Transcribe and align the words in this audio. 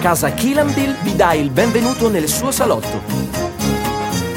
Casa 0.00 0.30
Kilambil 0.30 0.96
vi 1.02 1.16
dà 1.16 1.32
il 1.34 1.50
benvenuto 1.50 2.08
nel 2.08 2.28
suo 2.28 2.52
salotto. 2.52 3.02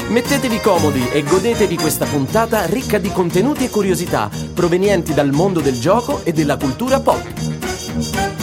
Mettetevi 0.08 0.60
comodi 0.60 1.08
e 1.08 1.22
godetevi 1.22 1.76
questa 1.76 2.04
puntata 2.04 2.66
ricca 2.66 2.98
di 2.98 3.10
contenuti 3.12 3.64
e 3.64 3.70
curiosità 3.70 4.28
provenienti 4.52 5.14
dal 5.14 5.30
mondo 5.30 5.60
del 5.60 5.78
gioco 5.78 6.24
e 6.24 6.32
della 6.32 6.56
cultura 6.56 6.98
pop. 6.98 8.41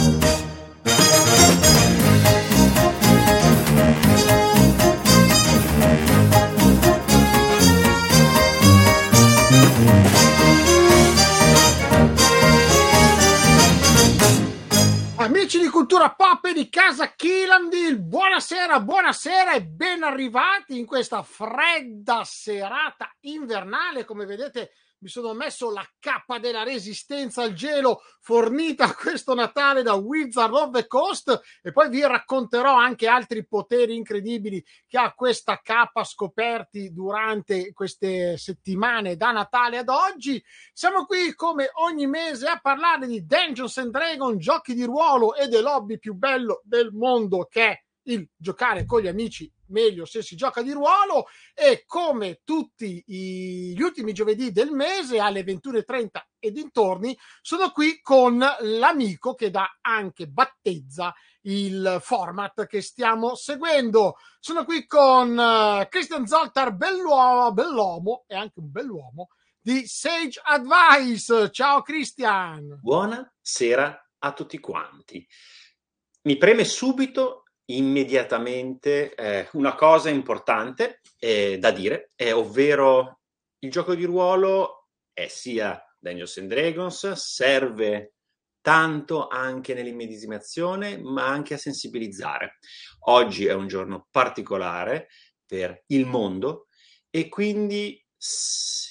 Cultura 15.90 16.14
Pop 16.14 16.48
di 16.52 16.68
Casa 16.68 17.14
Kilandil, 17.16 17.98
buonasera, 17.98 18.78
buonasera 18.78 19.54
e 19.54 19.64
ben 19.64 20.04
arrivati 20.04 20.78
in 20.78 20.86
questa 20.86 21.24
fredda 21.24 22.22
serata 22.22 23.12
invernale. 23.22 24.04
Come 24.04 24.24
vedete, 24.24 24.70
mi 25.02 25.08
sono 25.08 25.32
messo 25.32 25.70
la 25.70 25.86
cappa 25.98 26.38
della 26.38 26.62
resistenza 26.62 27.42
al 27.42 27.54
gelo 27.54 28.02
fornita 28.20 28.94
questo 28.94 29.34
Natale 29.34 29.82
da 29.82 29.94
Wizard 29.94 30.52
of 30.52 30.70
the 30.72 30.86
Coast 30.86 31.40
e 31.62 31.72
poi 31.72 31.88
vi 31.88 32.02
racconterò 32.02 32.74
anche 32.74 33.06
altri 33.06 33.46
poteri 33.46 33.94
incredibili 33.96 34.62
che 34.86 34.98
ha 34.98 35.14
questa 35.14 35.60
cappa 35.62 36.04
scoperti 36.04 36.92
durante 36.92 37.72
queste 37.72 38.36
settimane 38.36 39.16
da 39.16 39.30
Natale 39.30 39.78
ad 39.78 39.88
oggi. 39.88 40.42
Siamo 40.72 41.06
qui 41.06 41.34
come 41.34 41.70
ogni 41.86 42.06
mese 42.06 42.46
a 42.46 42.60
parlare 42.60 43.06
di 43.06 43.24
Dungeons 43.24 43.78
and 43.78 43.92
Dragons, 43.92 44.42
giochi 44.42 44.74
di 44.74 44.84
ruolo 44.84 45.34
e 45.34 45.48
del 45.48 45.64
hobby 45.64 45.98
più 45.98 46.14
bello 46.14 46.60
del 46.62 46.92
mondo 46.92 47.46
che 47.50 47.66
è 47.68 47.82
il 48.04 48.28
giocare 48.36 48.84
con 48.84 49.00
gli 49.00 49.08
amici 49.08 49.50
meglio 49.70 50.04
se 50.04 50.22
si 50.22 50.36
gioca 50.36 50.62
di 50.62 50.72
ruolo 50.72 51.26
e 51.54 51.84
come 51.86 52.40
tutti 52.44 53.02
gli 53.06 53.80
ultimi 53.80 54.12
giovedì 54.12 54.52
del 54.52 54.70
mese 54.70 55.18
alle 55.18 55.42
21.30 55.42 56.08
e 56.38 56.50
dintorni 56.50 57.16
sono 57.40 57.70
qui 57.70 58.00
con 58.00 58.38
l'amico 58.38 59.34
che 59.34 59.50
dà 59.50 59.78
anche 59.80 60.26
battezza 60.26 61.14
il 61.42 61.98
format 62.00 62.66
che 62.66 62.82
stiamo 62.82 63.34
seguendo. 63.34 64.16
Sono 64.38 64.64
qui 64.64 64.86
con 64.86 65.30
uh, 65.36 65.88
Christian 65.88 66.26
Zoltar, 66.26 66.74
bell'uomo, 66.74 67.52
bell'uomo 67.52 68.24
e 68.26 68.34
anche 68.34 68.58
un 68.58 68.70
bell'uomo 68.70 69.28
di 69.60 69.86
Sage 69.86 70.40
Advice. 70.42 71.50
Ciao 71.50 71.82
Christian. 71.82 72.78
Buonasera 72.80 74.10
a 74.18 74.32
tutti 74.32 74.58
quanti. 74.58 75.26
Mi 76.22 76.36
preme 76.36 76.64
subito 76.64 77.39
immediatamente 77.76 79.14
eh, 79.14 79.48
una 79.52 79.74
cosa 79.74 80.10
importante 80.10 81.00
eh, 81.18 81.58
da 81.58 81.70
dire, 81.70 82.12
eh, 82.16 82.32
ovvero 82.32 83.20
il 83.60 83.70
gioco 83.70 83.94
di 83.94 84.04
ruolo 84.04 84.88
è 85.12 85.28
sia 85.28 85.82
Dungeons 85.98 86.38
and 86.38 86.48
Dragons, 86.48 87.12
serve 87.12 88.14
tanto 88.60 89.28
anche 89.28 89.74
nell'immedesimazione, 89.74 90.98
ma 90.98 91.26
anche 91.26 91.54
a 91.54 91.58
sensibilizzare. 91.58 92.58
Oggi 93.06 93.46
è 93.46 93.52
un 93.52 93.66
giorno 93.68 94.06
particolare 94.10 95.08
per 95.46 95.84
il 95.86 96.06
mondo 96.06 96.66
e 97.10 97.28
quindi 97.28 98.02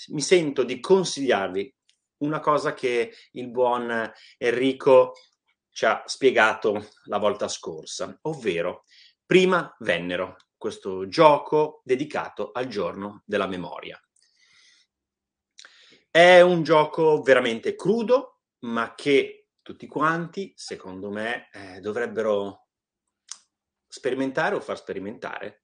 mi 0.07 0.21
sento 0.21 0.63
di 0.63 0.79
consigliarvi 0.79 1.75
una 2.19 2.39
cosa 2.39 2.73
che 2.73 3.13
il 3.31 3.49
buon 3.49 4.11
Enrico 4.37 5.13
ci 5.71 5.85
ha 5.85 6.03
spiegato 6.05 6.89
la 7.05 7.17
volta 7.17 7.47
scorsa, 7.47 8.17
ovvero 8.23 8.85
prima 9.25 9.75
vennero, 9.79 10.37
questo 10.57 11.07
gioco 11.07 11.81
dedicato 11.83 12.51
al 12.51 12.67
giorno 12.67 13.23
della 13.25 13.47
memoria. 13.47 13.99
È 16.11 16.41
un 16.41 16.63
gioco 16.63 17.21
veramente 17.21 17.75
crudo, 17.75 18.41
ma 18.61 18.93
che 18.95 19.47
tutti 19.61 19.87
quanti, 19.87 20.51
secondo 20.55 21.09
me, 21.11 21.49
eh, 21.51 21.79
dovrebbero 21.79 22.67
sperimentare 23.87 24.55
o 24.55 24.59
far 24.59 24.77
sperimentare, 24.77 25.63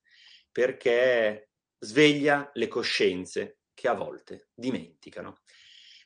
perché 0.51 1.49
sveglia 1.79 2.49
le 2.53 2.67
coscienze 2.67 3.59
che 3.73 3.87
a 3.87 3.93
volte 3.93 4.49
dimenticano. 4.53 5.41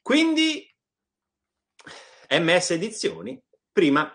Quindi, 0.01 0.65
MS 2.29 2.71
Edizioni 2.71 3.41
prima 3.79 4.13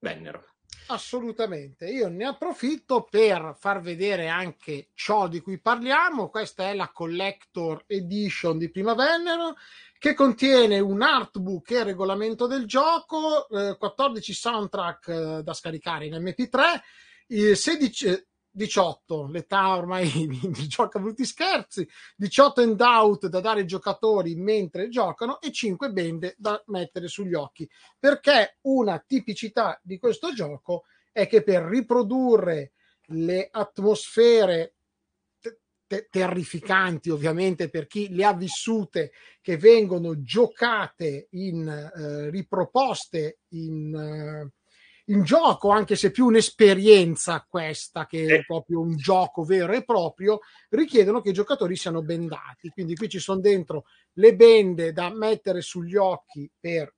vennero. 0.00 0.44
Assolutamente, 0.88 1.88
io 1.88 2.08
ne 2.08 2.24
approfitto 2.24 3.06
per 3.08 3.54
far 3.56 3.80
vedere 3.80 4.26
anche 4.26 4.88
ciò 4.94 5.28
di 5.28 5.40
cui 5.40 5.60
parliamo. 5.60 6.28
Questa 6.28 6.68
è 6.68 6.74
la 6.74 6.90
Collector 6.90 7.84
Edition 7.86 8.58
di 8.58 8.68
Prima 8.68 8.94
Vennero 8.94 9.54
che 9.96 10.12
contiene 10.14 10.80
un 10.80 11.02
artbook 11.02 11.70
e 11.70 11.84
regolamento 11.84 12.48
del 12.48 12.66
gioco, 12.66 13.48
eh, 13.48 13.76
14 13.78 14.32
soundtrack 14.32 15.08
eh, 15.08 15.42
da 15.44 15.54
scaricare 15.54 16.06
in 16.06 16.14
MP3, 16.14 16.80
eh, 17.28 17.54
16, 17.54 18.26
18, 18.56 19.26
l'età 19.26 19.76
ormai 19.76 20.08
gioca 20.66 20.98
brutti 20.98 21.26
scherzi, 21.26 21.86
18 22.16 22.62
handout 22.62 23.26
da 23.26 23.40
dare 23.40 23.60
ai 23.60 23.66
giocatori 23.66 24.34
mentre 24.34 24.88
giocano 24.88 25.40
e 25.42 25.52
5 25.52 25.92
bende 25.92 26.34
da 26.38 26.62
mettere 26.68 27.06
sugli 27.06 27.34
occhi. 27.34 27.68
Perché 27.98 28.56
una 28.62 28.98
tipicità 29.06 29.78
di 29.82 29.98
questo 29.98 30.32
gioco 30.32 30.84
è 31.12 31.26
che 31.26 31.42
per 31.42 31.64
riprodurre 31.64 32.72
le 33.08 33.48
atmosfere 33.50 34.76
te- 35.86 36.08
terrificanti, 36.10 37.10
ovviamente 37.10 37.68
per 37.68 37.86
chi 37.86 38.08
le 38.14 38.24
ha 38.24 38.32
vissute, 38.32 39.12
che 39.42 39.58
vengono 39.58 40.22
giocate 40.22 41.28
in 41.32 41.68
eh, 41.68 42.30
riproposte 42.30 43.40
in 43.50 43.94
eh, 43.94 44.55
in 45.08 45.22
gioco, 45.22 45.70
anche 45.70 45.94
se 45.94 46.10
più 46.10 46.26
un'esperienza 46.26 47.46
questa 47.48 48.06
che 48.06 48.38
è 48.38 48.44
proprio 48.44 48.80
un 48.80 48.96
gioco 48.96 49.44
vero 49.44 49.72
e 49.72 49.84
proprio, 49.84 50.40
richiedono 50.70 51.20
che 51.20 51.30
i 51.30 51.34
giocatori 51.34 51.76
siano 51.76 52.02
bendati. 52.02 52.70
Quindi 52.70 52.96
qui 52.96 53.08
ci 53.08 53.18
sono 53.18 53.40
dentro 53.40 53.84
le 54.14 54.34
bende 54.34 54.92
da 54.92 55.10
mettere 55.10 55.60
sugli 55.60 55.96
occhi 55.96 56.50
per 56.58 56.94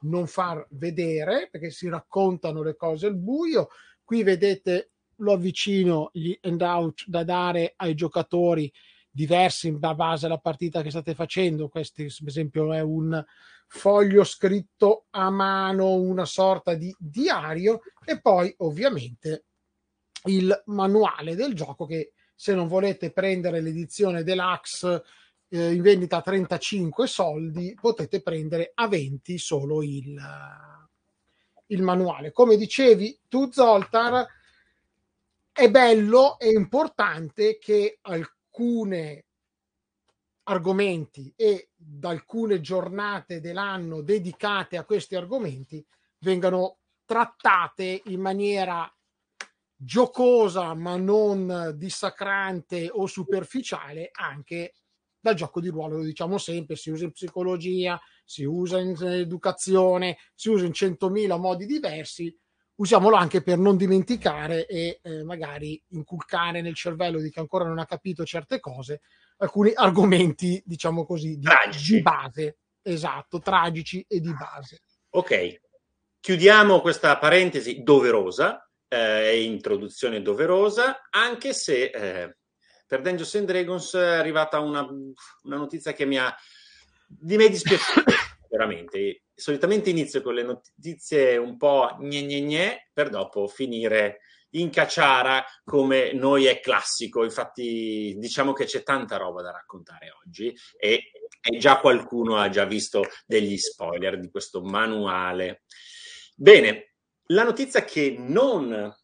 non 0.00 0.26
far 0.26 0.66
vedere, 0.70 1.48
perché 1.50 1.70
si 1.70 1.88
raccontano 1.88 2.62
le 2.62 2.76
cose 2.76 3.06
al 3.06 3.16
buio. 3.16 3.68
Qui 4.04 4.22
vedete, 4.22 4.90
lo 5.16 5.32
avvicino, 5.32 6.10
gli 6.12 6.36
handout 6.42 7.04
da 7.06 7.24
dare 7.24 7.74
ai 7.76 7.94
giocatori 7.94 8.70
diversi 9.12 9.68
in 9.68 9.78
base 9.78 10.26
alla 10.26 10.38
partita 10.38 10.82
che 10.82 10.90
state 10.90 11.14
facendo. 11.14 11.68
Questo, 11.68 12.02
per 12.02 12.28
esempio, 12.28 12.72
è 12.72 12.80
un 12.80 13.22
foglio 13.68 14.24
scritto 14.24 15.06
a 15.10 15.30
mano, 15.30 15.92
una 15.94 16.24
sorta 16.24 16.74
di 16.74 16.94
diario, 16.98 17.82
e 18.04 18.20
poi 18.20 18.52
ovviamente 18.58 19.44
il 20.24 20.62
manuale 20.66 21.34
del 21.34 21.54
gioco 21.54 21.86
che 21.86 22.12
se 22.34 22.54
non 22.54 22.66
volete 22.66 23.12
prendere 23.12 23.60
l'edizione 23.60 24.22
deluxe 24.22 25.02
eh, 25.48 25.72
in 25.72 25.82
vendita 25.82 26.16
a 26.18 26.22
35 26.22 27.06
soldi, 27.06 27.76
potete 27.78 28.22
prendere 28.22 28.72
a 28.74 28.88
20 28.88 29.38
solo 29.38 29.82
il, 29.82 30.20
il 31.66 31.82
manuale. 31.82 32.32
Come 32.32 32.56
dicevi 32.56 33.20
tu, 33.28 33.50
Zoltar, 33.50 34.26
è 35.52 35.70
bello 35.70 36.38
e 36.38 36.48
importante 36.48 37.58
che 37.58 37.98
alcune 38.52 39.24
argomenti 40.44 41.32
e 41.34 41.70
da 41.74 42.10
alcune 42.10 42.60
giornate 42.60 43.40
dell'anno 43.40 44.02
dedicate 44.02 44.76
a 44.76 44.84
questi 44.84 45.14
argomenti 45.14 45.84
vengano 46.18 46.80
trattate 47.04 48.02
in 48.06 48.20
maniera 48.20 48.92
giocosa 49.74 50.74
ma 50.74 50.96
non 50.96 51.72
dissacrante 51.76 52.90
o 52.92 53.06
superficiale 53.06 54.10
anche 54.12 54.74
dal 55.18 55.34
gioco 55.34 55.60
di 55.60 55.68
ruolo, 55.68 55.98
lo 55.98 56.02
diciamo 56.02 56.36
sempre, 56.36 56.74
si 56.74 56.90
usa 56.90 57.04
in 57.04 57.12
psicologia, 57.12 57.98
si 58.24 58.42
usa 58.42 58.80
in 58.80 58.96
educazione, 59.00 60.18
si 60.34 60.48
usa 60.50 60.66
in 60.66 60.72
centomila 60.72 61.36
modi 61.36 61.64
diversi, 61.64 62.36
usiamolo 62.82 63.14
anche 63.14 63.42
per 63.42 63.58
non 63.58 63.76
dimenticare 63.76 64.66
e 64.66 64.98
eh, 65.02 65.22
magari 65.22 65.80
inculcare 65.90 66.60
nel 66.62 66.74
cervello 66.74 67.20
di 67.20 67.30
chi 67.30 67.38
ancora 67.38 67.64
non 67.64 67.78
ha 67.78 67.86
capito 67.86 68.24
certe 68.24 68.58
cose 68.58 69.02
alcuni 69.38 69.72
argomenti, 69.74 70.60
diciamo 70.64 71.04
così, 71.04 71.38
di, 71.38 71.48
di 71.86 72.02
base. 72.02 72.58
Esatto, 72.82 73.38
tragici 73.38 74.04
e 74.08 74.20
di 74.20 74.32
base. 74.34 74.82
Ok, 75.10 75.60
chiudiamo 76.20 76.80
questa 76.80 77.16
parentesi 77.18 77.82
doverosa, 77.82 78.68
eh, 78.88 79.42
introduzione 79.44 80.20
doverosa, 80.20 81.08
anche 81.10 81.52
se 81.52 81.84
eh, 81.84 82.36
per 82.86 83.00
Dungeons 83.00 83.34
and 83.36 83.46
Dragons 83.46 83.94
è 83.94 84.14
arrivata 84.14 84.58
una, 84.58 84.84
una 85.42 85.56
notizia 85.56 85.92
che 85.92 86.04
mi 86.04 86.18
ha 86.18 86.34
di 87.06 87.36
me 87.36 87.48
dispiaciuto 87.48 88.10
veramente. 88.50 89.22
Solitamente 89.42 89.90
inizio 89.90 90.22
con 90.22 90.34
le 90.34 90.44
notizie 90.44 91.36
un 91.36 91.56
po' 91.56 91.96
gne 91.98 92.22
gne 92.22 92.40
gne 92.42 92.90
per 92.92 93.08
dopo 93.08 93.48
finire 93.48 94.20
in 94.50 94.70
cacciara 94.70 95.44
come 95.64 96.12
noi 96.12 96.44
è 96.44 96.60
classico. 96.60 97.24
Infatti, 97.24 98.14
diciamo 98.18 98.52
che 98.52 98.66
c'è 98.66 98.84
tanta 98.84 99.16
roba 99.16 99.42
da 99.42 99.50
raccontare 99.50 100.12
oggi 100.24 100.56
e, 100.78 101.10
e 101.40 101.58
già 101.58 101.80
qualcuno 101.80 102.36
ha 102.36 102.48
già 102.50 102.64
visto 102.66 103.02
degli 103.26 103.56
spoiler 103.56 104.20
di 104.20 104.30
questo 104.30 104.62
manuale. 104.62 105.64
Bene, 106.36 106.94
la 107.30 107.42
notizia 107.42 107.82
che 107.82 108.14
non 108.16 108.96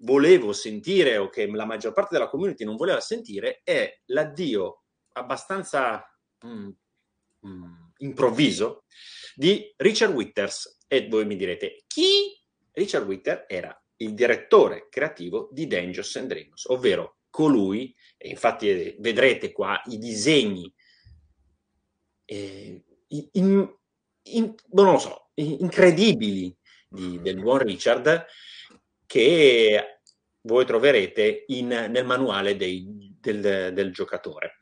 volevo 0.00 0.52
sentire 0.52 1.16
o 1.16 1.30
che 1.30 1.46
la 1.46 1.64
maggior 1.64 1.94
parte 1.94 2.16
della 2.16 2.28
community 2.28 2.64
non 2.64 2.76
voleva 2.76 3.00
sentire 3.00 3.62
è 3.64 4.02
l'addio 4.08 4.82
abbastanza 5.12 6.04
mm, 6.44 6.68
mm, 7.46 7.72
improvviso 7.96 8.84
di 9.36 9.72
Richard 9.76 10.14
Witters. 10.14 10.78
E 10.88 11.08
voi 11.08 11.26
mi 11.26 11.36
direte, 11.36 11.84
chi? 11.86 12.34
Richard 12.72 13.06
Witter 13.06 13.44
era 13.46 13.78
il 13.96 14.14
direttore 14.14 14.88
creativo 14.88 15.48
di 15.52 15.66
Dangerous 15.66 16.16
and 16.16 16.28
Dragons, 16.28 16.64
ovvero 16.66 17.18
colui, 17.28 17.94
e 18.16 18.28
infatti 18.28 18.70
eh, 18.70 18.96
vedrete 18.98 19.52
qua 19.52 19.80
i 19.86 19.98
disegni 19.98 20.72
eh, 22.24 22.82
in, 23.08 23.74
in, 24.22 24.54
non 24.72 24.92
lo 24.92 24.98
so, 24.98 25.30
incredibili 25.34 26.54
di, 26.88 27.20
del 27.20 27.40
buon 27.40 27.58
Richard 27.58 28.26
che 29.06 30.00
voi 30.42 30.64
troverete 30.64 31.44
in, 31.48 31.68
nel 31.68 32.04
manuale 32.04 32.56
dei, 32.56 33.14
del, 33.20 33.72
del 33.72 33.92
giocatore. 33.92 34.58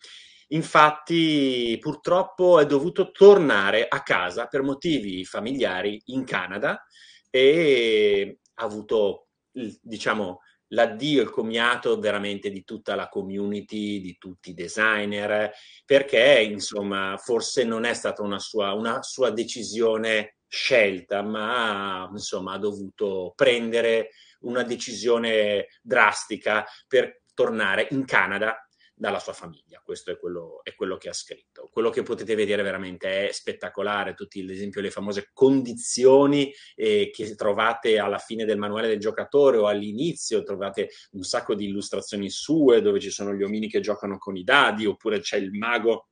Infatti, 0.54 1.76
purtroppo 1.80 2.60
è 2.60 2.66
dovuto 2.66 3.10
tornare 3.10 3.86
a 3.88 4.02
casa 4.02 4.46
per 4.46 4.62
motivi 4.62 5.24
familiari 5.24 6.00
in 6.06 6.24
Canada 6.24 6.80
e 7.28 8.38
ha 8.54 8.64
avuto, 8.64 9.28
diciamo, 9.50 10.40
l'addio, 10.68 11.22
il 11.22 11.30
commiato 11.30 11.98
veramente 11.98 12.50
di 12.50 12.62
tutta 12.62 12.94
la 12.94 13.08
community, 13.08 14.00
di 14.00 14.16
tutti 14.16 14.50
i 14.50 14.54
designer, 14.54 15.52
perché 15.84 16.40
insomma 16.48 17.16
forse 17.18 17.64
non 17.64 17.84
è 17.84 17.92
stata 17.92 18.22
una 18.22 18.38
sua, 18.38 18.74
una 18.74 19.02
sua 19.02 19.30
decisione 19.30 20.36
scelta, 20.46 21.22
ma 21.22 22.08
insomma 22.12 22.52
ha 22.52 22.58
dovuto 22.58 23.32
prendere 23.34 24.10
una 24.40 24.62
decisione 24.62 25.66
drastica 25.82 26.64
per 26.86 27.22
tornare 27.34 27.88
in 27.90 28.04
Canada 28.04 28.63
dalla 28.94 29.18
sua 29.18 29.32
famiglia. 29.32 29.82
Questo 29.84 30.12
è 30.12 30.18
quello, 30.18 30.60
è 30.62 30.74
quello, 30.74 30.96
che 30.96 31.08
ha 31.08 31.12
scritto. 31.12 31.68
Quello 31.72 31.90
che 31.90 32.02
potete 32.02 32.34
vedere 32.34 32.62
veramente 32.62 33.28
è 33.28 33.32
spettacolare. 33.32 34.14
Tutti, 34.14 34.40
ad 34.40 34.50
esempio, 34.50 34.80
le 34.80 34.90
famose 34.90 35.30
condizioni 35.32 36.52
eh, 36.76 37.10
che 37.12 37.34
trovate 37.34 37.98
alla 37.98 38.18
fine 38.18 38.44
del 38.44 38.58
manuale 38.58 38.88
del 38.88 39.00
giocatore 39.00 39.58
o 39.58 39.66
all'inizio. 39.66 40.42
Trovate 40.44 40.90
un 41.12 41.22
sacco 41.22 41.54
di 41.54 41.66
illustrazioni 41.66 42.30
sue 42.30 42.80
dove 42.80 43.00
ci 43.00 43.10
sono 43.10 43.34
gli 43.34 43.42
omini 43.42 43.68
che 43.68 43.80
giocano 43.80 44.16
con 44.18 44.36
i 44.36 44.44
dadi, 44.44 44.86
oppure 44.86 45.20
c'è 45.20 45.36
il 45.36 45.52
mago 45.52 46.08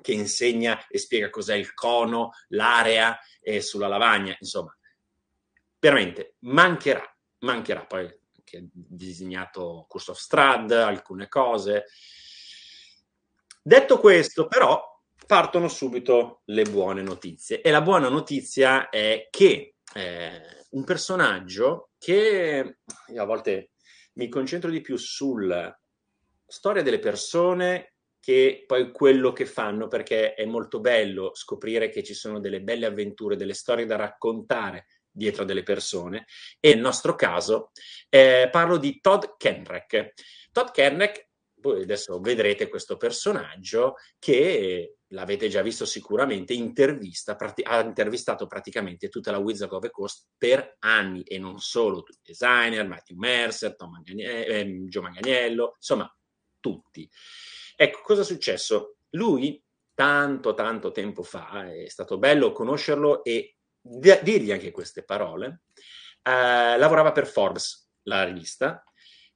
che 0.00 0.12
insegna 0.12 0.86
e 0.88 0.98
spiega 0.98 1.30
cos'è 1.30 1.54
il 1.54 1.74
cono, 1.74 2.30
l'area 2.48 3.18
e 3.40 3.60
sulla 3.60 3.88
lavagna. 3.88 4.34
Insomma, 4.40 4.76
veramente 5.78 6.36
mancherà, 6.40 7.04
mancherà. 7.40 7.84
Poi 7.84 8.20
che 8.42 8.58
ha 8.58 8.62
disegnato 8.72 9.86
Curse 9.88 10.10
of 10.10 10.18
Strad, 10.18 10.70
alcune 10.72 11.28
cose. 11.28 11.86
Detto 13.64 13.98
questo, 14.00 14.48
però, 14.48 14.82
partono 15.24 15.68
subito 15.68 16.42
le 16.46 16.64
buone 16.64 17.00
notizie. 17.02 17.60
E 17.60 17.70
la 17.70 17.80
buona 17.80 18.08
notizia 18.08 18.88
è 18.88 19.28
che 19.30 19.76
eh, 19.94 20.42
un 20.70 20.84
personaggio 20.84 21.90
che 21.96 22.78
io 23.06 23.22
a 23.22 23.24
volte 23.24 23.70
mi 24.14 24.28
concentro 24.28 24.68
di 24.68 24.80
più 24.80 24.96
sulla 24.96 25.74
storia 26.44 26.82
delle 26.82 26.98
persone 26.98 27.94
che 28.18 28.64
poi 28.66 28.92
quello 28.92 29.32
che 29.32 29.46
fanno, 29.46 29.88
perché 29.88 30.34
è 30.34 30.44
molto 30.44 30.80
bello 30.80 31.30
scoprire 31.34 31.88
che 31.88 32.02
ci 32.02 32.14
sono 32.14 32.40
delle 32.40 32.60
belle 32.60 32.86
avventure, 32.86 33.36
delle 33.36 33.54
storie 33.54 33.86
da 33.86 33.96
raccontare 33.96 34.86
dietro 35.10 35.44
delle 35.44 35.62
persone. 35.62 36.26
E 36.58 36.74
nel 36.74 36.82
nostro 36.82 37.14
caso 37.14 37.70
eh, 38.08 38.48
parlo 38.50 38.76
di 38.76 39.00
Todd 39.00 39.24
Kenreck. 39.36 40.12
Todd 40.52 40.68
Kenreck 40.70 41.30
voi 41.62 41.82
adesso 41.82 42.20
vedrete 42.20 42.68
questo 42.68 42.96
personaggio 42.96 43.94
che 44.18 44.96
l'avete 45.08 45.48
già 45.48 45.62
visto 45.62 45.86
sicuramente, 45.86 46.52
intervista, 46.52 47.36
prati- 47.36 47.62
ha 47.62 47.80
intervistato 47.80 48.46
praticamente 48.46 49.08
tutta 49.08 49.30
la 49.30 49.38
Wizard 49.38 49.72
of 49.72 49.82
the 49.82 49.90
Coast 49.90 50.26
per 50.36 50.76
anni 50.80 51.22
e 51.22 51.38
non 51.38 51.60
solo 51.60 52.04
designer, 52.22 52.86
Matthew 52.86 53.16
Mercer, 53.16 53.76
Tom 53.76 53.92
Manganiello, 53.92 54.52
eh, 54.52 54.84
Gio 54.88 55.02
Manganiello, 55.02 55.74
insomma 55.76 56.14
tutti. 56.60 57.08
Ecco, 57.76 58.00
cosa 58.02 58.22
è 58.22 58.24
successo? 58.24 58.96
Lui 59.10 59.62
tanto 59.94 60.54
tanto 60.54 60.90
tempo 60.90 61.22
fa, 61.22 61.70
è 61.72 61.88
stato 61.88 62.18
bello 62.18 62.52
conoscerlo 62.52 63.22
e 63.22 63.56
d- 63.80 64.22
dirgli 64.22 64.52
anche 64.52 64.70
queste 64.70 65.04
parole, 65.04 65.62
eh, 66.22 66.76
lavorava 66.78 67.12
per 67.12 67.26
Forbes, 67.26 67.90
la 68.04 68.24
rivista, 68.24 68.82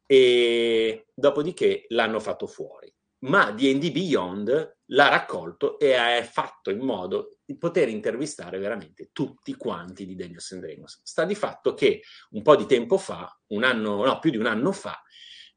e 0.06 1.08
dopodiché 1.14 1.84
l'hanno 1.88 2.20
fatto 2.20 2.46
fuori. 2.46 2.92
Ma 3.18 3.50
D&D 3.50 3.90
Beyond 3.90 4.76
l'ha 4.86 5.08
raccolto 5.08 5.78
e 5.78 5.94
ha 5.94 6.22
fatto 6.22 6.70
in 6.70 6.78
modo 6.78 7.38
di 7.44 7.56
poter 7.56 7.88
intervistare 7.88 8.58
veramente 8.58 9.10
tutti 9.12 9.54
quanti 9.54 10.06
di 10.06 10.14
Daniels 10.14 10.52
and 10.52 10.62
Dragons. 10.62 11.00
Sta 11.02 11.24
di 11.24 11.34
fatto 11.34 11.74
che 11.74 12.02
un 12.30 12.42
po' 12.42 12.54
di 12.56 12.66
tempo 12.66 12.98
fa, 12.98 13.36
un 13.48 13.64
anno, 13.64 14.04
no, 14.04 14.18
più 14.20 14.30
di 14.30 14.36
un 14.36 14.46
anno 14.46 14.70
fa, 14.70 15.02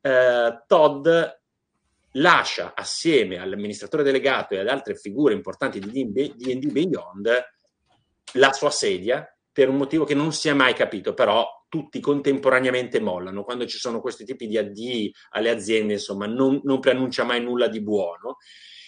eh, 0.01 0.63
Todd 0.65 1.07
lascia 2.13 2.73
assieme 2.75 3.38
all'amministratore 3.38 4.03
delegato 4.03 4.55
e 4.55 4.59
ad 4.59 4.67
altre 4.67 4.95
figure 4.95 5.33
importanti 5.33 5.79
di 5.79 6.12
D&D 6.12 6.71
Beyond 6.71 7.45
la 8.33 8.51
sua 8.53 8.71
sedia 8.71 9.27
per 9.59 9.67
un 9.67 9.75
motivo 9.75 10.05
che 10.05 10.13
non 10.13 10.31
si 10.31 10.47
è 10.47 10.53
mai 10.53 10.73
capito, 10.73 11.13
però 11.13 11.45
tutti 11.67 11.99
contemporaneamente 11.99 13.01
mollano. 13.01 13.43
Quando 13.43 13.65
ci 13.65 13.77
sono 13.77 13.99
questi 13.99 14.23
tipi 14.23 14.47
di 14.47 14.57
addii 14.57 15.13
alle 15.31 15.49
aziende, 15.49 15.91
insomma, 15.91 16.27
non, 16.27 16.61
non 16.63 16.79
preannuncia 16.79 17.25
mai 17.25 17.43
nulla 17.43 17.67
di 17.67 17.81
buono. 17.81 18.37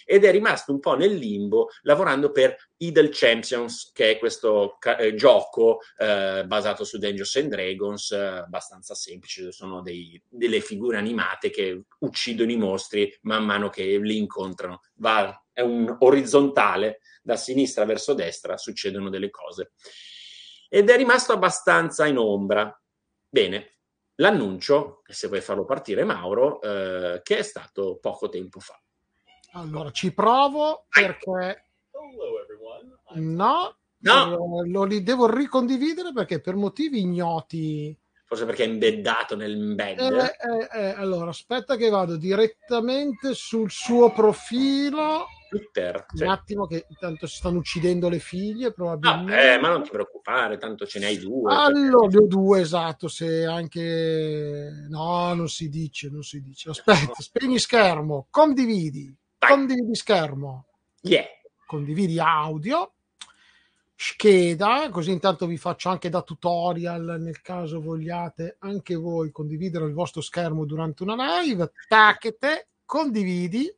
Ed 0.06 0.24
è 0.24 0.30
rimasto 0.30 0.72
un 0.72 0.80
po' 0.80 0.96
nel 0.96 1.14
limbo 1.14 1.68
lavorando 1.82 2.30
per 2.30 2.56
Idle 2.78 3.10
Champions, 3.12 3.92
che 3.92 4.12
è 4.12 4.18
questo 4.18 4.78
eh, 4.98 5.14
gioco 5.14 5.80
eh, 5.98 6.44
basato 6.46 6.84
su 6.84 6.96
Dungeons 6.96 7.36
and 7.36 7.50
Dragons, 7.50 8.10
eh, 8.12 8.16
abbastanza 8.16 8.94
semplice. 8.94 9.52
Sono 9.52 9.82
dei, 9.82 10.18
delle 10.26 10.62
figure 10.62 10.96
animate 10.96 11.50
che 11.50 11.82
uccidono 11.98 12.50
i 12.50 12.56
mostri 12.56 13.14
man 13.24 13.44
mano 13.44 13.68
che 13.68 13.98
li 13.98 14.16
incontrano. 14.16 14.80
Va, 14.94 15.38
è 15.52 15.60
un 15.60 15.94
orizzontale 15.98 17.00
da 17.22 17.36
sinistra 17.36 17.84
verso 17.84 18.14
destra, 18.14 18.56
succedono 18.56 19.10
delle 19.10 19.28
cose 19.28 19.72
ed 20.74 20.88
è 20.88 20.96
rimasto 20.96 21.34
abbastanza 21.34 22.06
in 22.06 22.16
ombra. 22.16 22.74
Bene, 23.28 23.72
l'annuncio, 24.14 25.02
se 25.04 25.28
vuoi 25.28 25.42
farlo 25.42 25.66
partire 25.66 26.02
Mauro, 26.02 26.62
eh, 26.62 27.20
che 27.22 27.36
è 27.36 27.42
stato 27.42 27.98
poco 28.00 28.30
tempo 28.30 28.58
fa. 28.58 28.80
Allora, 29.52 29.90
ci 29.90 30.14
provo 30.14 30.86
perché... 30.88 31.66
No, 33.16 33.76
no. 33.98 34.62
Eh, 34.62 34.68
lo 34.70 34.84
li 34.84 35.02
devo 35.02 35.30
ricondividere 35.30 36.10
perché 36.14 36.40
per 36.40 36.54
motivi 36.54 37.00
ignoti... 37.00 37.94
Forse 38.24 38.46
perché 38.46 38.64
è 38.64 38.68
embeddato 38.68 39.36
nell'embed. 39.36 39.98
Eh, 39.98 40.08
eh, 40.08 40.68
eh, 40.72 40.94
allora, 40.96 41.28
aspetta 41.28 41.76
che 41.76 41.90
vado 41.90 42.16
direttamente 42.16 43.34
sul 43.34 43.70
suo 43.70 44.10
profilo 44.10 45.26
Twitter. 45.52 46.06
Un 46.14 46.28
attimo 46.28 46.66
che 46.66 46.86
tanto 46.98 47.26
si 47.26 47.36
stanno 47.36 47.58
uccidendo 47.58 48.08
le 48.08 48.18
figlie 48.18 48.72
probabilmente. 48.72 49.34
No, 49.34 49.52
eh, 49.52 49.58
ma 49.58 49.68
non 49.68 49.82
ti 49.82 49.90
preoccupare, 49.90 50.56
tanto 50.56 50.86
ce 50.86 50.98
ne 50.98 51.06
hai 51.06 51.18
due. 51.18 51.52
Allora, 51.54 52.08
ne 52.08 52.16
ho 52.16 52.26
due, 52.26 52.60
esatto, 52.60 53.08
se 53.08 53.44
anche... 53.44 54.86
No, 54.88 55.34
non 55.34 55.48
si 55.48 55.68
dice, 55.68 56.08
non 56.08 56.22
si 56.22 56.40
dice. 56.40 56.70
Aspetta, 56.70 57.20
spegni 57.20 57.58
schermo, 57.58 58.28
condividi. 58.30 59.14
Dai, 59.36 59.50
condividi 59.50 59.94
schermo. 59.94 60.66
Yeah. 61.02 61.26
Condividi 61.66 62.18
audio. 62.18 62.94
Scheda, 63.94 64.88
così 64.90 65.12
intanto 65.12 65.46
vi 65.46 65.58
faccio 65.58 65.88
anche 65.90 66.08
da 66.08 66.22
tutorial 66.22 67.20
nel 67.20 67.40
caso 67.40 67.80
vogliate 67.80 68.56
anche 68.58 68.96
voi 68.96 69.30
condividere 69.30 69.84
il 69.84 69.92
vostro 69.92 70.22
schermo 70.22 70.64
durante 70.64 71.04
una 71.04 71.40
live. 71.40 71.70
Tacchete, 71.86 72.70
condividi. 72.84 73.72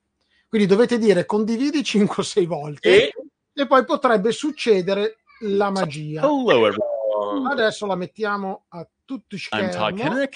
Quindi 0.54 0.72
dovete 0.72 0.98
dire 0.98 1.26
condividi 1.26 1.80
5-6 1.80 2.46
volte 2.46 3.08
E 3.08 3.12
e 3.52 3.66
poi 3.66 3.84
potrebbe 3.84 4.30
succedere 4.30 5.16
la 5.40 5.68
magia. 5.68 6.22
Hello, 6.22 6.48
everyone. 6.48 7.50
Adesso 7.50 7.86
la 7.86 7.96
mettiamo 7.96 8.66
a 8.68 8.86
tutto 9.04 9.34
I'm 9.50 9.70
Todd 9.72 9.98
schermo. 9.98 10.28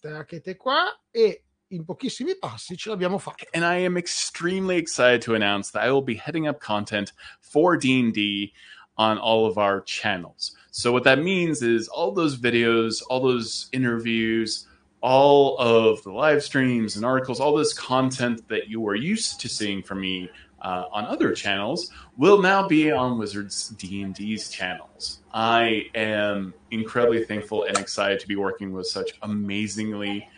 Tacchete 0.00 0.56
qua 0.56 0.82
e 1.10 1.44
in 1.68 1.82
pochissimi 1.86 2.36
passi 2.36 2.76
ce 2.76 2.90
l'abbiamo 2.90 3.16
fatta. 3.16 3.46
and 3.52 3.64
I 3.64 3.82
am 3.82 3.96
extremely 3.96 4.76
excited 4.76 5.22
to 5.22 5.32
announce 5.32 5.70
that 5.70 5.82
I 5.82 5.90
will 5.90 6.04
be 6.04 6.20
heading 6.22 6.46
up 6.46 6.60
content 6.60 7.14
for 7.40 7.78
D&D 7.78 8.52
on 8.98 9.16
all 9.16 9.46
of 9.46 9.56
our 9.56 9.82
channels. 9.82 10.54
So 10.70 10.92
what 10.92 11.04
that 11.04 11.22
means 11.22 11.62
is 11.62 11.88
all 11.88 12.12
those 12.12 12.36
videos, 12.36 13.02
all 13.08 13.22
those 13.22 13.70
interviews, 13.72 14.66
all 15.02 15.58
of 15.58 16.02
the 16.04 16.12
live 16.12 16.42
streams 16.42 16.96
and 16.96 17.04
articles, 17.04 17.40
all 17.40 17.54
this 17.54 17.74
content 17.74 18.48
that 18.48 18.68
you 18.68 18.86
are 18.88 18.94
used 18.94 19.40
to 19.40 19.48
seeing 19.48 19.82
from 19.82 20.00
me 20.00 20.30
uh, 20.62 20.84
on 20.92 21.04
other 21.06 21.32
channels 21.32 21.90
will 22.16 22.40
now 22.40 22.66
be 22.66 22.90
on 22.90 23.18
Wizards 23.18 23.70
D&D's 23.70 24.48
channels. 24.48 25.20
I 25.34 25.86
am 25.94 26.54
incredibly 26.70 27.24
thankful 27.24 27.64
and 27.64 27.76
excited 27.76 28.20
to 28.20 28.28
be 28.28 28.36
working 28.36 28.72
with 28.72 28.86
such 28.86 29.10
amazingly 29.22 30.28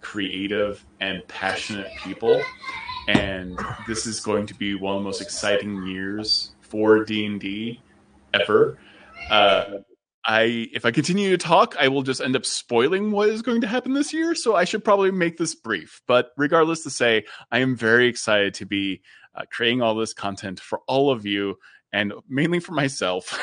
creative 0.00 0.84
and 1.00 1.26
passionate 1.28 1.92
people 1.98 2.42
and 3.08 3.58
this 3.86 4.06
is 4.06 4.20
going 4.20 4.46
to 4.46 4.54
be 4.54 4.74
one 4.74 4.96
of 4.96 5.00
the 5.00 5.04
most 5.04 5.20
exciting 5.20 5.86
years 5.86 6.52
for 6.60 7.04
D&D 7.04 7.80
ever. 8.34 8.78
Uh, 9.30 9.78
I 10.24 10.68
if 10.72 10.84
I 10.84 10.90
continue 10.90 11.30
to 11.30 11.38
talk, 11.38 11.74
I 11.78 11.88
will 11.88 12.02
just 12.02 12.20
end 12.20 12.36
up 12.36 12.46
spoiling 12.46 13.10
what 13.10 13.28
is 13.28 13.42
going 13.42 13.60
to 13.62 13.66
happen 13.66 13.92
this 13.92 14.12
year, 14.12 14.34
so 14.34 14.54
I 14.54 14.64
should 14.64 14.84
probably 14.84 15.10
make 15.10 15.36
this 15.36 15.54
brief. 15.54 16.00
But 16.06 16.30
regardless 16.36 16.84
to 16.84 16.90
say, 16.90 17.24
I 17.50 17.58
am 17.58 17.76
very 17.76 18.06
excited 18.06 18.54
to 18.54 18.66
be 18.66 19.02
uh, 19.34 19.42
creating 19.50 19.82
all 19.82 19.94
this 19.94 20.14
content 20.14 20.60
for 20.60 20.80
all 20.86 21.10
of 21.10 21.26
you 21.26 21.56
and 21.92 22.12
mainly 22.28 22.60
for 22.60 22.72
myself. 22.72 23.38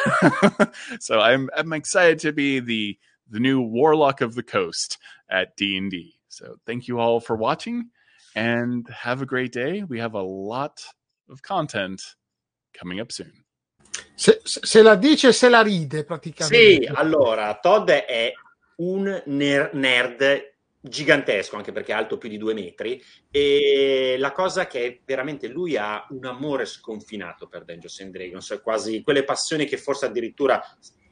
so 1.00 1.20
I'm 1.20 1.50
I'm 1.56 1.74
excited 1.74 2.20
to 2.20 2.32
be 2.32 2.60
the 2.60 2.98
the 3.30 3.40
new 3.40 3.62
warlock 3.62 4.22
of 4.22 4.36
the 4.36 4.44
coast 4.44 4.98
at 5.30 5.56
D&D. 5.56 6.16
So 6.30 6.56
thank 6.66 6.88
you 6.88 7.00
all 7.00 7.20
for 7.20 7.36
watching 7.36 7.90
and 8.36 8.88
have 8.90 9.22
a 9.22 9.26
great 9.28 9.52
day. 9.52 9.84
We 9.84 10.00
have 10.00 10.16
a 10.16 10.22
lot 10.22 10.82
of 11.30 11.42
content 11.44 12.02
coming 12.74 13.00
up 13.00 13.12
soon. 13.12 13.44
Se, 14.16 14.42
se- 14.44 14.82
la 14.82 14.96
dice, 14.96 15.32
se 15.32 15.50
la 15.50 15.62
ride 15.62 16.00
Sì, 16.00 16.06
praticamente. 16.06 16.92
allora, 16.94 17.58
Todd 17.62 17.90
è 17.90 18.34
un 18.78 19.22
ner- 19.28 19.74
nerd 19.74 20.54
gigantesco, 20.82 21.58
anche 21.58 21.72
perché 21.72 21.92
è 21.92 21.96
alto 21.96 22.18
più 22.18 22.30
di 22.30 22.38
due 22.38 22.54
metri, 22.54 23.02
e 23.30 24.16
la 24.18 24.32
cosa 24.32 24.68
che 24.68 24.86
è 24.86 25.00
veramente 25.06 25.48
lui 25.48 25.76
ha 25.78 26.06
un 26.10 26.26
amore 26.26 26.66
sconfinato 26.66 27.48
per 27.48 27.66
Dungeons 27.66 28.00
and 28.00 28.12
Dragons, 28.12 28.52
è 28.52 28.62
quasi 28.62 29.02
quelle 29.02 29.24
passioni 29.24 29.66
che 29.66 29.78
forse 29.78 30.06
addirittura 30.06 30.62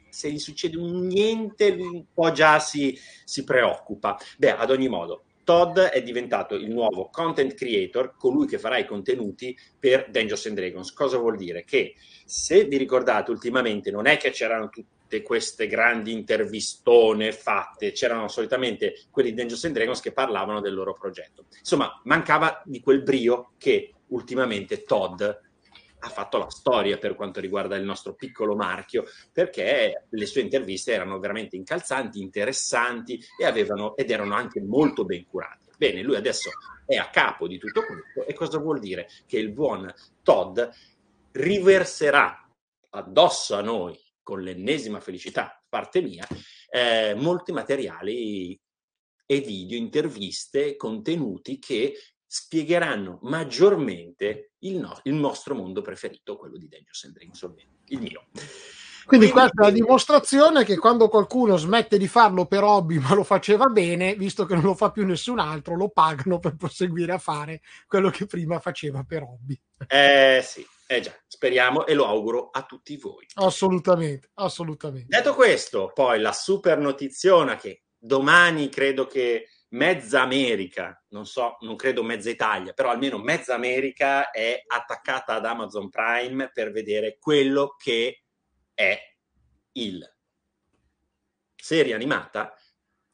se 0.09 0.31
gli 0.31 0.39
succede 0.39 0.77
un 0.77 1.05
niente 1.05 1.69
un 1.71 2.05
po' 2.13 2.31
già 2.31 2.59
si, 2.59 2.97
si 3.23 3.43
preoccupa. 3.43 4.17
Beh, 4.37 4.51
ad 4.51 4.71
ogni 4.71 4.87
modo, 4.87 5.25
Todd 5.47 5.79
è 5.79 6.03
diventato 6.03 6.55
il 6.55 6.69
nuovo 6.69 7.07
content 7.09 7.53
creator, 7.53 8.17
colui 8.17 8.47
che 8.47 8.59
farà 8.59 8.79
i 8.79 8.85
contenuti 8.85 9.57
per 9.79 10.09
Dungeons 10.09 10.45
and 10.47 10.57
Dragons. 10.57 10.91
Cosa 10.91 11.17
vuol 11.17 11.37
dire? 11.37 11.63
Che 11.63 11.95
se 12.25 12.65
vi 12.65 12.75
ricordate 12.75 13.31
ultimamente 13.31 13.89
non 13.89 14.07
è 14.07 14.17
che 14.17 14.31
c'erano 14.31 14.67
tutte 14.67 15.21
queste 15.21 15.67
grandi 15.67 16.11
intervistone 16.11 17.31
fatte, 17.31 17.93
c'erano 17.93 18.27
solitamente 18.27 19.05
quelli 19.09 19.29
di 19.29 19.35
Dungeons 19.35 19.63
and 19.63 19.73
Dragons 19.75 20.01
che 20.01 20.11
parlavano 20.11 20.59
del 20.59 20.73
loro 20.73 20.91
progetto. 20.91 21.45
Insomma, 21.59 21.97
mancava 22.03 22.61
di 22.65 22.81
quel 22.81 23.01
brio 23.01 23.51
che 23.57 23.93
ultimamente 24.07 24.83
Todd 24.83 25.23
ha 25.99 26.09
fatto 26.09 26.37
la 26.37 26.49
storia 26.49 26.97
per 26.97 27.15
quanto 27.15 27.39
riguarda 27.39 27.75
il 27.75 27.83
nostro 27.83 28.13
piccolo 28.13 28.55
marchio, 28.55 29.05
perché 29.31 30.05
le 30.09 30.25
sue 30.25 30.41
interviste 30.41 30.93
erano 30.93 31.19
veramente 31.19 31.55
incalzanti, 31.55 32.21
interessanti 32.21 33.19
e 33.39 33.45
avevano, 33.45 33.95
ed 33.95 34.11
erano 34.11 34.35
anche 34.35 34.61
molto 34.61 35.05
ben 35.05 35.25
curate. 35.25 35.71
Bene, 35.77 36.01
lui 36.01 36.15
adesso 36.15 36.49
è 36.85 36.95
a 36.95 37.09
capo 37.09 37.47
di 37.47 37.57
tutto 37.57 37.83
questo 37.85 38.25
e 38.25 38.33
cosa 38.33 38.57
vuol 38.57 38.79
dire? 38.79 39.07
Che 39.25 39.37
il 39.37 39.51
buon 39.51 39.91
Todd 40.23 40.59
riverserà 41.31 42.49
addosso 42.89 43.55
a 43.55 43.61
noi 43.61 43.99
con 44.23 44.41
l'ennesima 44.41 44.99
felicità, 44.99 45.63
parte 45.69 46.01
mia, 46.01 46.27
eh, 46.69 47.13
molti 47.15 47.51
materiali 47.51 48.59
e 49.25 49.39
video, 49.41 49.77
interviste, 49.77 50.75
contenuti 50.75 51.59
che 51.59 51.93
spiegheranno 52.27 53.19
maggiormente 53.23 54.51
il, 54.59 54.77
no- 54.77 54.99
il 55.03 55.13
nostro 55.13 55.55
mondo 55.55 55.81
preferito, 55.81 56.37
quello 56.37 56.57
di 56.57 56.67
Dragons, 56.67 57.41
ovvero 57.41 57.69
il 57.87 58.01
mio. 58.01 58.27
Quindi 59.07 59.29
questa 59.29 59.61
è 59.61 59.63
la 59.63 59.71
dimostrazione 59.71 60.65
che 60.65 60.77
quando 60.77 61.07
qualcuno 61.07 61.55
smette 61.55 61.97
di 61.97 62.09
farlo 62.09 62.45
per 62.45 62.63
hobby 62.63 62.97
ma 62.97 63.13
lo 63.13 63.23
faceva 63.23 63.67
bene, 63.67 64.15
visto 64.15 64.45
che 64.45 64.53
non 64.53 64.63
lo 64.63 64.75
fa 64.75 64.91
più 64.91 65.05
nessun 65.05 65.39
altro, 65.39 65.77
lo 65.77 65.87
pagano 65.87 66.39
per 66.39 66.57
proseguire 66.57 67.13
a 67.13 67.17
fare 67.17 67.61
quello 67.87 68.09
che 68.09 68.25
prima 68.25 68.59
faceva 68.59 69.05
per 69.07 69.23
hobby. 69.23 69.57
Eh 69.87 70.41
sì, 70.43 70.65
eh 70.87 70.99
già, 70.99 71.13
speriamo 71.25 71.85
e 71.85 71.93
lo 71.93 72.05
auguro 72.05 72.49
a 72.51 72.63
tutti 72.63 72.97
voi. 72.97 73.25
Assolutamente, 73.35 74.31
assolutamente. 74.33 75.07
Detto 75.07 75.33
questo, 75.33 75.91
poi 75.93 76.19
la 76.19 76.33
super 76.33 76.77
notiziona 76.77 77.55
che 77.55 77.83
domani 77.97 78.67
credo 78.67 79.07
che 79.07 79.47
mezza 79.69 80.21
America, 80.21 81.03
non 81.09 81.25
so, 81.25 81.57
non 81.61 81.75
credo 81.75 82.03
mezza 82.03 82.29
Italia, 82.29 82.73
però 82.73 82.89
almeno 82.89 83.17
mezza 83.17 83.53
America 83.55 84.31
è 84.31 84.63
attaccata 84.65 85.33
ad 85.33 85.45
Amazon 85.45 85.89
Prime 85.89 86.51
per 86.51 86.71
vedere 86.71 87.17
quello 87.19 87.75
che 87.77 88.23
è 88.73 88.97
il 89.73 90.15
serie 91.55 91.93
animata 91.93 92.53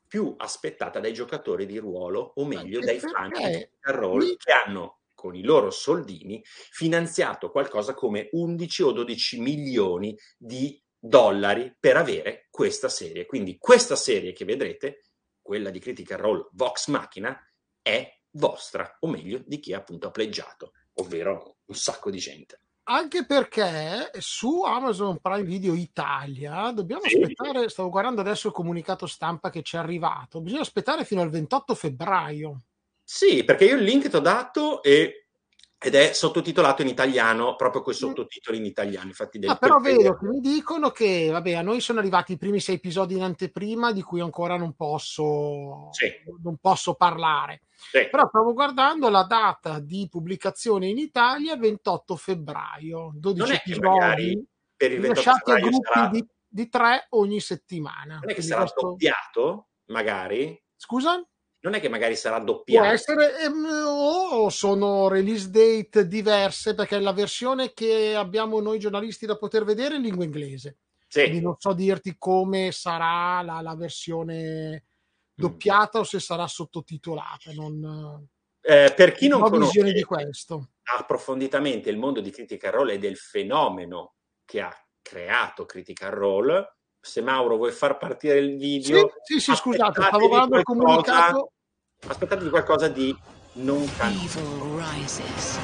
più 0.07 0.35
aspettata 0.37 0.99
dai 0.99 1.13
giocatori 1.13 1.65
di 1.65 1.79
ruolo, 1.79 2.33
o 2.35 2.45
meglio 2.45 2.79
dai 2.79 2.99
fan 2.99 3.31
di 3.31 3.67
Role 3.79 4.25
mi- 4.25 4.37
che 4.37 4.51
hanno 4.51 4.99
con 5.15 5.35
i 5.35 5.41
loro 5.41 5.71
soldini 5.71 6.41
finanziato 6.43 7.49
qualcosa 7.49 7.93
come 7.93 8.27
11 8.33 8.83
o 8.83 8.91
12 8.91 9.39
milioni 9.39 10.15
di 10.37 10.79
dollari 10.99 11.75
per 11.79 11.97
avere 11.97 12.47
questa 12.51 12.89
serie. 12.89 13.25
Quindi 13.25 13.57
questa 13.57 13.95
serie 13.95 14.33
che 14.33 14.45
vedrete, 14.45 14.99
quella 15.43 15.69
di 15.69 15.77
Critical 15.79 16.17
Role 16.17 16.47
Vox 16.53 16.87
Machina, 16.87 17.37
è 17.83 18.19
vostra, 18.31 18.97
o 19.01 19.07
meglio 19.07 19.43
di 19.45 19.59
chi 19.59 19.73
appunto 19.73 20.07
ha 20.07 20.11
pleggiato, 20.11 20.71
ovvero 20.93 21.57
un 21.65 21.75
sacco 21.75 22.09
di 22.09 22.17
gente. 22.17 22.59
Anche 22.85 23.25
perché 23.25 24.11
su 24.17 24.63
Amazon 24.63 25.19
Prime 25.19 25.43
Video 25.43 25.73
Italia 25.73 26.71
dobbiamo 26.71 27.03
Sì. 27.03 27.15
aspettare, 27.15 27.69
stavo 27.69 27.89
guardando 27.89 28.21
adesso 28.21 28.47
il 28.47 28.53
comunicato 28.53 29.05
stampa 29.05 29.49
che 29.49 29.61
ci 29.61 29.75
è 29.75 29.79
arrivato, 29.79 30.41
bisogna 30.41 30.61
aspettare 30.61 31.05
fino 31.05 31.21
al 31.21 31.29
28 31.29 31.75
febbraio. 31.75 32.61
Sì, 33.03 33.43
perché 33.43 33.65
io 33.65 33.75
il 33.75 33.83
link 33.83 34.09
ti 34.09 34.15
ho 34.15 34.19
dato 34.21 34.81
e- 34.81 35.22
ed 35.83 35.95
è 35.95 36.13
sottotitolato 36.13 36.81
in 36.81 36.87
italiano, 36.87 37.55
proprio 37.55 37.81
con 37.81 37.91
i 37.93 37.95
sottotitoli 37.95 38.57
in 38.57 38.65
italiano. 38.65 39.07
Infatti, 39.07 39.37
Ah, 39.45 39.55
però 39.57 39.79
per 39.81 39.95
vedo 39.95 40.17
che 40.17 40.25
mi 40.27 40.39
dicono 40.39 40.91
che, 40.91 41.29
vabbè, 41.29 41.53
a 41.53 41.61
noi 41.61 41.81
sono 41.81 41.99
arrivati 41.99 42.33
i 42.33 42.37
primi 42.37 42.59
sei 42.61 42.75
episodi 42.75 43.15
in 43.15 43.23
anteprima 43.23 43.91
di 43.91 44.01
cui 44.01 44.21
ancora 44.21 44.55
non 44.57 44.73
posso, 44.73 45.89
Sì. 45.91 46.09
non 46.41 46.57
posso 46.57 46.93
parlare. 46.95 47.63
Sì. 47.75 48.07
Però 48.09 48.27
stavo 48.29 48.53
guardando 48.53 49.09
la 49.09 49.23
data 49.23 49.79
di 49.79 50.07
pubblicazione 50.09 50.87
in 50.87 50.97
Italia 50.97 51.57
28 51.57 52.15
febbraio, 52.15 53.11
12 53.15 53.39
Non 53.41 53.51
è 53.51 53.61
che 53.61 53.71
episodi 53.71 54.45
per 54.75 54.91
il 54.93 54.99
28 55.01 55.29
lasciati 55.29 55.51
a 55.51 55.55
gruppi 55.59 55.89
sarà- 55.93 56.07
di, 56.07 56.25
di 56.47 56.69
tre 56.69 57.07
ogni 57.09 57.39
settimana. 57.41 58.19
Non 58.21 58.29
è 58.29 58.33
che 58.33 58.41
sarà 58.41 58.61
questo- 58.61 58.87
doppiato, 58.87 59.67
magari? 59.87 60.57
Scusa? 60.75 61.21
Non 61.63 61.75
è 61.75 61.79
che 61.79 61.87
magari 61.87 62.15
sarà 62.17 62.37
Può 62.37 62.45
doppiato. 62.45 62.85
essere 62.87 63.39
ehm, 63.39 63.65
o 63.87 64.49
sono 64.49 65.07
release 65.07 65.49
date 65.49 66.07
diverse 66.07 66.75
perché 66.75 66.99
la 66.99 67.13
versione 67.13 67.73
che 67.73 68.15
abbiamo 68.15 68.59
noi 68.59 68.79
giornalisti 68.79 69.25
da 69.25 69.37
poter 69.37 69.63
vedere 69.63 69.93
è 69.93 69.97
in 69.97 70.03
lingua 70.03 70.25
inglese. 70.25 70.77
Quindi 71.09 71.37
Sì, 71.37 71.41
non 71.41 71.55
so 71.57 71.71
dirti 71.73 72.15
come 72.17 72.71
sarà 72.73 73.41
la, 73.43 73.61
la 73.61 73.75
versione 73.75 74.83
doppiata 75.33 75.99
o 75.99 76.03
se 76.03 76.19
sarà 76.19 76.47
sottotitolata. 76.47 77.53
Non, 77.53 78.27
Eh, 78.59 78.93
per 78.93 79.13
chi 79.13 79.29
non 79.29 79.41
ho 79.43 79.49
conosce 79.49 79.71
visione 79.83 79.93
di 79.93 80.03
questo. 80.03 80.71
approfonditamente 80.97 81.89
il 81.89 81.97
mondo 81.97 82.19
di 82.19 82.29
Critical 82.29 82.71
Role 82.73 82.93
e 82.95 82.97
del 82.99 83.15
fenomeno 83.15 84.15
che 84.43 84.59
ha 84.59 84.73
creato 85.01 85.65
Critical 85.65 86.11
Role, 86.11 86.75
se 87.05 87.21
Mauro 87.21 87.57
vuoi 87.57 87.71
far 87.73 87.97
partire 87.97 88.39
il 88.39 88.51
Sì, 88.51 88.57
video, 88.57 89.11
sì, 89.23 89.39
sì, 89.41 89.53
scusate, 89.53 89.99
aspettatevi 89.99 90.07
stavo 90.07 90.27
guardando 90.29 90.57
il 90.57 90.63
qualcosa- 90.63 91.11
comunicato. 91.11 91.51
Aspettatevi 92.07 92.49
qualcosa 92.49 92.87
di 92.87 93.15
non 93.53 93.85
canonico. 93.97 94.39
Evil 94.39 94.79
rises. 94.79 95.57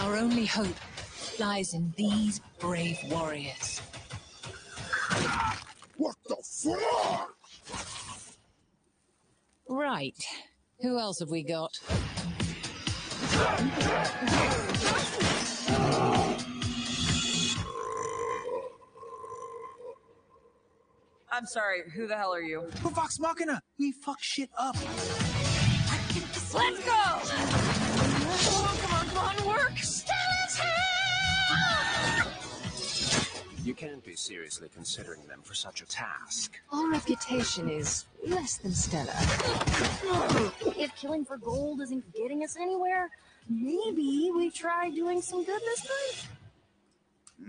Our 0.00 0.16
only 0.16 0.46
hope 0.46 0.74
lies 1.38 1.72
in 1.72 1.92
these 1.96 2.40
brave 2.58 2.98
warriors. 3.10 3.80
What 5.96 6.16
the 6.26 6.36
fuck? 6.42 7.36
Right. 9.68 10.16
Who 10.80 10.98
else 10.98 11.20
have 11.20 11.30
we 11.30 11.42
got? 11.44 11.70
I'm 21.30 21.46
sorry, 21.46 21.82
who 21.94 22.06
the 22.06 22.16
hell 22.16 22.32
are 22.32 22.40
you? 22.40 22.62
Who 22.82 22.90
Vox 22.90 23.18
Machina? 23.20 23.60
We 23.78 23.92
fuck 23.92 24.18
shit 24.20 24.50
up. 24.58 24.76
Let's 26.54 26.84
go! 26.84 26.92
Oh, 28.40 28.78
come 28.82 28.94
on, 28.94 29.06
come 29.06 29.18
on, 29.18 29.46
work! 29.46 29.72
You 33.62 33.74
can't 33.74 34.02
be 34.02 34.16
seriously 34.16 34.70
considering 34.72 35.26
them 35.26 35.42
for 35.42 35.52
such 35.52 35.82
a 35.82 35.86
task. 35.86 36.58
Our 36.72 36.90
reputation 36.90 37.68
is 37.68 38.06
less 38.26 38.56
than 38.56 38.72
stellar. 38.72 39.12
if 40.78 40.96
killing 40.96 41.26
for 41.26 41.36
gold 41.36 41.82
isn't 41.82 42.10
getting 42.14 42.42
us 42.44 42.56
anywhere, 42.56 43.10
maybe 43.46 44.30
we 44.34 44.50
try 44.50 44.88
doing 44.88 45.20
some 45.20 45.44
good 45.44 45.60
this 45.60 45.86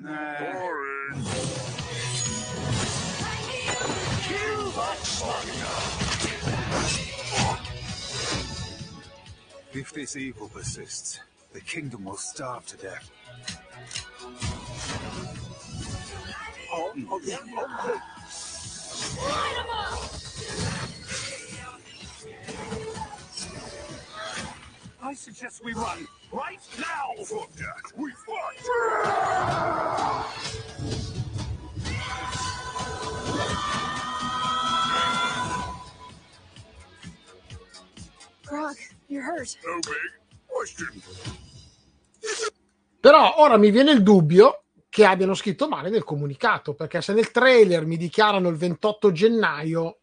time? 0.01 0.51
Boring. 0.51 1.78
If 9.71 9.93
this 9.93 10.15
evil 10.15 10.49
persists, 10.49 11.19
the 11.53 11.61
kingdom 11.61 12.05
will 12.05 12.17
starve 12.17 12.65
to 12.67 12.77
death. 12.77 13.09
I 25.01 25.13
suggest 25.15 25.63
we 25.63 25.73
run 25.73 26.07
right 26.31 26.59
now. 26.77 27.15
That. 27.57 27.91
We 27.97 28.11
Grog, 38.49 38.75
you're 39.07 39.23
hurt. 39.23 39.57
No 39.63 39.75
big 39.75 40.19
question. 40.47 41.01
Però 42.99 43.35
ora 43.37 43.57
mi 43.57 43.69
viene 43.71 43.91
il 43.91 44.03
dubbio 44.03 44.63
che 44.89 45.05
abbiano 45.05 45.35
scritto 45.35 45.67
male 45.69 45.89
nel 45.89 46.03
comunicato, 46.03 46.73
perché 46.73 47.01
se 47.01 47.13
nel 47.13 47.31
trailer 47.31 47.85
mi 47.85 47.95
dichiarano 47.95 48.49
il 48.49 48.55
28 48.57 49.11
gennaio, 49.11 49.99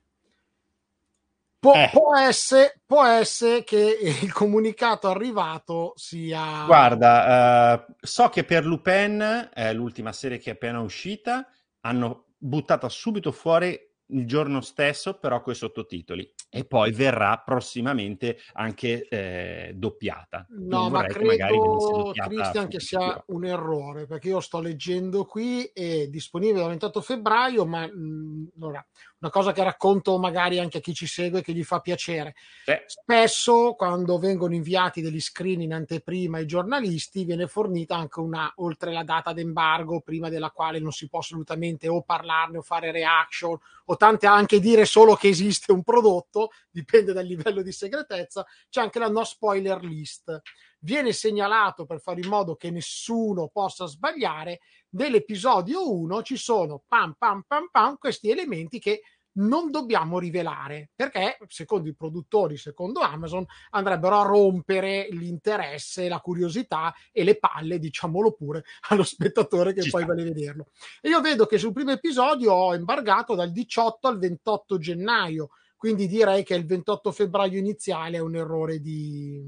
può, 1.58 1.74
Eh. 1.74 1.90
può 1.92 2.16
essere, 2.16 2.80
può 2.86 3.04
essere 3.04 3.64
che 3.64 3.98
il 4.22 4.32
comunicato 4.32 5.08
arrivato 5.08 5.92
sia... 5.96 6.64
Guarda, 6.66 7.84
eh, 7.84 7.94
so 8.00 8.28
che 8.28 8.44
per 8.44 8.64
Lupin, 8.64 9.50
eh, 9.52 9.72
l'ultima 9.74 10.12
serie 10.12 10.38
che 10.38 10.50
è 10.50 10.52
appena 10.54 10.80
uscita, 10.80 11.46
hanno 11.80 12.26
buttato 12.38 12.88
subito 12.88 13.32
fuori 13.32 13.78
il 14.08 14.26
giorno 14.26 14.60
stesso, 14.60 15.18
però 15.18 15.40
con 15.40 15.52
i 15.52 15.56
sottotitoli. 15.56 16.32
E 16.48 16.64
poi 16.64 16.92
verrà 16.92 17.42
prossimamente 17.44 18.38
anche 18.52 19.08
eh, 19.08 19.72
doppiata. 19.74 20.46
No, 20.50 20.88
ma 20.88 21.04
che 21.04 21.14
credo, 21.14 21.56
doppiata 21.56 22.28
Christian, 22.28 22.68
che 22.68 22.80
sia 22.80 23.22
un 23.28 23.44
errore, 23.44 24.06
perché 24.06 24.28
io 24.28 24.40
sto 24.40 24.60
leggendo 24.60 25.24
qui, 25.24 25.64
è 25.72 26.06
disponibile 26.08 26.60
dal 26.60 26.70
28 26.70 27.00
febbraio, 27.00 27.66
ma 27.66 27.86
mh, 27.86 28.50
allora, 28.56 28.86
una 29.18 29.30
cosa 29.30 29.52
che 29.52 29.62
racconto 29.62 30.18
magari 30.18 30.58
anche 30.58 30.78
a 30.78 30.80
chi 30.80 30.92
ci 30.92 31.06
segue 31.06 31.42
che 31.42 31.52
gli 31.52 31.64
fa 31.64 31.80
piacere. 31.80 32.34
Eh. 32.66 32.84
Spesso 32.86 33.74
quando 33.74 34.18
vengono 34.18 34.54
inviati 34.54 35.00
degli 35.00 35.20
screen 35.20 35.62
in 35.62 35.72
anteprima 35.72 36.38
ai 36.38 36.46
giornalisti 36.46 37.24
viene 37.24 37.46
fornita 37.46 37.96
anche 37.96 38.20
una, 38.20 38.52
oltre 38.56 38.92
la 38.92 39.04
data 39.04 39.32
d'embargo, 39.32 40.00
prima 40.00 40.28
della 40.28 40.50
quale 40.50 40.78
non 40.78 40.92
si 40.92 41.08
può 41.08 41.20
assolutamente 41.20 41.88
o 41.88 42.02
parlarne 42.02 42.58
o 42.58 42.62
fare 42.62 42.92
reaction 42.92 43.58
o 43.86 43.96
tante 43.96 44.26
anche 44.26 44.60
dire 44.60 44.84
solo 44.84 45.14
che 45.14 45.28
esiste 45.28 45.72
un 45.72 45.82
prodotto, 45.82 46.50
dipende 46.70 47.12
dal 47.12 47.24
livello 47.24 47.62
di 47.62 47.72
segretezza, 47.72 48.44
c'è 48.68 48.80
anche 48.80 48.98
la 48.98 49.08
no 49.08 49.24
spoiler 49.24 49.82
list. 49.82 50.42
Viene 50.80 51.12
segnalato 51.12 51.84
per 51.84 52.00
fare 52.00 52.20
in 52.20 52.28
modo 52.28 52.54
che 52.54 52.70
nessuno 52.70 53.48
possa 53.48 53.86
sbagliare. 53.86 54.60
Nell'episodio 54.96 55.92
1 55.92 56.22
ci 56.22 56.38
sono 56.38 56.82
pam 56.88 57.14
pam 57.18 57.42
pam 57.46 57.68
pam 57.70 57.98
questi 57.98 58.30
elementi 58.30 58.78
che 58.78 59.02
non 59.36 59.70
dobbiamo 59.70 60.18
rivelare 60.18 60.88
perché 60.96 61.36
secondo 61.48 61.90
i 61.90 61.94
produttori, 61.94 62.56
secondo 62.56 63.00
Amazon, 63.00 63.44
andrebbero 63.70 64.18
a 64.18 64.24
rompere 64.24 65.08
l'interesse, 65.10 66.08
la 66.08 66.20
curiosità 66.20 66.94
e 67.12 67.24
le 67.24 67.38
palle, 67.38 67.78
diciamolo 67.78 68.32
pure, 68.32 68.64
allo 68.88 69.04
spettatore 69.04 69.74
che 69.74 69.82
Ci 69.82 69.90
poi 69.90 70.04
sta. 70.04 70.14
vuole 70.14 70.30
vederlo. 70.30 70.68
E 71.02 71.10
io 71.10 71.20
vedo 71.20 71.44
che 71.44 71.58
sul 71.58 71.74
primo 71.74 71.90
episodio 71.90 72.54
ho 72.54 72.74
embargato 72.74 73.34
dal 73.34 73.52
18 73.52 74.08
al 74.08 74.18
28 74.18 74.78
gennaio, 74.78 75.50
quindi 75.76 76.06
direi 76.06 76.42
che 76.42 76.54
il 76.54 76.64
28 76.64 77.12
febbraio 77.12 77.58
iniziale 77.58 78.16
è 78.16 78.20
un 78.20 78.34
errore 78.34 78.80
di, 78.80 79.44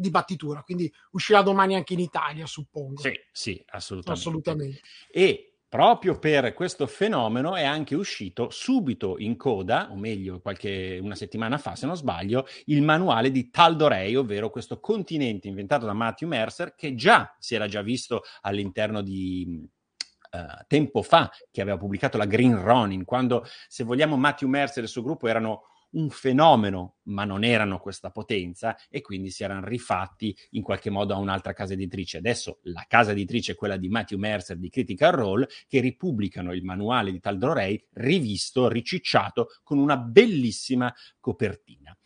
di 0.00 0.10
battitura, 0.10 0.62
quindi 0.62 0.92
uscirà 1.12 1.42
domani 1.42 1.74
anche 1.74 1.92
in 1.92 2.00
Italia, 2.00 2.46
suppongo. 2.46 3.00
Sì, 3.00 3.12
sì, 3.30 3.62
assolutamente. 3.68 4.20
Assolutamente. 4.20 4.80
E 5.10 5.54
proprio 5.68 6.18
per 6.18 6.52
questo 6.52 6.86
fenomeno 6.88 7.54
è 7.54 7.64
anche 7.64 7.94
uscito 7.94 8.50
subito 8.50 9.18
in 9.18 9.36
coda, 9.36 9.88
o 9.90 9.96
meglio, 9.96 10.40
qualche, 10.40 10.98
una 11.00 11.14
settimana 11.14 11.58
fa, 11.58 11.76
se 11.76 11.86
non 11.86 11.96
sbaglio, 11.96 12.46
il 12.66 12.82
manuale 12.82 13.30
di 13.30 13.50
Taldorei, 13.50 14.16
ovvero 14.16 14.50
questo 14.50 14.80
continente 14.80 15.46
inventato 15.46 15.86
da 15.86 15.92
Matthew 15.92 16.28
Mercer, 16.28 16.74
che 16.74 16.94
già 16.94 17.36
si 17.38 17.54
era 17.54 17.68
già 17.68 17.82
visto 17.82 18.22
all'interno 18.40 19.00
di 19.00 19.64
eh, 20.32 20.64
tempo 20.66 21.02
fa, 21.02 21.30
che 21.50 21.60
aveva 21.60 21.76
pubblicato 21.76 22.16
la 22.16 22.24
Green 22.24 22.60
Ronin, 22.60 23.04
quando, 23.04 23.44
se 23.68 23.84
vogliamo, 23.84 24.16
Matthew 24.16 24.48
Mercer 24.48 24.78
e 24.78 24.86
il 24.86 24.88
suo 24.88 25.02
gruppo 25.02 25.28
erano 25.28 25.64
un 25.92 26.10
fenomeno, 26.10 26.96
ma 27.04 27.24
non 27.24 27.44
erano 27.44 27.78
questa 27.78 28.10
potenza 28.10 28.76
e 28.88 29.00
quindi 29.00 29.30
si 29.30 29.42
erano 29.42 29.66
rifatti 29.66 30.36
in 30.50 30.62
qualche 30.62 30.90
modo 30.90 31.14
a 31.14 31.18
un'altra 31.18 31.52
casa 31.52 31.72
editrice. 31.72 32.18
Adesso 32.18 32.60
la 32.64 32.84
casa 32.86 33.10
editrice 33.12 33.52
è 33.52 33.54
quella 33.54 33.76
di 33.76 33.88
Matthew 33.88 34.18
Mercer 34.18 34.56
di 34.58 34.68
Critical 34.70 35.12
Role 35.12 35.48
che 35.68 35.80
ripubblicano 35.80 36.52
il 36.52 36.62
manuale 36.62 37.10
di 37.10 37.20
Taldorei 37.20 37.82
rivisto, 37.94 38.68
ricicciato 38.68 39.48
con 39.62 39.78
una 39.78 39.96
bellissima 39.96 40.92
copertina. 41.18 41.96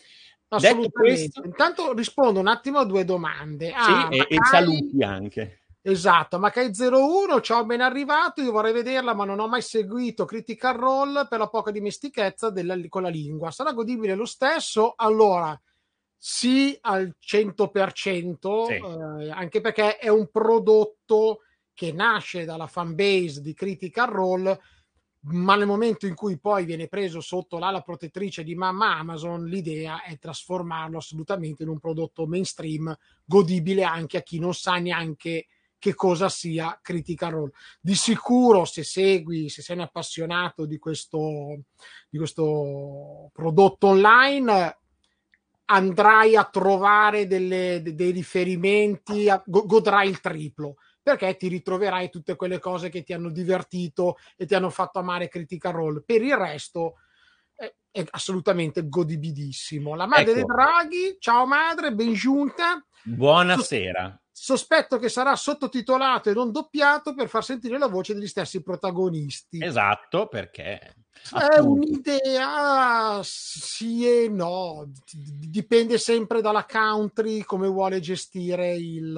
Detto 0.57 0.89
questo, 0.91 1.43
Intanto 1.45 1.93
rispondo 1.95 2.39
un 2.39 2.47
attimo 2.47 2.79
a 2.79 2.85
due 2.85 3.05
domande. 3.05 3.67
sì, 3.69 3.75
Ah, 3.75 4.09
e, 4.11 4.19
e 4.19 4.35
Macai- 4.37 4.45
saluti 4.45 5.03
anche. 5.03 5.64
Esatto, 5.87 6.39
Macai 6.39 6.71
01, 6.75 7.43
ciao, 7.43 7.67
ben 7.67 7.83
arrivato. 7.83 8.41
Io 8.41 8.53
vorrei 8.53 8.73
vederla, 8.73 9.13
ma 9.13 9.27
non 9.27 9.39
ho 9.39 9.47
mai 9.47 9.61
seguito 9.61 10.25
Critical 10.25 10.75
Role 10.79 11.27
per 11.29 11.39
la 11.39 11.49
poca 11.51 11.71
dimestichezza 11.71 12.49
della- 12.49 12.75
con 12.89 13.03
la 13.03 13.11
lingua. 13.11 13.51
Sarà 13.51 13.73
godibile 13.73 14.15
lo 14.15 14.25
stesso? 14.25 14.95
Allora, 14.97 15.61
sì, 16.17 16.75
al 16.81 17.15
100%, 17.19 18.65
Sì. 18.65 18.73
eh, 18.73 19.31
anche 19.31 19.61
perché 19.61 19.99
è 19.99 20.09
un 20.09 20.31
prodotto 20.31 21.41
che 21.75 21.93
nasce 21.93 22.47
dalla 22.47 22.67
fan 22.67 22.95
base 22.95 23.43
di 23.43 23.53
Critical 23.53 24.09
Role, 24.09 24.59
ma 25.27 25.55
nel 25.55 25.67
momento 25.67 26.07
in 26.07 26.15
cui 26.15 26.39
poi 26.39 26.65
viene 26.65 26.89
preso 26.89 27.21
sotto 27.21 27.59
l'ala 27.59 27.83
protettrice 27.83 28.43
di 28.43 28.55
mamma 28.55 28.97
Amazon, 28.97 29.45
l'idea 29.45 30.03
è 30.03 30.19
trasformarlo 30.19 30.97
assolutamente 30.97 31.63
in 31.63 31.69
un 31.69 31.79
prodotto 31.79 32.27
mainstream 32.27 32.97
godibile 33.23 33.85
anche 33.85 34.17
a 34.17 34.23
chi 34.23 34.39
non 34.39 34.55
sa 34.55 34.77
neanche 34.79 35.49
che 35.85 35.95
cosa 35.95 36.31
sia 36.31 36.79
Critical 36.81 37.31
Role. 37.31 37.51
Di 37.79 37.95
sicuro, 37.95 38.65
se 38.65 38.83
segui, 38.83 39.51
se 39.51 39.61
sei 39.61 39.77
un 39.77 39.83
appassionato 39.83 40.65
di 40.65 40.79
questo, 40.79 41.59
di 42.09 42.17
questo 42.17 43.29
prodotto 43.35 43.89
online, 43.89 44.79
andrai 45.67 46.37
a 46.37 46.45
trovare 46.45 47.27
delle- 47.27 47.83
de- 47.83 47.95
dei 47.95 48.13
riferimenti, 48.13 49.29
a- 49.29 49.43
go- 49.45 49.67
godrai 49.67 50.09
il 50.09 50.21
triplo 50.21 50.77
perché 51.03 51.37
ti 51.37 51.49
ritroverai 51.49 52.09
tutte 52.09 52.35
quelle 52.35 52.59
cose 52.59 52.89
che 52.89 53.03
ti 53.03 53.13
hanno 53.13 53.29
divertito 53.29 54.17
e 54.39 54.47
ti 54.47 54.55
hanno 54.55 54.71
fatto 54.71 54.99
amare 54.99 55.29
Critical 55.29 55.75
Role. 55.75 56.01
Per 56.03 56.23
il 56.23 56.35
resto 56.35 56.95
è, 57.55 57.71
è 57.91 58.07
assolutamente 58.13 58.89
godibilissimo. 58.89 59.95
La 59.95 60.07
madre 60.07 60.31
Ecco. 60.31 60.35
dei 60.35 60.45
draghi, 60.45 61.17
ciao 61.19 61.45
madre, 61.45 61.93
ben 61.93 62.15
giunta. 62.15 62.83
Buonasera. 63.03 64.19
Sospetto 64.37 64.99
che 64.99 65.09
sarà 65.09 65.37
sottotitolato 65.37 66.29
e 66.29 66.35
non 66.35 66.51
doppiato 66.51 67.15
per 67.15 67.29
far 67.29 67.45
sentire 67.45 67.79
la 67.79 67.87
voce 67.87 68.15
degli 68.15 68.27
stessi 68.27 68.65
protagonisti. 68.65 69.63
Esatto, 69.63 70.27
perché? 70.27 70.97
È 71.33 71.61
un'idea 71.61 73.21
sì 73.23 74.05
e 74.09 74.29
no, 74.29 74.91
dipende 75.09 75.99
sempre 75.99 76.41
dalla 76.41 76.67
country 76.67 77.45
come 77.45 77.69
vuole 77.69 78.01
gestire 78.01 78.75
il, 78.75 79.17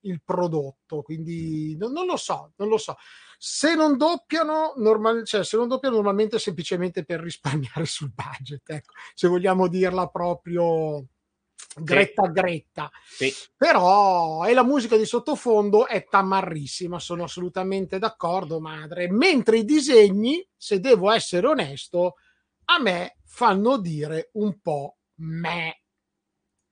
il 0.00 0.22
prodotto, 0.22 1.00
quindi 1.00 1.74
non, 1.78 1.92
non, 1.92 2.04
lo 2.04 2.18
so, 2.18 2.52
non 2.56 2.68
lo 2.68 2.76
so. 2.76 2.96
Se 3.38 3.74
non 3.74 3.96
doppiano, 3.96 4.74
normal, 4.76 5.24
cioè, 5.24 5.42
se 5.42 5.56
non 5.56 5.68
doppiano 5.68 5.96
normalmente 5.96 6.38
semplicemente 6.38 7.02
per 7.02 7.20
risparmiare 7.20 7.86
sul 7.86 8.12
budget, 8.14 8.68
ecco, 8.68 8.92
se 9.14 9.26
vogliamo 9.26 9.68
dirla 9.68 10.06
proprio 10.08 11.06
gretta 11.80 12.24
sì. 12.24 12.32
gretta. 12.32 12.90
Sì. 13.06 13.34
Però 13.56 14.44
e 14.44 14.54
la 14.54 14.64
musica 14.64 14.96
di 14.96 15.04
sottofondo 15.04 15.86
è 15.86 16.06
tamarrissima, 16.06 16.98
sono 16.98 17.24
assolutamente 17.24 17.98
d'accordo, 17.98 18.60
madre. 18.60 19.10
Mentre 19.10 19.58
i 19.58 19.64
disegni, 19.64 20.46
se 20.56 20.80
devo 20.80 21.10
essere 21.10 21.46
onesto, 21.46 22.16
a 22.66 22.80
me 22.80 23.18
fanno 23.24 23.78
dire 23.78 24.30
un 24.34 24.60
po' 24.60 24.96
me. 25.16 25.82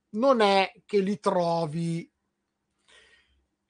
Non 0.09 0.41
è 0.41 0.71
che 0.85 0.99
li 0.99 1.19
trovi 1.19 2.09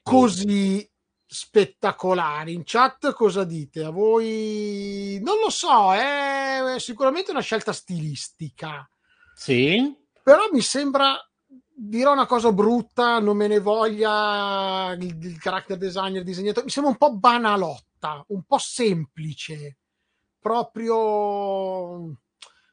così 0.02 0.90
spettacolari. 1.26 2.54
In 2.54 2.64
chat 2.64 3.12
cosa 3.14 3.44
dite? 3.44 3.84
A 3.84 3.90
voi 3.90 5.20
non 5.22 5.40
lo 5.40 5.50
so, 5.50 5.94
è 5.94 6.76
sicuramente 6.78 7.32
una 7.32 7.42
scelta 7.42 7.74
stilistica. 7.74 8.90
Sì. 9.36 9.94
Però 10.24 10.48
mi 10.52 10.62
sembra 10.62 11.18
dirò 11.80 12.12
una 12.14 12.26
cosa 12.26 12.52
brutta, 12.52 13.20
non 13.20 13.38
me 13.38 13.48
ne 13.48 13.60
voglia 13.60 14.94
il, 14.94 15.16
il 15.22 15.38
character 15.40 15.78
designer, 15.78 16.18
il 16.18 16.24
disegnatore, 16.24 16.66
mi 16.66 16.72
sembra 16.72 16.92
un 16.92 16.98
po' 16.98 17.16
banalotta, 17.16 18.24
un 18.30 18.44
po' 18.44 18.58
semplice, 18.58 19.78
proprio 20.40 22.18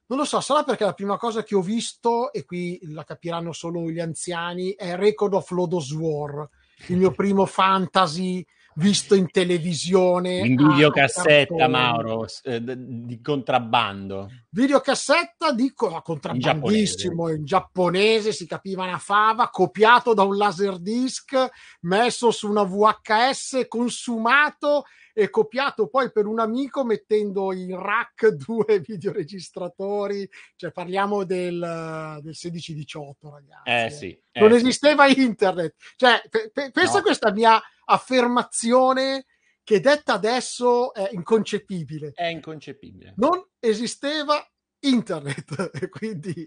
non 0.06 0.18
lo 0.18 0.24
so, 0.24 0.40
sarà 0.40 0.62
perché 0.64 0.84
la 0.84 0.94
prima 0.94 1.18
cosa 1.18 1.42
che 1.42 1.54
ho 1.54 1.60
visto, 1.60 2.32
e 2.32 2.44
qui 2.44 2.78
la 2.84 3.04
capiranno 3.04 3.52
solo 3.52 3.90
gli 3.90 4.00
anziani, 4.00 4.72
è 4.72 4.96
Record 4.96 5.34
of 5.34 5.50
Lodos 5.50 5.90
War, 5.92 6.48
il 6.88 6.96
mio 6.96 7.10
primo 7.12 7.44
fantasy 7.46 8.44
visto 8.76 9.14
in 9.14 9.30
televisione. 9.30 10.38
In 10.38 10.56
videocassetta, 10.56 11.68
Mauro, 11.68 12.26
eh, 12.42 12.60
di 12.62 13.20
contrabbando. 13.20 14.30
Videocassetta 14.54 15.50
di 15.50 15.72
co- 15.72 16.00
contrabbandissimo, 16.00 17.28
in 17.28 17.34
giapponese. 17.34 17.38
in 17.38 17.44
giapponese, 17.44 18.32
si 18.32 18.46
capiva 18.46 18.84
una 18.84 18.98
fava, 18.98 19.50
copiato 19.50 20.14
da 20.14 20.22
un 20.22 20.36
laserdisc, 20.36 21.48
messo 21.80 22.30
su 22.30 22.48
una 22.48 22.62
VHS, 22.62 23.66
consumato 23.66 24.84
e 25.12 25.28
copiato 25.28 25.88
poi 25.88 26.12
per 26.12 26.26
un 26.26 26.38
amico 26.38 26.84
mettendo 26.84 27.52
in 27.52 27.76
rack 27.76 28.28
due 28.46 28.78
videoregistratori, 28.78 30.30
cioè 30.54 30.70
parliamo 30.70 31.24
del, 31.24 32.20
del 32.22 32.34
16-18 32.36 33.12
ragazzi. 33.22 33.64
Eh 33.64 33.90
sì. 33.90 34.18
Eh, 34.30 34.40
non 34.40 34.52
esisteva 34.52 35.08
internet. 35.10 35.74
Cioè, 35.96 36.22
pe- 36.30 36.52
pe- 36.52 36.70
pensa 36.70 36.98
no. 36.98 37.02
questa 37.02 37.32
mia 37.32 37.60
affermazione 37.86 39.24
che 39.64 39.80
detta 39.80 40.12
adesso 40.12 40.94
è 40.94 41.08
inconcepibile. 41.12 42.12
È 42.14 42.26
inconcepibile. 42.26 43.14
Non 43.16 43.44
esisteva 43.58 44.46
internet, 44.80 45.88
quindi 45.88 46.46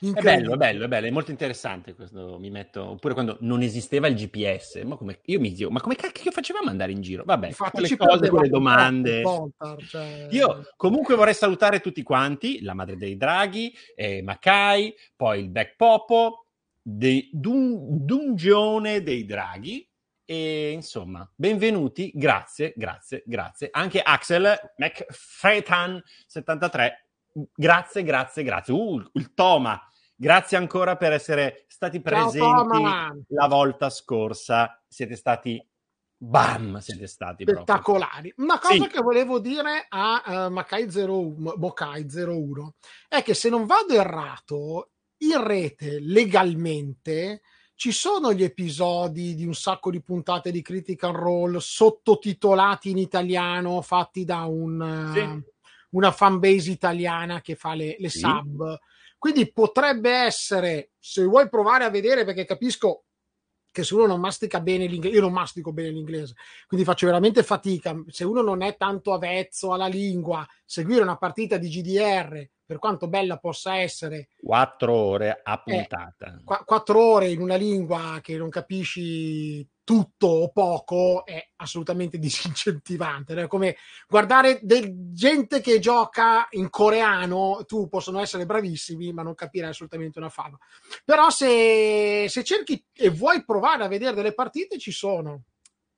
è 0.00 0.22
bello, 0.22 0.54
è 0.54 0.56
bello, 0.56 0.84
è 0.84 0.88
bello, 0.88 1.06
è 1.06 1.10
molto 1.10 1.30
interessante 1.30 1.94
questo, 1.94 2.38
mi 2.38 2.48
metto, 2.48 2.82
oppure 2.82 3.12
quando 3.12 3.36
non 3.40 3.60
esisteva 3.60 4.06
il 4.06 4.14
GPS, 4.14 4.80
ma 4.84 4.96
come, 4.96 5.20
io 5.24 5.38
mi 5.38 5.52
dico, 5.52 5.70
ma 5.70 5.80
come 5.80 5.96
cacchio 5.96 6.30
facevamo 6.30 6.66
ad 6.66 6.72
andare 6.72 6.92
in 6.92 7.02
giro? 7.02 7.24
Vabbè, 7.24 7.54
le 7.74 7.96
cose, 7.96 8.30
quelle 8.30 8.48
domande. 8.48 9.20
Voltar, 9.20 9.76
cioè... 9.84 10.28
Io 10.30 10.66
comunque 10.76 11.14
vorrei 11.14 11.34
salutare 11.34 11.80
tutti 11.80 12.02
quanti, 12.02 12.62
la 12.62 12.72
madre 12.72 12.96
dei 12.96 13.18
draghi, 13.18 13.74
eh, 13.94 14.22
Makai, 14.22 14.94
poi 15.14 15.40
il 15.40 15.50
Back 15.50 15.76
Popo, 15.76 16.46
de, 16.80 17.28
dun, 17.30 18.04
Dungione 18.06 19.02
dei 19.02 19.26
draghi, 19.26 19.86
e 20.30 20.70
insomma, 20.70 21.28
benvenuti, 21.34 22.12
grazie, 22.14 22.72
grazie, 22.76 23.24
grazie. 23.26 23.68
Anche 23.72 24.00
Axel 24.00 24.56
McFretan73 24.78 26.90
Grazie, 27.52 28.04
grazie, 28.04 28.44
grazie. 28.44 28.74
Uh, 28.74 29.02
il 29.14 29.34
Toma, 29.34 29.80
grazie 30.14 30.56
ancora 30.56 30.96
per 30.96 31.12
essere 31.12 31.64
stati 31.66 32.00
presenti 32.00 32.38
Ciao, 32.38 33.24
la 33.28 33.48
volta 33.48 33.90
scorsa. 33.90 34.80
Siete 34.86 35.16
stati 35.16 35.60
bam, 36.16 36.78
siete 36.78 37.08
stati 37.08 37.44
spettacolari. 37.44 38.32
Proprio. 38.32 38.44
Una 38.44 38.60
cosa 38.60 38.84
sì. 38.84 38.88
che 38.88 39.00
volevo 39.00 39.40
dire 39.40 39.86
a 39.88 40.46
uh, 40.46 40.52
Makai 40.52 40.88
01, 40.94 41.54
Mokai 41.56 42.06
01 42.08 42.74
è 43.08 43.24
che 43.24 43.34
se 43.34 43.48
non 43.48 43.66
vado 43.66 43.94
errato, 43.94 44.92
in 45.18 45.44
rete 45.44 45.98
legalmente 46.00 47.40
ci 47.80 47.92
sono 47.92 48.34
gli 48.34 48.42
episodi 48.42 49.34
di 49.34 49.46
un 49.46 49.54
sacco 49.54 49.90
di 49.90 50.02
puntate 50.02 50.50
di 50.50 50.60
Critical 50.60 51.14
Role 51.14 51.60
sottotitolati 51.60 52.90
in 52.90 52.98
italiano 52.98 53.80
fatti 53.80 54.26
da 54.26 54.44
un 54.44 55.10
sì. 55.14 55.20
uh, 55.20 55.42
una 55.92 56.12
fanbase 56.12 56.70
italiana 56.70 57.40
che 57.40 57.54
fa 57.54 57.72
le, 57.72 57.96
le 57.98 58.10
sì. 58.10 58.18
sub. 58.18 58.78
Quindi 59.16 59.50
potrebbe 59.50 60.10
essere, 60.10 60.90
se 60.98 61.24
vuoi 61.24 61.48
provare 61.48 61.84
a 61.84 61.88
vedere, 61.88 62.26
perché 62.26 62.44
capisco 62.44 63.04
che 63.70 63.84
se 63.84 63.94
uno 63.94 64.06
non 64.06 64.20
mastica 64.20 64.60
bene 64.60 64.86
l'inglese, 64.86 65.14
io 65.14 65.20
non 65.20 65.32
mastico 65.32 65.72
bene 65.72 65.90
l'inglese, 65.90 66.34
quindi 66.66 66.86
faccio 66.86 67.06
veramente 67.06 67.42
fatica. 67.42 67.94
Se 68.08 68.24
uno 68.24 68.42
non 68.42 68.62
è 68.62 68.76
tanto 68.76 69.12
avvezzo 69.12 69.72
alla 69.72 69.86
lingua, 69.86 70.46
seguire 70.64 71.02
una 71.02 71.16
partita 71.16 71.56
di 71.56 71.68
GDR, 71.68 72.48
per 72.64 72.78
quanto 72.78 73.08
bella 73.08 73.38
possa 73.38 73.76
essere, 73.76 74.28
quattro 74.40 74.94
ore 74.94 75.40
a 75.42 75.60
puntata, 75.62 76.26
eh, 76.26 76.44
qu- 76.44 76.64
quattro 76.64 77.04
ore 77.04 77.28
in 77.30 77.40
una 77.40 77.56
lingua 77.56 78.18
che 78.22 78.36
non 78.36 78.48
capisci 78.48 79.66
tutto 79.90 80.28
o 80.28 80.52
poco 80.52 81.26
è 81.26 81.44
assolutamente 81.56 82.16
disincentivante. 82.20 83.34
È 83.34 83.48
come 83.48 83.74
guardare 84.06 84.60
del, 84.62 85.10
gente 85.12 85.60
che 85.60 85.80
gioca 85.80 86.46
in 86.50 86.70
coreano, 86.70 87.64
tu 87.66 87.88
possono 87.88 88.20
essere 88.20 88.46
bravissimi, 88.46 89.12
ma 89.12 89.24
non 89.24 89.34
capire 89.34 89.66
assolutamente 89.66 90.20
una 90.20 90.28
fava. 90.28 90.56
Però 91.04 91.28
se, 91.30 92.26
se 92.28 92.44
cerchi 92.44 92.86
e 92.92 93.10
vuoi 93.10 93.44
provare 93.44 93.82
a 93.82 93.88
vedere 93.88 94.14
delle 94.14 94.32
partite, 94.32 94.78
ci 94.78 94.92
sono. 94.92 95.42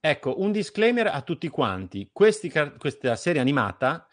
Ecco, 0.01 0.41
un 0.41 0.53
disclaimer 0.53 1.09
a 1.09 1.21
tutti 1.21 1.49
quanti. 1.49 2.09
Questi, 2.11 2.51
questa 2.79 3.15
serie 3.15 3.43
animata 3.43 4.07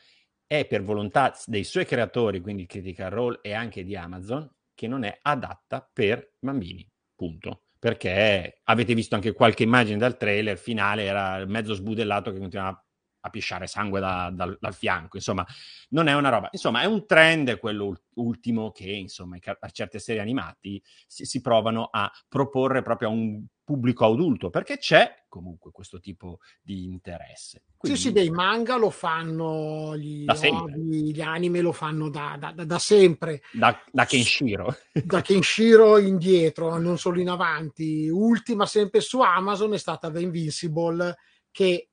è 0.46 0.66
per 0.66 0.84
volontà 0.84 1.34
dei 1.46 1.64
suoi 1.64 1.86
creatori, 1.86 2.42
quindi 2.42 2.66
Critical 2.66 3.12
Role 3.12 3.40
e 3.42 3.54
anche 3.54 3.86
di 3.86 3.96
Amazon, 3.96 4.46
che 4.76 4.90
non 4.90 5.06
è 5.06 5.20
adatta 5.22 5.90
per 5.94 6.34
bambini. 6.38 6.86
Punto 7.16 7.62
perché 7.80 8.60
avete 8.66 8.94
visto 8.94 9.16
anche 9.16 9.34
qualche 9.34 9.64
immagine 9.64 9.98
dal 9.98 10.18
trailer 10.18 10.58
finale, 10.58 11.04
era 11.04 11.46
mezzo 11.46 11.74
sbudellato 11.74 12.32
che 12.32 12.40
continuava 12.40 12.84
a 13.22 13.30
pisciare 13.30 13.68
sangue 13.68 14.00
da, 14.00 14.32
dal, 14.34 14.58
dal, 14.60 14.74
fianco, 14.74 15.18
insomma, 15.18 15.46
non 15.90 16.08
è 16.08 16.14
una 16.14 16.30
roba. 16.30 16.50
Insomma, 16.52 16.82
è 16.82 16.86
un 16.86 17.06
trend 17.06 17.58
quello 17.60 18.02
ultimo 18.16 18.72
che, 18.72 18.92
insomma, 18.92 19.38
a 19.42 19.70
certe 19.70 20.00
serie 20.00 20.22
animati 20.22 20.82
si, 21.08 21.26
si 21.26 21.42
provano 21.42 21.90
a 21.92 22.12
proporre 22.28 22.82
proprio 22.82 23.10
a 23.10 23.12
un 23.12 23.46
pubblico 23.70 24.06
adulto, 24.06 24.50
perché 24.50 24.80
c'è 24.80 25.26
comunque 25.28 25.70
questo 25.72 26.00
tipo 26.00 26.40
di 26.60 26.86
interesse. 26.86 27.66
Quindi, 27.78 28.00
sì, 28.00 28.08
sì, 28.08 28.14
dei 28.14 28.32
manga 28.32 28.78
lo 28.78 28.90
fanno, 28.90 29.96
gli, 29.96 30.26
hobby, 30.28 31.14
gli 31.14 31.22
anime 31.22 31.62
lo 31.62 31.72
fanno 31.72 32.10
da, 32.10 32.36
da, 32.40 32.52
da, 32.52 32.66
da 32.66 32.80
sempre. 32.80 33.42
Da, 33.52 33.80
da 33.92 34.06
Kenshiro. 34.06 34.76
da 35.06 35.22
Kenshiro 35.22 36.00
indietro, 36.00 36.80
non 36.80 36.98
solo 36.98 37.20
in 37.20 37.30
avanti. 37.30 38.10
Ultima 38.10 38.66
sempre 38.66 39.02
su 39.02 39.20
Amazon 39.20 39.74
è 39.74 39.78
stata 39.78 40.10
The 40.10 40.20
Invincible, 40.20 41.16
che 41.52 41.89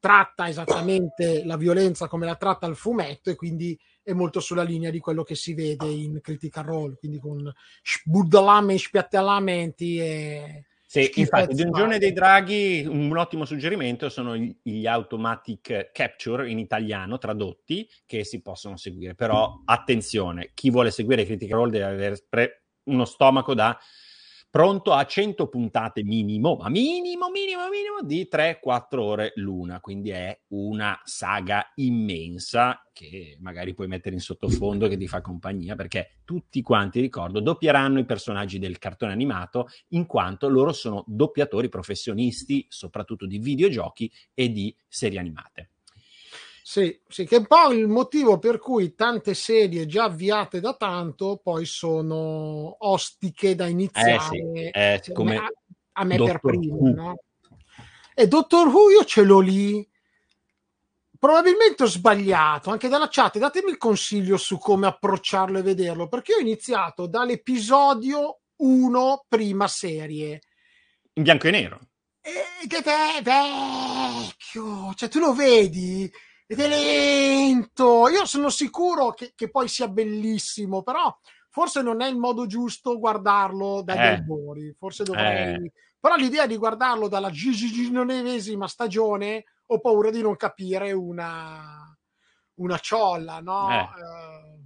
tratta 0.00 0.48
esattamente 0.48 1.44
la 1.44 1.56
violenza 1.56 2.08
come 2.08 2.26
la 2.26 2.34
tratta 2.34 2.66
il 2.66 2.74
fumetto 2.74 3.30
e 3.30 3.36
quindi 3.36 3.78
è 4.02 4.12
molto 4.12 4.40
sulla 4.40 4.62
linea 4.62 4.90
di 4.90 4.98
quello 4.98 5.22
che 5.22 5.34
si 5.34 5.54
vede 5.54 5.86
in 5.86 6.20
Critical 6.20 6.64
Role, 6.64 6.96
quindi 6.98 7.20
con 7.20 7.52
sbuddalame, 7.82 8.78
spiattellamenti 8.78 9.98
e... 10.00 10.64
Sì, 10.90 11.08
infatti, 11.14 11.54
di 11.54 11.62
un 11.62 11.70
giorno 11.70 11.96
dei 11.98 12.12
draghi, 12.12 12.84
un 12.84 13.16
ottimo 13.16 13.44
suggerimento 13.44 14.08
sono 14.08 14.34
gli 14.34 14.86
automatic 14.86 15.92
capture 15.92 16.50
in 16.50 16.58
italiano 16.58 17.16
tradotti 17.16 17.88
che 18.04 18.24
si 18.24 18.42
possono 18.42 18.76
seguire. 18.76 19.14
Però 19.14 19.62
attenzione, 19.64 20.50
chi 20.52 20.68
vuole 20.68 20.90
seguire 20.90 21.24
Critical 21.24 21.58
Role 21.58 21.70
deve 21.70 21.84
avere 21.84 22.62
uno 22.84 23.04
stomaco 23.04 23.54
da 23.54 23.78
pronto 24.50 24.92
a 24.92 25.06
100 25.06 25.46
puntate 25.48 26.02
minimo, 26.02 26.56
ma 26.56 26.68
minimo, 26.68 27.30
minimo, 27.30 27.68
minimo 27.68 28.02
di 28.02 28.28
3-4 28.30 28.98
ore 28.98 29.32
l'una, 29.36 29.80
quindi 29.80 30.10
è 30.10 30.38
una 30.48 31.00
saga 31.04 31.70
immensa 31.76 32.84
che 32.92 33.38
magari 33.40 33.72
puoi 33.74 33.86
mettere 33.86 34.16
in 34.16 34.20
sottofondo 34.20 34.88
che 34.88 34.96
ti 34.96 35.06
fa 35.06 35.20
compagnia, 35.20 35.76
perché 35.76 36.18
tutti 36.24 36.60
quanti, 36.62 37.00
ricordo, 37.00 37.40
doppieranno 37.40 38.00
i 38.00 38.04
personaggi 38.04 38.58
del 38.58 38.78
cartone 38.78 39.12
animato 39.12 39.68
in 39.90 40.04
quanto 40.06 40.48
loro 40.48 40.72
sono 40.72 41.04
doppiatori 41.06 41.68
professionisti, 41.68 42.66
soprattutto 42.68 43.26
di 43.26 43.38
videogiochi 43.38 44.10
e 44.34 44.50
di 44.50 44.76
serie 44.88 45.20
animate. 45.20 45.70
Sì, 46.62 47.00
sì, 47.08 47.26
che 47.26 47.36
è 47.36 47.38
un 47.38 47.46
po' 47.46 47.72
il 47.72 47.88
motivo 47.88 48.38
per 48.38 48.58
cui 48.58 48.94
tante 48.94 49.34
serie 49.34 49.86
già 49.86 50.04
avviate 50.04 50.60
da 50.60 50.74
tanto 50.74 51.40
poi 51.42 51.64
sono 51.64 52.76
ostiche 52.86 53.54
da 53.54 53.66
iniziare 53.66 54.70
Eh 54.72 55.00
sì, 55.02 55.08
eh, 55.08 55.12
come 55.12 55.36
a, 55.36 55.50
a 55.92 56.04
me 56.04 56.16
per 56.16 56.40
Doctor 56.40 56.40
primo, 56.40 56.76
Who. 56.76 56.94
no? 56.94 57.18
E 58.14 58.28
Doctor 58.28 58.68
Who 58.68 58.90
io 58.90 59.04
ce 59.04 59.22
l'ho 59.22 59.40
lì. 59.40 59.88
Probabilmente 61.18 61.82
ho 61.82 61.86
sbagliato, 61.86 62.70
anche 62.70 62.88
dalla 62.88 63.08
chat, 63.10 63.38
datemi 63.38 63.70
il 63.70 63.76
consiglio 63.76 64.36
su 64.38 64.58
come 64.58 64.86
approcciarlo 64.86 65.58
e 65.58 65.62
vederlo, 65.62 66.08
perché 66.08 66.32
io 66.32 66.38
ho 66.38 66.42
iniziato 66.42 67.06
dall'episodio 67.06 68.40
1 68.56 69.24
prima 69.28 69.68
serie. 69.68 70.40
In 71.14 71.22
bianco 71.22 71.48
e 71.48 71.50
nero. 71.50 71.80
E 72.22 72.66
che 72.66 72.82
te 72.82 73.20
vecchio, 73.22 74.94
cioè 74.94 75.08
tu 75.08 75.18
lo 75.18 75.32
vedi 75.34 76.10
ed 76.50 76.58
è 76.58 76.68
lento. 76.68 78.08
Io 78.08 78.24
sono 78.24 78.48
sicuro 78.48 79.12
che, 79.12 79.34
che 79.36 79.48
poi 79.50 79.68
sia 79.68 79.86
bellissimo, 79.86 80.82
però 80.82 81.16
forse 81.48 81.80
non 81.80 82.00
è 82.00 82.08
il 82.08 82.16
modo 82.16 82.46
giusto 82.46 82.98
guardarlo 82.98 83.82
dagli 83.82 83.98
Eh. 83.98 84.08
albori. 84.14 84.74
Forse 84.76 85.04
dovrei. 85.04 85.54
Eh. 85.54 85.72
Però 86.00 86.16
l'idea 86.16 86.48
di 86.48 86.56
guardarlo 86.56 87.06
dalla 87.06 87.30
gigiginovesima 87.30 88.66
stagione 88.66 89.44
ho 89.66 89.78
paura 89.78 90.10
di 90.10 90.22
non 90.22 90.34
capire 90.34 90.90
una, 90.90 91.96
una 92.54 92.78
ciolla, 92.78 93.38
no? 93.38 93.68
Eh. 93.70 94.58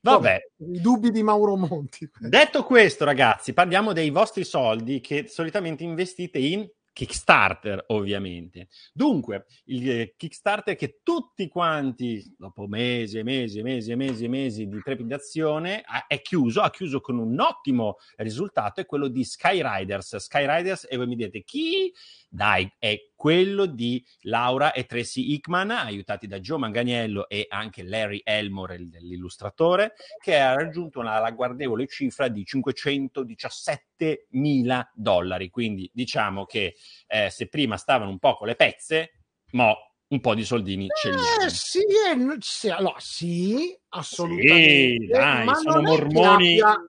Vabbè. 0.00 0.40
I 0.72 0.80
dubbi 0.80 1.12
di 1.12 1.22
Mauro 1.22 1.54
Monti. 1.54 2.10
Detto 2.18 2.64
questo, 2.64 3.04
ragazzi, 3.04 3.52
parliamo 3.52 3.92
dei 3.92 4.10
vostri 4.10 4.42
soldi 4.42 5.00
che 5.00 5.28
solitamente 5.28 5.84
investite 5.84 6.38
in 6.38 6.68
Kickstarter, 6.94 7.86
ovviamente. 7.88 8.68
Dunque, 8.92 9.46
il 9.66 9.90
eh, 9.90 10.14
Kickstarter 10.16 10.76
che 10.76 11.00
tutti 11.02 11.48
quanti, 11.48 12.34
dopo 12.38 12.66
mesi 12.68 13.18
e 13.18 13.24
mesi 13.24 13.58
e 13.58 13.62
mesi 13.62 13.90
e 13.90 13.96
mesi 13.96 14.24
e 14.24 14.28
mesi 14.28 14.68
di 14.68 14.80
trepidazione, 14.80 15.82
è 16.06 16.22
chiuso, 16.22 16.62
ha 16.62 16.70
chiuso 16.70 17.00
con 17.00 17.18
un 17.18 17.38
ottimo 17.40 17.96
risultato, 18.16 18.80
è 18.80 18.86
quello 18.86 19.08
di 19.08 19.24
Skyriders. 19.24 20.16
Skyriders, 20.16 20.86
e 20.88 20.96
voi 20.96 21.08
mi 21.08 21.16
dite 21.16 21.42
chi? 21.42 21.92
Dai, 22.28 22.72
è 22.78 22.96
quello 23.14 23.66
di 23.66 24.04
Laura 24.22 24.72
e 24.72 24.84
Tracy 24.86 25.32
Hickman, 25.32 25.70
aiutati 25.70 26.26
da 26.26 26.38
Joe 26.40 26.58
Manganiello 26.58 27.28
e 27.28 27.46
anche 27.48 27.82
Larry 27.82 28.20
Elmore, 28.22 28.76
il- 28.76 28.96
l'illustratore, 29.00 29.94
che 30.22 30.38
ha 30.38 30.54
raggiunto 30.54 31.00
una 31.00 31.18
ragguardevole 31.18 31.86
cifra 31.86 32.28
di 32.28 32.44
517 32.44 33.93
mila 34.30 34.90
dollari. 34.94 35.50
Quindi 35.50 35.90
diciamo 35.92 36.44
che 36.44 36.74
eh, 37.06 37.30
se 37.30 37.48
prima 37.48 37.76
stavano 37.76 38.10
un 38.10 38.18
po' 38.18 38.36
con 38.36 38.46
le 38.48 38.56
pezze, 38.56 39.20
mo 39.52 39.76
un 40.06 40.20
po' 40.20 40.34
di 40.34 40.44
soldini 40.44 40.88
ce 40.88 41.08
li 41.10 41.14
hanno. 41.14 41.44
Eh, 41.46 41.50
sì, 41.50 41.78
eh, 41.80 42.36
sì, 42.40 42.68
allora, 42.70 42.98
sì, 42.98 43.76
assolutamente. 43.88 45.04
Sì, 45.04 45.06
dai, 45.06 45.44
ma 45.46 45.54
sono 45.54 45.80
mormoni. 45.80 46.58
abbia- 46.60 46.88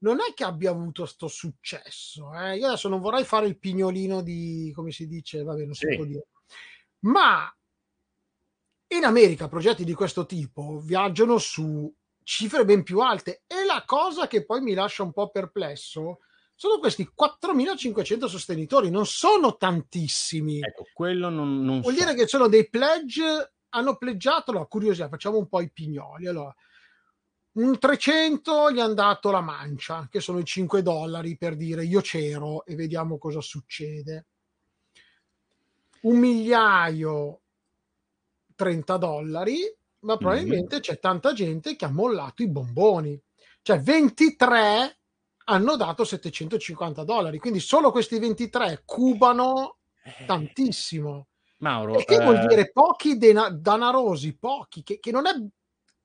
non 0.00 0.18
è 0.20 0.32
che 0.32 0.44
abbia 0.44 0.70
avuto 0.70 1.06
sto 1.06 1.28
successo. 1.28 2.32
eh. 2.34 2.56
Io 2.56 2.66
adesso 2.68 2.88
non 2.88 3.00
vorrei 3.00 3.24
fare 3.24 3.46
il 3.46 3.58
pignolino 3.58 4.22
di, 4.22 4.70
come 4.74 4.92
si 4.92 5.06
dice, 5.06 5.42
vabbè, 5.42 5.64
non 5.64 5.74
si 5.74 5.88
Sì. 5.88 5.96
può 5.96 6.04
dire. 6.04 6.26
Ma 7.00 7.52
in 8.90 9.04
America 9.04 9.48
progetti 9.48 9.84
di 9.84 9.92
questo 9.92 10.24
tipo 10.24 10.78
viaggiano 10.78 11.38
su 11.38 11.92
cifre 12.22 12.64
ben 12.64 12.82
più 12.82 13.00
alte 13.00 13.42
e 13.46 13.64
la 13.64 13.82
cosa 13.86 14.26
che 14.26 14.44
poi 14.44 14.60
mi 14.60 14.74
lascia 14.74 15.02
un 15.02 15.12
po' 15.12 15.30
perplesso 15.30 16.20
sono 16.58 16.80
questi 16.80 17.08
4.500 17.16 18.26
sostenitori, 18.26 18.90
non 18.90 19.06
sono 19.06 19.56
tantissimi. 19.56 20.58
Ecco, 20.58 20.88
quello 20.92 21.28
non, 21.28 21.62
non 21.62 21.80
Vuol 21.80 21.94
so. 21.94 22.00
dire 22.00 22.16
che 22.16 22.26
sono 22.26 22.48
dei 22.48 22.68
pledge, 22.68 23.52
hanno 23.68 23.96
pleggiato, 23.96 24.50
allora 24.50 24.66
curiosità, 24.66 25.08
facciamo 25.08 25.38
un 25.38 25.46
po' 25.46 25.60
i 25.60 25.70
pignoli. 25.70 26.26
Allora, 26.26 26.52
un 27.52 27.78
300 27.78 28.72
gli 28.72 28.80
hanno 28.80 28.94
dato 28.94 29.30
la 29.30 29.40
mancia, 29.40 30.08
che 30.10 30.18
sono 30.18 30.40
i 30.40 30.44
5 30.44 30.82
dollari 30.82 31.36
per 31.36 31.54
dire 31.54 31.84
io 31.84 32.00
c'ero 32.00 32.64
e 32.64 32.74
vediamo 32.74 33.18
cosa 33.18 33.40
succede. 33.40 34.26
Un 36.00 36.18
migliaio 36.18 37.40
30 38.56 38.96
dollari, 38.96 39.58
ma 40.00 40.16
probabilmente 40.16 40.80
c'è 40.80 40.98
tanta 40.98 41.32
gente 41.32 41.76
che 41.76 41.84
ha 41.84 41.90
mollato 41.90 42.42
i 42.42 42.50
bomboni. 42.50 43.16
Cioè 43.62 43.78
23 43.80 44.97
hanno 45.48 45.76
dato 45.76 46.04
750 46.04 47.04
dollari, 47.04 47.38
quindi 47.38 47.60
solo 47.60 47.90
questi 47.90 48.18
23 48.18 48.82
cubano 48.84 49.78
tantissimo. 50.26 51.28
Mauro, 51.58 51.98
E 51.98 52.04
che 52.04 52.20
vuol 52.22 52.36
eh, 52.36 52.46
dire 52.46 52.70
pochi 52.70 53.16
dena- 53.16 53.50
danarosi, 53.50 54.36
pochi, 54.36 54.82
che, 54.82 55.00
che 55.00 55.10
non 55.10 55.26
è 55.26 55.32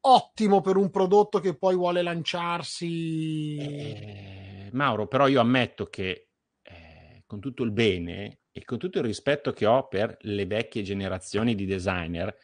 ottimo 0.06 0.62
per 0.62 0.78
un 0.78 0.90
prodotto 0.90 1.40
che 1.40 1.56
poi 1.56 1.76
vuole 1.76 2.02
lanciarsi. 2.02 3.58
Eh, 3.58 4.70
Mauro, 4.72 5.08
però 5.08 5.28
io 5.28 5.42
ammetto 5.42 5.86
che 5.88 6.30
eh, 6.62 7.24
con 7.28 7.40
tutto 7.40 7.64
il 7.64 7.72
bene 7.72 8.40
e 8.52 8.64
con 8.64 8.78
tutto 8.80 9.00
il 9.00 9.06
rispetto 9.06 9.52
che 9.52 9.66
ho 9.66 9.88
per 9.88 10.18
le 10.22 10.46
vecchie 10.46 10.82
generazioni 10.82 11.54
di 11.54 11.66
designer, 11.66 12.36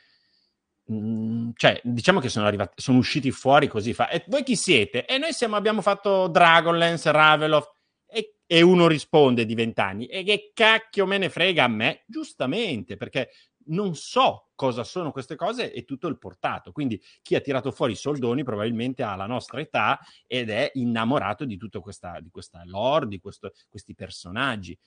mm, 0.91 1.49
cioè 1.55 1.79
diciamo 1.83 2.19
che 2.19 2.29
sono 2.29 2.45
arrivati, 2.45 2.81
sono 2.81 2.97
usciti 2.99 3.31
fuori 3.31 3.67
così. 3.67 3.93
Fa, 3.93 4.09
e 4.09 4.23
voi 4.27 4.43
chi 4.43 4.55
siete? 4.55 5.05
E 5.05 5.17
noi 5.17 5.33
siamo, 5.33 5.55
abbiamo 5.55 5.81
fatto 5.81 6.27
Dragonlance, 6.27 7.11
Ravelof. 7.11 7.77
E, 8.11 8.37
e 8.47 8.61
uno 8.63 8.87
risponde 8.87 9.45
di 9.45 9.53
vent'anni, 9.53 10.07
e 10.07 10.23
che 10.23 10.51
cacchio 10.53 11.05
me 11.05 11.19
ne 11.19 11.29
frega 11.29 11.65
a 11.65 11.67
me? 11.67 12.03
Giustamente, 12.07 12.97
perché 12.97 13.29
non 13.69 13.95
so 13.95 14.49
cosa 14.55 14.83
sono 14.83 15.11
queste 15.11 15.35
cose 15.35 15.71
e 15.71 15.85
tutto 15.85 16.07
il 16.07 16.17
portato. 16.17 16.71
Quindi 16.71 17.01
chi 17.21 17.35
ha 17.35 17.41
tirato 17.41 17.71
fuori 17.71 17.93
i 17.93 17.95
soldoni 17.95 18.43
probabilmente 18.43 19.03
ha 19.03 19.15
la 19.15 19.25
nostra 19.25 19.59
età 19.59 19.99
ed 20.27 20.49
è 20.49 20.71
innamorato 20.73 21.45
di 21.45 21.57
tutta 21.57 21.79
questa, 21.79 22.19
di 22.19 22.29
questa 22.29 22.61
lore, 22.65 23.07
di 23.07 23.19
questo- 23.19 23.51
questi 23.69 23.95
personaggi. 23.95 24.77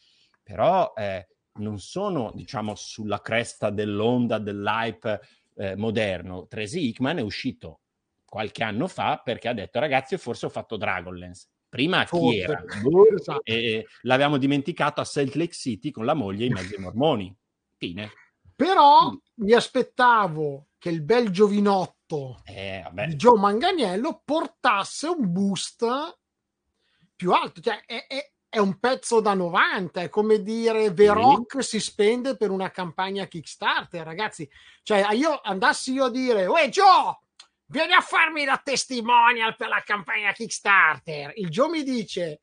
Però 0.43 0.93
eh, 0.97 1.29
non 1.55 1.79
sono, 1.79 2.33
diciamo, 2.35 2.75
sulla 2.75 3.21
cresta 3.21 3.71
dell'onda 3.71 4.39
dell'hype 4.39 5.21
eh, 5.57 5.77
moderno. 5.77 6.47
Tracy 6.47 6.89
Hickman 6.89 7.19
è 7.19 7.23
uscito 7.23 7.81
qualche 8.25 8.63
anno 8.63 8.89
fa 8.89 9.21
perché 9.23 9.49
ha 9.49 9.53
detto 9.53 9.79
ragazzi 9.79 10.17
forse 10.17 10.47
ho 10.47 10.51
fatto 10.51 10.77
Dragonlance. 10.77 11.49
Prima 11.69 12.05
chi 12.05 12.09
Forse. 12.19 12.39
era? 12.41 12.65
Boh, 12.83 13.09
Esatto. 13.15 13.41
e 13.45 13.87
l'avevamo 14.03 14.37
dimenticato 14.37 15.01
a 15.01 15.05
Salt 15.05 15.35
Lake 15.35 15.55
City 15.55 15.91
con 15.91 16.05
la 16.05 16.13
moglie 16.15 16.45
in 16.47 16.53
mezzo 16.53 16.75
ai 16.75 16.81
mormoni. 16.83 17.35
Fine. 17.79 18.11
Però 18.55 19.11
mi 19.37 19.53
aspettavo 19.53 20.69
che 20.79 20.91
il 20.91 21.03
bel 21.03 21.31
giovinotto 21.31 22.43
Eh, 22.45 22.85
di 23.07 23.15
Joe 23.17 23.39
Manganiello 23.39 24.21
portasse 24.25 25.09
un 25.09 25.33
boost 25.33 25.87
più 27.17 27.33
alto. 27.33 27.61
Cioè, 27.63 27.81
è, 27.87 28.07
è- 28.07 28.32
è 28.55 28.59
un 28.59 28.79
pezzo 28.79 29.21
da 29.23 29.33
90, 29.33 30.03
è 30.03 30.09
come 30.11 30.43
dire 30.43 30.93
The. 30.93 31.07
Rock 31.07 31.65
si 31.65 31.81
spende 31.81 32.37
per 32.37 32.51
una 32.51 32.71
campagna 32.71 33.25
Kickstarter, 33.25 34.05
ragazzi. 34.05 34.47
Cioè, 34.83 35.11
io 35.15 35.41
andassi 35.43 35.93
io 35.93 36.05
a 36.05 36.11
dire, 36.11 36.45
uè 36.45 36.69
Joe, 36.69 37.17
vieni 37.65 37.95
a 37.95 38.03
farmi 38.03 38.45
la 38.45 38.61
testimonial 38.63 39.57
per 39.57 39.69
la 39.69 39.83
campagna 39.83 40.33
Kickstarter. 40.33 41.33
Il 41.37 41.49
Joe 41.49 41.71
mi 41.71 41.83
dice, 41.83 42.43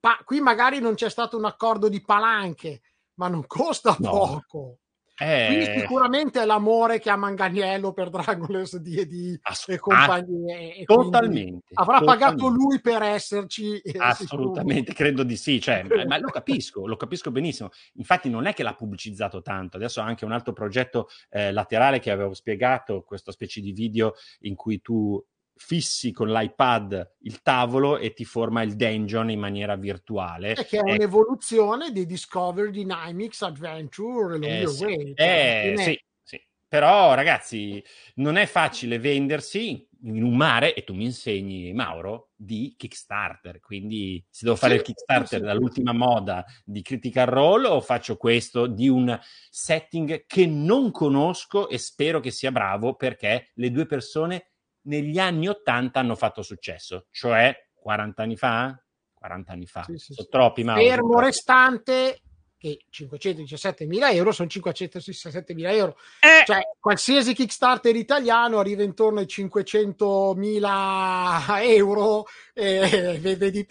"Pa- 0.00 0.20
qui 0.24 0.40
magari 0.40 0.80
non 0.80 0.94
c'è 0.94 1.08
stato 1.08 1.36
un 1.36 1.44
accordo 1.44 1.88
di 1.88 2.00
palanche, 2.02 2.80
ma 3.14 3.28
non 3.28 3.46
costa 3.46 3.94
No. 4.00 4.10
poco. 4.10 4.78
Eh, 5.18 5.46
Quindi 5.46 5.80
sicuramente 5.80 6.42
è 6.42 6.44
l'amore 6.44 6.98
che 6.98 7.08
ha 7.08 7.16
Manganiello 7.16 7.92
per 7.92 8.10
Dragonless 8.10 8.76
D&D 8.76 9.38
Ass- 9.42 9.68
e 9.70 9.78
compagnie. 9.78 10.74
e 10.76 10.84
quindi 10.84 11.04
totalmente, 11.04 11.64
Avrà 11.74 12.00
pagato 12.02 12.34
totalmente. 12.36 12.62
lui 12.64 12.80
per 12.82 13.02
esserci. 13.02 13.78
eh, 13.78 13.98
Assolutamente, 13.98 14.92
credo 14.92 15.22
di 15.22 15.36
sì, 15.36 15.58
cioè, 15.60 15.84
ma, 15.84 16.04
ma 16.04 16.18
lo 16.18 16.28
capisco, 16.30 16.86
lo 16.86 16.96
capisco 16.96 17.30
benissimo. 17.30 17.70
Infatti 17.94 18.28
non 18.28 18.44
è 18.46 18.52
che 18.52 18.62
l'ha 18.62 18.74
pubblicizzato 18.74 19.40
tanto, 19.40 19.76
adesso 19.78 20.00
ha 20.00 20.04
anche 20.04 20.24
un 20.26 20.32
altro 20.32 20.52
progetto 20.52 21.08
eh, 21.30 21.50
laterale 21.50 21.98
che 21.98 22.10
avevo 22.10 22.34
spiegato, 22.34 23.02
questa 23.02 23.32
specie 23.32 23.60
di 23.62 23.72
video 23.72 24.14
in 24.40 24.54
cui 24.54 24.80
tu 24.82 25.22
fissi 25.56 26.12
con 26.12 26.28
l'iPad 26.28 27.14
il 27.20 27.40
tavolo 27.42 27.96
e 27.98 28.12
ti 28.12 28.24
forma 28.24 28.62
il 28.62 28.76
dungeon 28.76 29.30
in 29.30 29.38
maniera 29.40 29.74
virtuale. 29.76 30.52
E 30.52 30.64
che 30.66 30.76
è 30.76 30.80
Ecco, 30.80 30.90
un'evoluzione 30.92 31.90
di 31.92 32.06
Discover 32.06 32.70
Dynamics 32.70 33.42
Adventure 33.42 34.34
Along 34.34 34.62
Eh, 34.62 34.66
sì. 34.66 34.84
Way. 34.84 35.14
Cioè, 35.14 35.72
Eh, 35.72 35.76
sì, 35.78 36.00
sì. 36.22 36.46
Però, 36.68 37.14
ragazzi, 37.14 37.82
non 38.16 38.36
è 38.36 38.46
facile 38.46 38.98
vendersi 38.98 39.88
in 40.02 40.22
un 40.22 40.36
mare, 40.36 40.74
e 40.74 40.84
tu 40.84 40.94
mi 40.94 41.04
insegni, 41.04 41.72
Mauro, 41.72 42.30
di 42.36 42.74
Kickstarter. 42.76 43.60
Quindi, 43.60 44.24
se 44.28 44.44
devo 44.44 44.56
fare 44.56 44.74
Sì, 44.74 44.78
il 44.80 44.84
Kickstarter 44.86 45.38
sì. 45.40 45.44
dall'ultima 45.44 45.92
moda 45.92 46.44
di 46.64 46.82
Critical 46.82 47.26
Role, 47.26 47.66
o 47.66 47.80
faccio 47.80 48.16
questo 48.16 48.66
di 48.66 48.88
un 48.88 49.18
setting 49.50 50.26
che 50.26 50.46
non 50.46 50.90
conosco 50.90 51.68
e 51.68 51.78
spero 51.78 52.20
che 52.20 52.30
sia 52.30 52.52
bravo 52.52 52.94
perché 52.94 53.50
le 53.54 53.70
due 53.70 53.86
persone 53.86 54.50
negli 54.86 55.18
anni 55.18 55.48
80 55.48 56.00
hanno 56.00 56.16
fatto 56.16 56.42
successo, 56.42 57.06
cioè 57.10 57.54
40 57.74 58.22
anni 58.22 58.36
fa? 58.36 58.78
40 59.14 59.52
anni 59.52 59.66
fa. 59.66 59.84
Sì, 59.84 59.96
sì, 59.96 60.12
Sono 60.14 60.26
sì. 60.26 60.30
troppi, 60.30 60.64
Mauro. 60.64 60.82
Fermo 60.82 61.20
restante 61.20 62.20
che 62.58 62.78
517.000 62.90 64.14
euro 64.14 64.32
sono 64.32 64.48
567.000 64.48 65.74
euro. 65.74 65.96
Eh. 66.20 66.42
Cioè, 66.44 66.60
qualsiasi 66.80 67.32
Kickstarter 67.34 67.94
italiano 67.94 68.58
arriva 68.58 68.82
intorno 68.82 69.20
ai 69.20 69.26
500.000 69.26 71.62
euro, 71.62 72.24
eh, 72.54 73.18
vedi 73.36 73.64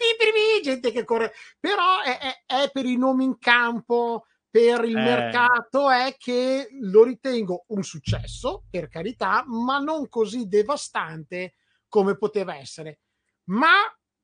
gente 0.62 0.92
che 0.92 1.04
corre. 1.04 1.32
Però 1.60 2.00
è, 2.02 2.18
è- 2.18 2.42
è 2.64 2.70
per 2.72 2.86
i 2.86 2.96
nomi 2.96 3.24
in 3.24 3.38
campo, 3.38 4.24
per 4.56 4.84
il 4.84 4.96
Eh. 4.96 5.02
mercato, 5.02 5.90
è 5.90 6.14
che 6.16 6.68
lo 6.80 7.04
ritengo 7.04 7.64
un 7.68 7.82
successo, 7.82 8.64
per 8.70 8.88
carità, 8.88 9.44
ma 9.46 9.78
non 9.78 10.08
così 10.08 10.46
devastante 10.48 11.54
come 11.88 12.16
poteva 12.16 12.56
essere. 12.56 13.00
Ma 13.44 13.68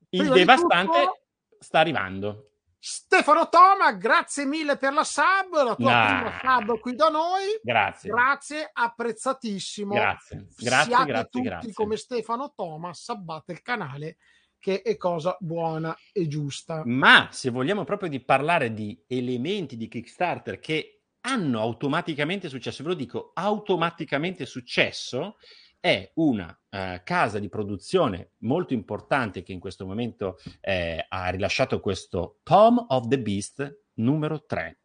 Il 0.09 0.31
devastante 0.31 0.99
tutto, 1.01 1.19
sta 1.59 1.81
arrivando. 1.81 2.49
Stefano 2.79 3.49
Toma, 3.49 3.93
grazie 3.93 4.45
mille 4.47 4.77
per 4.77 4.93
la 4.95 5.05
sub, 5.05 5.53
la 5.63 5.75
tua 5.77 5.93
Nah. 5.93 6.07
prima 6.07 6.59
sub 6.67 6.81
qui 6.81 6.95
da 6.97 7.09
noi. 7.09 7.61
Grazie. 7.63 8.11
Grazie, 8.11 8.71
apprezzatissimo. 8.73 9.95
Grazie, 9.95 10.49
grazie, 10.57 10.91
Siate 10.95 11.05
grazie, 11.05 11.29
tutti 11.31 11.43
grazie. 11.43 11.73
come 11.75 11.97
Stefano 11.97 12.53
Toma, 12.57 12.93
sabbate 12.95 13.53
il 13.53 13.63
canale 13.63 14.17
che 14.63 14.83
è 14.83 14.97
cosa 14.97 15.37
buona 15.41 15.95
e 16.13 16.29
giusta. 16.29 16.83
Ma 16.85 17.29
se 17.33 17.51
vogliamo 17.51 17.83
proprio 17.83 18.09
di 18.09 18.21
parlare 18.21 18.73
di 18.73 18.97
elementi 19.09 19.77
di 19.77 19.89
Kickstarter 19.89 20.61
che 20.61 21.01
hanno 21.23 21.59
automaticamente 21.59 22.49
successo, 22.49 22.85
ve 22.85 22.91
lo 22.91 22.95
dico, 22.95 23.33
automaticamente 23.35 24.47
successo, 24.47 25.37
è 25.81 26.09
una 26.15 26.57
eh, 26.71 27.01
casa 27.03 27.41
di 27.41 27.49
produzione 27.49 28.35
molto 28.39 28.73
importante 28.73 29.43
che 29.43 29.51
in 29.51 29.59
questo 29.59 29.85
momento 29.85 30.39
eh, 30.61 31.05
ha 31.09 31.29
rilasciato 31.31 31.81
questo 31.81 32.39
Tom 32.45 32.85
of 32.89 33.09
the 33.09 33.19
Beast 33.19 33.81
numero 33.95 34.45
3. 34.45 34.82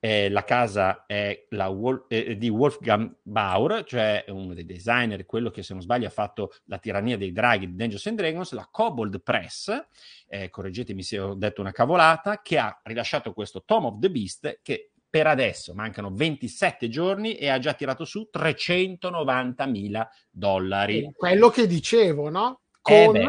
Eh, 0.00 0.28
la 0.28 0.44
casa 0.44 1.04
è 1.06 1.46
la 1.50 1.68
Wol- 1.68 2.04
eh, 2.08 2.36
di 2.36 2.48
Wolfgang 2.48 3.16
Bauer, 3.22 3.84
cioè 3.84 4.24
uno 4.28 4.54
dei 4.54 4.64
designer, 4.64 5.26
quello 5.26 5.50
che 5.50 5.62
se 5.62 5.72
non 5.72 5.82
sbaglio 5.82 6.06
ha 6.06 6.10
fatto 6.10 6.52
la 6.64 6.78
tirannia 6.78 7.16
dei 7.16 7.32
draghi 7.32 7.66
di 7.66 7.74
Dungeons 7.74 8.06
and 8.06 8.16
Dragons, 8.16 8.52
la 8.52 8.68
Kobold 8.70 9.20
Press, 9.22 9.86
eh, 10.28 10.50
correggetemi 10.50 11.02
se 11.02 11.18
ho 11.18 11.34
detto 11.34 11.60
una 11.60 11.72
cavolata, 11.72 12.40
che 12.42 12.58
ha 12.58 12.80
rilasciato 12.84 13.32
questo 13.32 13.64
Tom 13.64 13.86
of 13.86 13.98
the 13.98 14.10
Beast 14.10 14.60
che 14.62 14.90
per 15.10 15.26
adesso 15.26 15.72
mancano 15.74 16.10
27 16.12 16.88
giorni 16.88 17.34
e 17.34 17.48
ha 17.48 17.58
già 17.58 17.72
tirato 17.72 18.04
su 18.04 18.28
390.000 18.32 20.06
dollari. 20.30 21.10
Quello 21.16 21.48
che 21.48 21.66
dicevo, 21.66 22.28
no? 22.28 22.60
Eh 22.82 23.04
Con... 23.04 23.12
beh, 23.14 23.26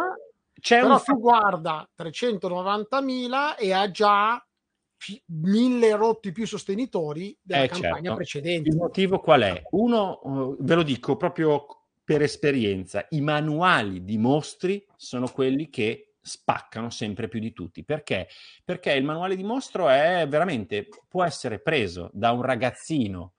c'è 0.59 0.81
Però 0.81 0.95
un 0.95 1.01
tu 1.03 1.19
guarda 1.19 1.89
390.000 1.97 3.55
e 3.57 3.71
ha 3.71 3.89
già 3.89 4.43
mille 5.27 5.95
rotti 5.95 6.31
più 6.31 6.45
sostenitori 6.45 7.37
della 7.41 7.63
Eh, 7.63 7.67
campagna 7.67 8.01
certo. 8.01 8.15
precedente. 8.15 8.69
Il 8.69 8.75
motivo 8.75 9.19
qual 9.19 9.41
è? 9.41 9.61
Uno, 9.71 10.21
eh, 10.21 10.55
ve 10.59 10.75
lo 10.75 10.83
dico 10.83 11.15
proprio 11.15 11.65
per 12.03 12.21
esperienza, 12.21 13.05
i 13.09 13.21
manuali 13.21 14.03
di 14.03 14.17
mostri 14.17 14.85
sono 14.95 15.27
quelli 15.27 15.69
che 15.69 16.15
spaccano 16.21 16.89
sempre 16.89 17.27
più 17.27 17.39
di 17.39 17.53
tutti. 17.53 17.83
Perché? 17.83 18.27
Perché 18.63 18.93
il 18.93 19.03
manuale 19.03 19.35
di 19.35 19.43
mostro 19.43 19.89
è 19.89 20.25
veramente, 20.27 20.87
può 21.07 21.23
essere 21.23 21.59
preso 21.59 22.09
da 22.13 22.31
un 22.31 22.41
ragazzino 22.41 23.33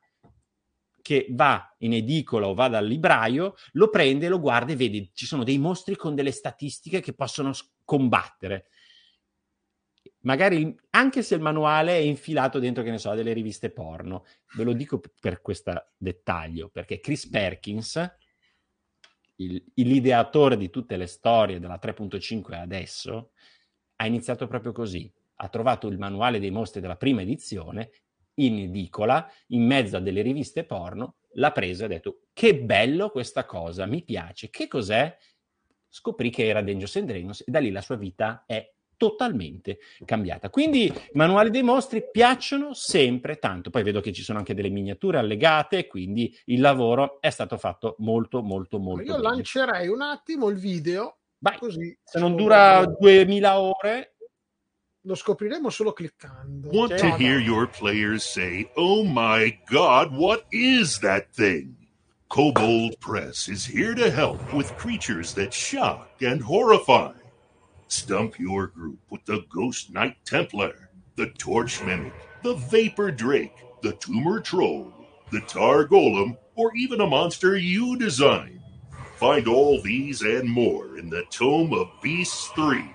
che 1.02 1.26
va 1.30 1.74
in 1.78 1.94
edicola 1.94 2.46
o 2.46 2.54
va 2.54 2.68
dal 2.68 2.86
libraio, 2.86 3.54
lo 3.72 3.88
prende, 3.90 4.28
lo 4.28 4.38
guarda 4.38 4.72
e 4.72 4.76
vede 4.76 5.10
ci 5.14 5.26
sono 5.26 5.44
dei 5.44 5.58
mostri 5.58 5.96
con 5.96 6.14
delle 6.14 6.30
statistiche 6.30 7.00
che 7.00 7.12
possono 7.12 7.52
combattere. 7.84 8.66
Magari 10.22 10.76
anche 10.90 11.22
se 11.22 11.34
il 11.34 11.40
manuale 11.40 11.92
è 11.92 12.00
infilato 12.00 12.58
dentro, 12.58 12.82
che 12.82 12.90
ne 12.90 12.98
so, 12.98 13.14
delle 13.14 13.32
riviste 13.32 13.70
porno. 13.70 14.24
Ve 14.56 14.64
lo 14.64 14.72
dico 14.72 15.00
per 15.20 15.40
questo 15.40 15.92
dettaglio, 15.96 16.68
perché 16.68 17.00
Chris 17.00 17.28
Perkins, 17.28 18.16
il- 19.36 19.64
l'ideatore 19.74 20.56
di 20.56 20.68
tutte 20.68 20.96
le 20.96 21.06
storie 21.06 21.58
della 21.58 21.78
3.5 21.78 22.58
adesso, 22.58 23.32
ha 23.96 24.06
iniziato 24.06 24.46
proprio 24.46 24.72
così. 24.72 25.10
Ha 25.36 25.48
trovato 25.48 25.88
il 25.88 25.98
manuale 25.98 26.38
dei 26.38 26.50
mostri 26.50 26.80
della 26.80 26.96
prima 26.96 27.22
edizione 27.22 27.90
in 28.34 28.58
edicola, 28.58 29.30
in 29.48 29.64
mezzo 29.66 29.96
a 29.96 30.00
delle 30.00 30.22
riviste 30.22 30.64
porno, 30.64 31.16
l'ha 31.34 31.52
preso 31.52 31.82
e 31.82 31.84
ha 31.86 31.88
detto 31.88 32.22
che 32.32 32.58
bello 32.58 33.10
questa 33.10 33.44
cosa, 33.44 33.86
mi 33.86 34.02
piace. 34.02 34.50
Che 34.50 34.68
cos'è? 34.68 35.16
Scoprì 35.88 36.30
che 36.30 36.46
era 36.46 36.62
Dungeons 36.62 36.96
and 36.96 37.06
Dragons 37.08 37.40
e 37.46 37.50
da 37.50 37.58
lì 37.58 37.70
la 37.70 37.80
sua 37.80 37.96
vita 37.96 38.44
è 38.46 38.70
totalmente 39.00 39.78
cambiata. 40.04 40.50
Quindi 40.50 40.84
i 40.84 40.92
manuali 41.14 41.48
dei 41.48 41.62
mostri 41.62 42.04
piacciono 42.12 42.74
sempre 42.74 43.38
tanto. 43.38 43.70
Poi 43.70 43.82
vedo 43.82 44.02
che 44.02 44.12
ci 44.12 44.22
sono 44.22 44.36
anche 44.38 44.52
delle 44.52 44.68
miniature 44.68 45.16
allegate, 45.16 45.86
quindi 45.86 46.38
il 46.46 46.60
lavoro 46.60 47.18
è 47.22 47.30
stato 47.30 47.56
fatto 47.56 47.94
molto 48.00 48.42
molto 48.42 48.78
molto 48.78 49.02
Io 49.04 49.16
bene. 49.16 49.22
lancerei 49.22 49.88
un 49.88 50.02
attimo 50.02 50.48
il 50.50 50.58
video, 50.58 51.16
così 51.58 51.98
Se 52.04 52.18
non 52.20 52.32
lo- 52.32 52.36
dura 52.36 52.84
2000 52.84 53.58
ore, 53.58 54.16
lo 55.04 55.14
scopriremo 55.14 55.70
solo 55.70 55.94
cliccando. 55.94 56.68
Want 56.70 56.94
to 56.98 57.06
hear 57.16 57.38
your 57.40 57.66
players 57.70 58.22
say, 58.22 58.70
Oh 58.74 59.02
my 59.02 59.58
god, 59.70 60.12
what 60.12 60.44
is 60.50 60.98
that 60.98 61.28
thing? 61.34 61.74
Kobold 62.26 62.98
Press 62.98 63.48
is 63.48 63.66
here 63.66 63.94
to 63.94 64.10
help 64.10 64.52
with 64.52 64.70
creatures 64.76 65.32
that 65.34 65.52
shock 65.54 66.10
and 66.20 66.42
horrify. 66.42 67.12
Stump 67.92 68.38
your 68.38 68.68
group 68.68 69.00
with 69.10 69.24
the 69.24 69.44
Ghost 69.50 69.92
Knight 69.92 70.14
Templar, 70.24 70.90
the 71.16 71.26
Torch 71.30 71.82
Mimic, 71.82 72.12
the 72.44 72.54
Vapor 72.54 73.10
Drake, 73.10 73.56
the 73.82 73.94
Tumor 73.94 74.38
Troll, 74.38 74.92
the 75.32 75.40
Tar 75.40 75.88
Golem, 75.88 76.38
or 76.54 76.70
even 76.76 77.00
a 77.00 77.06
monster 77.08 77.56
you 77.56 77.96
design. 77.96 78.62
Find 79.16 79.48
all 79.48 79.82
these 79.82 80.22
and 80.22 80.48
more 80.48 80.98
in 80.98 81.10
the 81.10 81.24
Tome 81.30 81.74
of 81.74 81.90
Beasts 82.00 82.46
3. 82.54 82.94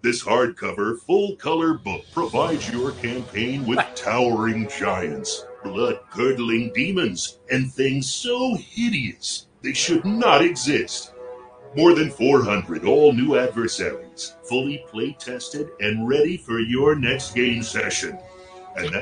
This 0.00 0.22
hardcover, 0.22 0.96
full 1.00 1.34
color 1.34 1.74
book 1.74 2.04
provides 2.12 2.70
your 2.70 2.92
campaign 2.92 3.66
with 3.66 3.80
towering 3.96 4.68
giants, 4.68 5.44
blood 5.64 5.98
curdling 6.12 6.70
demons, 6.72 7.40
and 7.50 7.72
things 7.72 8.14
so 8.14 8.54
hideous 8.54 9.48
they 9.62 9.72
should 9.72 10.04
not 10.04 10.40
exist. 10.44 11.13
More 11.76 11.92
than 11.94 12.08
400 12.10 12.84
all 12.84 13.12
new 13.12 13.36
adversaries, 13.36 14.34
fully 14.44 14.84
play 14.88 15.16
tested 15.18 15.70
and 15.80 16.08
ready 16.08 16.36
for 16.36 16.60
your 16.60 16.94
next 16.94 17.34
game 17.34 17.62
session. 17.62 18.16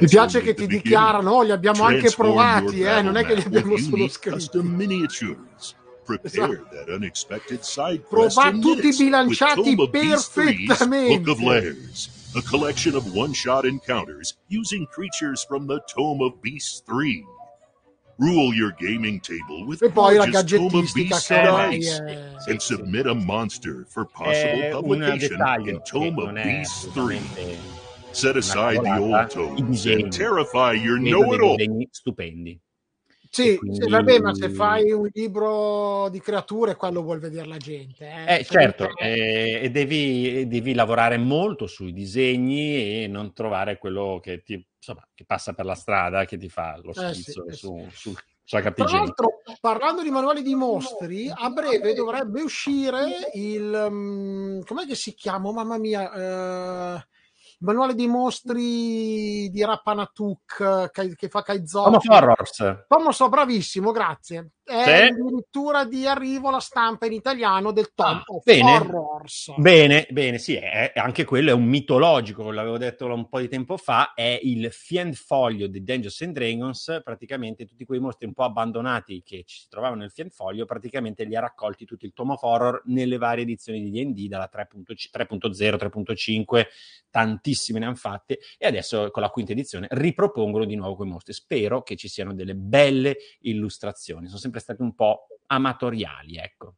Mi 0.01 0.07
piace 0.09 0.41
che 0.43 0.55
ti 0.55 0.67
dichiarano, 0.67 1.43
li 1.43 1.51
abbiamo 1.51 1.83
anche 1.85 2.11
provati, 2.11 2.81
eh, 2.83 3.01
non 3.03 3.17
è 3.17 3.25
che 3.25 3.35
li 3.35 3.43
abbiamo 3.43 3.77
solo 3.77 4.09
scritti. 4.09 4.59
Prepare 6.05 6.65
that 6.73 6.89
unexpected 6.89 7.63
side 7.63 8.01
Prova 8.09 8.51
tutti 8.61 8.91
bilanciati 8.97 9.61
with 9.61 9.77
Tome 9.77 9.83
of 9.85 9.91
Beasts 9.93 10.37
3's 10.37 10.67
Book 10.67 10.79
perfettamente. 10.79 11.31
of 11.31 11.41
Lairs, 11.41 12.09
a 12.35 12.43
collection 12.43 12.97
of 12.97 13.15
one-shot 13.15 13.65
encounters 13.65 14.37
using 14.49 14.85
creatures 14.87 15.45
from 15.45 15.67
the 15.69 15.81
Tome 15.87 16.21
of 16.23 16.41
Beasts 16.43 16.83
3. 16.87 17.25
Rule 18.23 18.55
your 18.55 18.73
gaming 18.79 19.21
table 19.21 19.65
with 19.67 19.83
E 19.83 19.91
poi 19.91 20.15
la 20.15 20.27
gorgeous 20.27 20.51
Tome 20.51 20.67
of 20.67 20.73
gadgettistica 20.73 21.15
Beasts 21.17 21.27
che 21.27 21.77
dice 21.77 22.05
è... 22.47 22.51
and 22.51 22.59
submit 22.61 23.07
a 23.07 23.15
monster 23.15 23.85
for 23.89 24.07
possible 24.07 24.69
è 24.69 24.75
un 24.75 24.81
publication 24.83 25.39
in 25.67 25.81
of 26.21 26.33
Beasts 26.33 26.93
3. 26.93 27.17
assolutamente 27.17 27.81
Set 28.13 28.37
aside 28.37 28.81
the 28.83 28.91
old 28.99 29.27
tomes 29.31 29.87
and 29.87 30.09
terrify 30.15 30.73
your 30.73 30.99
know-it-all. 30.99 31.57
disegni 31.57 31.89
stupendi. 31.91 32.61
Sì, 33.31 33.57
quindi- 33.57 33.81
sì, 33.81 33.89
vabbè, 33.89 34.19
ma 34.19 34.35
se 34.35 34.51
fai 34.51 34.93
un 34.93 35.09
libro 35.11 36.11
di 36.11 36.21
creature, 36.21 36.77
quello 36.77 37.01
vuol 37.03 37.19
vedere 37.19 37.47
la 37.49 37.57
gente. 37.57 38.07
Eh, 38.27 38.41
Eh, 38.41 38.45
certo, 38.45 38.95
eh, 38.99 39.61
e 39.63 39.71
devi, 39.71 40.41
e 40.41 40.47
devi 40.47 40.75
lavorare 40.75 41.17
molto 41.17 41.67
sui 41.67 41.95
disegni 41.95 43.03
e 43.03 43.07
non 43.09 43.33
trovare 43.33 43.79
quello 43.79 44.21
che, 44.23 44.43
ti, 44.43 44.63
insomma, 44.83 45.07
che 45.15 45.25
passa 45.25 45.53
per 45.53 45.65
la 45.65 45.77
strada, 45.77 46.25
che 46.25 46.37
ti 46.37 46.49
fa 46.49 46.77
lo 46.83 46.91
Eh, 46.91 47.15
sì, 47.15 47.23
schizzo 47.23 47.47
eh, 47.47 47.53
su, 47.53 47.89
sul, 47.93 48.17
sulla 48.43 48.61
Tra 48.61 48.63
carta 48.63 48.83
igienica. 48.83 49.05
l'altro, 49.23 49.43
parlando 49.61 50.03
di 50.03 50.11
manuali 50.11 50.43
di 50.43 50.57
mostri, 50.57 51.31
a 51.33 51.49
breve 51.51 51.95
dovrebbe 51.95 52.43
uscire 52.43 53.31
il. 53.35 53.87
mm, 53.89 54.61
com'è 54.63 54.85
che 54.85 54.97
si 54.97 55.15
chiama? 55.15 55.53
Mamma 55.53 55.79
mia, 55.79 56.13
eh, 56.13 56.95
il 56.97 57.59
manuale 57.61 57.95
dei 57.95 58.09
mostri 58.09 59.49
di 59.51 59.65
Rappanatuk 59.65 60.59
eh, 60.61 60.91
che, 60.91 61.15
che 61.15 61.29
fa 61.29 61.43
Kaizo. 61.43 61.83
Of 61.83 62.05
Horrors. 62.09 62.85
Tommaso, 62.89 63.29
bravissimo, 63.29 63.93
grazie. 63.93 64.51
È 64.65 64.85
Sì. 64.85 65.13
addirittura 65.13 65.85
di 65.85 66.07
arrivo 66.07 66.51
la 66.51 66.61
stampa 66.61 67.07
in 67.07 67.13
italiano 67.13 67.73
del 67.73 67.93
Tom 67.95 68.23
of 68.27 68.47
Ah, 68.47 68.53
bene. 68.53 68.73
Horrors. 68.77 69.53
Bene, 69.57 70.07
bene, 70.11 70.39
sì, 70.39 70.55
è- 70.55 70.93
anche 70.95 71.25
quello 71.25 71.51
è 71.51 71.53
un 71.53 71.65
mitologico, 71.65 72.51
l'avevo 72.51 72.79
detto 72.79 73.07
un 73.07 73.29
po' 73.29 73.41
di 73.41 73.49
tempo 73.49 73.77
fa, 73.77 74.15
è 74.15 74.39
il 74.43 74.71
Fienfoglio 74.73 75.67
di 75.67 75.83
Dungeons 75.83 76.21
and 76.23 76.33
Dragons, 76.33 77.01
praticamente 77.05 77.65
tutti 77.67 77.85
quei 77.85 78.01
mostri 78.01 78.27
un 78.27 78.33
po' 78.35 78.45
abbandonati 78.45 79.23
che 79.25 79.43
ci 79.47 79.61
si 79.61 79.69
trovavano 79.69 80.01
nel 80.03 80.11
Fienfoglio, 80.11 80.65
praticamente 80.65 81.25
li 81.25 81.35
ha 81.37 81.41
raccolti 81.41 81.85
tutto 81.85 82.07
il 82.07 82.13
Tom 82.13 82.31
of 82.31 82.43
Horror 82.43 82.83
nelle 82.87 83.19
varie 83.19 83.43
edizioni 83.43 83.81
di 83.83 83.91
D&D, 83.91 84.29
dalla 84.29 84.49
3.0, 84.49 85.11
3.0, 85.11 85.77
3.5, 85.77 86.69
tantissime 87.11 87.79
ne 87.79 87.87
hanno 87.87 87.95
fatte, 87.95 88.39
e 88.59 88.67
adesso 88.67 89.11
con 89.11 89.23
la 89.23 89.29
quinta 89.29 89.53
edizione 89.53 89.87
ripropongono 89.91 90.65
di 90.65 90.77
nuovo 90.77 90.95
quei 90.97 91.09
mostri. 91.09 91.33
Spero 91.35 91.83
che 91.83 91.97
ci 91.97 92.09
siano 92.09 92.33
delle 92.35 92.55
belle 92.55 93.17
illustrazioni, 93.41 94.27
sono 94.29 94.39
sempre 94.39 94.52
stati 94.61 94.83
un 94.83 94.95
po' 94.95 95.27
amatoriali, 95.47 96.37
ecco. 96.37 96.77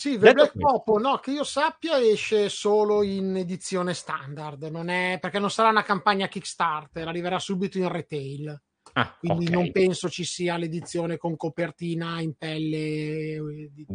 Sì, 0.00 0.18
The 0.18 0.32
Black 0.32 0.56
Popo, 0.56 0.98
no, 0.98 1.18
che 1.18 1.30
io 1.30 1.44
sappia 1.44 1.98
esce 2.00 2.48
solo 2.48 3.02
in 3.02 3.36
edizione 3.36 3.92
standard, 3.92 4.62
non 4.64 4.88
è, 4.88 5.18
perché 5.20 5.38
non 5.38 5.50
sarà 5.50 5.68
una 5.68 5.82
campagna 5.82 6.26
Kickstarter, 6.26 7.06
arriverà 7.06 7.38
subito 7.38 7.76
in 7.76 7.88
retail. 7.88 8.62
Ah, 8.94 9.14
Quindi 9.18 9.46
ok. 9.46 9.52
non 9.52 9.70
penso 9.70 10.08
ci 10.08 10.24
sia 10.24 10.56
l'edizione 10.56 11.18
con 11.18 11.36
copertina 11.36 12.20
in 12.20 12.34
pelle 12.34 12.76
eh, 12.76 13.70
di, 13.72 13.86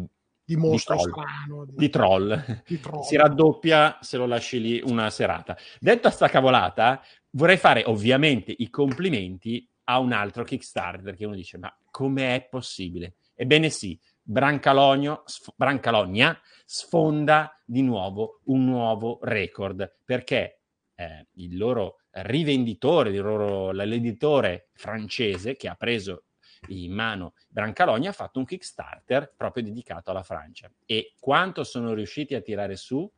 di 0.44 0.56
mostro 0.56 0.96
troll. 0.96 1.10
strano. 1.10 1.66
di 1.68 1.90
troll. 1.90 2.62
Di 2.68 2.80
troll. 2.80 3.02
si 3.02 3.18
raddoppia 3.18 3.98
se 4.02 4.18
lo 4.18 4.28
lasci 4.28 4.62
lì 4.62 4.82
una 4.86 5.10
serata. 5.10 5.58
Detto 5.80 6.10
sta 6.12 6.30
cavolata, 6.30 7.02
vorrei 7.32 7.58
fare 7.58 7.84
ovviamente 7.86 8.54
i 8.56 8.70
complimenti 8.70 9.68
a 9.86 10.00
un 10.00 10.12
altro 10.12 10.44
Kickstarter 10.44 11.16
che 11.16 11.26
uno 11.26 11.36
dice: 11.36 11.58
Ma 11.58 11.76
come 11.90 12.36
è 12.36 12.48
possibile? 12.48 13.16
Ebbene 13.34 13.70
sì, 13.70 13.98
sf- 14.02 15.54
Brancalogna 15.56 16.40
sfonda 16.66 17.54
di 17.64 17.82
nuovo 17.82 18.42
un 18.46 18.66
nuovo 18.66 19.20
record 19.22 20.00
perché 20.04 20.60
eh, 20.96 21.28
il 21.34 21.58
loro 21.58 22.00
rivenditore, 22.12 23.10
il 23.10 23.22
loro, 23.22 23.72
l'editore 23.72 24.70
francese 24.74 25.56
che 25.56 25.68
ha 25.68 25.76
preso 25.76 26.24
in 26.70 26.94
mano 26.94 27.34
Brancalogna 27.50 28.10
ha 28.10 28.14
fatto 28.14 28.40
un 28.40 28.46
Kickstarter 28.46 29.34
proprio 29.36 29.64
dedicato 29.64 30.12
alla 30.12 30.24
Francia. 30.24 30.72
E 30.86 31.14
quanto 31.20 31.64
sono 31.64 31.94
riusciti 31.94 32.34
a 32.36 32.42
tirare 32.42 32.76
su? 32.76 33.10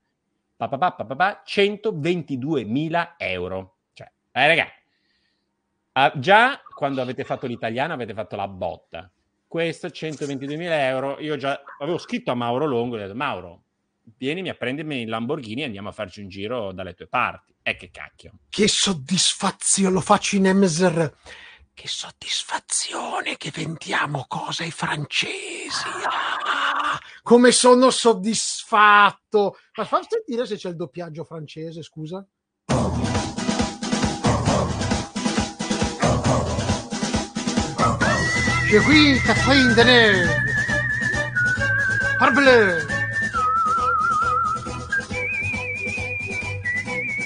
Pa, 0.55 0.67
pa, 0.67 0.77
pa, 0.77 0.91
pa, 0.93 1.05
pa, 1.05 1.15
pa, 1.15 1.43
122.000 1.45 3.13
euro. 3.17 3.77
Cioè, 3.93 4.11
eh, 4.31 4.47
raga, 4.47 4.67
ah, 6.03 6.13
già 6.15 6.61
quando 6.73 7.01
avete 7.01 7.23
fatto 7.23 7.47
l'italiano 7.47 7.93
avete 7.93 8.13
fatto 8.13 8.35
la 8.35 8.47
botta. 8.47 9.11
Questo 9.47 9.87
122.000 9.87 10.59
euro, 10.71 11.19
io 11.19 11.37
già 11.37 11.61
avevo 11.79 11.97
scritto 11.97 12.31
a 12.31 12.35
Mauro 12.35 12.65
Longo, 12.65 12.97
gli 12.97 12.99
ho 12.99 13.03
detto, 13.03 13.15
Mauro, 13.15 13.63
vienimi 14.17 14.49
a 14.49 14.55
prendermi 14.55 15.01
il 15.01 15.09
Lamborghini 15.09 15.61
e 15.61 15.65
andiamo 15.65 15.89
a 15.89 15.93
farci 15.93 16.21
un 16.21 16.29
giro 16.29 16.71
dalle 16.71 16.93
tue 16.93 17.07
parti. 17.07 17.55
E 17.61 17.75
che 17.75 17.89
cacchio. 17.89 18.39
Che 18.49 18.67
soddisfazione, 18.67 19.91
lo 19.91 20.01
faccio 20.01 20.35
in 20.35 20.47
Emser. 20.47 21.15
Che 21.73 21.87
soddisfazione 21.87 23.37
che 23.37 23.51
vendiamo 23.53 24.25
cose 24.27 24.63
ai 24.63 24.71
francesi. 24.71 25.85
Ah, 26.05 26.99
come 27.21 27.51
sono 27.51 27.89
soddisfatto. 27.89 29.57
Ma 29.75 29.85
fammi 29.85 30.05
sentire 30.07 30.45
se 30.45 30.55
c'è 30.55 30.69
il 30.69 30.75
doppiaggio 30.75 31.23
francese, 31.23 31.83
scusa. 31.83 32.25
J'ai 38.69 38.79
qui 38.79 39.19
Catherine 39.25 39.73
Deneuve. 39.73 40.27
Parbleu. 42.19 42.85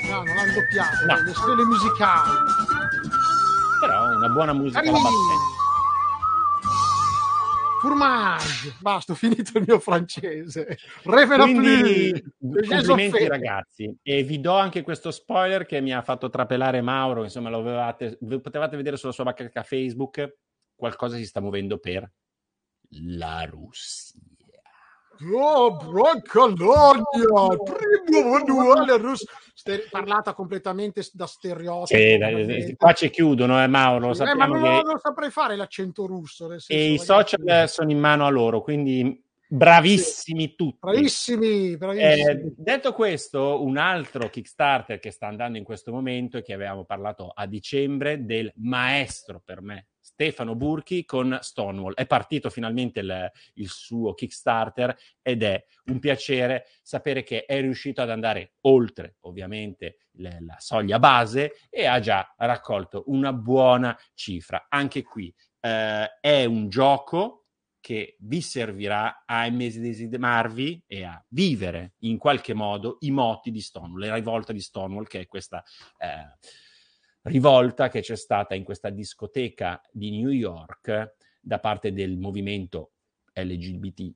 No, 0.09 0.23
non 0.23 0.37
hanno 0.37 0.53
doppiato, 0.53 1.05
No. 1.07 1.21
le 1.23 1.33
scuole 1.33 1.63
musicali. 1.63 2.29
Però 3.79 4.15
una 4.15 4.29
buona 4.29 4.53
musica 4.53 4.79
alla 4.79 4.91
Carini. 4.91 5.59
Fromage. 7.79 8.75
Basta, 8.79 9.13
ho 9.13 9.15
finito 9.15 9.57
il 9.57 9.63
mio 9.65 9.79
francese. 9.79 10.77
Revena 11.03 11.43
Quindi 11.45 12.23
complimenti 12.39 13.27
ragazzi 13.27 13.91
e 14.03 14.21
vi 14.21 14.39
do 14.39 14.55
anche 14.55 14.83
questo 14.83 15.09
spoiler 15.09 15.65
che 15.65 15.81
mi 15.81 15.91
ha 15.91 16.03
fatto 16.03 16.29
trapelare 16.29 16.81
Mauro, 16.81 17.23
insomma 17.23 17.49
lo 17.49 17.57
avevate, 17.59 18.19
ve- 18.21 18.39
potevate 18.39 18.75
vedere 18.75 18.97
sulla 18.97 19.11
sua 19.11 19.23
bacheca 19.23 19.63
Facebook, 19.63 20.31
qualcosa 20.82 21.15
si 21.15 21.27
sta 21.27 21.39
muovendo 21.41 21.77
per 21.77 22.11
la 23.13 23.45
Russia. 23.45 24.19
Oh, 25.32 25.75
Brancalogna, 25.75 27.03
primo 27.63 28.29
manuale 28.32 28.97
russo. 28.97 29.25
Ste- 29.53 29.88
parlata 29.91 30.34
completamente 30.34 31.07
da 31.13 31.27
stereotipo. 31.27 31.99
Sì, 31.99 32.17
veramente. 32.17 32.75
qua 32.75 32.93
ci 32.93 33.11
chiudono, 33.11 33.61
eh, 33.61 33.67
Mauro, 33.67 34.07
lo 34.07 34.23
Eh, 34.23 34.34
ma 34.34 34.47
non, 34.47 34.63
che 34.63 34.82
non 34.84 34.97
saprei 34.97 35.29
fare 35.29 35.55
l'accento 35.55 36.07
russo. 36.07 36.47
nel 36.47 36.59
senso, 36.59 36.84
e 36.84 36.93
i 36.93 36.97
social 36.97 37.69
sono 37.69 37.91
in 37.91 37.99
mano 37.99 38.25
a 38.25 38.29
loro, 38.29 38.63
quindi 38.63 39.23
bravissimi 39.47 40.55
tutti. 40.55 40.77
Bravissimi, 40.79 41.77
bravissimi. 41.77 42.32
Eh, 42.32 42.53
detto 42.57 42.93
questo, 42.93 43.63
un 43.63 43.77
altro 43.77 44.27
Kickstarter 44.27 44.97
che 44.97 45.11
sta 45.11 45.27
andando 45.27 45.59
in 45.59 45.63
questo 45.63 45.91
momento 45.91 46.38
e 46.38 46.41
che 46.41 46.53
avevamo 46.53 46.84
parlato 46.84 47.32
a 47.32 47.45
dicembre 47.45 48.25
del 48.25 48.51
maestro 48.55 49.39
per 49.45 49.61
me, 49.61 49.89
Stefano 50.22 50.53
Burchi 50.53 51.03
con 51.03 51.39
Stonewall. 51.41 51.95
È 51.95 52.05
partito 52.05 52.51
finalmente 52.51 52.99
il, 52.99 53.32
il 53.55 53.67
suo 53.69 54.13
Kickstarter 54.13 54.95
ed 55.19 55.41
è 55.41 55.65
un 55.86 55.97
piacere 55.97 56.67
sapere 56.84 57.24
che 57.24 57.45
è 57.45 57.59
riuscito 57.59 58.03
ad 58.03 58.11
andare 58.11 58.53
oltre, 58.61 59.15
ovviamente, 59.22 59.97
le- 60.17 60.38
la 60.41 60.57
soglia 60.59 60.99
base 60.99 61.53
e 61.72 61.88
ha 61.88 61.99
già 61.99 62.36
raccolto 62.38 63.05
una 63.07 63.34
buona 63.34 63.97
cifra. 64.13 64.67
Anche 64.69 65.01
qui 65.01 65.34
eh, 65.59 66.19
è 66.19 66.45
un 66.45 66.69
gioco 66.69 67.47
che 67.80 68.15
vi 68.19 68.41
servirà 68.41 69.24
a 69.26 69.47
immedesimarvi 69.47 70.84
e 70.86 71.03
a 71.03 71.26
vivere 71.30 71.93
in 72.01 72.19
qualche 72.19 72.53
modo 72.53 72.97
i 72.99 73.09
moti 73.09 73.49
di 73.49 73.59
Stonewall, 73.59 74.05
la 74.05 74.13
rivolta 74.13 74.53
di 74.53 74.61
Stonewall, 74.61 75.07
che 75.07 75.22
è 75.22 75.26
questa 75.26 75.63
eh, 75.97 76.38
rivolta 77.24 77.89
che 77.89 78.01
c'è 78.01 78.15
stata 78.15 78.55
in 78.55 78.63
questa 78.63 78.89
discoteca 78.89 79.82
di 79.91 80.11
New 80.11 80.30
York 80.30 81.15
da 81.39 81.59
parte 81.59 81.91
del 81.93 82.17
movimento 82.17 82.91
LGBT 83.34 84.11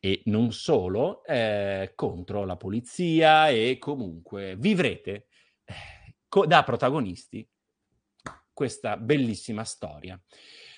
e 0.00 0.22
non 0.26 0.52
solo 0.52 1.24
eh, 1.24 1.92
contro 1.94 2.44
la 2.44 2.56
polizia 2.56 3.48
e 3.48 3.76
comunque 3.78 4.56
vivrete 4.56 5.26
eh, 5.64 5.74
co- 6.28 6.46
da 6.46 6.62
protagonisti 6.64 7.48
questa 8.52 8.96
bellissima 8.96 9.64
storia. 9.64 10.20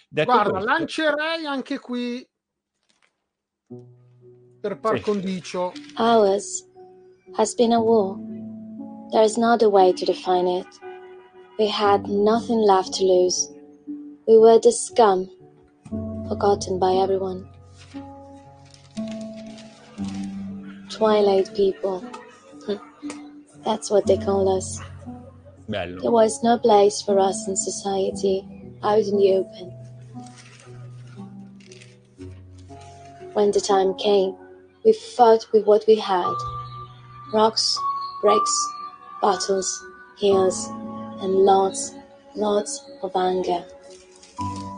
Detto 0.08 0.32
Guarda, 0.32 0.50
questo- 0.50 0.68
lancerei 0.70 1.46
anche 1.46 1.78
qui 1.78 2.28
per 4.60 4.78
par 4.80 4.96
Sì. 4.96 5.02
condicio. 5.02 5.72
Ours 5.96 6.66
has 7.36 7.54
been 7.54 7.72
a 7.72 7.78
war. 7.80 8.16
There 9.10 9.24
is 9.24 9.36
no 9.36 9.52
other 9.52 9.68
way 9.68 9.92
to 9.92 10.04
define 10.04 10.48
it. 10.48 10.66
We 11.58 11.66
had 11.66 12.08
nothing 12.08 12.60
left 12.60 12.94
to 12.94 13.04
lose. 13.04 13.50
We 14.28 14.38
were 14.38 14.60
the 14.60 14.70
scum, 14.70 15.28
forgotten 16.28 16.78
by 16.78 16.92
everyone. 16.92 17.48
Twilight 20.88 21.52
people. 21.56 21.98
Hmm. 22.64 23.42
That's 23.64 23.90
what 23.90 24.06
they 24.06 24.18
call 24.18 24.56
us. 24.56 24.80
Bello. 25.68 26.00
There 26.00 26.12
was 26.12 26.44
no 26.44 26.58
place 26.58 27.02
for 27.02 27.18
us 27.18 27.48
in 27.48 27.56
society, 27.56 28.46
out 28.84 29.00
in 29.00 29.16
the 29.16 29.32
open. 29.34 29.70
When 33.32 33.50
the 33.50 33.60
time 33.60 33.94
came, 33.94 34.36
we 34.84 34.92
fought 34.92 35.44
with 35.52 35.66
what 35.66 35.84
we 35.88 35.96
had 35.96 36.32
rocks, 37.32 37.76
bricks, 38.22 38.68
bottles, 39.20 39.84
heels, 40.18 40.68
and 41.20 41.34
lots, 41.34 41.94
lots 42.34 42.90
of 43.02 43.14
anger. 43.16 43.64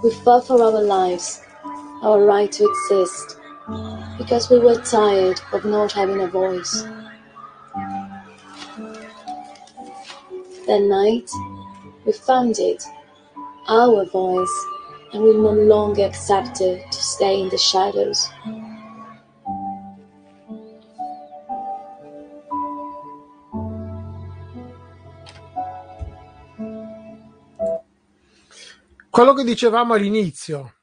We 0.03 0.11
fought 0.25 0.47
for 0.47 0.63
our 0.63 0.83
lives, 0.83 1.43
our 2.03 2.25
right 2.25 2.51
to 2.53 2.65
exist, 2.65 3.39
because 4.19 4.51
we 4.51 4.59
were 4.59 4.81
tired 4.81 5.41
of 5.53 5.65
not 5.65 5.93
having 5.93 6.21
a 6.23 6.27
voice. 6.27 6.85
That 10.67 10.83
night, 10.83 11.31
we 12.05 12.13
found 12.13 12.59
it, 12.59 12.83
our 13.69 14.05
voice, 14.07 14.67
and 15.13 15.23
we 15.23 15.33
no 15.33 15.53
longer 15.53 16.05
accepted 16.05 16.83
to 16.91 17.03
stay 17.03 17.41
in 17.41 17.49
the 17.49 17.59
shadows. 17.59 18.31
Quello 29.21 29.35
che 29.35 29.45
dicevamo 29.45 29.93
all'inizio, 29.93 30.77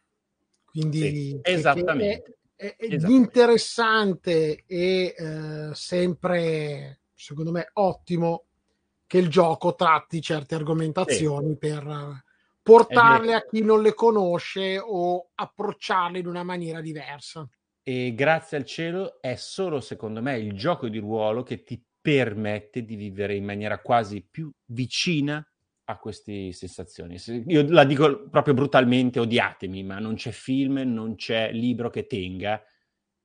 Quindi 0.65 1.09
Sì, 1.09 1.41
esattamente. 1.41 2.37
È, 2.55 2.65
è- 2.65 2.75
è 2.77 2.93
Esattamente. 2.93 3.39
interessante 3.39 4.63
e 4.67 5.15
eh, 5.17 5.69
sempre, 5.73 6.99
secondo 7.15 7.49
me, 7.49 7.67
ottimo 7.73 8.45
che 9.07 9.17
il 9.17 9.29
gioco 9.29 9.73
tratti 9.73 10.21
certe 10.21 10.53
argomentazioni 10.53 11.57
per 11.57 11.87
eh, 11.87 12.23
portarle 12.61 13.33
a 13.33 13.43
chi 13.43 13.63
non 13.63 13.81
le 13.81 13.95
conosce 13.95 14.77
o 14.77 15.31
approcciarle 15.33 16.19
in 16.19 16.27
una 16.27 16.43
maniera 16.43 16.79
diversa. 16.79 17.49
E 17.81 18.13
grazie 18.13 18.57
al 18.57 18.65
cielo 18.65 19.19
è 19.19 19.33
solo, 19.33 19.81
secondo 19.81 20.21
me, 20.21 20.37
il 20.37 20.53
gioco 20.53 20.87
di 20.89 20.99
ruolo 20.99 21.41
che 21.41 21.63
ti 21.63 21.83
permette 21.99 22.85
di 22.85 22.95
vivere 22.95 23.33
in 23.33 23.45
maniera 23.45 23.81
quasi 23.81 24.21
più 24.21 24.51
vicina 24.67 25.43
a 25.89 25.97
queste 25.99 26.51
sensazioni. 26.51 27.17
Se- 27.17 27.43
Io 27.47 27.65
la 27.69 27.85
dico 27.85 28.27
proprio 28.29 28.53
brutalmente, 28.53 29.19
odiatemi, 29.19 29.83
ma 29.83 29.99
non 29.99 30.15
c'è 30.15 30.31
film, 30.31 30.77
non 30.85 31.15
c'è 31.15 31.51
libro 31.53 31.89
che 31.89 32.05
tenga 32.07 32.61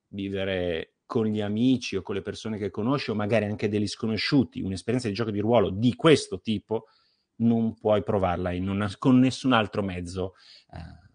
vivere 0.08 0.94
con 1.04 1.26
gli 1.26 1.40
amici 1.40 1.96
o 1.96 2.02
con 2.02 2.14
le 2.14 2.22
persone 2.22 2.58
che 2.58 2.70
conosci 2.70 3.10
o 3.10 3.14
magari 3.14 3.46
anche 3.46 3.68
degli 3.68 3.86
sconosciuti, 3.86 4.60
un'esperienza 4.60 5.08
di 5.08 5.14
gioco 5.14 5.30
di 5.30 5.40
ruolo 5.40 5.70
di 5.70 5.94
questo 5.96 6.40
tipo, 6.40 6.86
non 7.36 7.74
puoi 7.74 8.02
provarla 8.04 8.50
una- 8.50 8.90
con 8.98 9.18
nessun 9.18 9.52
altro 9.52 9.82
mezzo 9.82 10.34
eh, 10.72 11.10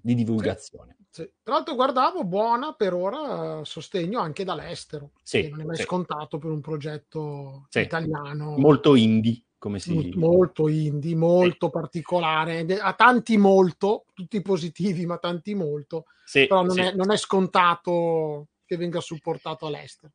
di 0.00 0.14
divulgazione. 0.14 0.98
Sì. 1.10 1.28
Tra 1.42 1.54
l'altro 1.54 1.74
guardavo 1.74 2.24
buona 2.24 2.74
per 2.74 2.94
ora 2.94 3.64
sostegno 3.64 4.20
anche 4.20 4.44
dall'estero, 4.44 5.12
Sì, 5.22 5.42
che 5.42 5.48
non 5.48 5.60
è 5.60 5.64
mai 5.64 5.76
sì. 5.76 5.82
scontato 5.82 6.38
per 6.38 6.50
un 6.50 6.60
progetto 6.60 7.66
Sì. 7.68 7.80
italiano. 7.80 8.56
Molto 8.56 8.94
indie, 8.94 9.42
come 9.64 9.78
si 9.78 9.94
Molto, 9.94 10.18
molto 10.18 10.68
indie, 10.68 11.16
molto 11.16 11.70
particolare, 11.70 12.66
de- 12.66 12.78
ha 12.78 12.92
tanti 12.92 13.38
molto, 13.38 14.04
tutti 14.12 14.42
positivi, 14.42 15.06
ma 15.06 15.16
tanti 15.16 15.54
molto, 15.54 16.04
Sì, 16.22 16.46
però 16.46 16.62
non, 16.62 16.74
sì. 16.74 16.80
è, 16.82 16.92
non 16.92 17.10
è 17.10 17.16
scontato 17.16 18.48
che 18.66 18.76
venga 18.76 19.00
supportato 19.00 19.64
all'estero. 19.64 20.12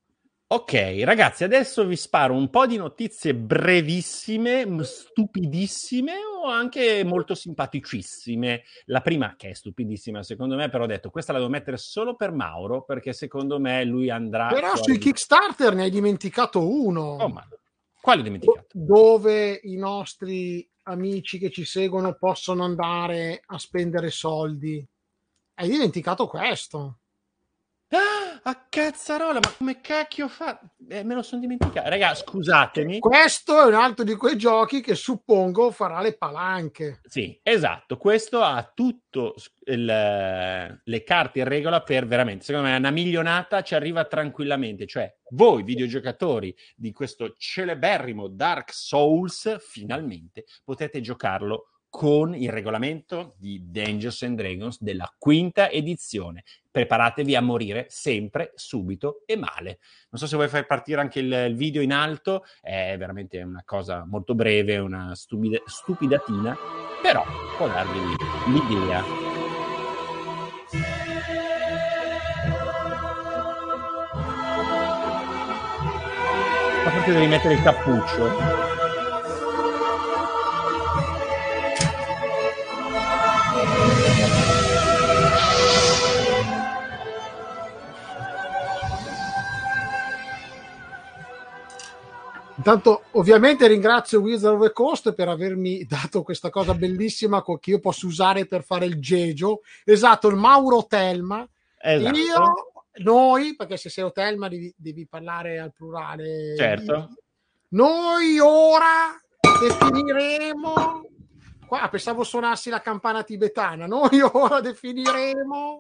Ok, 0.51 1.01
ragazzi, 1.03 1.43
adesso 1.43 1.83
vi 1.85 1.95
sparo 1.95 2.35
un 2.35 2.51
po' 2.51 2.67
di 2.67 2.77
notizie 2.77 3.33
brevissime, 3.33 4.67
stupidissime 4.83 6.13
o 6.43 6.47
anche 6.47 7.03
molto 7.03 7.33
simpaticissime. 7.33 8.61
La 8.85 9.01
prima, 9.01 9.33
che 9.35 9.49
è 9.49 9.53
stupidissima 9.53 10.21
secondo 10.21 10.55
me, 10.55 10.69
però 10.69 10.83
ho 10.83 10.87
detto 10.87 11.09
questa 11.09 11.33
la 11.33 11.39
devo 11.39 11.49
mettere 11.49 11.77
solo 11.77 12.15
per 12.15 12.31
Mauro, 12.31 12.83
perché 12.83 13.13
secondo 13.13 13.59
me 13.59 13.83
lui 13.83 14.11
andrà. 14.11 14.47
Però 14.47 14.75
sui 14.75 14.99
Kickstarter 14.99 15.73
ne 15.73 15.83
hai 15.83 15.91
dimenticato 15.91 16.67
uno. 16.67 17.17
Oh, 17.17 17.29
ma- 17.29 17.47
Quale 18.01 18.21
ho 18.21 18.23
dimenticato? 18.23 18.67
Dove 18.73 19.59
i 19.63 19.75
nostri 19.75 20.67
amici 20.83 21.37
che 21.37 21.51
ci 21.51 21.65
seguono 21.65 22.15
possono 22.15 22.63
andare 22.63 23.41
a 23.45 23.57
spendere 23.57 24.09
soldi. 24.09 24.85
Hai 25.55 25.69
dimenticato 25.69 26.27
questo. 26.27 26.99
Ah, 27.91 28.39
a 28.43 28.65
cazzarola, 28.69 29.39
ma 29.41 29.51
come 29.57 29.81
cacchio 29.81 30.27
fa? 30.27 30.59
Eh, 30.87 31.03
me 31.03 31.15
lo 31.15 31.23
sono 31.23 31.41
dimenticato. 31.41 31.89
Raga, 31.89 32.13
scusatemi. 32.13 32.99
Questo 32.99 33.59
è 33.59 33.65
un 33.65 33.73
altro 33.73 34.03
di 34.03 34.15
quei 34.15 34.37
giochi 34.37 34.79
che 34.81 34.93
suppongo 34.93 35.71
farà 35.71 35.99
le 35.99 36.15
palanche. 36.15 36.99
Sì, 37.03 37.39
esatto. 37.41 37.97
Questo 37.97 38.41
ha 38.41 38.71
tutto 38.75 39.33
il- 39.65 39.85
le 40.83 41.03
carte 41.03 41.39
in 41.39 41.45
regola 41.47 41.81
per 41.81 42.05
veramente, 42.05 42.45
secondo 42.45 42.67
me, 42.67 42.77
una 42.77 42.91
milionata 42.91 43.63
ci 43.63 43.73
arriva 43.73 44.05
tranquillamente. 44.05 44.85
Cioè, 44.85 45.11
voi 45.31 45.63
videogiocatori 45.63 46.55
di 46.75 46.91
questo 46.91 47.33
celeberrimo 47.37 48.27
Dark 48.27 48.71
Souls, 48.71 49.57
finalmente 49.59 50.45
potete 50.63 51.01
giocarlo 51.01 51.69
con 51.89 52.35
il 52.35 52.51
regolamento 52.51 53.33
di 53.37 53.71
Dungeons 53.71 54.21
and 54.21 54.37
Dragons 54.37 54.81
della 54.81 55.11
quinta 55.17 55.69
edizione. 55.69 56.43
Preparatevi 56.69 57.35
a 57.35 57.41
morire 57.41 57.87
sempre, 57.89 58.51
subito 58.55 59.23
e 59.25 59.35
male. 59.35 59.79
Non 60.11 60.19
so 60.21 60.27
se 60.27 60.35
vuoi 60.35 60.47
far 60.47 60.65
partire 60.67 61.01
anche 61.01 61.19
il, 61.19 61.31
il 61.31 61.55
video 61.55 61.81
in 61.81 61.91
alto, 61.91 62.45
è 62.61 62.95
veramente 62.97 63.41
una 63.41 63.63
cosa 63.65 64.05
molto 64.05 64.35
breve, 64.35 64.77
una 64.77 65.15
stupida- 65.15 65.61
stupidatina, 65.65 66.55
però 67.01 67.25
può 67.57 67.67
darvi 67.67 67.99
l'idea. 68.45 69.03
Ma 76.85 76.91
forse 76.91 77.11
devi 77.11 77.27
mettere 77.27 77.55
il 77.55 77.61
cappuccio. 77.61 78.78
Intanto, 92.59 93.03
ovviamente, 93.11 93.67
ringrazio 93.67 94.19
Wizard 94.19 94.55
of 94.55 94.67
the 94.67 94.73
Coast 94.73 95.13
per 95.13 95.29
avermi 95.29 95.85
dato 95.85 96.23
questa 96.23 96.49
cosa 96.49 96.73
bellissima 96.73 97.41
che 97.41 97.69
io 97.69 97.79
posso 97.79 98.05
usare 98.05 98.47
per 98.47 98.65
fare 98.65 98.85
il 98.85 98.99
Gegio. 98.99 99.61
Esatto, 99.85 100.27
il 100.27 100.35
Mauro 100.35 100.85
Telma. 100.85 101.47
Esatto. 101.81 102.17
Io, 102.17 102.71
noi, 102.97 103.55
perché 103.55 103.77
se 103.77 103.89
sei 103.89 104.03
Otelma 104.03 104.49
devi, 104.49 104.73
devi 104.75 105.07
parlare 105.07 105.57
al 105.57 105.71
plurale. 105.71 106.57
Certo. 106.57 107.13
Noi 107.69 108.37
ora 108.39 109.17
definiremo. 109.39 111.07
Qua 111.65 111.87
pensavo 111.87 112.25
suonassi 112.25 112.69
la 112.69 112.81
campana 112.81 113.23
tibetana. 113.23 113.87
Noi 113.87 114.19
ora 114.33 114.59
definiremo 114.59 115.77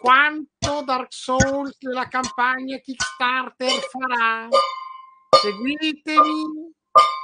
quanto 0.00 0.82
Dark 0.84 1.12
Souls 1.12 1.76
della 1.78 2.08
campagna 2.08 2.76
Kickstarter 2.78 3.70
farà. 3.88 4.48
Seguitemi, 5.40 6.70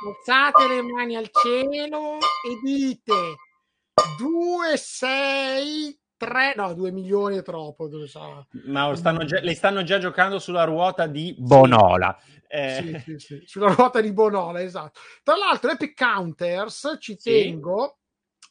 alzate 0.07 0.67
le 0.69 0.83
mani 0.83 1.17
al 1.17 1.29
cielo 1.31 2.17
e 2.17 2.59
dite 2.63 3.13
2, 4.19 4.77
6, 4.77 6.01
3, 6.17 6.55
no, 6.57 6.73
2 6.73 6.91
milioni 6.93 7.37
è 7.37 7.43
troppo. 7.43 7.89
dove 7.89 8.07
sa. 8.07 8.47
Ma 8.65 8.95
stanno 8.95 9.25
già- 9.25 9.41
le 9.41 9.55
stanno 9.55 9.83
già 9.83 9.99
giocando 9.99 10.39
sulla 10.39 10.65
ruota 10.65 11.07
di 11.07 11.35
Bonola. 11.37 12.19
Eh, 12.49 12.81
Sì, 12.81 12.99
sì, 13.05 13.19
sì, 13.19 13.43
sulla 13.45 13.73
ruota 13.75 14.01
di 14.01 14.13
Bonola, 14.13 14.63
esatto. 14.63 15.01
Tra 15.23 15.37
l'altro, 15.37 15.71
Epic 15.73 15.95
Counters 15.95 16.97
ci 16.99 17.17
Sì. 17.19 17.31
tengo 17.31 17.99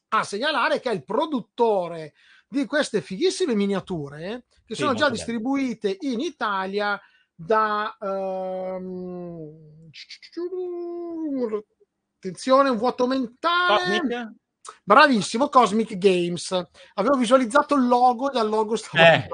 a 0.10 0.24
segnalare 0.24 0.80
che 0.80 0.92
è 0.92 0.94
il 0.94 1.04
produttore 1.04 2.14
di 2.48 2.66
queste 2.66 3.02
fighissime 3.02 3.56
miniature 3.56 4.46
che 4.66 4.76
Sì, 4.76 4.82
sono 4.82 4.94
già 4.94 5.06
molto 5.08 5.16
distribuite 5.16 5.98
in 6.02 6.20
Italia 6.20 7.00
da 7.36 7.98
ehm, 8.00 9.90
attenzione, 12.18 12.70
un 12.70 12.78
vuoto 12.78 13.08
mentale. 13.08 14.00
Cosmic? 14.00 14.34
Bravissimo, 14.84 15.50
Cosmic 15.50 15.98
Games. 15.98 16.52
Avevo 16.96 17.16
visualizzato 17.16 17.76
il 17.76 17.88
logo 17.88 18.30
dal 18.30 18.50
logo 18.50 18.76
stavo 18.76 19.04
Eh, 19.04 19.28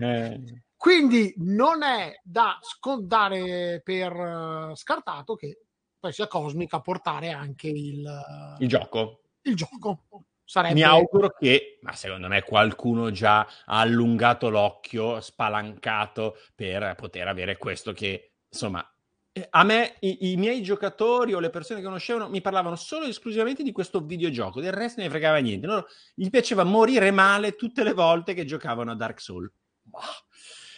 eh, 0.00 0.62
Quindi 0.76 1.34
non 1.38 1.82
è 1.82 2.20
da 2.22 2.58
scontare 2.60 3.80
per 3.82 4.12
eh, 4.12 4.76
scartato 4.76 5.34
che 5.34 5.62
poi 5.98 6.12
sia 6.12 6.28
Cosmic 6.28 6.72
a 6.74 6.80
portare 6.80 7.30
anche 7.30 7.68
il, 7.68 8.06
eh, 8.06 8.62
il 8.62 8.68
gioco. 8.68 9.22
il 9.42 9.56
gioco. 9.56 10.04
Sarebbe 10.50 10.72
Mi 10.72 10.82
auguro 10.82 11.28
che, 11.38 11.78
ma 11.82 11.92
secondo 11.92 12.26
me 12.26 12.42
qualcuno 12.42 13.10
già 13.10 13.40
ha 13.40 13.80
allungato 13.80 14.48
l'occhio, 14.48 15.20
spalancato 15.20 16.38
per 16.54 16.94
poter 16.96 17.28
avere 17.28 17.58
questo 17.58 17.92
che, 17.92 18.32
insomma, 18.50 18.82
eh, 19.30 19.46
a 19.50 19.62
me 19.62 19.96
i, 20.00 20.30
i 20.32 20.36
miei 20.38 20.62
giocatori 20.62 21.34
o 21.34 21.38
le 21.38 21.50
persone 21.50 21.80
che 21.80 21.84
conoscevano 21.84 22.30
mi 22.30 22.40
parlavano 22.40 22.76
solo 22.76 23.04
e 23.04 23.10
esclusivamente 23.10 23.62
di 23.62 23.72
questo 23.72 24.00
videogioco, 24.00 24.62
del 24.62 24.72
resto 24.72 25.02
ne 25.02 25.10
fregava 25.10 25.36
niente. 25.36 25.66
Loro, 25.66 25.86
gli 26.14 26.30
piaceva 26.30 26.64
morire 26.64 27.10
male 27.10 27.54
tutte 27.54 27.84
le 27.84 27.92
volte 27.92 28.32
che 28.32 28.46
giocavano 28.46 28.90
a 28.90 28.96
Dark 28.96 29.20
Souls. 29.20 29.52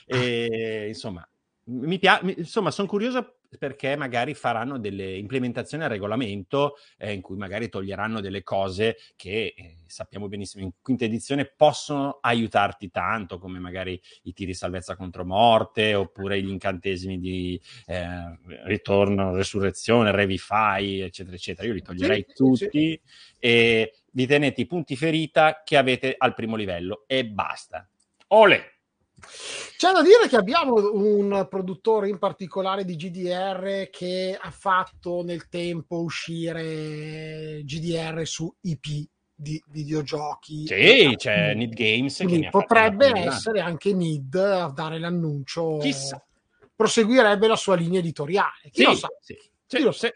E, 0.04 0.86
insomma, 0.88 1.24
mi 1.70 1.98
pia- 1.98 2.20
insomma, 2.36 2.70
sono 2.70 2.88
curioso 2.88 3.36
perché 3.58 3.96
magari 3.96 4.34
faranno 4.34 4.78
delle 4.78 5.16
implementazioni 5.16 5.82
al 5.82 5.90
regolamento 5.90 6.76
eh, 6.98 7.12
in 7.12 7.20
cui 7.20 7.36
magari 7.36 7.68
toglieranno 7.68 8.20
delle 8.20 8.42
cose 8.42 8.96
che 9.16 9.54
eh, 9.56 9.76
sappiamo 9.86 10.28
benissimo 10.28 10.62
in 10.64 10.72
quinta 10.80 11.04
edizione 11.04 11.52
possono 11.56 12.18
aiutarti 12.20 12.90
tanto, 12.90 13.38
come 13.38 13.58
magari 13.58 14.00
i 14.22 14.32
tiri 14.32 14.54
salvezza 14.54 14.96
contro 14.96 15.24
morte 15.24 15.94
oppure 15.94 16.40
gli 16.40 16.48
incantesimi 16.48 17.18
di 17.18 17.60
eh, 17.86 18.38
ritorno, 18.64 19.34
resurrezione, 19.34 20.12
revify, 20.12 21.00
eccetera, 21.00 21.36
eccetera. 21.36 21.66
Io 21.66 21.74
li 21.74 21.82
toglierei 21.82 22.24
Sì, 22.26 22.32
sì, 22.32 22.64
tutti 22.64 23.00
e 23.38 23.94
vi 24.12 24.26
tenete 24.26 24.60
i 24.60 24.66
punti 24.66 24.96
ferita 24.96 25.62
che 25.64 25.76
avete 25.76 26.14
al 26.16 26.34
primo 26.34 26.56
livello 26.56 27.04
e 27.06 27.26
basta. 27.26 27.88
Ole! 28.28 28.79
C'è 29.76 29.92
da 29.92 30.02
dire 30.02 30.28
che 30.28 30.36
abbiamo 30.36 30.74
un 30.92 31.46
produttore 31.48 32.08
in 32.08 32.18
particolare 32.18 32.84
di 32.84 32.96
GDR 32.96 33.88
che 33.90 34.38
ha 34.40 34.50
fatto 34.50 35.22
nel 35.22 35.48
tempo 35.48 36.00
uscire 36.02 37.62
GDR 37.64 38.26
su 38.26 38.52
IP 38.62 39.08
di 39.34 39.62
videogiochi. 39.68 40.66
Sì, 40.66 41.14
c'è 41.16 41.54
Need 41.54 41.72
Games 41.72 42.16
che 42.18 42.24
Quindi 42.24 42.48
fatti 42.50 42.66
potrebbe 42.66 43.18
essere 43.18 43.60
anche 43.60 43.94
Mid 43.94 44.34
a 44.34 44.70
dare 44.70 44.98
l'annuncio. 44.98 45.78
Chissà. 45.78 46.22
Proseguirebbe 46.74 47.46
la 47.46 47.56
sua 47.56 47.76
linea 47.76 48.00
editoriale. 48.00 48.70
Chi 48.70 48.82
Sì, 48.82 48.84
lo 48.84 48.94
sa? 48.94 49.08
sì. 49.20 49.36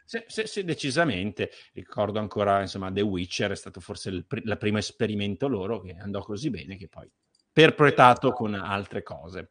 Sì, 0.05 0.25
sì, 0.27 0.47
sì, 0.47 0.65
decisamente. 0.65 1.49
Ricordo 1.75 2.19
ancora, 2.19 2.61
insomma, 2.61 2.91
The 2.91 3.03
Witcher 3.03 3.53
è 3.53 3.57
stato 3.57 3.79
forse 3.79 4.09
il, 4.09 4.27
pri- 4.27 4.43
il 4.45 4.59
primo 4.59 4.79
esperimento 4.79 5.47
loro 5.47 5.81
che 5.81 5.95
andò 5.97 6.23
così 6.23 6.51
bene 6.51 6.77
che 6.77 6.89
poi 6.89 7.09
perpetrato 7.55 8.33
con 8.33 8.53
altre 8.53 9.05
cose. 9.05 9.51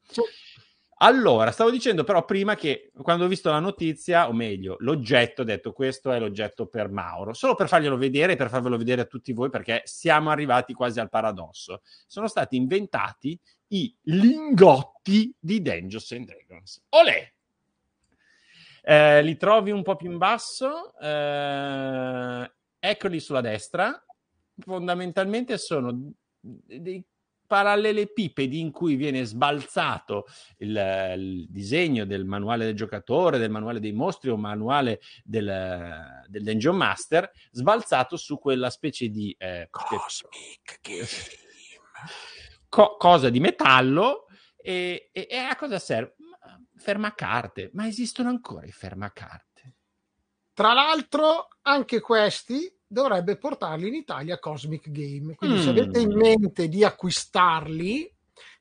Allora, 0.98 1.52
stavo 1.52 1.72
dicendo 1.72 2.04
però 2.04 2.24
prima 2.24 2.56
che 2.56 2.92
quando 3.02 3.26
ho 3.26 3.28
visto 3.28 3.50
la 3.50 3.60
notizia, 3.60 4.28
o 4.28 4.34
meglio, 4.34 4.76
l'oggetto, 4.80 5.42
ho 5.42 5.46
detto 5.46 5.74
questo 5.74 6.12
è 6.12 6.20
l'oggetto 6.20 6.68
per 6.68 6.90
Mauro, 6.90 7.34
solo 7.34 7.56
per 7.56 7.68
farglielo 7.68 7.98
vedere 7.98 8.34
e 8.34 8.36
per 8.36 8.50
farvelo 8.50 8.78
vedere 8.78 9.02
a 9.02 9.06
tutti 9.06 9.34
voi 9.34 9.50
perché 9.50 9.82
siamo 9.86 10.30
arrivati 10.30 10.74
quasi 10.74 11.00
al 11.00 11.10
paradosso. 11.10 11.82
Sono 12.08 12.28
stati 12.28 12.56
inventati 12.56 13.40
i 13.70 13.94
lingotti 14.04 15.34
di 15.40 15.62
Dungeons 15.62 16.12
and 16.12 16.26
Dragons. 16.26 16.84
Olè! 16.90 17.34
Eh, 18.86 19.24
li 19.24 19.38
trovi 19.38 19.72
un 19.72 19.82
po' 19.82 19.96
più 19.96 20.12
in 20.12 20.18
basso, 20.18 20.98
eh, 21.00 22.52
eccoli 22.80 23.20
sulla 23.20 23.42
destra. 23.42 24.06
Fondamentalmente 24.58 25.58
sono 25.58 26.14
dei 26.40 27.04
parallelepipedi 27.46 28.60
in 28.60 28.72
cui 28.72 28.96
viene 28.96 29.24
sbalzato 29.26 30.26
il, 30.58 31.14
il 31.16 31.48
disegno 31.50 32.06
del 32.06 32.26
manuale 32.26 32.66
del 32.66 32.76
giocatore, 32.76 33.38
del 33.38 33.52
manuale 33.52 33.80
dei 33.80 33.94
mostri 33.94 34.30
o 34.30 34.38
manuale 34.38 35.00
del, 35.24 36.24
del 36.28 36.44
Dungeon 36.44 36.76
Master, 36.76 37.30
sbalzato 37.52 38.18
su 38.18 38.40
quella 38.40 38.70
specie 38.70 39.10
di 39.10 39.36
eh, 39.38 39.68
Cosmic 39.70 40.80
co- 42.74 42.98
cosa 42.98 43.30
di 43.30 43.40
metallo 43.40 44.26
e, 44.58 45.10
e- 45.12 45.28
e 45.30 45.38
a 45.38 45.56
cosa 45.56 45.78
serve? 45.78 46.16
Ma- 46.18 46.60
Fermacarte, 46.76 47.70
ma 47.74 47.86
esistono 47.88 48.30
ancora 48.30 48.66
i 48.66 48.72
fermacarte? 48.72 49.76
Tra 50.54 50.74
l'altro, 50.74 51.50
anche 51.62 52.00
questi 52.00 52.72
dovrebbe 52.94 53.36
portarli 53.36 53.88
in 53.88 53.96
Italia 53.96 54.40
Cosmic 54.40 54.90
Game. 54.90 55.36
Quindi, 55.36 55.60
se 55.60 55.68
Mm. 55.68 55.78
avete 55.78 56.00
in 56.00 56.14
mente 56.16 56.70
di 56.70 56.84
acquistarli, 56.86 58.10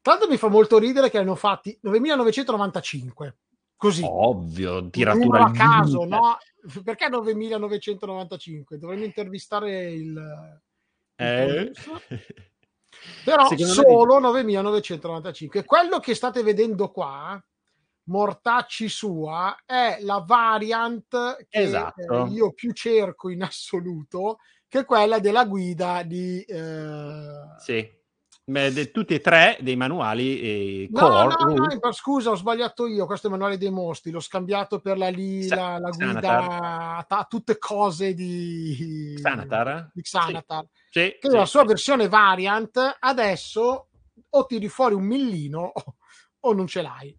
tanto 0.00 0.26
mi 0.26 0.36
fa 0.36 0.48
molto 0.48 0.78
ridere 0.78 1.10
che 1.10 1.18
hanno 1.18 1.34
fatti 1.36 1.76
9995. 1.82 3.36
Così. 3.76 4.02
Ovvio, 4.04 4.88
tiratura 4.90 5.38
Uno 5.38 5.44
a 5.46 5.50
caso, 5.50 6.04
no? 6.04 6.38
Perché 6.84 7.08
9995? 7.08 8.78
Dovremmo 8.78 9.04
intervistare 9.04 9.90
il, 9.90 10.60
Eh? 11.16 11.72
Però 13.24 13.46
Secondo 13.48 13.64
me- 13.66 13.68
solo 13.72 14.18
9995. 14.20 15.64
Quello 15.64 15.98
che 15.98 16.14
state 16.14 16.42
vedendo 16.42 16.90
qua, 16.90 17.42
mortacci 18.04 18.88
sua, 18.88 19.56
è 19.64 19.98
la 20.00 20.22
variant 20.26 21.08
che 21.48 21.60
Esatto. 21.60 22.26
eh, 22.26 22.30
io 22.30 22.52
più 22.52 22.72
cerco 22.72 23.28
in 23.28 23.42
assoluto, 23.42 24.38
che 24.68 24.80
è 24.80 24.84
quella 24.84 25.18
della 25.18 25.44
guida 25.44 26.02
di... 26.02 26.40
eh, 26.42 27.56
Sì. 27.58 28.00
Beh, 28.44 28.72
de- 28.72 28.90
tutti 28.90 29.14
e 29.14 29.20
tre 29.20 29.56
dei 29.60 29.76
manuali 29.76 30.40
eh, 30.40 30.88
No, 30.90 31.00
core, 31.00 31.12
no, 31.38 31.44
no, 31.44 31.56
rules. 31.56 31.78
no, 31.80 31.92
scusa, 31.92 32.30
ho 32.30 32.34
sbagliato 32.34 32.88
io. 32.88 33.06
Questo 33.06 33.28
è 33.28 33.30
il 33.30 33.36
manuale 33.36 33.56
dei 33.56 33.70
mostri. 33.70 34.10
L'ho 34.10 34.18
scambiato 34.18 34.80
per 34.80 34.98
la 34.98 35.08
lì, 35.10 35.44
Sa- 35.44 35.54
la, 35.54 35.78
la 35.78 35.90
guida 35.90 36.20
Xanatar. 36.20 37.06
a 37.08 37.26
tutte 37.30 37.56
cose 37.58 38.14
di 38.14 39.14
Xanatar? 39.16 39.92
di 39.94 40.02
Xanatar. 40.02 40.64
Sì, 40.90 41.16
che 41.20 41.30
sì, 41.30 41.36
la 41.36 41.46
sua 41.46 41.60
sì. 41.60 41.66
versione 41.68 42.08
variant. 42.08 42.96
Adesso 42.98 43.88
o 44.30 44.46
tiri 44.46 44.68
fuori 44.68 44.94
un 44.94 45.04
millino 45.04 45.72
o 46.40 46.52
non 46.52 46.66
ce 46.66 46.82
l'hai. 46.82 47.16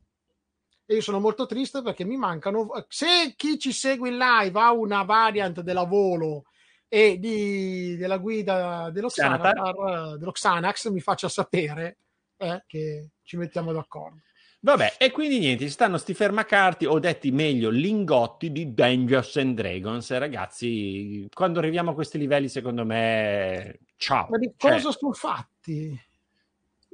E 0.85 0.95
io 0.95 1.01
sono 1.01 1.19
molto 1.19 1.45
triste 1.45 1.81
perché 1.81 2.03
mi 2.03 2.17
mancano. 2.17 2.69
Se 2.89 3.33
chi 3.35 3.57
ci 3.57 3.71
segue 3.71 4.09
in 4.09 4.17
live 4.17 4.59
ha 4.59 4.71
una 4.73 5.03
variant 5.03 5.61
della 5.61 5.83
volo 5.83 6.45
e 6.87 7.17
di- 7.19 7.95
della 7.95 8.17
guida 8.17 8.89
dello 8.91 9.07
Xanatar. 9.07 10.13
Eh, 10.13 10.17
dello 10.17 10.31
Xanax, 10.31 10.89
mi 10.89 10.99
faccia 10.99 11.29
sapere 11.29 11.97
eh, 12.37 12.63
che 12.67 13.09
ci 13.23 13.37
mettiamo 13.37 13.71
d'accordo. 13.71 14.19
Vabbè, 14.59 14.95
e 14.97 15.11
quindi 15.11 15.39
niente, 15.39 15.65
ci 15.65 15.71
stanno 15.71 15.97
sti 15.97 16.13
fermacarti, 16.13 16.85
o 16.85 16.97
detti 16.97 17.31
meglio, 17.31 17.69
lingotti 17.69 18.49
di 18.49 18.73
Dungeons 18.73 19.35
and 19.35 19.55
Dragons. 19.55 20.17
Ragazzi, 20.17 21.27
quando 21.33 21.59
arriviamo 21.59 21.91
a 21.91 21.93
questi 21.93 22.17
livelli, 22.17 22.47
secondo 22.47 22.85
me, 22.85 23.79
ciao. 23.97 24.27
Ma 24.29 24.37
di 24.37 24.53
Cioè, 24.55 24.71
cosa 24.71 24.91
sono 24.91 25.11
fatti? 25.11 25.99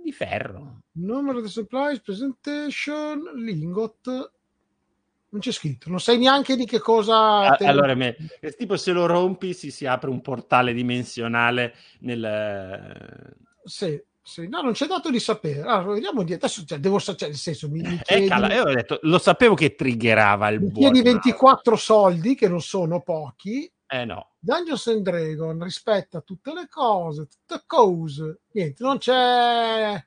Di 0.10 0.12
ferro. 0.14 0.80
Numero 0.94 1.42
di 1.42 1.48
supplies, 1.48 2.02
presentation, 2.02 3.32
lingot. 3.36 4.32
Non 5.32 5.42
c'è 5.42 5.52
scritto, 5.52 5.90
non 5.90 6.00
sai 6.00 6.18
neanche 6.18 6.56
di 6.56 6.66
che 6.66 6.80
cosa. 6.80 7.42
A- 7.42 7.58
Allora, 7.68 7.94
me- 7.94 8.16
è 8.40 8.52
tipo 8.56 8.78
se 8.78 8.92
lo 8.92 9.06
rompi 9.06 9.54
si, 9.54 9.70
si 9.70 9.86
apre 9.86 10.10
un 10.10 10.22
portale 10.22 10.74
dimensionale 10.74 11.76
nel... 12.00 13.36
Sì, 13.64 14.02
sì. 14.24 14.48
No, 14.48 14.62
non 14.62 14.72
c'è 14.74 14.88
dato 14.88 15.12
di 15.12 15.20
sapere. 15.20 15.62
Allora, 15.62 15.94
vediamo 15.94 16.24
di 16.24 16.34
adesso. 16.34 16.66
Cioè, 16.66 16.80
devo 16.80 16.98
sa- 16.98 17.16
cioè, 17.16 17.30
nel 17.30 17.38
senso, 17.38 17.70
mi, 17.70 17.82
mi 17.82 17.94
Eh, 17.94 18.02
chiedi, 18.02 18.28
cala, 18.28 18.52
io 18.52 18.64
ho 18.64 18.74
detto, 18.74 18.98
lo 19.04 19.20
sapevo 19.20 19.54
che 19.54 19.76
triggerava 19.76 20.50
il 20.50 20.60
buon 20.60 20.74
chiedi 20.74 21.04
Mauro. 21.04 21.20
24 21.22 21.76
soldi, 21.76 22.34
che 22.34 22.48
non 22.50 22.62
sono 22.62 23.02
pochi. 23.02 23.72
Eh 23.86 24.06
no. 24.06 24.29
Dungeons 24.40 24.88
and 24.88 25.02
Dragon 25.02 25.62
rispetta 25.64 26.22
tutte 26.22 26.54
le 26.54 26.68
cose, 26.70 27.28
tutte 27.28 27.64
cose. 27.66 28.42
Niente, 28.52 28.84
non 28.84 28.98
c'è. 28.98 30.06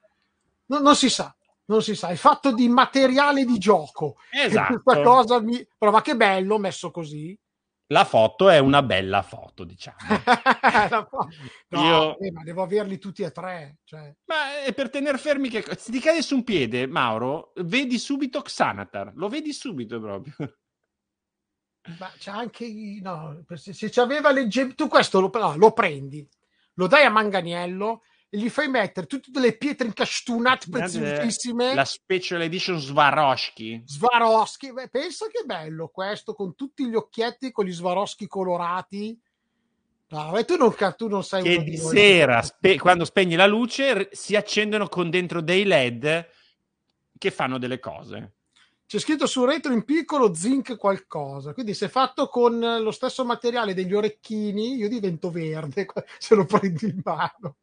no- 0.66 0.78
non 0.78 0.97
si 0.97 1.11
sa. 1.11 1.35
Non 1.64 1.80
si 1.80 1.95
sa, 1.95 2.09
è 2.09 2.16
fatto 2.16 2.53
di 2.53 2.68
materiale 2.68 3.45
di 3.45 3.57
gioco. 3.57 4.16
Esatto. 4.30 4.80
Questa 4.83 5.03
cosa 5.03 5.41
mi. 5.41 5.66
Però, 5.78 5.91
ma 5.93 6.03
che 6.03 6.16
bello 6.16 6.59
messo 6.59 6.91
così. 6.91 7.39
La 7.87 8.05
foto 8.05 8.49
è 8.49 8.59
una 8.59 8.83
bella 8.83 9.22
foto, 9.22 9.64
diciamo. 9.64 9.97
no, 11.68 11.83
Io- 11.83 12.18
eh, 12.18 12.33
ma 12.33 12.43
devo 12.43 12.62
averli 12.62 12.99
tutti 12.99 13.22
e 13.22 13.30
tre. 13.30 13.78
Cioè. 13.85 14.14
Ma 14.24 14.62
è 14.64 14.72
per 14.72 14.89
tenere 14.89 15.18
fermi 15.18 15.51
che... 15.51 15.62
Se 15.76 15.93
ti 15.93 16.01
cade 16.01 16.22
su 16.22 16.37
un 16.37 16.43
piede, 16.45 16.87
Mauro, 16.87 17.53
vedi 17.57 17.99
subito 17.99 18.41
Xanatar. 18.41 19.12
Lo 19.14 19.28
vedi 19.28 19.53
subito 19.53 20.01
proprio. 20.01 20.35
Ma 21.99 22.12
c'è 22.16 22.30
anche 22.30 22.66
no, 23.03 23.45
se, 23.55 23.72
se 23.72 23.91
c'aveva 23.91 24.30
legge 24.30 24.74
tu 24.74 24.87
questo 24.87 25.20
lo, 25.20 25.30
no, 25.35 25.57
lo 25.57 25.72
prendi, 25.72 26.26
lo 26.74 26.87
dai 26.87 27.05
a 27.05 27.11
Manganiello 27.11 28.03
e 28.28 28.39
gli 28.39 28.49
fai 28.49 28.68
mettere 28.68 29.07
tutte 29.07 29.30
delle 29.30 29.57
pietre 29.57 29.89
incastunate 29.89 30.70
preziosissime. 30.70 31.74
La 31.74 31.85
Special 31.85 32.41
Edition 32.41 32.78
Swarovski. 32.78 33.83
Swarovski, 33.85 34.72
Beh, 34.72 34.89
pensa 34.89 35.26
che 35.26 35.45
bello 35.45 35.89
questo 35.89 36.35
con 36.35 36.55
tutti 36.55 36.87
gli 36.87 36.95
occhietti 36.95 37.51
con 37.51 37.66
gli 37.66 37.72
Swarovski 37.72 38.28
colorati. 38.28 39.20
No, 40.09 40.37
e 40.37 40.45
tu 40.45 40.57
non, 40.57 40.74
tu 40.97 41.09
non 41.09 41.24
sai 41.24 41.43
Che 41.43 41.64
di 41.64 41.76
sera, 41.76 42.43
spe- 42.43 42.78
quando 42.78 43.05
spegni 43.05 43.35
la 43.35 43.47
luce, 43.47 44.11
si 44.12 44.37
accendono 44.37 44.87
con 44.87 45.11
dentro 45.11 45.41
dei 45.41 45.64
LED 45.64 46.28
che 47.18 47.30
fanno 47.30 47.59
delle 47.59 47.80
cose. 47.80 48.33
C'è 48.93 48.99
scritto 48.99 49.26
su 49.26 49.47
retro 49.47 49.72
in 49.72 49.86
piccolo 49.86 50.34
zinc 50.34 50.76
qualcosa, 50.76 51.55
quindi 51.55 51.72
se 51.72 51.88
fatto 51.88 52.28
con 52.28 52.59
lo 52.61 52.90
stesso 52.90 53.24
materiale 53.24 53.72
degli 53.72 53.95
orecchini, 53.95 54.74
io 54.74 54.86
divento 54.86 55.30
verde 55.30 55.86
se 56.18 56.34
lo 56.34 56.45
prendi 56.45 56.90
in 56.90 57.01
mano. 57.03 57.57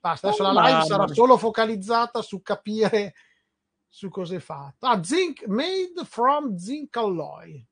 Basta, 0.00 0.28
adesso 0.28 0.44
Oh, 0.44 0.50
la 0.50 0.66
live 0.66 0.84
sarà 0.86 1.06
solo 1.08 1.36
focalizzata 1.36 2.22
su 2.22 2.40
capire 2.40 3.16
su 3.86 4.08
cosa 4.08 4.36
è 4.36 4.38
fatto. 4.38 4.86
Ah, 4.86 5.02
zinc 5.04 5.44
made 5.44 6.06
from 6.06 6.56
zinc 6.56 6.96
alloy. 6.96 7.62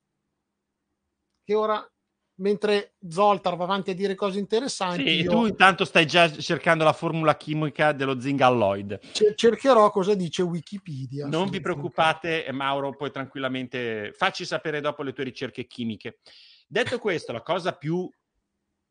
Che 1.43 1.55
ora, 1.55 1.91
mentre 2.37 2.95
Zoltar 3.07 3.55
va 3.55 3.63
avanti 3.63 3.91
a 3.91 3.93
dire 3.93 4.15
cose 4.15 4.39
interessanti, 4.39 5.03
Sì, 5.07 5.21
io 5.21 5.29
tu 5.29 5.45
intanto 5.45 5.85
stai 5.85 6.05
già 6.05 6.29
cercando 6.29 6.83
la 6.83 6.91
formula 6.93 7.37
chimica 7.37 7.91
dello 7.93 8.19
zinc 8.19 8.41
alloid. 8.41 8.99
ce- 9.11 9.35
cercherò 9.35 9.89
cosa 9.91 10.15
dice 10.15 10.41
Wikipedia. 10.41 11.27
Non 11.27 11.49
vi 11.49 11.61
preoccupate, 11.61 12.45
Mauro, 12.51 12.95
puoi 12.95 13.11
tranquillamente 13.11 14.11
facci 14.13 14.45
sapere 14.45 14.81
dopo 14.81 15.03
le 15.03 15.13
tue 15.13 15.23
ricerche 15.23 15.65
chimiche. 15.65 16.19
Detto 16.67 16.99
questo, 16.99 17.31
la 17.31 17.41
cosa 17.41 17.73
più 17.73 18.09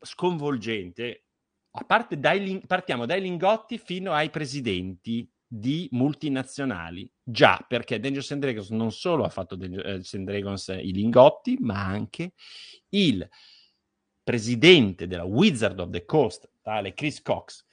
sconvolgente, 0.01 1.25
a 1.73 1.85
parte 1.85 2.19
dai, 2.19 2.41
lin- 2.41 2.67
partiamo 2.67 3.07
dai 3.07 3.21
lingotti 3.21 3.79
fino 3.79 4.13
ai 4.13 4.31
presidenti 4.31 5.29
di 5.57 5.89
multinazionali. 5.93 7.09
Già, 7.23 7.65
perché 7.67 8.01
Dungeons 8.01 8.33
and 8.33 8.41
Dragons 8.41 8.71
non 8.71 8.91
solo 8.91 9.25
ha 9.25 9.29
fatto 9.29 9.55
Dungeons 9.55 10.13
and 10.15 10.27
Dragons 10.27 10.69
eh, 10.71 10.81
i 10.81 10.93
lingotti, 10.93 11.57
ma 11.61 11.85
anche 11.85 12.33
il 12.91 13.27
presidente 14.23 15.07
della 15.07 15.25
Wizard 15.25 15.79
of 15.79 15.91
the 15.91 16.05
Coast, 16.05 16.51
tale 16.61 16.93
Chris 16.95 17.23
Cox, 17.23 17.65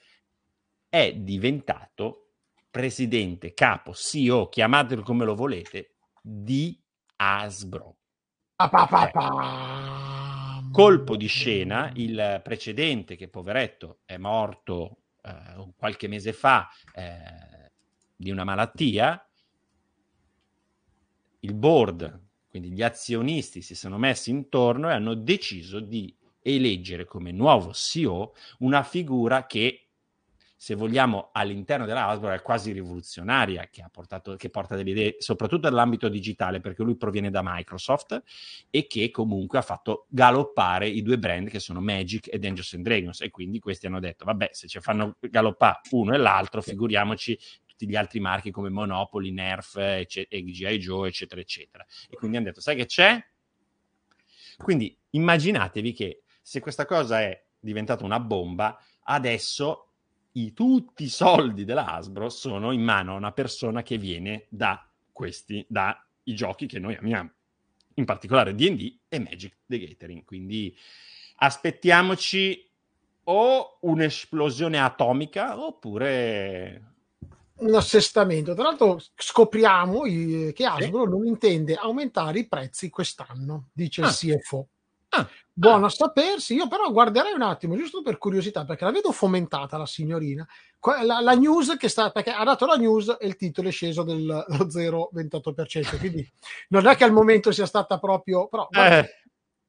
è 0.88 1.12
diventato 1.14 2.34
presidente, 2.70 3.52
capo, 3.52 3.92
CEO, 3.94 4.48
chiamatelo 4.48 5.02
come 5.02 5.24
lo 5.24 5.34
volete, 5.34 5.94
di 6.22 6.80
pa, 8.54 9.10
pam. 9.10 10.70
colpo 10.70 11.16
di 11.16 11.26
scena, 11.26 11.90
il 11.96 12.40
precedente, 12.44 13.16
che 13.16 13.28
poveretto 13.28 14.00
è 14.04 14.18
morto 14.18 14.98
eh, 15.22 15.72
qualche 15.76 16.06
mese 16.06 16.32
fa 16.32 16.68
eh, 16.94 17.62
di 18.22 18.30
una 18.30 18.44
malattia, 18.44 19.26
il 21.40 21.54
board, 21.54 22.20
quindi 22.48 22.70
gli 22.70 22.82
azionisti 22.82 23.62
si 23.62 23.74
sono 23.74 23.98
messi 23.98 24.30
intorno 24.30 24.88
e 24.88 24.92
hanno 24.92 25.14
deciso 25.14 25.80
di 25.80 26.14
eleggere 26.40 27.04
come 27.04 27.32
nuovo 27.32 27.72
CEO 27.72 28.34
una 28.58 28.82
figura 28.84 29.46
che 29.46 29.82
se 30.62 30.76
vogliamo, 30.76 31.30
all'interno 31.32 31.86
della 31.86 32.06
Hasbro 32.06 32.30
è 32.30 32.40
quasi 32.40 32.70
rivoluzionaria, 32.70 33.66
che, 33.68 33.82
ha 33.82 33.88
portato, 33.90 34.36
che 34.36 34.48
porta 34.48 34.76
delle 34.76 34.90
idee, 34.90 35.16
soprattutto 35.18 35.68
nell'ambito 35.68 36.08
digitale, 36.08 36.60
perché 36.60 36.84
lui 36.84 36.94
proviene 36.94 37.30
da 37.30 37.40
Microsoft 37.42 38.22
e 38.70 38.86
che 38.86 39.10
comunque 39.10 39.58
ha 39.58 39.62
fatto 39.62 40.06
galoppare 40.08 40.86
i 40.88 41.02
due 41.02 41.18
brand 41.18 41.48
che 41.48 41.58
sono 41.58 41.80
Magic 41.80 42.28
e 42.32 42.38
Dungeons 42.38 42.74
and 42.74 42.84
Dragons. 42.84 43.20
E 43.22 43.30
quindi 43.30 43.58
questi 43.58 43.88
hanno 43.88 43.98
detto, 43.98 44.24
vabbè, 44.24 44.50
se 44.52 44.68
ci 44.68 44.78
fanno 44.78 45.16
galoppare 45.18 45.80
uno 45.90 46.14
e 46.14 46.18
l'altro, 46.18 46.62
figuriamoci 46.62 47.36
tutti 47.82 47.86
gli 47.88 47.96
altri 47.96 48.20
marchi 48.20 48.50
come 48.50 48.68
Monopoly, 48.68 49.30
Nerf 49.32 49.76
e 49.76 50.06
G.I. 50.06 50.78
Joe, 50.78 51.08
eccetera, 51.08 51.40
eccetera. 51.40 51.84
E 52.08 52.16
quindi 52.16 52.36
hanno 52.36 52.46
detto, 52.46 52.60
sai 52.60 52.76
che 52.76 52.86
c'è? 52.86 53.22
Quindi 54.56 54.96
immaginatevi 55.10 55.92
che 55.92 56.22
se 56.40 56.60
questa 56.60 56.86
cosa 56.86 57.20
è 57.20 57.44
diventata 57.58 58.04
una 58.04 58.20
bomba, 58.20 58.80
adesso 59.04 59.88
i, 60.32 60.52
tutti 60.52 61.04
i 61.04 61.08
soldi 61.08 61.64
della 61.64 61.86
Hasbro 61.86 62.28
sono 62.28 62.72
in 62.72 62.82
mano 62.82 63.14
a 63.14 63.16
una 63.16 63.32
persona 63.32 63.82
che 63.82 63.98
viene 63.98 64.46
da 64.48 64.88
questi, 65.10 65.64
dai 65.68 65.94
giochi 66.22 66.66
che 66.66 66.78
noi 66.78 66.94
amiamo, 66.94 67.30
in 67.94 68.04
particolare 68.04 68.54
D&D 68.54 68.98
e 69.08 69.18
Magic 69.18 69.56
the 69.66 69.78
Gathering. 69.78 70.24
Quindi 70.24 70.76
aspettiamoci 71.36 72.70
o 73.24 73.78
un'esplosione 73.80 74.80
atomica 74.80 75.60
oppure 75.60 76.91
un 77.62 77.74
assestamento. 77.74 78.54
Tra 78.54 78.64
l'altro 78.64 79.00
scopriamo 79.14 80.02
che 80.02 80.64
Hasbro 80.64 81.04
sì. 81.04 81.10
non 81.10 81.26
intende 81.26 81.74
aumentare 81.74 82.40
i 82.40 82.48
prezzi 82.48 82.90
quest'anno, 82.90 83.68
dice 83.72 84.02
ah. 84.02 84.08
il 84.08 84.12
CFO. 84.12 84.66
Ah, 85.14 85.28
Buono 85.52 85.84
ah. 85.84 85.88
a 85.88 85.90
sapersi, 85.90 86.54
io 86.54 86.66
però 86.68 86.90
guarderei 86.90 87.32
un 87.34 87.42
attimo, 87.42 87.76
giusto 87.76 88.00
per 88.02 88.16
curiosità, 88.16 88.64
perché 88.64 88.84
la 88.84 88.90
vedo 88.90 89.12
fomentata 89.12 89.76
la 89.76 89.86
signorina. 89.86 90.46
La, 91.04 91.20
la 91.20 91.34
news 91.34 91.76
che 91.78 91.88
sta, 91.88 92.10
perché 92.10 92.30
ha 92.30 92.42
dato 92.42 92.66
la 92.66 92.76
news 92.76 93.16
e 93.20 93.26
il 93.26 93.36
titolo 93.36 93.68
è 93.68 93.70
sceso 93.70 94.02
del 94.02 94.24
0,28%, 94.48 95.98
quindi 95.98 96.28
non 96.68 96.86
è 96.86 96.96
che 96.96 97.04
al 97.04 97.12
momento 97.12 97.52
sia 97.52 97.66
stata 97.66 97.98
proprio... 97.98 98.48
Però, 98.48 98.66
guarda, 98.70 98.98
eh. 99.00 99.08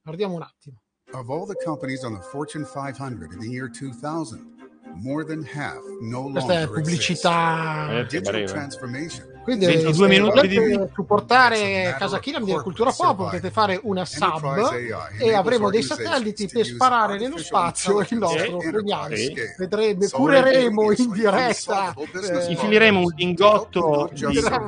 guardiamo 0.02 0.36
un 0.36 0.42
attimo. 0.42 0.78
Of 1.12 1.30
all 1.30 1.46
the 1.46 1.56
companies 1.64 2.04
on 2.04 2.14
the 2.14 2.22
Fortune 2.22 2.66
500 2.66 3.34
in 3.34 3.40
the 3.40 3.48
year 3.48 3.70
2000, 3.70 4.53
more 5.02 5.26
than 5.26 5.44
half 5.44 5.82
no 6.02 6.30
Questa 6.32 6.62
è 6.62 6.68
pubblicità. 6.68 7.88
Eh, 7.90 8.06
Digital 8.06 8.46
transformation 8.46 9.33
quindi 9.44 9.66
22 9.66 10.08
minuti 10.08 10.48
di 10.48 10.80
supportare 10.94 11.96
Casa 11.98 12.20
Kilam 12.20 12.44
di 12.44 12.54
Cultura 12.54 12.92
Pop 12.92 13.18
potete 13.18 13.52
fare 13.52 13.80
una 13.84 14.06
sub 14.06 14.72
e 15.20 15.34
avremo 15.34 15.70
dei 15.70 15.84
satelliti 15.84 16.48
per 16.48 16.66
sparare 16.66 17.18
nello 17.18 17.38
spazio 17.38 18.00
il 18.00 18.18
nostro 18.18 18.60
segnale. 18.62 19.34
Vedremo, 19.58 20.08
cureremo 20.12 20.92
in 20.92 21.12
diretta. 21.12 21.94
Eh, 21.94 22.52
Infileremo 22.52 23.00
un 23.02 23.14
lingotto 23.16 24.10
di 24.14 24.26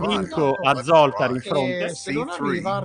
vinto 0.08 0.54
a 0.54 0.82
Zoltar 0.84 1.32
in 1.32 1.42
fronte. 1.42 1.96
Se 1.96 2.12
non 2.12 2.30
arriva. 2.30 2.82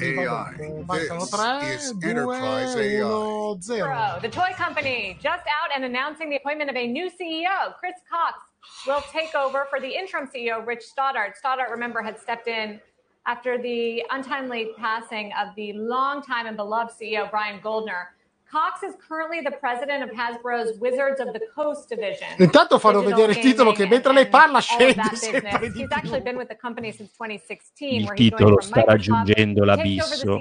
Mancano 0.87 1.27
3, 1.27 1.93
2, 1.95 3.01
1, 3.01 3.57
0. 3.61 4.19
The 4.21 4.29
toy 4.29 4.55
company 4.57 5.17
just 5.21 5.45
out 5.47 5.71
and 5.75 5.85
announcing 5.85 6.31
the 6.31 6.37
appointment 6.37 6.71
of 6.71 6.77
a 6.77 6.87
new 6.87 7.11
CEO, 7.11 7.75
Chris 7.79 8.01
Cox. 8.09 8.50
Will 8.87 9.03
take 9.13 9.35
over 9.35 9.67
for 9.69 9.81
the 9.81 9.89
interim 9.89 10.27
CEO, 10.27 10.65
Rich 10.67 10.83
Stoddart. 10.83 11.37
Stoddart, 11.37 11.71
remember, 11.71 12.03
had 12.03 12.19
stepped 12.19 12.49
in 12.49 12.81
after 13.27 13.61
the 13.61 14.03
untimely 14.11 14.71
passing 14.79 15.33
of 15.39 15.55
the 15.57 15.73
longtime 15.75 16.47
and 16.47 16.57
beloved 16.57 16.93
CEO, 16.99 17.31
Brian 17.31 17.61
Goldner. 17.63 18.09
Cox 18.51 18.83
is 18.83 18.95
currently 19.09 19.41
the 19.41 19.53
president 19.53 20.03
of 20.03 20.11
Hasbro's 20.11 20.77
Wizards 20.81 21.21
of 21.21 21.33
the 21.33 21.41
Coast 21.55 21.89
division. 21.89 22.27
Intanto 22.39 22.81
farò 22.81 23.01
vedere 23.01 23.31
il 23.31 23.39
titolo 23.39 23.71
che 23.71 23.87
mentre 23.87 24.13
lei 24.13 24.27
parla 24.27 24.59
scende 24.59 25.15
sempre 25.15 25.71
di 25.71 25.83
He's 25.83 25.93
actually 25.93 26.21
been 26.21 26.37
with 26.37 26.49
the 26.49 26.57
company 26.57 26.91
since 26.91 27.13
2016 27.17 28.01
Il 28.01 28.13
titolo 28.15 28.61
sta 28.61 28.83
raggiungendo 28.83 29.65
l'abisso 29.65 30.37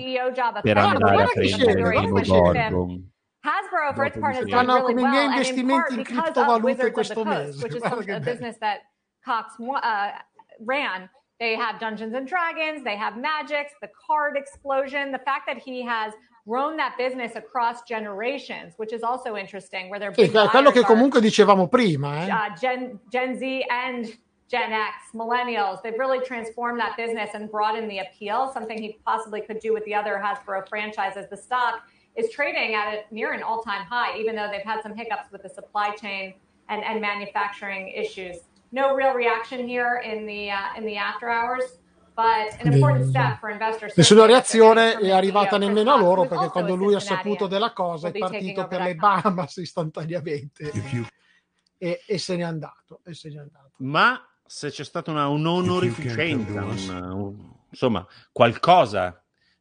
per 0.64 0.78
andare 0.78 1.24
a 1.24 1.28
prendere 1.28 2.00
il 2.00 2.10
Gordon. 2.26 3.12
Hasbro, 3.46 3.96
for 3.96 4.06
its 4.06 4.18
part, 4.18 4.36
has 4.36 4.48
done 4.48 4.68
really 4.68 4.96
well, 4.96 5.06
and 5.06 5.60
in 5.60 5.68
part 5.68 5.96
because 5.96 6.34
of 6.36 6.64
Wizards 6.64 6.98
of 6.98 7.16
the 7.16 7.24
Coast, 7.24 7.64
which 7.64 7.76
is 7.76 7.82
a 7.84 8.20
business 8.20 8.58
that 8.60 8.80
Cox 9.24 9.54
uh, 9.60 10.12
ran. 10.60 11.10
They 11.40 11.56
have 11.56 11.80
Dungeons 11.80 12.14
and 12.16 12.28
Dragons, 12.28 12.84
they 12.84 12.98
have 12.98 13.16
Magics, 13.16 13.72
the 13.82 13.90
card 14.06 14.36
explosion, 14.36 15.14
the 15.14 15.20
fact 15.20 15.48
that 15.48 15.58
he 15.58 15.82
has 15.86 16.12
grown 16.46 16.76
that 16.76 16.98
business 16.98 17.38
across 17.38 17.84
generations, 17.84 18.74
which 18.76 18.92
is 18.92 19.04
also 19.04 19.38
interesting. 19.38 19.90
Where 19.90 20.00
they're 20.00 20.12
sì, 20.12 20.30
quello 20.30 20.72
che 20.72 20.82
comunque 20.84 21.22
dicevamo 21.22 21.70
prima, 21.70 22.26
eh? 22.26 22.30
uh, 22.30 22.56
Gen, 22.60 23.00
Gen 23.10 23.38
Z 23.38 23.66
and 23.70 24.18
Gen 24.50 24.74
X, 24.74 25.14
millennials, 25.14 25.82
they've 25.82 25.98
really 25.98 26.20
transformed 26.26 26.80
that 26.80 26.98
business 26.98 27.30
and 27.36 27.50
broadened 27.50 27.90
the 27.90 28.00
appeal, 28.00 28.52
something 28.52 28.82
he 28.82 28.98
possibly 29.06 29.42
could 29.42 29.60
do 29.60 29.74
with 29.74 29.86
the 29.86 29.94
other 29.94 30.22
Hasbro 30.22 30.68
franchises. 30.68 31.28
The 31.30 31.38
stock 31.38 31.84
is 32.16 32.30
trading 32.32 32.76
at 32.76 32.94
a, 32.94 33.14
near 33.14 33.34
an 33.34 33.44
all-time 33.44 33.86
high, 33.86 34.18
even 34.18 34.36
though 34.36 34.50
they've 34.52 34.66
had 34.66 34.82
some 34.82 34.96
hiccups 34.96 35.32
with 35.32 35.44
the 35.44 35.50
supply 35.50 35.96
chain 35.96 36.34
and, 36.68 36.84
and 36.84 37.02
manufacturing 37.02 37.90
issues. 37.90 38.38
No 38.72 38.94
real 38.94 39.14
reaction 39.14 39.68
here 39.68 40.02
in 40.06 40.26
the 40.26 40.52
uh, 40.52 40.78
in 40.78 40.86
the 40.86 40.98
after 40.98 41.30
hours. 41.30 41.80
Nessuna 43.96 44.26
reazione 44.26 44.98
è 44.98 45.10
arrivata 45.10 45.58
nemmeno 45.58 45.94
a 45.94 45.98
loro 45.98 46.28
perché 46.28 46.50
quando 46.50 46.76
lui 46.76 46.94
ha 46.94 47.00
saputo 47.00 47.48
della 47.48 47.72
cosa 47.72 48.10
è 48.10 48.12
partito 48.12 48.68
per 48.68 48.82
le 48.82 48.96
Bahamas 48.96 49.56
istantaneamente 49.56 50.70
e, 51.78 52.02
e, 52.06 52.18
se 52.18 52.36
n'è 52.36 52.44
andato, 52.44 53.00
e 53.06 53.14
se 53.14 53.30
n'è 53.30 53.38
andato. 53.38 53.72
Ma 53.78 54.22
se 54.46 54.70
c'è 54.70 54.84
stata 54.84 55.12
una 55.12 55.30
un'onorificenza, 55.30 56.62
un, 56.62 57.36
insomma, 57.70 58.06
qualcosa 58.34 59.19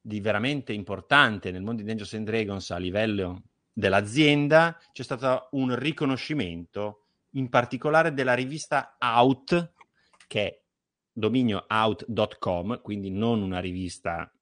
di 0.09 0.21
veramente 0.21 0.73
importante 0.73 1.51
nel 1.51 1.61
mondo 1.61 1.83
di 1.83 1.87
Dungeons 1.87 2.15
and 2.15 2.25
Dragons 2.25 2.71
a 2.71 2.79
livello 2.79 3.43
dell'azienda, 3.71 4.81
c'è 4.91 5.03
stato 5.03 5.49
un 5.51 5.79
riconoscimento 5.79 7.05
in 7.33 7.51
particolare 7.51 8.15
della 8.15 8.33
rivista 8.33 8.97
Out, 8.99 9.73
che 10.27 10.43
è 10.47 10.61
dominio 11.13 11.67
out.com, 11.69 12.81
quindi 12.81 13.11
non 13.11 13.43
una 13.43 13.61
rivista 13.61 14.33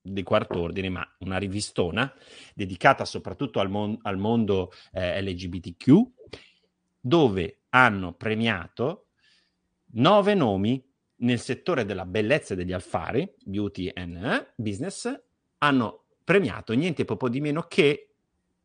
di 0.00 0.22
quarto 0.22 0.60
ordine, 0.60 0.88
ma 0.90 1.04
una 1.18 1.38
rivistona 1.38 2.14
dedicata 2.54 3.04
soprattutto 3.04 3.58
al, 3.58 3.70
mon- 3.70 3.98
al 4.02 4.16
mondo 4.16 4.70
eh, 4.92 5.20
LGBTQ, 5.22 5.92
dove 7.00 7.62
hanno 7.70 8.12
premiato 8.12 9.08
nove 9.94 10.34
nomi 10.34 10.93
nel 11.16 11.40
settore 11.40 11.84
della 11.84 12.06
bellezza 12.06 12.54
e 12.54 12.56
degli 12.56 12.72
affari, 12.72 13.30
beauty 13.44 13.90
and 13.94 14.16
eh, 14.16 14.52
business, 14.56 15.22
hanno 15.58 16.04
premiato 16.22 16.72
niente 16.72 17.04
poco 17.04 17.28
di 17.28 17.40
meno 17.40 17.62
che 17.62 18.10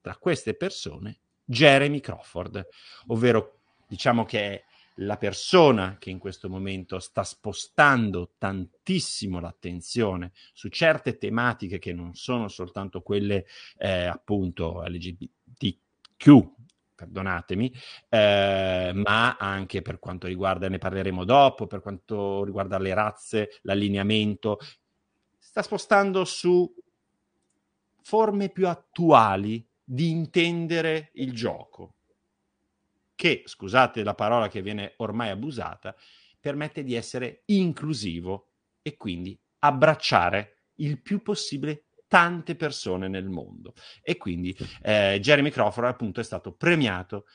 tra 0.02 0.16
queste 0.16 0.54
persone 0.54 1.20
Jeremy 1.44 2.00
Crawford, 2.00 2.68
ovvero 3.08 3.60
diciamo 3.88 4.24
che 4.26 4.40
è 4.40 4.64
la 5.02 5.18
persona 5.18 5.98
che 5.98 6.10
in 6.10 6.20
questo 6.20 6.50
momento 6.50 7.00
sta 7.00 7.24
spostando 7.24 8.34
tantissimo 8.38 9.40
l'attenzione 9.40 10.32
su 10.54 10.68
certe 10.70 11.18
tematiche 11.18 11.80
che 11.80 11.94
non 11.94 12.16
sono 12.16 12.48
soltanto 12.48 13.02
quelle 13.02 13.46
eh, 13.78 14.06
appunto 14.06 14.84
LGBTQ, 14.86 16.52
perdonatemi, 17.00 17.74
eh, 18.10 18.92
ma 18.94 19.38
anche 19.38 19.82
per 19.82 20.00
quanto 20.00 20.28
riguarda, 20.28 20.68
ne 20.68 20.78
parleremo 20.78 21.24
dopo, 21.24 21.66
per 21.66 21.82
quanto 21.82 22.44
riguarda 22.44 22.78
le 22.78 22.94
razze, 22.94 23.60
l'allineamento, 23.62 24.60
sta 25.38 25.62
spostando 25.62 26.26
su 26.26 26.72
forme 28.02 28.50
più 28.50 28.68
attuali 28.68 29.66
di 29.82 30.10
intendere 30.10 31.12
il 31.14 31.34
gioco, 31.34 31.94
che, 33.16 33.44
scusate 33.46 34.04
la 34.04 34.16
parola 34.16 34.50
che 34.50 34.62
viene 34.62 34.94
ormai 34.98 35.30
abusata, 35.30 35.96
permette 36.40 36.84
di 36.84 36.96
essere 36.96 37.44
inclusivo 37.46 38.50
e 38.82 38.98
quindi 38.98 39.38
abbracciare 39.60 40.64
il 40.76 41.02
più 41.02 41.22
possibile 41.22 41.86
tante 42.10 42.56
persone 42.56 43.08
nel 43.08 43.30
mondo. 43.30 43.74
E 44.02 44.18
quindi 44.18 44.54
eh, 44.82 45.20
Jeremy 45.22 45.52
Crawford 45.52 45.88
appunto 45.88 46.20
è 46.20 46.24
stato 46.24 46.52
premiato 46.52 47.26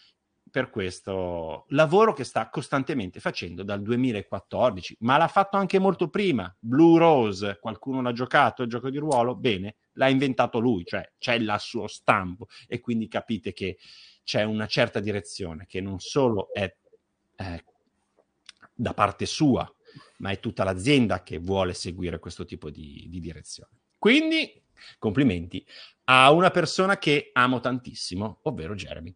per 0.51 0.71
questo 0.71 1.65
lavoro 1.71 2.13
che 2.13 2.23
sta 2.23 2.49
costantemente 2.49 3.19
facendo 3.19 3.65
dal 3.65 3.83
2014, 3.83 4.99
ma 5.01 5.17
l'ha 5.17 5.27
fatto 5.27 5.57
anche 5.57 5.79
molto 5.81 6.09
prima. 6.11 6.55
Blue 6.61 6.99
Rose, 6.99 7.59
qualcuno 7.61 8.03
l'ha 8.03 8.13
giocato 8.13 8.63
il 8.63 8.69
gioco 8.69 8.91
di 8.91 8.99
ruolo? 8.99 9.35
Bene, 9.35 9.77
l'ha 9.95 10.09
inventato 10.09 10.61
lui, 10.61 10.85
cioè 10.85 11.11
c'è 11.19 11.35
il 11.35 11.53
suo 11.59 11.89
stampo 11.89 12.47
e 12.69 12.79
quindi 12.79 13.09
capite 13.09 13.53
che 13.53 13.79
c'è 14.23 14.45
una 14.45 14.67
certa 14.67 15.01
direzione 15.01 15.67
che 15.67 15.81
non 15.81 15.99
solo 15.99 16.53
è 16.53 16.73
eh, 17.37 17.65
da 18.73 18.95
parte 18.95 19.27
sua, 19.27 19.69
ma 20.19 20.31
è 20.31 20.39
tutta 20.39 20.63
l'azienda 20.63 21.23
che 21.23 21.39
vuole 21.39 21.75
seguire 21.75 22.19
questo 22.19 22.45
tipo 22.45 22.71
di, 22.71 23.07
di 23.09 23.19
direzione. 23.19 23.71
Quindi 23.99 24.63
complimenti 24.99 25.67
a 26.07 26.31
una 26.33 26.51
persona 26.51 26.99
che 26.99 27.31
amo 27.33 27.61
tantissimo, 27.61 28.41
ovvero 28.43 28.75
Jeremy. 28.75 29.15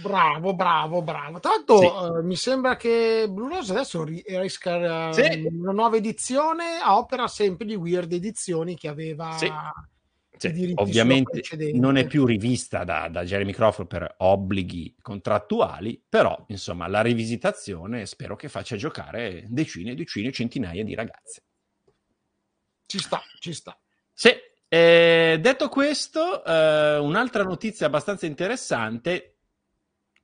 Bravo, 0.00 0.54
bravo, 0.54 1.02
bravo. 1.02 1.38
L'altro 1.42 1.78
Sì. 1.78 1.84
eh, 1.86 2.22
mi 2.22 2.36
sembra 2.36 2.76
che 2.76 3.26
Blue 3.28 3.48
Rose 3.48 3.72
adesso 3.72 4.02
ri- 4.04 4.22
esca 4.24 5.10
eh, 5.10 5.12
Sì. 5.12 5.46
una 5.46 5.72
nuova 5.72 5.96
edizione 5.96 6.78
a 6.82 6.96
opera 6.96 7.28
sempre 7.28 7.66
di 7.66 7.74
Weird 7.74 8.12
Edizioni 8.12 8.76
che 8.76 8.88
aveva 8.88 9.36
Sì. 9.36 9.52
Sì, 10.34 10.72
ovviamente 10.74 11.42
non 11.74 11.96
è 11.96 12.04
più 12.04 12.24
rivista 12.24 12.82
da, 12.82 13.08
da 13.08 13.22
Jeremy 13.22 13.52
Crawford 13.52 13.86
per 13.86 14.14
obblighi 14.18 14.96
contrattuali, 15.00 16.02
però 16.08 16.44
insomma 16.48 16.88
la 16.88 17.00
rivisitazione 17.00 18.06
spero 18.06 18.34
che 18.34 18.48
faccia 18.48 18.74
giocare 18.74 19.44
decine, 19.46 19.94
decine, 19.94 20.32
centinaia 20.32 20.82
di 20.82 20.96
ragazze. 20.96 21.44
Ci 22.86 22.98
sta, 22.98 23.22
ci 23.38 23.52
sta. 23.52 23.78
Sì, 24.12 24.30
eh, 24.74 25.36
detto 25.38 25.68
questo, 25.68 26.42
eh, 26.42 26.96
un'altra 26.96 27.42
notizia 27.42 27.88
abbastanza 27.88 28.24
interessante. 28.24 29.36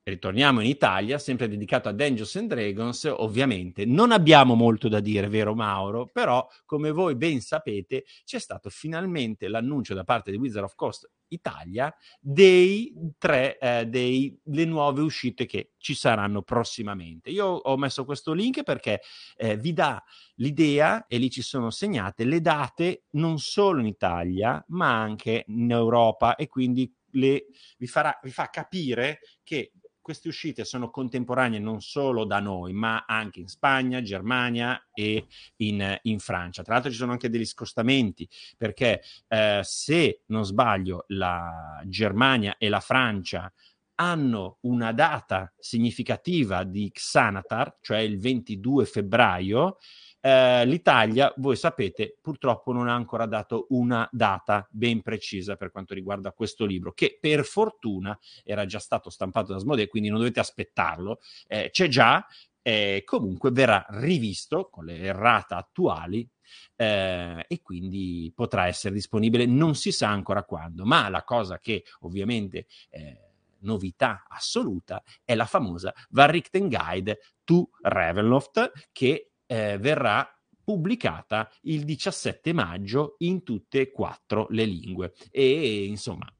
Ritorniamo 0.02 0.60
in 0.62 0.66
Italia, 0.68 1.18
sempre 1.18 1.48
dedicato 1.48 1.90
a 1.90 1.92
Dungeons 1.92 2.34
and 2.36 2.48
Dragons. 2.48 3.12
Ovviamente 3.14 3.84
non 3.84 4.10
abbiamo 4.10 4.54
molto 4.54 4.88
da 4.88 5.00
dire, 5.00 5.28
vero 5.28 5.54
Mauro? 5.54 6.06
Però, 6.10 6.48
come 6.64 6.92
voi 6.92 7.14
ben 7.14 7.42
sapete, 7.42 8.04
c'è 8.24 8.38
stato 8.38 8.70
finalmente 8.70 9.48
l'annuncio 9.48 9.92
da 9.92 10.04
parte 10.04 10.30
di 10.30 10.38
Wizard 10.38 10.64
of 10.64 10.74
Coast 10.76 11.10
Italia 11.28 11.94
dei 12.20 12.92
tre, 13.18 13.58
eh, 13.58 13.86
dei, 13.86 14.38
le 14.44 14.64
nuove 14.64 15.02
uscite 15.02 15.46
che 15.46 15.72
ci 15.78 15.94
saranno 15.94 16.42
prossimamente. 16.42 17.30
Io 17.30 17.46
ho 17.46 17.76
messo 17.76 18.04
questo 18.04 18.32
link 18.32 18.62
perché 18.62 19.00
eh, 19.36 19.56
vi 19.56 19.72
dà 19.72 20.02
l'idea, 20.36 21.06
e 21.06 21.18
lì 21.18 21.30
ci 21.30 21.42
sono 21.42 21.70
segnate, 21.70 22.24
le 22.24 22.40
date 22.40 23.04
non 23.10 23.38
solo 23.38 23.80
in 23.80 23.86
Italia, 23.86 24.64
ma 24.68 25.00
anche 25.00 25.44
in 25.48 25.70
Europa 25.70 26.36
e 26.36 26.46
quindi 26.46 26.92
le, 27.12 27.46
vi, 27.78 27.86
farà, 27.86 28.18
vi 28.22 28.30
fa 28.30 28.50
capire 28.50 29.20
che 29.42 29.72
queste 30.08 30.28
uscite 30.28 30.64
sono 30.64 30.88
contemporanee 30.88 31.58
non 31.58 31.82
solo 31.82 32.24
da 32.24 32.40
noi, 32.40 32.72
ma 32.72 33.04
anche 33.06 33.40
in 33.40 33.46
Spagna, 33.46 34.00
Germania 34.00 34.88
e 34.94 35.26
in, 35.56 35.98
in 36.04 36.18
Francia. 36.18 36.62
Tra 36.62 36.72
l'altro 36.72 36.90
ci 36.90 36.96
sono 36.96 37.12
anche 37.12 37.28
degli 37.28 37.44
scostamenti, 37.44 38.26
perché 38.56 39.02
eh, 39.28 39.60
se 39.62 40.22
non 40.28 40.46
sbaglio 40.46 41.04
la 41.08 41.82
Germania 41.84 42.56
e 42.56 42.70
la 42.70 42.80
Francia 42.80 43.52
hanno 43.96 44.56
una 44.62 44.92
data 44.92 45.52
significativa 45.58 46.64
di 46.64 46.90
Xanatar, 46.90 47.76
cioè 47.82 47.98
il 47.98 48.18
22 48.18 48.86
febbraio, 48.86 49.76
eh, 50.20 50.66
l'Italia, 50.66 51.32
voi 51.36 51.56
sapete, 51.56 52.16
purtroppo 52.20 52.72
non 52.72 52.88
ha 52.88 52.94
ancora 52.94 53.26
dato 53.26 53.66
una 53.70 54.08
data 54.12 54.66
ben 54.70 55.02
precisa 55.02 55.56
per 55.56 55.70
quanto 55.70 55.94
riguarda 55.94 56.32
questo 56.32 56.64
libro, 56.64 56.92
che 56.92 57.18
per 57.20 57.44
fortuna 57.44 58.18
era 58.44 58.66
già 58.66 58.78
stato 58.78 59.10
stampato 59.10 59.52
da 59.52 59.58
Asmodee, 59.58 59.88
quindi 59.88 60.08
non 60.08 60.18
dovete 60.18 60.40
aspettarlo, 60.40 61.20
eh, 61.46 61.70
c'è 61.70 61.88
già, 61.88 62.26
eh, 62.62 63.02
comunque 63.04 63.50
verrà 63.50 63.86
rivisto 63.90 64.68
con 64.68 64.84
le 64.84 64.98
errata 64.98 65.56
attuali 65.56 66.28
eh, 66.76 67.44
e 67.46 67.62
quindi 67.62 68.30
potrà 68.34 68.66
essere 68.66 68.94
disponibile 68.94 69.46
non 69.46 69.74
si 69.74 69.92
sa 69.92 70.08
ancora 70.08 70.42
quando, 70.42 70.84
ma 70.84 71.08
la 71.08 71.24
cosa 71.24 71.58
che 71.58 71.84
ovviamente 72.00 72.66
eh, 72.90 73.28
novità 73.60 74.26
assoluta 74.28 75.02
è 75.24 75.34
la 75.34 75.46
famosa 75.46 75.94
Varrichten 76.10 76.68
Guide 76.68 77.18
to 77.44 77.70
Ravenloft 77.80 78.88
che 78.92 79.30
eh, 79.48 79.78
verrà 79.78 80.30
pubblicata 80.62 81.50
il 81.62 81.84
17 81.84 82.52
maggio 82.52 83.16
in 83.18 83.42
tutte 83.42 83.80
e 83.80 83.90
quattro 83.90 84.46
le 84.50 84.64
lingue 84.66 85.14
e 85.30 85.86
insomma 85.86 86.30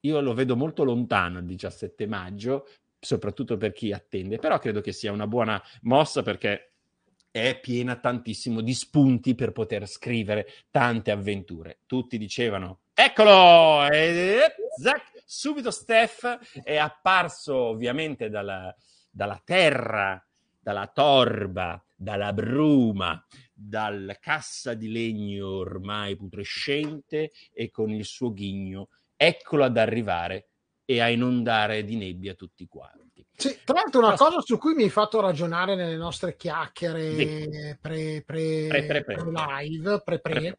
io 0.00 0.20
lo 0.20 0.34
vedo 0.34 0.56
molto 0.56 0.82
lontano 0.82 1.38
il 1.38 1.46
17 1.46 2.06
maggio 2.06 2.66
soprattutto 2.98 3.56
per 3.56 3.72
chi 3.72 3.92
attende 3.92 4.38
però 4.38 4.58
credo 4.58 4.80
che 4.80 4.92
sia 4.92 5.12
una 5.12 5.28
buona 5.28 5.62
mossa 5.82 6.22
perché 6.22 6.74
è 7.34 7.58
piena 7.58 7.96
tantissimo 7.96 8.60
di 8.60 8.72
spunti 8.74 9.34
per 9.34 9.50
poter 9.50 9.88
scrivere 9.88 10.46
tante 10.70 11.10
avventure. 11.10 11.80
Tutti 11.84 12.16
dicevano, 12.16 12.82
eccolo! 12.94 13.88
E 13.88 14.54
zac, 14.80 15.24
subito 15.24 15.72
Steph 15.72 16.62
è 16.62 16.76
apparso 16.76 17.56
ovviamente 17.56 18.28
dalla, 18.28 18.72
dalla 19.10 19.42
terra, 19.44 20.24
dalla 20.64 20.86
torba, 20.86 21.84
dalla 21.94 22.32
bruma, 22.32 23.22
dalla 23.52 24.14
cassa 24.18 24.72
di 24.72 24.90
legno 24.90 25.46
ormai 25.58 26.16
putrescente 26.16 27.32
e 27.52 27.70
con 27.70 27.90
il 27.90 28.06
suo 28.06 28.32
ghigno, 28.32 28.88
eccolo 29.14 29.64
ad 29.64 29.76
arrivare 29.76 30.48
e 30.86 31.00
a 31.02 31.10
inondare 31.10 31.84
di 31.84 31.96
nebbia 31.96 32.32
tutti 32.32 32.66
quanti. 32.66 33.26
Sì, 33.36 33.58
tra 33.62 33.74
l'altro 33.74 34.00
una 34.00 34.16
cosa 34.16 34.40
su 34.40 34.56
cui 34.56 34.72
mi 34.72 34.84
hai 34.84 34.90
fatto 34.90 35.20
ragionare 35.20 35.74
nelle 35.74 35.96
nostre 35.96 36.34
chiacchiere 36.34 37.14
Sì. 37.14 37.76
pre, 37.78 38.22
pre, 38.24 38.66
Pre, 38.66 38.86
pre, 38.86 39.04
pre. 39.04 39.22
live, 39.30 40.00
pre, 40.02 40.18
pre. 40.20 40.32
Pre. 40.32 40.58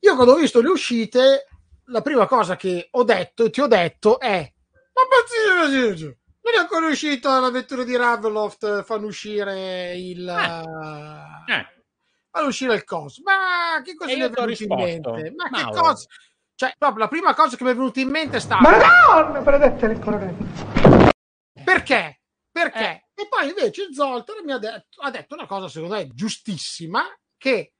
Io 0.00 0.14
quando 0.16 0.32
ho 0.32 0.36
visto 0.38 0.60
le 0.60 0.68
uscite, 0.70 1.46
la 1.86 2.02
prima 2.02 2.26
cosa 2.26 2.56
che 2.56 2.88
ho 2.90 3.04
detto, 3.04 3.48
ti 3.48 3.60
ho 3.60 3.68
detto 3.68 4.18
è 4.18 4.52
ma 4.92 5.02
pazzesco, 5.08 6.16
non 6.42 6.54
è 6.54 6.58
ancora 6.58 6.86
uscita 6.88 7.38
l'avventura 7.40 7.84
di 7.84 7.96
Ravenloft, 7.96 8.82
fanno 8.84 9.06
uscire 9.06 9.96
il 9.96 10.26
Eh. 10.28 11.66
fanno 12.30 12.46
uscire 12.46 12.74
il 12.74 12.84
coso. 12.84 13.22
Ma 13.24 13.80
che 13.82 13.94
cosa 13.94 14.12
mi 14.14 14.20
è 14.20 14.30
venuto 14.30 14.40
in 14.42 14.46
risposto, 14.48 15.12
mente? 15.12 15.34
Ma 15.36 15.44
che 15.44 15.62
Mauro. 15.62 15.80
cosa? 15.80 16.06
Cioè, 16.54 16.74
proprio 16.78 16.98
la 17.04 17.08
prima 17.08 17.34
cosa 17.34 17.56
che 17.56 17.64
mi 17.64 17.70
è 17.70 17.74
venuta 17.74 18.00
in 18.00 18.08
mente 18.08 18.36
è 18.36 18.40
stata 18.40 18.62
Madonna, 18.68 19.40
benedetta 19.40 19.86
le 19.86 19.98
corrente. 19.98 21.22
perché? 21.64 22.20
Perché? 22.50 22.78
Eh. 23.14 23.22
E 23.22 23.28
poi 23.28 23.48
invece 23.48 23.92
Zoltan 23.92 24.44
mi 24.44 24.52
ha 24.52 24.58
detto, 24.58 25.00
ha 25.00 25.10
detto 25.10 25.34
una 25.34 25.46
cosa 25.46 25.68
secondo 25.68 25.94
me 25.94 26.08
giustissima, 26.12 27.02
che 27.36 27.72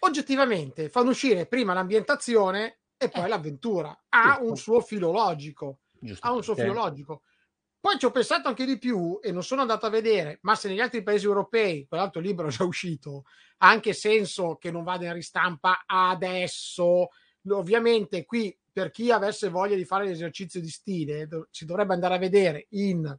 oggettivamente 0.00 0.88
fanno 0.88 1.10
uscire 1.10 1.46
prima 1.46 1.74
l'ambientazione 1.74 2.80
e 2.96 3.08
poi 3.08 3.28
l'avventura. 3.28 3.96
Ha 4.10 4.38
un 4.40 4.56
suo 4.56 4.80
filologico. 4.80 5.80
Ha 6.20 6.32
un 6.32 6.42
suo 6.42 6.54
filologico. 6.54 7.22
Poi 7.80 7.96
ci 7.98 8.06
ho 8.06 8.10
pensato 8.10 8.48
anche 8.48 8.64
di 8.64 8.76
più 8.76 9.20
e 9.22 9.30
non 9.30 9.44
sono 9.44 9.60
andato 9.60 9.86
a 9.86 9.90
vedere, 9.90 10.38
ma 10.42 10.56
se 10.56 10.68
negli 10.68 10.80
altri 10.80 11.02
paesi 11.04 11.26
europei, 11.26 11.86
quell'altro 11.86 12.20
libro 12.20 12.48
è 12.48 12.50
già 12.50 12.64
uscito, 12.64 13.22
ha 13.58 13.68
anche 13.68 13.92
senso 13.92 14.56
che 14.56 14.72
non 14.72 14.82
vada 14.82 15.06
in 15.06 15.12
ristampa 15.12 15.84
adesso. 15.86 17.10
Ovviamente 17.50 18.24
qui 18.24 18.56
per 18.72 18.90
chi 18.90 19.10
avesse 19.12 19.48
voglia 19.48 19.76
di 19.76 19.84
fare 19.84 20.06
l'esercizio 20.06 20.60
di 20.60 20.68
stile, 20.68 21.28
si 21.50 21.64
dovrebbe 21.64 21.94
andare 21.94 22.14
a 22.14 22.18
vedere 22.18 22.66
in 22.70 23.16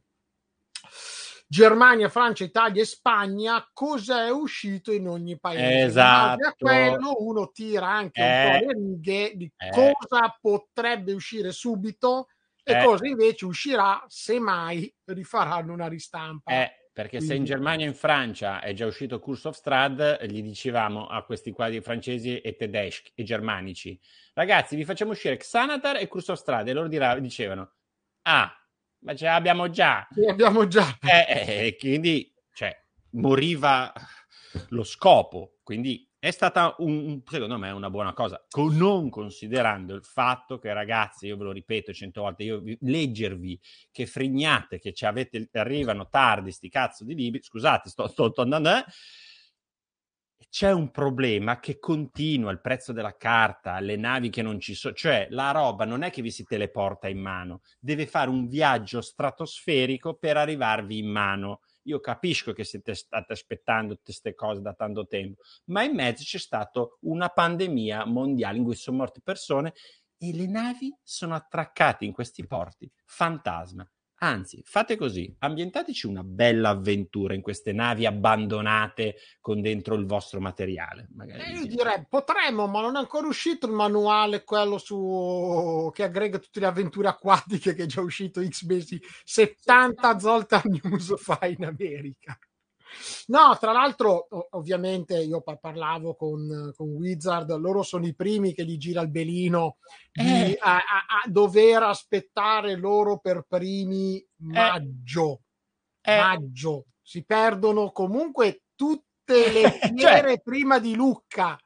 Germania, 1.48 2.08
Francia, 2.08 2.44
Italia 2.44 2.80
e 2.82 2.84
Spagna 2.84 3.68
cosa 3.72 4.24
è 4.26 4.30
uscito 4.30 4.92
in 4.92 5.08
ogni 5.08 5.38
paese. 5.40 5.84
Esatto. 5.86 6.32
In 6.32 6.38
base 6.38 6.48
a 6.48 6.54
quello 6.56 7.16
uno 7.18 7.50
tira 7.50 7.88
anche 7.88 8.20
un 8.20 8.28
Eh. 8.28 8.60
po' 8.60 8.66
le 8.66 8.72
righe 8.74 9.32
di 9.36 9.52
Eh. 9.56 9.70
cosa 9.70 10.38
potrebbe 10.40 11.12
uscire 11.12 11.50
subito 11.50 12.28
e 12.70 12.80
Eh. 12.80 12.84
cosa 12.84 13.06
invece 13.06 13.44
uscirà 13.44 14.04
se 14.08 14.38
mai 14.38 14.92
rifaranno 15.06 15.72
una 15.72 15.88
ristampa. 15.88 16.50
Eh, 16.52 16.72
perché 16.92 17.20
se 17.20 17.34
in 17.34 17.44
Germania 17.44 17.86
e 17.86 17.88
in 17.90 17.94
Francia 17.94 18.60
è 18.60 18.72
già 18.72 18.84
uscito 18.86 19.18
Curse 19.20 19.48
of 19.48 19.56
Strad, 19.56 20.24
gli 20.26 20.42
dicevamo 20.42 21.06
a 21.06 21.24
questi 21.24 21.50
quadri 21.52 21.80
francesi 21.80 22.40
e 22.40 22.56
tedeschi 22.56 23.12
e 23.14 23.22
germanici, 23.22 23.98
ragazzi, 24.34 24.76
vi 24.76 24.84
facciamo 24.84 25.12
uscire 25.12 25.36
Xanatar 25.36 25.96
e 25.96 26.08
Curse 26.08 26.32
of 26.32 26.38
Strad, 26.38 26.68
e 26.68 26.72
loro 26.72 26.88
dirà- 26.88 27.18
dicevano, 27.18 27.72
ah, 28.22 28.52
ma 29.02 29.14
ce 29.14 29.24
l'abbiamo 29.26 29.70
già. 29.70 30.06
Ce 30.12 30.20
l'abbiamo 30.20 30.66
già. 30.66 30.98
Eh, 31.00 31.26
eh, 31.28 31.66
e 31.68 31.76
quindi, 31.76 32.34
cioè, 32.52 32.76
moriva 33.12 33.92
lo 34.70 34.82
scopo, 34.82 35.58
quindi 35.62 36.09
è 36.20 36.30
stata, 36.30 36.74
un, 36.78 37.22
secondo 37.24 37.56
me, 37.58 37.70
una 37.70 37.88
buona 37.88 38.12
cosa, 38.12 38.44
con- 38.50 38.76
non 38.76 39.08
considerando 39.08 39.94
il 39.94 40.04
fatto 40.04 40.58
che, 40.58 40.70
ragazzi, 40.72 41.26
io 41.26 41.38
ve 41.38 41.44
lo 41.44 41.52
ripeto 41.52 41.94
cento 41.94 42.20
volte, 42.20 42.42
io 42.42 42.60
vi- 42.60 42.76
leggervi 42.82 43.58
che 43.90 44.06
frignate, 44.06 44.78
che 44.78 44.92
ci 44.92 45.06
avete, 45.06 45.48
arrivano 45.54 46.08
tardi 46.10 46.52
sti 46.52 46.68
cazzo 46.68 47.04
di 47.04 47.14
libri, 47.14 47.42
scusate, 47.42 47.88
sto, 47.88 48.06
sto, 48.06 48.30
sto 48.30 48.42
andando, 48.42 48.68
eh, 48.68 48.84
c'è 50.50 50.72
un 50.72 50.90
problema 50.90 51.58
che 51.58 51.78
continua 51.78 52.50
il 52.50 52.60
prezzo 52.60 52.92
della 52.92 53.16
carta, 53.16 53.78
le 53.80 53.96
navi 53.96 54.28
che 54.28 54.42
non 54.42 54.60
ci 54.60 54.74
sono, 54.74 54.92
cioè 54.94 55.26
la 55.30 55.52
roba 55.52 55.86
non 55.86 56.02
è 56.02 56.10
che 56.10 56.20
vi 56.22 56.30
si 56.30 56.44
teleporta 56.44 57.08
in 57.08 57.18
mano, 57.18 57.62
deve 57.78 58.06
fare 58.06 58.28
un 58.28 58.46
viaggio 58.46 59.00
stratosferico 59.00 60.14
per 60.14 60.36
arrivarvi 60.36 60.98
in 60.98 61.08
mano 61.08 61.60
io 61.82 62.00
capisco 62.00 62.52
che 62.52 62.64
siete 62.64 62.94
state 62.94 63.32
aspettando 63.32 63.94
tutte 63.94 64.04
queste 64.04 64.34
cose 64.34 64.60
da 64.60 64.74
tanto 64.74 65.06
tempo, 65.06 65.42
ma 65.66 65.82
in 65.82 65.94
mezzo 65.94 66.22
c'è 66.24 66.38
stata 66.38 66.86
una 67.00 67.28
pandemia 67.28 68.04
mondiale 68.06 68.58
in 68.58 68.64
cui 68.64 68.74
sono 68.74 68.98
morte 68.98 69.20
persone 69.22 69.72
e 70.16 70.32
le 70.34 70.46
navi 70.46 70.94
sono 71.02 71.34
attraccate 71.34 72.04
in 72.04 72.12
questi 72.12 72.46
porti 72.46 72.90
fantasma. 73.04 73.88
Anzi, 74.22 74.60
fate 74.66 74.96
così, 74.96 75.34
ambientateci 75.38 76.06
una 76.06 76.22
bella 76.22 76.68
avventura 76.68 77.32
in 77.32 77.40
queste 77.40 77.72
navi 77.72 78.04
abbandonate 78.04 79.16
con 79.40 79.62
dentro 79.62 79.94
il 79.94 80.04
vostro 80.04 80.40
materiale. 80.40 81.08
Magari 81.14 81.40
Eh, 81.42 81.52
io 81.52 81.64
direi 81.64 82.04
potremmo, 82.06 82.66
ma 82.66 82.82
non 82.82 82.96
è 82.96 82.98
ancora 82.98 83.28
uscito 83.28 83.66
il 83.66 83.72
manuale, 83.72 84.44
quello 84.44 84.76
su 84.76 85.90
che 85.94 86.02
aggrega 86.02 86.38
tutte 86.38 86.60
le 86.60 86.66
avventure 86.66 87.08
acquatiche 87.08 87.72
che 87.72 87.84
è 87.84 87.86
già 87.86 88.02
uscito 88.02 88.46
X 88.46 88.66
mesi, 88.66 89.00
70 89.24 90.18
Zoltan 90.18 90.80
News 90.82 91.14
fa 91.16 91.38
in 91.46 91.64
America. 91.64 92.38
No, 93.26 93.56
tra 93.58 93.72
l'altro, 93.72 94.26
ovviamente 94.50 95.18
io 95.18 95.40
pa- 95.40 95.56
parlavo 95.56 96.14
con, 96.14 96.72
con 96.76 96.88
Wizard, 96.88 97.50
loro 97.56 97.82
sono 97.82 98.06
i 98.06 98.14
primi 98.14 98.52
che 98.54 98.64
gli 98.64 98.76
gira 98.76 99.00
il 99.02 99.10
belino 99.10 99.76
di 100.12 100.22
Eh. 100.52 100.56
a, 100.60 100.76
a- 100.76 101.22
a 101.22 101.28
dover 101.28 101.82
aspettare 101.84 102.76
loro 102.76 103.18
per 103.18 103.44
primi 103.48 104.24
maggio. 104.38 105.42
Maggio. 106.04 106.86
Si 107.02 107.24
perdono 107.24 107.90
comunque 107.92 108.62
tutte 108.74 109.50
le 109.52 109.70
fiere 109.96 110.40
prima 110.40 110.78
di 110.78 110.94
Lucca, 110.94 111.58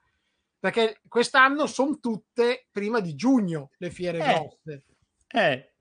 perché 0.59 1.01
quest'anno 1.09 1.67
sono 1.67 1.99
tutte 1.99 2.67
prima 2.71 3.01
di 3.01 3.15
giugno 3.15 3.71
le 3.79 3.91
fiere 3.91 4.19
Eh. 4.19 4.35
grosse. 4.35 4.85
Eh, 5.29 5.73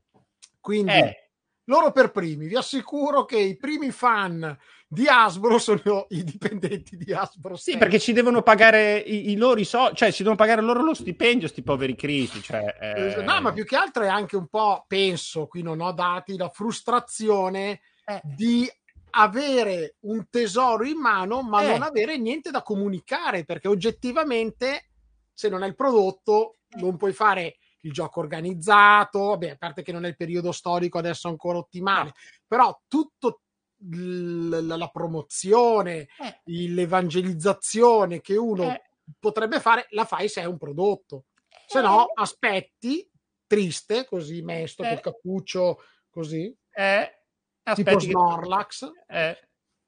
Quindi 0.60 0.92
Eh. 0.92 1.30
loro 1.66 1.92
per 1.92 2.12
primi, 2.12 2.48
vi 2.48 2.56
assicuro 2.56 3.26
che 3.26 3.38
i 3.40 3.58
primi 3.58 3.92
fan 3.92 4.58
di 4.94 5.08
Hasbro 5.08 5.58
sono 5.58 6.06
i 6.10 6.24
dipendenti 6.24 6.96
di 6.96 7.12
Hasbro. 7.12 7.56
Sì, 7.56 7.78
perché 7.78 8.00
ci 8.00 8.14
devono 8.14 8.44
pagare 8.44 8.98
i, 8.98 9.32
i 9.32 9.36
loro 9.36 9.60
i 9.60 9.66
soldi, 9.66 9.96
cioè 9.96 10.12
ci 10.12 10.20
devono 10.24 10.38
pagare 10.38 10.62
loro 10.62 10.84
lo 10.84 10.94
stipendio, 10.94 11.48
sti 11.48 11.64
poveri 11.64 11.96
cristi. 11.96 12.42
Cioè, 12.42 12.78
eh, 12.80 13.24
No, 13.24 13.42
ma 13.42 13.52
più 13.52 13.66
che 13.66 13.76
altro 13.76 14.04
è 14.04 14.08
anche 14.08 14.36
un 14.36 14.48
po', 14.48 14.86
penso, 14.88 15.48
qui 15.48 15.62
non 15.64 15.82
ho 15.82 15.92
dati, 15.92 16.38
la 16.38 16.50
frustrazione 16.50 17.82
Eh. 18.06 18.22
di 18.24 18.70
avere 19.16 19.96
un 20.02 20.26
tesoro 20.30 20.84
in 20.86 20.98
mano 21.00 21.42
ma 21.44 21.62
Eh. 21.64 21.68
non 21.68 21.84
avere 21.84 22.18
niente 22.18 22.52
da 22.52 22.62
comunicare 22.64 23.46
perché 23.46 23.68
oggettivamente 23.68 24.90
se 25.32 25.50
non 25.50 25.62
hai 25.64 25.70
il 25.70 25.76
prodotto 25.76 26.56
non 26.78 26.98
puoi 26.98 27.14
fare 27.14 27.58
il 27.82 27.92
gioco 27.92 28.20
organizzato, 28.22 29.20
vabbè, 29.30 29.50
a 29.50 29.56
parte 29.58 29.84
che 29.84 29.92
non 29.92 30.06
è 30.06 30.08
il 30.08 30.16
periodo 30.16 30.52
storico 30.52 30.98
adesso 30.98 31.28
ancora 31.28 31.58
ottimale, 31.58 32.14
però 32.48 32.78
tutto 32.88 33.42
l- 33.92 34.66
la, 34.68 34.88
promozione, 34.90 36.08
il- 36.46 36.74
l'evangelizzazione 36.74 38.22
che 38.22 38.36
uno 38.36 38.64
Eh. 38.72 38.82
potrebbe 39.20 39.60
fare, 39.60 39.88
la 39.90 40.06
fai 40.06 40.30
se 40.30 40.42
hai 40.42 40.48
un 40.48 40.58
prodotto. 40.58 41.26
Se 41.68 41.82
no, 41.82 42.06
aspetti, 42.14 43.10
triste, 43.48 44.06
così 44.06 44.42
mesto, 44.42 44.84
Eh. 44.84 44.90
col 44.90 45.00
cappuccio, 45.02 45.82
così, 46.10 46.56
eh, 46.72 47.20
tipo 47.76 47.90
aspetti 47.90 48.06
che- 48.06 48.12
Snorlax. 48.12 48.92
eh, 49.08 49.38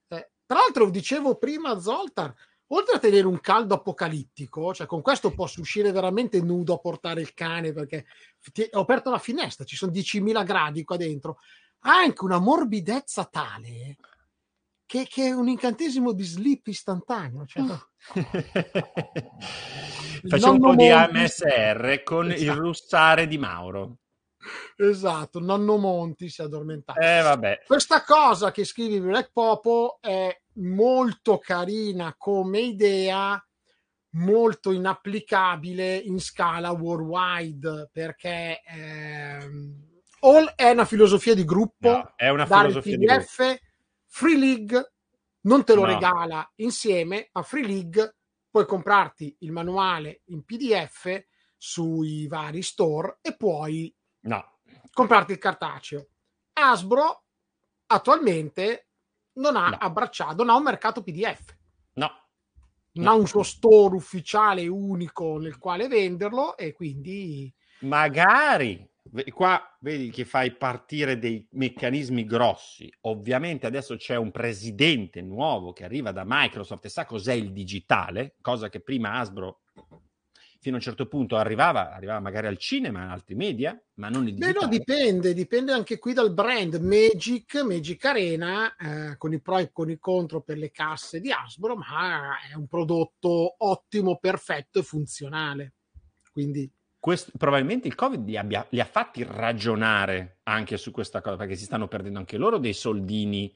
Eh, 0.07 0.29
Tra 0.45 0.59
l'altro, 0.59 0.89
dicevo 0.91 1.37
prima, 1.37 1.79
Zoltar, 1.79 2.31
oltre 2.67 2.95
a 2.95 2.99
tenere 2.99 3.25
un 3.25 3.39
caldo 3.39 3.73
apocalittico, 3.73 4.75
cioè 4.75 4.85
con 4.85 5.01
questo 5.01 5.31
posso 5.33 5.59
uscire 5.59 5.91
veramente 5.91 6.39
nudo 6.39 6.75
a 6.75 6.77
portare 6.77 7.19
il 7.21 7.33
cane 7.33 7.73
perché 7.73 8.05
ti- 8.53 8.69
ho 8.73 8.81
aperto 8.81 9.09
la 9.09 9.17
finestra, 9.17 9.65
ci 9.65 9.75
sono 9.75 9.91
10.000 9.91 10.43
gradi 10.43 10.83
qua 10.83 10.97
dentro, 10.97 11.39
ha 11.87 11.97
anche 11.97 12.23
una 12.23 12.39
morbidezza 12.39 13.25
tale 13.25 13.97
che, 14.85 15.05
che 15.07 15.27
è 15.27 15.31
un 15.31 15.47
incantesimo 15.47 16.11
di 16.13 16.23
sleep 16.23 16.67
istantaneo. 16.67 17.45
Cioè, 17.45 17.63
Faccio 20.27 20.51
un 20.51 20.59
po' 20.59 20.75
di 20.75 20.89
Monti- 20.89 21.17
AMSR 21.17 22.03
con 22.03 22.25
il 22.27 22.33
Esatto. 22.33 22.59
russare 22.59 23.27
di 23.27 23.37
Mauro. 23.37 23.97
Esatto, 24.77 25.39
nonno 25.39 25.77
Monti 25.77 26.29
si 26.29 26.41
è 26.41 26.45
addormentato. 26.45 26.99
Eh, 26.99 27.21
vabbè. 27.21 27.63
Questa 27.65 28.03
cosa 28.03 28.51
che 28.51 28.63
scrivi 28.63 28.99
Black 28.99 29.31
Popo 29.31 29.97
è 30.01 30.35
molto 30.55 31.37
carina 31.39 32.13
come 32.17 32.59
idea, 32.59 33.43
molto 34.11 34.71
inapplicabile 34.71 35.95
in 35.97 36.19
scala 36.19 36.71
worldwide 36.71 37.89
perché 37.91 38.61
ehm, 38.65 39.94
all 40.25 40.53
è 40.55 40.69
una 40.71 40.85
filosofia 40.85 41.33
di 41.35 41.45
gruppo, 41.45 41.87
No, 41.89 42.13
è 42.15 42.29
una 42.29 42.45
filosofia 42.45 42.91
il 42.93 42.97
di 42.99 43.05
gruppo. 43.05 43.21
PDF, 43.23 43.59
Free 44.07 44.37
League 44.37 44.93
non 45.41 45.63
te 45.63 45.75
lo 45.75 45.81
No. 45.81 45.87
regala 45.87 46.51
insieme 46.55 47.29
a 47.31 47.41
Free 47.43 47.65
League, 47.65 48.15
puoi 48.49 48.65
comprarti 48.65 49.37
il 49.39 49.51
manuale 49.51 50.21
in 50.25 50.43
PDF 50.43 51.23
sui 51.57 52.27
vari 52.27 52.61
store 52.61 53.19
e 53.21 53.35
puoi 53.35 53.93
No, 54.21 54.59
comprarti 54.91 55.31
il 55.33 55.37
cartaceo. 55.37 56.07
Hasbro 56.53 57.23
attualmente 57.87 58.87
non 59.33 59.55
ha 59.55 59.77
abbracciato, 59.79 60.37
non 60.43 60.49
ha 60.49 60.57
un 60.57 60.63
mercato 60.63 61.03
PDF, 61.03 61.55
no. 61.93 62.11
non 62.93 63.07
ha 63.07 63.13
un 63.13 63.27
suo 63.27 63.43
store 63.43 63.95
ufficiale 63.95 64.67
unico 64.67 65.37
nel 65.37 65.57
quale 65.59 65.87
venderlo 65.87 66.57
e 66.57 66.73
quindi 66.73 67.53
Magari 67.79 68.89
qua 69.31 69.77
vedi 69.79 70.09
che 70.09 70.25
fai 70.25 70.55
partire 70.55 71.17
dei 71.17 71.47
meccanismi 71.51 72.25
grossi. 72.25 72.91
Ovviamente 73.01 73.65
adesso 73.65 73.95
c'è 73.95 74.15
un 74.15 74.31
presidente 74.31 75.21
nuovo 75.21 75.73
che 75.73 75.83
arriva 75.83 76.11
da 76.11 76.23
Microsoft 76.25 76.85
e 76.85 76.89
sa 76.89 77.05
cos'è 77.05 77.33
il 77.33 77.51
digitale, 77.51 78.35
cosa 78.41 78.69
che 78.69 78.81
prima 78.81 79.13
Hasbro 79.13 79.61
fino 80.65 80.77
a 80.77 80.79
un 80.79 80.85
certo 80.85 81.05
punto 81.05 81.35
arrivava, 81.35 81.93
arrivava 81.93 82.19
magari 82.19 82.47
al 82.47 82.57
cinema, 82.57 83.03
in 83.03 83.09
altri 83.09 83.35
media, 83.35 83.79
ma 83.95 84.09
non 84.09 84.27
il 84.27 84.33
Beh, 84.33 84.47
digitale. 84.47 84.65
no, 84.65 84.71
dipende, 84.71 85.33
dipende 85.35 85.71
anche 85.71 85.99
qui 85.99 86.13
dal 86.13 86.33
brand. 86.33 86.73
Magic, 86.77 87.61
Magic 87.61 88.03
Arena, 88.03 88.75
eh, 88.75 89.15
con 89.17 89.31
i 89.31 89.39
pro 89.39 89.59
e 89.59 89.71
con 89.71 89.91
i 89.91 89.99
contro 89.99 90.41
per 90.41 90.57
le 90.57 90.71
casse 90.71 91.19
di 91.19 91.31
Hasbro, 91.31 91.75
ma 91.75 92.39
è 92.49 92.55
un 92.55 92.65
prodotto 92.65 93.55
ottimo, 93.59 94.17
perfetto 94.17 94.79
e 94.79 94.83
funzionale. 94.83 95.73
Quindi 96.31 96.67
Questo- 97.05 97.31
probabilmente 97.37 97.87
il 97.87 97.93
Covid 97.93 98.25
li, 98.25 98.35
abbia- 98.35 98.65
li 98.71 98.79
ha 98.79 98.85
fatti 98.85 99.21
ragionare 99.21 100.39
anche 100.41 100.75
su 100.75 100.89
questa 100.89 101.21
cosa, 101.21 101.35
perché 101.35 101.55
si 101.55 101.65
stanno 101.65 101.87
perdendo 101.87 102.17
anche 102.17 102.35
loro 102.35 102.57
dei 102.57 102.73
soldini 102.73 103.55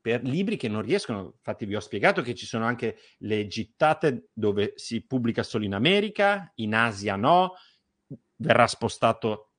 per 0.00 0.24
libri 0.24 0.56
che 0.56 0.66
non 0.66 0.82
riescono. 0.82 1.34
Infatti, 1.36 1.66
vi 1.66 1.76
ho 1.76 1.80
spiegato 1.80 2.20
che 2.20 2.34
ci 2.34 2.46
sono 2.46 2.64
anche 2.64 2.96
le 3.18 3.46
gittate 3.46 4.30
dove 4.32 4.72
si 4.74 5.06
pubblica 5.06 5.44
solo 5.44 5.64
in 5.64 5.74
America, 5.74 6.50
in 6.56 6.74
Asia 6.74 7.14
no, 7.14 7.54
verrà 8.34 8.66
spostato. 8.66 9.52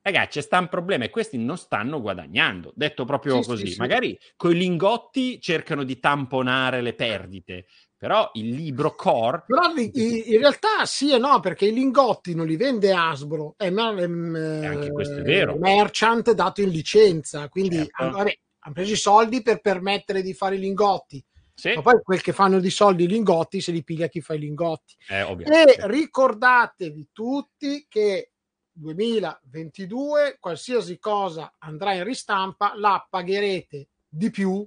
Ragazzi, 0.00 0.38
c'è 0.38 0.42
sta 0.42 0.60
un 0.60 0.68
problema 0.68 1.02
e 1.04 1.10
questi 1.10 1.36
non 1.36 1.58
stanno 1.58 2.00
guadagnando. 2.00 2.72
Detto 2.76 3.04
proprio 3.04 3.40
Sì, 3.40 3.48
così, 3.48 3.66
sì, 3.66 3.72
sì. 3.72 3.80
magari 3.80 4.16
con 4.36 4.52
i 4.52 4.54
lingotti 4.56 5.40
cercano 5.40 5.82
di 5.82 5.98
tamponare 5.98 6.80
le 6.80 6.94
perdite, 6.94 7.66
però 7.98 8.30
il 8.34 8.50
libro 8.50 8.94
core 8.94 9.42
Però 9.46 9.74
i- 9.74 9.90
i- 9.92 10.32
in 10.32 10.38
realtà 10.38 10.86
sì 10.86 11.12
e 11.12 11.18
no, 11.18 11.40
perché 11.40 11.66
i 11.66 11.74
lingotti 11.74 12.32
non 12.34 12.46
li 12.46 12.56
vende 12.56 12.92
Hasbro, 12.92 13.54
è, 13.56 13.66
ehm, 13.66 14.34
anche 14.64 14.92
questo 14.92 15.16
è 15.16 15.22
vero. 15.22 15.52
Certo. 15.52 15.58
merchant 15.66 16.32
dato 16.32 16.60
in 16.62 16.70
licenza, 16.70 17.48
quindi 17.48 17.84
hanno, 17.90 18.12
vabbè, 18.12 18.38
hanno 18.60 18.74
preso 18.74 18.92
i 18.92 18.96
soldi 18.96 19.42
per 19.42 19.60
permettere 19.60 20.22
di 20.22 20.32
fare 20.32 20.54
i 20.54 20.60
lingotti. 20.60 21.22
Sì. 21.52 21.72
Ma 21.74 21.82
poi 21.82 22.00
quel 22.04 22.20
che 22.20 22.32
fanno 22.32 22.60
di 22.60 22.70
soldi 22.70 23.02
i 23.02 23.08
lingotti 23.08 23.60
se 23.60 23.72
li 23.72 23.82
piglia 23.82 24.06
chi 24.06 24.20
fa 24.20 24.34
i 24.34 24.38
lingotti. 24.38 24.94
Eh, 25.08 25.22
E 25.22 25.76
ricordatevi 25.88 27.08
tutti 27.12 27.84
che 27.88 28.30
2022 28.72 30.36
qualsiasi 30.38 31.00
cosa 31.00 31.52
andrà 31.58 31.94
in 31.94 32.04
ristampa 32.04 32.74
la 32.76 33.04
pagherete 33.10 33.88
di 34.08 34.30
più 34.30 34.64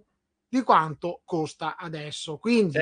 di 0.50 0.62
quanto 0.64 1.22
costa 1.24 1.78
adesso. 1.78 2.38
Quindi 2.38 2.78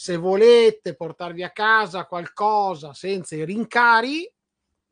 se 0.00 0.16
volete 0.16 0.94
portarvi 0.94 1.42
a 1.42 1.50
casa 1.50 2.06
qualcosa 2.06 2.94
senza 2.94 3.34
i 3.34 3.44
rincari 3.44 4.32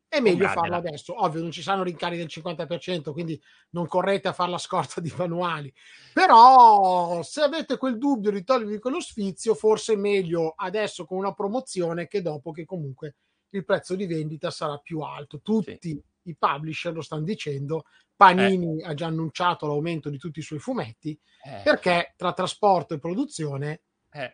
è 0.09 0.19
meglio 0.19 0.49
farlo 0.49 0.75
adesso. 0.75 1.23
Ovvio, 1.23 1.43
non 1.43 1.53
ci 1.53 1.63
saranno 1.63 1.85
rincari 1.85 2.17
del 2.17 2.27
50%, 2.29 3.13
quindi 3.13 3.41
non 3.71 3.87
correte 3.87 4.27
a 4.27 4.33
fare 4.33 4.51
la 4.51 4.59
scorta 4.59 5.01
di 5.01 5.15
manuali. 5.17 5.73
Però 6.13 7.23
se 7.23 7.41
avete 7.41 7.77
quel 7.77 7.99
dubbio 7.99 8.33
di 8.33 8.43
togliervi 8.43 8.81
quello 8.81 9.01
sfizio, 9.01 9.55
forse 9.55 9.93
è 9.93 9.97
meglio 9.97 10.55
adesso 10.57 11.05
con 11.05 11.19
una 11.19 11.33
promozione 11.33 12.09
che 12.09 12.21
dopo 12.21 12.51
che 12.51 12.65
comunque 12.65 13.15
il 13.51 13.65
prezzo 13.65 13.95
di 13.95 14.07
vendita 14.07 14.51
sarà 14.51 14.77
più 14.79 15.03
alto. 15.03 15.41
Tutti 15.41 16.03
i 16.23 16.37
publisher 16.37 16.93
lo 16.93 17.03
stanno 17.03 17.23
dicendo. 17.23 17.85
Panini 18.17 18.83
ha 18.83 18.93
già 18.93 19.07
annunciato 19.07 19.69
l'aumento 19.69 20.11
di 20.11 20.19
tutti 20.19 20.41
i 20.41 20.43
suoi 20.43 20.59
fumetti 20.59 21.17
Eh. 21.45 21.61
perché 21.63 22.15
tra 22.17 22.33
trasporto 22.33 22.95
e 22.95 22.99
produzione 22.99 23.83
Eh. 24.11 24.33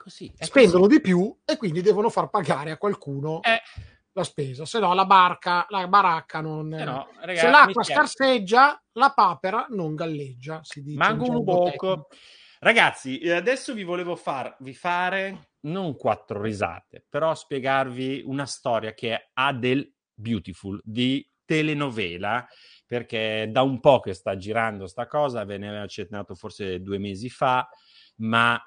Così. 0.00 0.32
è 0.34 0.44
spendono 0.44 0.86
di 0.86 0.98
più 1.00 1.36
e 1.44 1.56
quindi 1.58 1.82
devono 1.82 2.08
far 2.08 2.30
pagare 2.30 2.70
a 2.70 2.78
qualcuno 2.78 3.42
Eh. 3.42 3.60
la 4.12 4.24
spesa, 4.24 4.64
se 4.64 4.78
no 4.78 4.94
la 4.94 5.04
barca, 5.04 5.66
la 5.68 5.86
baracca 5.86 6.40
non... 6.40 6.72
Eh 6.72 6.84
no, 6.84 7.08
se 7.20 7.26
ragazzi, 7.26 7.46
l'acqua 7.46 7.66
mi 7.66 7.72
spiace. 7.84 7.92
scarseggia, 7.92 8.82
la 8.92 9.12
papera 9.12 9.66
non 9.68 9.94
galleggia, 9.94 10.60
si 10.62 10.82
dice. 10.82 10.96
Manco 10.96 11.24
un 11.24 11.36
gergo 11.36 11.70
poco. 11.70 12.08
Ragazzi, 12.60 13.18
eh, 13.18 13.32
adesso 13.32 13.74
vi 13.74 13.84
volevo 13.84 14.16
farvi 14.16 14.74
fare 14.74 15.50
non 15.60 15.96
quattro 15.96 16.40
risate, 16.42 17.04
però 17.08 17.34
spiegarvi 17.34 18.22
una 18.24 18.46
storia 18.46 18.94
che 18.94 19.30
ha 19.32 19.52
del 19.52 19.90
beautiful 20.14 20.80
di 20.82 21.26
telenovela, 21.44 22.46
perché 22.86 23.48
da 23.50 23.62
un 23.62 23.80
po' 23.80 24.00
che 24.00 24.14
sta 24.14 24.36
girando 24.36 24.86
sta 24.86 25.06
cosa, 25.06 25.44
ve 25.44 25.58
ne 25.58 25.68
avevo 25.68 25.84
accennato 25.84 26.34
forse 26.34 26.80
due 26.80 26.98
mesi 26.98 27.28
fa, 27.28 27.68
ma 28.16 28.58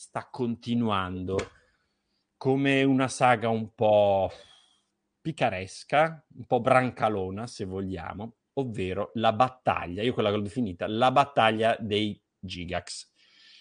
sta 0.00 0.30
continuando 0.30 1.36
come 2.38 2.82
una 2.84 3.06
saga 3.06 3.50
un 3.50 3.74
po' 3.74 4.32
picaresca, 5.20 6.24
un 6.38 6.46
po' 6.46 6.60
brancalona, 6.60 7.46
se 7.46 7.66
vogliamo, 7.66 8.36
ovvero 8.54 9.10
la 9.14 9.34
battaglia, 9.34 10.02
io 10.02 10.14
quella 10.14 10.30
che 10.30 10.36
l'ho 10.36 10.42
definita, 10.42 10.88
la 10.88 11.10
battaglia 11.10 11.76
dei 11.78 12.18
Gigax. 12.38 13.12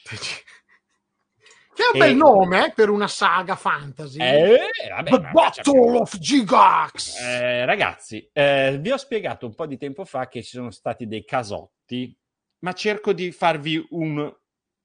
Che 1.79 1.85
è 1.85 1.95
un 1.95 2.01
E- 2.01 2.07
bel 2.07 2.15
nome 2.15 2.65
eh, 2.67 2.73
per 2.73 2.89
una 2.89 3.07
saga 3.07 3.55
fantasy. 3.55 4.19
Eh, 4.19 4.57
vabbè, 4.89 5.09
The 5.09 5.29
Battle 5.31 5.97
of 5.97 6.17
Gigax! 6.17 7.21
Eh, 7.21 7.63
ragazzi, 7.63 8.29
eh, 8.33 8.77
vi 8.81 8.91
ho 8.91 8.97
spiegato 8.97 9.45
un 9.45 9.55
po' 9.55 9.65
di 9.65 9.77
tempo 9.77 10.03
fa 10.03 10.27
che 10.27 10.43
ci 10.43 10.51
sono 10.57 10.71
stati 10.71 11.07
dei 11.07 11.23
casotti, 11.23 12.13
ma 12.59 12.73
cerco 12.73 13.13
di 13.13 13.31
farvi 13.31 13.85
un 13.91 14.29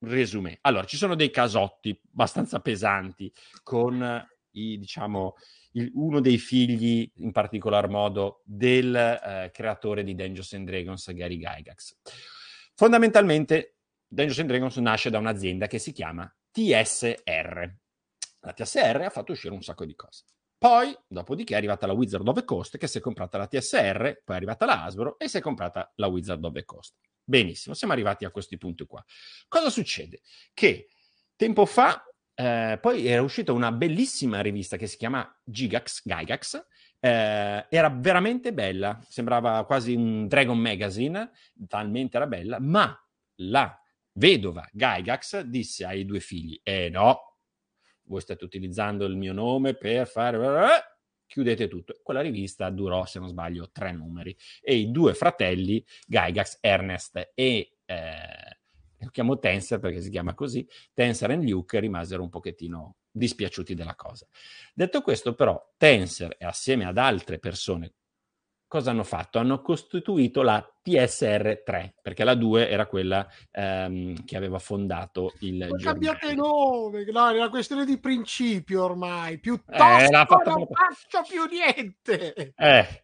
resume. 0.06 0.58
Allora, 0.62 0.84
ci 0.84 0.96
sono 0.96 1.14
dei 1.14 1.30
casotti 1.30 1.98
abbastanza 2.12 2.60
pesanti 2.60 3.32
con 3.62 4.02
eh, 4.02 4.26
i, 4.52 4.78
diciamo, 4.78 5.34
il- 5.72 5.90
uno 5.94 6.20
dei 6.20 6.38
figli, 6.38 7.10
in 7.16 7.32
particolar 7.32 7.88
modo, 7.88 8.42
del 8.44 8.94
eh, 8.94 9.50
creatore 9.52 10.04
di 10.04 10.14
Dungeons 10.14 10.52
and 10.54 10.66
Dragons, 10.66 11.12
Gary 11.12 11.38
Gygax. 11.38 11.96
Fondamentalmente, 12.74 13.76
Dungeons 14.06 14.38
and 14.40 14.48
Dragons 14.48 14.76
nasce 14.76 15.10
da 15.10 15.18
un'azienda 15.18 15.66
che 15.66 15.78
si 15.78 15.92
chiama 15.92 16.32
TSR. 16.50 17.76
La 18.40 18.52
TSR 18.52 19.02
ha 19.04 19.10
fatto 19.10 19.32
uscire 19.32 19.54
un 19.54 19.62
sacco 19.62 19.84
di 19.84 19.94
cose. 19.94 20.24
Poi, 20.56 20.96
dopodiché, 21.06 21.54
è 21.54 21.56
arrivata 21.56 21.86
la 21.86 21.92
Wizard 21.92 22.26
of 22.26 22.36
the 22.36 22.44
Coast 22.44 22.78
che 22.78 22.86
si 22.86 22.98
è 22.98 23.00
comprata 23.00 23.36
la 23.36 23.46
TSR, 23.46 24.22
poi 24.24 24.34
è 24.34 24.38
arrivata 24.38 24.64
la 24.64 24.84
Hasbro 24.84 25.18
e 25.18 25.28
si 25.28 25.36
è 25.36 25.40
comprata 25.40 25.92
la 25.96 26.06
Wizard 26.06 26.42
of 26.44 26.52
the 26.52 26.64
Coast. 26.64 26.94
Benissimo, 27.24 27.74
siamo 27.74 27.94
arrivati 27.94 28.24
a 28.26 28.30
questi 28.30 28.58
punti 28.58 28.84
qua. 28.84 29.02
Cosa 29.48 29.70
succede? 29.70 30.20
Che 30.52 30.88
tempo 31.36 31.64
fa, 31.64 32.04
eh, 32.34 32.78
poi 32.80 33.06
era 33.06 33.22
uscita 33.22 33.52
una 33.52 33.72
bellissima 33.72 34.40
rivista 34.42 34.76
che 34.76 34.86
si 34.86 34.98
chiama 34.98 35.40
Gigax, 35.42 36.02
Gygax, 36.04 36.66
eh, 37.00 37.66
era 37.68 37.88
veramente 37.90 38.52
bella, 38.52 39.00
sembrava 39.08 39.64
quasi 39.64 39.94
un 39.94 40.28
Dragon 40.28 40.58
Magazine, 40.58 41.30
talmente 41.66 42.16
era 42.16 42.26
bella, 42.26 42.60
ma 42.60 42.94
la 43.36 43.74
vedova 44.12 44.68
Gygax 44.70 45.40
disse 45.40 45.84
ai 45.86 46.04
due 46.04 46.20
figli, 46.20 46.60
eh 46.62 46.90
no, 46.90 47.38
voi 48.04 48.20
state 48.20 48.44
utilizzando 48.44 49.06
il 49.06 49.16
mio 49.16 49.32
nome 49.32 49.74
per 49.74 50.06
fare... 50.06 50.92
Chiudete 51.34 51.66
tutto. 51.66 51.98
Quella 52.00 52.20
rivista 52.20 52.70
durò, 52.70 53.06
se 53.06 53.18
non 53.18 53.26
sbaglio, 53.26 53.68
tre 53.72 53.90
numeri. 53.90 54.36
E 54.60 54.76
i 54.76 54.92
due 54.92 55.14
fratelli, 55.14 55.84
Gygax, 56.06 56.58
Ernest 56.60 57.32
e... 57.34 57.78
Eh, 57.84 58.58
lo 59.00 59.10
chiamo 59.10 59.40
Tensor 59.40 59.80
perché 59.80 60.00
si 60.00 60.10
chiama 60.10 60.32
così, 60.32 60.64
Tensor 60.92 61.32
e 61.32 61.36
Luke 61.42 61.80
rimasero 61.80 62.22
un 62.22 62.28
pochettino 62.28 62.98
dispiaciuti 63.10 63.74
della 63.74 63.96
cosa. 63.96 64.28
Detto 64.72 65.02
questo, 65.02 65.34
però, 65.34 65.60
Tensor 65.76 66.36
e 66.38 66.44
assieme 66.44 66.84
ad 66.84 66.98
altre 66.98 67.40
persone 67.40 67.94
cosa 68.74 68.90
hanno 68.90 69.04
fatto? 69.04 69.38
Hanno 69.38 69.62
costituito 69.62 70.42
la 70.42 70.68
TSR3, 70.84 71.90
perché 72.02 72.24
la 72.24 72.34
2 72.34 72.68
era 72.68 72.86
quella 72.86 73.24
ehm, 73.52 74.24
che 74.24 74.36
aveva 74.36 74.58
fondato 74.58 75.32
il 75.40 75.58
giornale. 75.58 75.82
cambiate 75.82 76.34
nome, 76.34 77.04
no, 77.04 77.28
è 77.28 77.36
una 77.36 77.50
questione 77.50 77.84
di 77.84 78.00
principio 78.00 78.82
ormai. 78.82 79.38
Piuttosto 79.38 79.80
Eh, 79.80 80.08
non 80.10 80.26
faccio 80.26 81.22
più 81.28 81.44
niente. 81.44 82.52
Eh, 82.56 83.02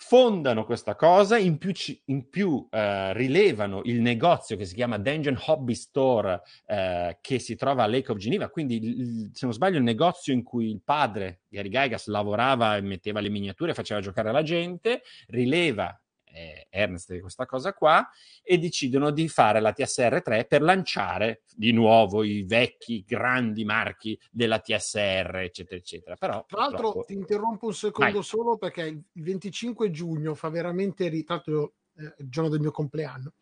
fondano 0.00 0.64
questa 0.64 0.94
cosa, 0.94 1.36
in 1.38 1.58
più, 1.58 1.72
ci- 1.72 2.00
in 2.06 2.28
più, 2.30 2.66
eh, 2.70 3.12
rilevano 3.14 3.82
il 3.84 4.00
negozio 4.00 4.56
che 4.56 4.64
si 4.64 4.74
chiama 4.74 4.96
Dungeon 4.96 5.36
Hobby 5.46 5.74
Store 5.74 6.40
eh, 6.66 7.18
che 7.20 7.38
si 7.40 7.56
trova 7.56 7.82
a 7.82 7.86
Lake 7.88 8.12
of 8.12 8.18
Geneva, 8.18 8.48
quindi 8.48 8.76
il- 8.82 9.30
se 9.32 9.44
non 9.44 9.54
sbaglio 9.54 9.76
il 9.78 9.82
negozio 9.82 10.32
in 10.32 10.44
cui 10.44 10.70
il 10.70 10.80
padre 10.84 11.40
Gary 11.48 11.68
Gygax 11.68 12.06
lavorava 12.06 12.76
e 12.76 12.80
metteva 12.80 13.20
le 13.20 13.28
miniature, 13.28 13.74
faceva 13.74 14.00
giocare 14.00 14.30
la 14.32 14.42
gente, 14.42 15.02
rileva 15.26 16.00
eh, 16.38 16.66
Ernest 16.70 17.12
di 17.12 17.20
questa 17.20 17.46
cosa 17.46 17.72
qua 17.74 18.08
e 18.42 18.58
decidono 18.58 19.10
di 19.10 19.28
fare 19.28 19.60
la 19.60 19.74
TSR3 19.76 20.46
per 20.46 20.62
lanciare 20.62 21.42
di 21.54 21.72
nuovo 21.72 22.22
i 22.22 22.44
vecchi 22.44 23.04
grandi 23.06 23.64
marchi 23.64 24.18
della 24.30 24.60
TSR, 24.60 25.36
eccetera, 25.42 25.76
eccetera. 25.76 26.16
Però 26.16 26.44
Tra 26.46 26.60
l'altro 26.60 26.76
purtroppo- 26.82 27.06
ti 27.06 27.14
interrompo 27.14 27.66
un 27.66 27.74
secondo 27.74 28.12
Vai. 28.12 28.22
solo 28.22 28.56
perché 28.56 28.82
il 28.82 29.02
25 29.12 29.90
giugno 29.90 30.34
fa 30.34 30.48
veramente 30.48 31.08
ri- 31.08 31.24
tra 31.24 31.34
l'altro 31.34 31.72
eh, 31.96 32.14
il 32.18 32.28
giorno 32.28 32.48
del 32.50 32.60
mio 32.60 32.70
compleanno. 32.70 33.32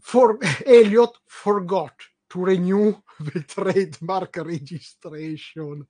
For- 0.00 0.38
Elliot 0.64 1.20
forgot 1.26 1.94
to 2.28 2.44
renew 2.44 3.02
the 3.32 3.44
trademark 3.44 4.36
registration. 4.38 5.86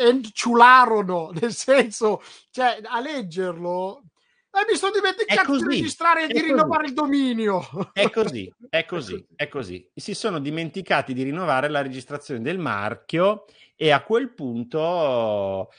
E 0.00 0.20
ciularono, 0.32 1.30
nel 1.38 1.52
senso, 1.52 2.22
cioè, 2.50 2.80
a 2.82 3.00
leggerlo, 3.00 4.02
eh, 4.52 4.66
mi 4.68 4.76
sono 4.76 4.92
dimenticato 4.92 5.52
di 5.52 5.62
così, 5.62 5.76
registrare 5.76 6.24
e 6.24 6.26
di 6.26 6.32
così. 6.32 6.46
rinnovare 6.46 6.86
il 6.86 6.92
dominio. 6.94 7.60
È 7.92 8.08
così, 8.10 8.52
è 8.68 8.84
così, 8.84 9.24
è 9.36 9.48
così. 9.48 9.88
Si 9.94 10.14
sono 10.14 10.40
dimenticati 10.40 11.12
di 11.12 11.22
rinnovare 11.22 11.68
la 11.68 11.82
registrazione 11.82 12.40
del 12.40 12.58
marchio 12.58 13.44
e 13.76 13.90
a 13.90 14.02
quel 14.02 14.34
punto 14.34 15.70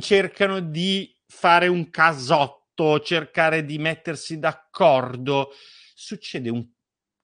cercano 0.00 0.60
di 0.60 1.16
fare 1.26 1.68
un 1.68 1.88
casotto, 1.88 3.00
cercare 3.00 3.64
di 3.64 3.78
mettersi 3.78 4.38
d'accordo. 4.38 5.52
Succede 5.94 6.50
un, 6.50 6.66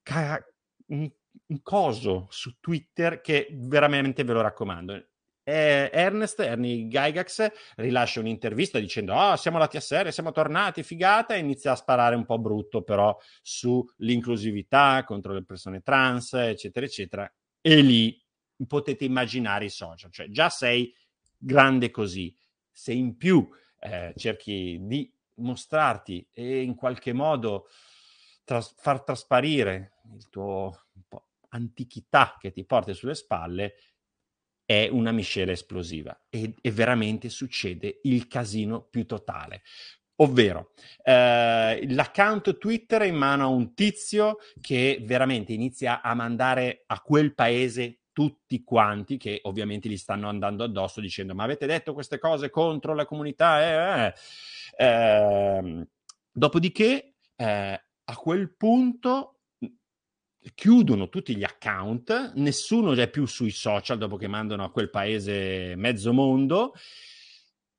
ca- 0.02 0.42
un, 0.86 1.10
un 1.48 1.62
coso 1.62 2.26
su 2.30 2.58
Twitter 2.58 3.20
che 3.20 3.48
veramente 3.52 4.24
ve 4.24 4.32
lo 4.32 4.40
raccomando. 4.40 5.08
Eh, 5.48 5.90
Ernest, 5.92 6.40
Ernie 6.40 6.88
Gygax, 6.88 7.52
rilascia 7.76 8.18
un'intervista 8.18 8.80
dicendo: 8.80 9.14
Ah, 9.14 9.36
siamo 9.36 9.58
la 9.58 9.68
TSR, 9.68 10.12
siamo 10.12 10.32
tornati, 10.32 10.82
figata, 10.82 11.36
e 11.36 11.38
inizia 11.38 11.70
a 11.70 11.76
sparare 11.76 12.16
un 12.16 12.24
po' 12.24 12.40
brutto, 12.40 12.82
però 12.82 13.16
sull'inclusività 13.42 15.04
contro 15.04 15.32
le 15.32 15.44
persone 15.44 15.82
trans, 15.82 16.32
eccetera, 16.32 16.84
eccetera. 16.84 17.32
E 17.60 17.80
lì 17.80 18.20
potete 18.66 19.04
immaginare 19.04 19.66
i 19.66 19.70
social, 19.70 20.10
cioè 20.10 20.28
già 20.30 20.48
sei 20.48 20.92
grande 21.36 21.92
così, 21.92 22.34
se 22.68 22.92
in 22.92 23.16
più 23.16 23.48
eh, 23.78 24.14
cerchi 24.16 24.78
di 24.80 25.08
mostrarti 25.34 26.26
e 26.32 26.62
in 26.62 26.74
qualche 26.74 27.12
modo 27.12 27.68
tras- 28.42 28.74
far 28.78 29.04
trasparire 29.04 29.98
il 30.12 30.28
tuo 30.28 30.86
antichità 31.50 32.36
che 32.36 32.50
ti 32.50 32.64
porti 32.64 32.94
sulle 32.94 33.14
spalle, 33.14 33.74
è 34.66 34.88
una 34.90 35.12
miscela 35.12 35.52
esplosiva 35.52 36.26
e, 36.28 36.54
e 36.60 36.70
veramente 36.72 37.30
succede 37.30 38.00
il 38.02 38.26
casino 38.26 38.82
più 38.82 39.06
totale. 39.06 39.62
Ovvero, 40.16 40.72
eh, 41.02 41.86
l'account 41.88 42.58
Twitter 42.58 43.02
è 43.02 43.06
in 43.06 43.16
mano 43.16 43.44
a 43.44 43.48
un 43.48 43.74
tizio 43.74 44.38
che 44.60 44.98
veramente 45.02 45.52
inizia 45.52 46.00
a 46.02 46.14
mandare 46.14 46.84
a 46.86 47.00
quel 47.00 47.34
paese 47.34 48.00
tutti 48.12 48.64
quanti 48.64 49.18
che 49.18 49.40
ovviamente 49.42 49.90
gli 49.90 49.96
stanno 49.98 50.30
andando 50.30 50.64
addosso 50.64 51.02
dicendo 51.02 51.34
ma 51.34 51.44
avete 51.44 51.66
detto 51.66 51.92
queste 51.92 52.18
cose 52.18 52.48
contro 52.48 52.94
la 52.94 53.04
comunità? 53.04 53.60
Eh, 53.60 54.14
eh. 54.78 54.86
Ehm, 54.86 55.86
dopodiché, 56.32 57.16
eh, 57.36 57.84
a 58.04 58.16
quel 58.16 58.56
punto 58.56 59.35
chiudono 60.54 61.08
tutti 61.08 61.36
gli 61.36 61.44
account, 61.44 62.32
nessuno 62.34 62.92
è 62.92 63.10
più 63.10 63.26
sui 63.26 63.50
social 63.50 63.98
dopo 63.98 64.16
che 64.16 64.28
mandano 64.28 64.64
a 64.64 64.70
quel 64.70 64.90
paese 64.90 65.74
mezzo 65.76 66.12
mondo, 66.12 66.74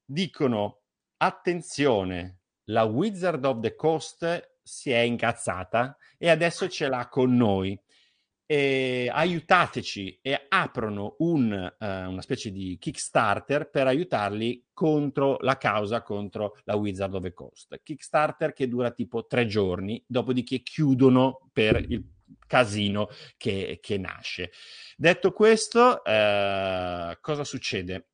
dicono 0.03 0.81
attenzione, 1.18 2.39
la 2.65 2.84
Wizard 2.84 3.44
of 3.45 3.60
the 3.61 3.76
Coast 3.76 4.56
si 4.61 4.91
è 4.91 4.99
incazzata 4.99 5.98
e 6.18 6.30
adesso 6.30 6.68
ce 6.68 6.88
l'ha 6.88 7.07
con 7.07 7.35
noi. 7.35 7.80
E 8.49 9.10
aiutateci 9.11 10.19
e 10.22 10.45
aprono 10.48 11.15
un, 11.18 11.52
eh, 11.52 12.06
una 12.06 12.22
specie 12.22 12.49
di 12.49 12.77
Kickstarter 12.80 13.69
per 13.69 13.88
aiutarli 13.88 14.68
contro 14.72 15.35
la 15.41 15.57
causa 15.57 16.02
contro 16.02 16.57
la 16.64 16.77
Wizard 16.77 17.14
of 17.14 17.23
the 17.23 17.34
Coast. 17.34 17.81
Kickstarter 17.84 18.53
che 18.53 18.69
dura 18.69 18.91
tipo 18.91 19.26
tre 19.26 19.48
giorni, 19.48 20.02
dopodiché 20.07 20.61
chiudono 20.61 21.49
per 21.52 21.84
il 21.89 22.02
casino 22.48 23.10
che, 23.38 23.80
che 23.82 23.98
nasce. 23.98 24.52
Detto 24.95 25.32
questo, 25.32 26.03
eh, 26.03 27.18
cosa 27.22 27.44
succede? 27.44 28.07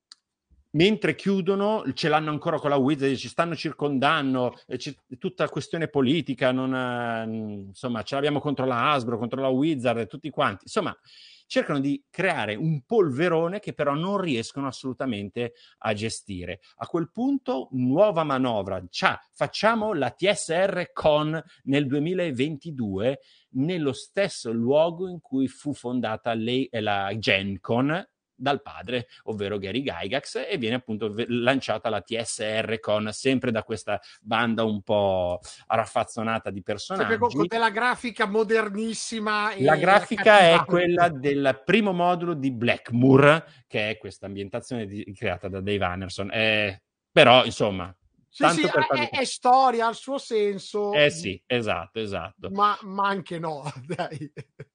mentre 0.73 1.15
chiudono 1.15 1.84
ce 1.93 2.10
l'hanno 2.10 2.31
ancora 2.31 2.57
con 2.57 2.69
la 2.69 2.77
Wizard, 2.77 3.15
ci 3.15 3.27
stanno 3.27 3.55
circondando, 3.55 4.57
c'è 4.68 4.93
tutta 5.19 5.47
questione 5.49 5.88
politica, 5.88 6.51
non, 6.51 6.73
eh, 6.73 7.68
insomma 7.68 8.03
ce 8.03 8.15
l'abbiamo 8.15 8.39
contro 8.39 8.65
la 8.65 8.91
Hasbro, 8.91 9.18
contro 9.18 9.41
la 9.41 9.49
Wizard, 9.49 10.07
tutti 10.07 10.30
quanti, 10.30 10.64
insomma 10.64 10.97
cercano 11.45 11.80
di 11.80 12.03
creare 12.10 12.56
un 12.56 12.84
polverone 12.86 13.60
che 13.60 13.74
però 13.74 13.94
non 13.94 14.18
riescono 14.18 14.68
assolutamente 14.68 15.53
a 15.80 15.94
gestire. 15.94 16.60
A 16.78 16.88
quel 16.88 17.11
punto, 17.11 17.70
nuova 17.72 18.24
manovra, 18.24 18.84
cioè, 18.90 19.18
facciamo 19.34 19.94
la 19.94 20.11
TSR 20.11 20.91
Con 20.94 21.41
nel 21.64 21.88
2022 21.88 23.20
nello 23.56 23.94
stesso 23.94 24.52
luogo 24.52 25.07
in 25.07 25.20
cui 25.22 25.48
fu 25.48 25.74
fondata 25.74 26.34
la 26.36 27.18
Gen 27.18 27.60
Con 27.60 28.07
dal 28.35 28.61
padre, 28.61 29.07
ovvero 29.23 29.57
Gary 29.57 29.81
Gygax, 29.81 30.45
e 30.49 30.57
viene 30.57 30.76
appunto 30.76 31.14
lanciata 31.27 31.89
la 31.89 32.01
TSR 32.01 32.80
con 32.80 33.10
sempre 33.11 33.51
da 33.51 33.64
questa 33.64 33.99
banda 34.22 34.64
un 34.64 34.81
po' 34.81 35.39
raffazzonata 35.68 36.49
di 36.49 36.61
personaggi. 36.61 37.10
Sempre 37.10 37.27
con 37.27 37.47
della 37.47 37.69
grafica 37.69 38.26
modernissima. 38.26 39.51
la 39.60 39.76
grafica 39.76 40.39
è 40.39 40.64
quella 40.65 41.10
del 41.10 41.61
primo 41.65 41.93
modulo 41.93 42.34
di 42.34 42.51
Blackmoor, 42.51 43.45
che 43.68 43.91
è 43.91 43.97
questa 43.97 44.26
ambientazione 44.26 44.85
di, 44.85 45.14
creata 45.15 45.47
da 45.47 45.61
Dave 45.61 45.85
Anderson. 45.85 46.31
Eh, 46.31 46.81
però, 47.11 47.45
insomma, 47.45 47.95
sì, 48.27 48.49
sì, 48.49 48.65
è, 48.65 49.10
è, 49.10 49.26
storia, 49.26 49.85
ha 49.85 49.89
il 49.89 49.95
suo 49.95 50.18
senso. 50.18 50.91
Eh 50.93 51.11
sì, 51.11 51.41
esatto, 51.45 51.99
esatto. 51.99 52.49
Ma, 52.49 52.76
ma 52.81 53.07
anche 53.07 53.38
no, 53.38 53.64
dai. 53.85 54.31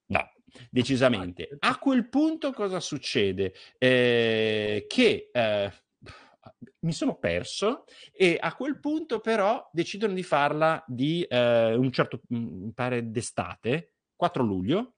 No, 0.06 0.30
decisamente. 0.70 1.56
A 1.60 1.78
quel 1.78 2.08
punto 2.08 2.52
cosa 2.52 2.80
succede? 2.80 3.54
Eh, 3.78 4.86
che 4.88 5.30
eh, 5.32 5.72
mi 6.80 6.92
sono 6.92 7.16
perso 7.16 7.84
e 8.12 8.38
a 8.40 8.54
quel 8.54 8.78
punto 8.78 9.20
però 9.20 9.68
decidono 9.72 10.14
di 10.14 10.22
farla 10.22 10.82
di 10.86 11.22
eh, 11.22 11.74
un 11.74 11.90
certo, 11.92 12.20
mi 12.28 12.72
pare 12.72 13.10
d'estate, 13.10 13.94
4 14.14 14.42
luglio, 14.42 14.94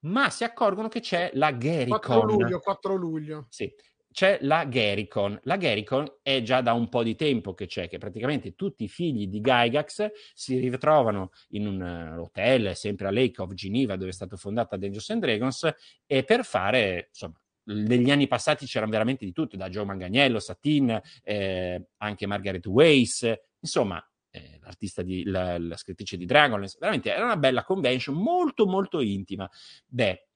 ma 0.00 0.30
si 0.30 0.44
accorgono 0.44 0.88
che 0.88 1.00
c'è 1.00 1.30
la 1.34 1.56
Gericon. 1.56 2.00
4 2.00 2.22
luglio, 2.24 2.60
4 2.60 2.94
luglio. 2.94 3.46
Sì, 3.48 3.72
c'è 4.12 4.38
la 4.42 4.68
Gericon. 4.68 5.38
La 5.44 5.56
Gericon 5.56 6.06
è 6.22 6.42
già 6.42 6.60
da 6.60 6.72
un 6.72 6.88
po' 6.88 7.02
di 7.02 7.14
tempo 7.14 7.54
che 7.54 7.66
c'è, 7.66 7.88
che 7.88 7.98
praticamente 7.98 8.54
tutti 8.54 8.84
i 8.84 8.88
figli 8.88 9.28
di 9.28 9.40
Gygax 9.40 10.10
si 10.34 10.58
ritrovano 10.58 11.30
in 11.50 11.66
un 11.66 11.80
uh, 11.80 12.20
hotel, 12.20 12.74
sempre 12.74 13.08
a 13.08 13.10
Lake 13.10 13.40
of 13.40 13.52
Geneva, 13.54 13.96
dove 13.96 14.10
è 14.10 14.14
stato 14.14 14.36
fondata 14.36 14.76
Dungeons 14.76 15.10
and 15.10 15.22
Dragons, 15.22 15.74
e 16.06 16.24
per 16.24 16.44
fare, 16.44 17.06
insomma, 17.08 17.40
negli 17.64 18.10
anni 18.10 18.26
passati 18.26 18.66
c'erano 18.66 18.90
veramente 18.90 19.24
di 19.24 19.32
tutto, 19.32 19.56
da 19.56 19.68
Joe 19.68 19.84
Manganiello, 19.84 20.38
Satin, 20.38 21.00
eh, 21.22 21.88
anche 21.98 22.26
Margaret 22.26 22.66
Weiss, 22.66 23.30
insomma, 23.60 24.02
eh, 24.30 24.58
l'artista 24.62 25.02
di, 25.02 25.24
la, 25.24 25.58
la 25.58 25.76
scrittrice 25.76 26.16
di 26.16 26.24
Dragonlance, 26.24 26.76
veramente 26.80 27.12
era 27.12 27.24
una 27.24 27.36
bella 27.36 27.64
convention 27.64 28.16
molto 28.16 28.66
molto 28.66 29.00
intima. 29.00 29.48
Beh, 29.86 30.27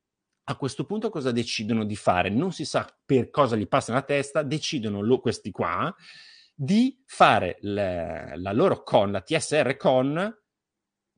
a 0.45 0.57
questo 0.57 0.85
punto 0.85 1.11
cosa 1.11 1.31
decidono 1.31 1.85
di 1.85 1.97
fare? 1.97 2.29
Non 2.29 2.53
si 2.53 2.65
sa 2.65 2.87
per 3.05 3.31
cosa 3.31 3.57
gli 3.57 3.69
passa 3.69 3.93
nella 3.93 4.05
testa, 4.05 4.43
decidono 4.43 5.01
lo, 5.01 5.21
questi 5.21 5.51
qua 5.51 5.95
di 6.55 7.03
fare 7.07 7.59
la, 7.61 8.37
la 8.37 8.53
loro 8.53 8.83
con, 8.83 9.11
la 9.11 9.21
TSR 9.21 9.77
con, 9.77 10.39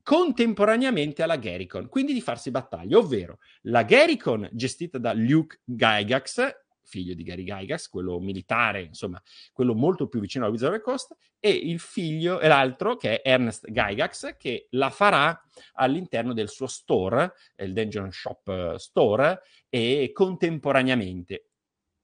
contemporaneamente 0.01 1.23
alla 1.23 1.39
Gericon, 1.39 1.89
quindi 1.89 2.13
di 2.13 2.21
farsi 2.21 2.51
battaglia, 2.51 2.97
ovvero 2.97 3.39
la 3.63 3.83
Gericon 3.85 4.47
gestita 4.51 4.97
da 4.97 5.13
Luke 5.13 5.61
Gygax, 5.63 6.64
figlio 6.85 7.13
di 7.13 7.23
Gary 7.23 7.43
Gygax, 7.43 7.89
quello 7.89 8.19
militare, 8.19 8.81
insomma, 8.81 9.21
quello 9.51 9.73
molto 9.73 10.07
più 10.07 10.19
vicino 10.19 10.45
alla 10.45 10.53
Wizard 10.53 10.73
of 10.73 10.79
the 10.79 10.83
Coast, 10.83 11.15
e 11.39 11.49
il 11.49 11.79
figlio, 11.79 12.39
e 12.39 12.47
l'altro 12.47 12.95
che 12.95 13.21
è 13.21 13.29
Ernest 13.29 13.69
Gygax, 13.69 14.37
che 14.37 14.67
la 14.71 14.89
farà 14.89 15.39
all'interno 15.73 16.33
del 16.33 16.49
suo 16.49 16.67
store, 16.67 17.33
il 17.57 17.73
Dungeon 17.73 18.11
Shop 18.11 18.75
Store, 18.75 19.41
e 19.69 20.11
contemporaneamente. 20.13 21.49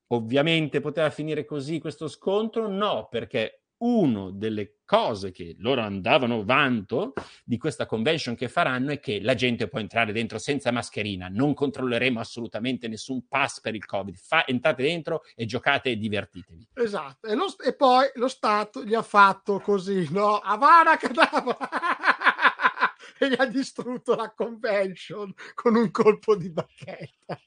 Ovviamente 0.08 0.82
poteva 0.82 1.10
finire 1.10 1.46
così 1.46 1.80
questo 1.80 2.10
scontro? 2.10 2.68
No, 2.68 3.08
perché 3.10 3.61
una 3.82 4.32
delle 4.32 4.80
cose 4.86 5.32
che 5.32 5.56
loro 5.60 5.82
andavano 5.82 6.44
vanto 6.44 7.14
di 7.44 7.58
questa 7.58 7.86
convention 7.86 8.36
che 8.36 8.50
faranno 8.50 8.92
è 8.92 9.00
che 9.00 9.22
la 9.22 9.36
gente 9.36 9.68
può 9.68 9.80
entrare 9.80 10.12
dentro 10.12 10.38
senza 10.38 10.72
mascherina, 10.72 11.30
non 11.30 11.54
controlleremo 11.54 12.20
assolutamente 12.20 12.88
nessun 12.88 13.28
pass 13.28 13.62
per 13.62 13.76
il 13.76 13.86
Covid, 13.86 14.16
Fa, 14.18 14.46
entrate 14.46 14.84
dentro 14.84 15.24
e 15.36 15.46
giocate 15.46 15.92
e 15.92 15.98
divertitevi. 15.98 16.68
Esatto, 16.74 17.28
e, 17.28 17.36
lo, 17.36 17.46
e 17.64 17.74
poi 17.74 18.10
lo 18.16 18.28
Stato 18.28 18.84
gli 18.84 18.94
ha 18.94 19.02
fatto 19.02 19.60
così, 19.60 20.08
no? 20.12 20.38
Avana 20.38 20.98
Cadavra! 20.98 21.58
e 23.18 23.30
gli 23.30 23.36
ha 23.38 23.46
distrutto 23.46 24.16
la 24.16 24.32
convention 24.34 25.34
con 25.54 25.76
un 25.76 25.90
colpo 25.92 26.36
di 26.36 26.50
bacchetta. 26.50 27.40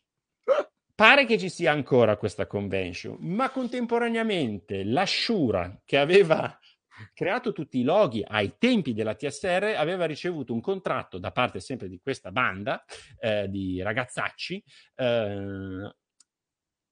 Pare 0.96 1.26
che 1.26 1.38
ci 1.38 1.48
sia 1.48 1.72
ancora 1.72 2.16
questa 2.16 2.46
convention, 2.46 3.16
ma 3.18 3.50
contemporaneamente 3.50 4.84
la 4.84 5.04
Shura, 5.04 5.82
che 5.84 5.98
aveva 5.98 6.56
creato 7.12 7.52
tutti 7.52 7.80
i 7.80 7.82
loghi 7.82 8.24
ai 8.24 8.54
tempi 8.58 8.94
della 8.94 9.16
TSR, 9.16 9.74
aveva 9.76 10.04
ricevuto 10.04 10.52
un 10.52 10.60
contratto 10.60 11.18
da 11.18 11.32
parte 11.32 11.58
sempre 11.58 11.88
di 11.88 11.98
questa 12.00 12.30
banda 12.30 12.84
eh, 13.18 13.48
di 13.48 13.82
ragazzacci. 13.82 14.62
Eh, 14.94 15.94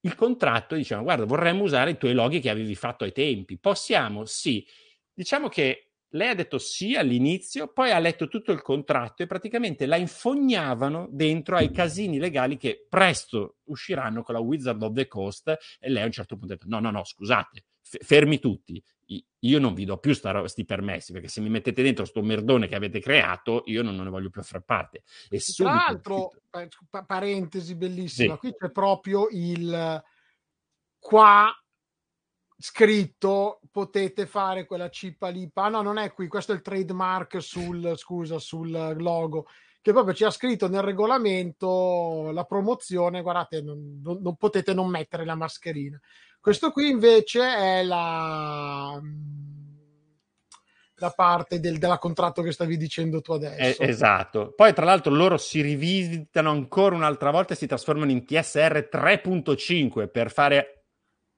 il 0.00 0.14
contratto 0.16 0.74
diceva: 0.74 1.00
Guarda, 1.02 1.24
vorremmo 1.24 1.62
usare 1.62 1.92
i 1.92 1.96
tuoi 1.96 2.14
loghi 2.14 2.40
che 2.40 2.50
avevi 2.50 2.74
fatto 2.74 3.04
ai 3.04 3.12
tempi. 3.12 3.56
Possiamo? 3.56 4.24
Sì. 4.24 4.66
Diciamo 5.14 5.48
che 5.48 5.91
lei 6.12 6.28
ha 6.28 6.34
detto 6.34 6.58
sì 6.58 6.94
all'inizio, 6.94 7.72
poi 7.72 7.90
ha 7.90 7.98
letto 7.98 8.28
tutto 8.28 8.52
il 8.52 8.62
contratto 8.62 9.22
e 9.22 9.26
praticamente 9.26 9.86
la 9.86 9.96
infognavano 9.96 11.08
dentro 11.10 11.56
ai 11.56 11.70
casini 11.70 12.18
legali 12.18 12.56
che 12.56 12.86
presto 12.88 13.58
usciranno 13.64 14.22
con 14.22 14.34
la 14.34 14.40
Wizard 14.40 14.82
of 14.82 14.92
the 14.92 15.06
Coast 15.06 15.56
e 15.78 15.90
lei 15.90 16.02
a 16.02 16.06
un 16.06 16.12
certo 16.12 16.36
punto 16.36 16.52
ha 16.52 16.56
detto 16.56 16.68
no, 16.68 16.80
no, 16.80 16.90
no, 16.90 17.04
scusate, 17.04 17.64
f- 17.80 18.04
fermi 18.04 18.38
tutti, 18.38 18.82
io 19.40 19.58
non 19.58 19.74
vi 19.74 19.84
do 19.84 19.98
più 19.98 20.18
questi 20.18 20.64
permessi 20.64 21.12
perché 21.12 21.28
se 21.28 21.40
mi 21.40 21.48
mettete 21.48 21.82
dentro 21.82 22.04
sto 22.04 22.22
merdone 22.22 22.68
che 22.68 22.74
avete 22.74 23.00
creato 23.00 23.62
io 23.66 23.82
non, 23.82 23.94
non 23.94 24.04
ne 24.04 24.10
voglio 24.10 24.30
più 24.30 24.42
far 24.42 24.62
parte. 24.62 25.02
E 25.28 25.38
Tra 25.38 25.72
l'altro, 25.72 26.30
eh, 26.50 26.68
parentesi 27.06 27.74
bellissima, 27.74 28.34
sì. 28.34 28.38
qui 28.38 28.54
c'è 28.56 28.70
proprio 28.70 29.26
il 29.30 30.02
qua 30.98 31.52
scritto 32.62 33.60
potete 33.72 34.24
fare 34.24 34.66
quella 34.66 34.88
cippa 34.88 35.28
lì. 35.28 35.50
Ah 35.52 35.68
no, 35.68 35.82
non 35.82 35.98
è 35.98 36.12
qui, 36.12 36.28
questo 36.28 36.52
è 36.52 36.54
il 36.54 36.62
trademark 36.62 37.42
sul, 37.42 37.94
scusa, 37.96 38.38
sul 38.38 38.70
logo, 38.98 39.46
che 39.80 39.90
proprio 39.90 40.14
ci 40.14 40.22
ha 40.22 40.30
scritto 40.30 40.68
nel 40.68 40.82
regolamento 40.82 42.30
la 42.32 42.44
promozione, 42.44 43.20
guardate, 43.20 43.62
non, 43.62 44.00
non, 44.00 44.20
non 44.22 44.36
potete 44.36 44.72
non 44.74 44.88
mettere 44.88 45.24
la 45.24 45.34
mascherina. 45.34 46.00
Questo 46.40 46.70
qui 46.70 46.88
invece 46.88 47.40
è 47.40 47.82
la, 47.82 49.00
la 50.94 51.10
parte 51.10 51.58
del, 51.58 51.78
della 51.78 51.98
contratto 51.98 52.42
che 52.42 52.52
stavi 52.52 52.76
dicendo 52.76 53.20
tu 53.20 53.32
adesso. 53.32 53.82
Eh, 53.82 53.88
esatto. 53.88 54.52
Poi, 54.54 54.72
tra 54.72 54.84
l'altro, 54.84 55.12
loro 55.12 55.36
si 55.36 55.60
rivisitano 55.62 56.50
ancora 56.50 56.94
un'altra 56.94 57.32
volta 57.32 57.54
e 57.54 57.56
si 57.56 57.66
trasformano 57.66 58.12
in 58.12 58.24
TSR 58.24 58.88
3.5 58.90 60.08
per 60.08 60.30
fare 60.30 60.81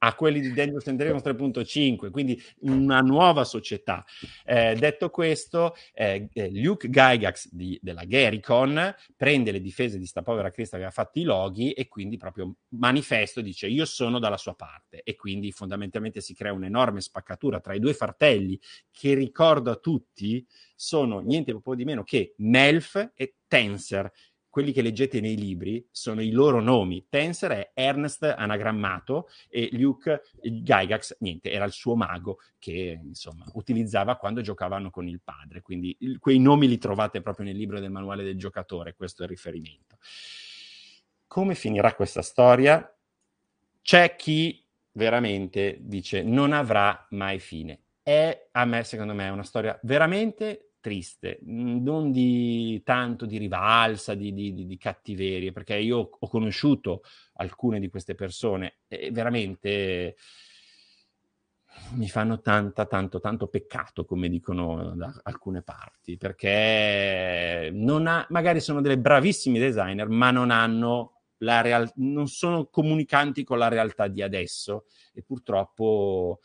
a 0.05 0.15
quelli 0.15 0.41
di 0.41 0.53
Dangerous 0.53 0.89
Dragons 0.91 1.23
3.5, 1.23 2.11
quindi 2.11 2.41
una 2.61 3.01
nuova 3.01 3.45
società. 3.45 4.05
Eh, 4.45 4.75
detto 4.75 5.09
questo, 5.09 5.75
eh, 5.95 6.29
eh 6.33 6.51
Luke 6.53 6.89
Gygax 6.91 7.49
di, 7.51 7.79
della 7.83 8.07
Gericon 8.07 8.95
prende 9.17 9.51
le 9.51 9.61
difese 9.61 9.99
di 9.99 10.07
sta 10.07 10.23
povera 10.23 10.51
Crista 10.51 10.77
che 10.77 10.85
ha 10.85 10.91
fatto 10.91 11.19
i 11.19 11.23
loghi 11.23 11.73
e 11.73 11.89
quindi 11.89 12.17
proprio 12.19 12.55
manifesto 12.71 13.41
dice 13.41 13.67
io 13.67 13.85
sono 13.85 14.19
dalla 14.19 14.37
sua 14.37 14.55
parte 14.55 15.03
e 15.03 15.15
quindi 15.15 15.53
fondamentalmente 15.53 16.21
si 16.21 16.35
crea 16.35 16.53
un'enorme 16.53 17.01
spaccatura 17.01 17.61
tra 17.61 17.75
i 17.75 17.81
due 17.81 17.95
fratelli 17.95 18.61
che 18.91 19.15
ricordo 19.15 19.71
a 19.71 19.77
tutti 19.77 20.47
sono 20.75 21.21
niente 21.21 21.53
po' 21.61 21.75
di 21.75 21.85
meno 21.85 22.05
che 22.05 22.35
Melf 22.39 23.13
e 23.15 23.37
Tenser 23.47 24.11
quelli 24.55 24.71
che 24.71 24.83
leggete 24.83 25.21
nei 25.21 25.37
libri 25.37 25.85
sono 25.91 26.23
i 26.23 26.31
loro 26.31 26.61
nomi. 26.61 27.07
Tenser 27.09 27.51
è 27.51 27.71
Ernest 27.75 28.23
anagrammato 28.23 29.29
e 29.49 29.69
Luke 29.73 30.23
Gygax, 30.41 31.17
niente, 31.19 31.51
era 31.51 31.65
il 31.65 31.73
suo 31.73 31.97
mago 31.97 32.39
che 32.61 33.01
insomma 33.03 33.45
utilizzava 33.55 34.15
quando 34.15 34.43
giocavano 34.43 34.91
con 34.91 35.09
il 35.09 35.21
padre. 35.21 35.61
Quindi 35.61 35.97
il, 36.03 36.21
quei 36.21 36.39
nomi 36.39 36.69
li 36.69 36.79
trovate 36.79 37.21
proprio 37.21 37.47
nel 37.47 37.57
libro 37.57 37.81
del 37.81 37.91
manuale 37.91 38.23
del 38.23 38.39
giocatore, 38.39 38.95
questo 38.95 39.23
è 39.23 39.25
il 39.25 39.33
riferimento. 39.33 39.99
Come 41.27 41.57
finirà 41.57 41.93
questa 41.97 42.23
storia? 42.23 42.97
C'è 43.83 44.15
chi 44.15 44.65
veramente 44.93 45.79
dice 45.81 46.23
non 46.23 46.53
avrà 46.53 47.09
mai 47.11 47.41
fine. 47.41 47.81
È 48.05 48.51
a 48.53 48.65
me, 48.67 48.85
secondo 48.85 49.15
me, 49.15 49.29
una 49.31 49.43
storia 49.43 49.77
veramente 49.83 50.64
triste, 50.85 51.39
mhmm, 51.41 51.83
non 51.83 52.13
di 52.13 52.83
tanto 52.85 53.25
di 53.25 53.39
rivalsa, 53.39 54.13
di, 54.13 54.35
di, 54.35 54.67
di, 54.67 54.77
cattiveria, 54.77 55.51
perché 55.51 55.77
io 55.77 56.11
ho 56.19 56.29
conosciuto 56.29 57.01
alcune 57.37 57.81
di 57.81 57.89
queste 57.89 58.15
persone 58.15 58.81
e 58.87 59.11
veramente 59.11 60.17
mi 61.93 62.07
fanno 62.07 62.43
tanta, 62.43 62.85
tanto, 62.85 63.19
tanto 63.19 63.47
peccato, 63.47 64.05
come 64.05 64.29
dicono 64.29 64.95
da 64.95 65.11
alcune 65.23 65.63
parti, 65.63 66.19
perché 66.19 67.73
ha, 67.73 68.27
magari 68.29 68.61
sono 68.61 68.83
delle 68.83 68.99
bravissimi 68.99 69.59
designer, 69.59 70.09
ma 70.09 70.31
non 70.31 70.51
hanno 70.51 71.23
la 71.39 71.63
real- 71.63 71.93
non 71.97 72.29
sono 72.29 72.67
comunicanti 72.67 73.43
con 73.43 73.57
la 73.57 73.69
realtà 73.69 74.07
di 74.07 74.21
adesso 74.21 74.85
e 75.15 75.23
purtroppo 75.23 76.41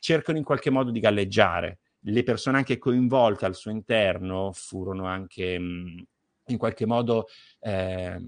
cercano 0.00 0.38
in 0.38 0.44
qualche 0.44 0.70
modo 0.70 0.90
di 0.90 0.98
galleggiare. 0.98 1.78
Le 2.04 2.22
persone 2.22 2.58
anche 2.58 2.78
coinvolte 2.78 3.44
al 3.44 3.54
suo 3.54 3.70
interno 3.70 4.52
furono 4.52 5.06
anche 5.06 5.58
mh, 5.58 6.04
in 6.46 6.58
qualche 6.58 6.86
modo 6.86 7.26
eh, 7.60 8.18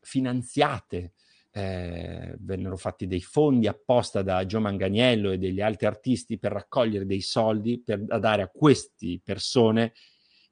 finanziate 0.00 1.12
eh, 1.50 2.34
vennero 2.40 2.76
fatti 2.76 3.06
dei 3.06 3.20
fondi 3.20 3.68
apposta 3.68 4.22
da 4.22 4.44
Gio 4.44 4.60
Manganiello 4.60 5.30
e 5.30 5.38
degli 5.38 5.60
altri 5.60 5.86
artisti 5.86 6.38
per 6.38 6.52
raccogliere 6.52 7.06
dei 7.06 7.20
soldi 7.20 7.80
per 7.80 8.02
da 8.02 8.18
dare 8.18 8.42
a 8.42 8.48
queste 8.48 9.20
persone 9.22 9.92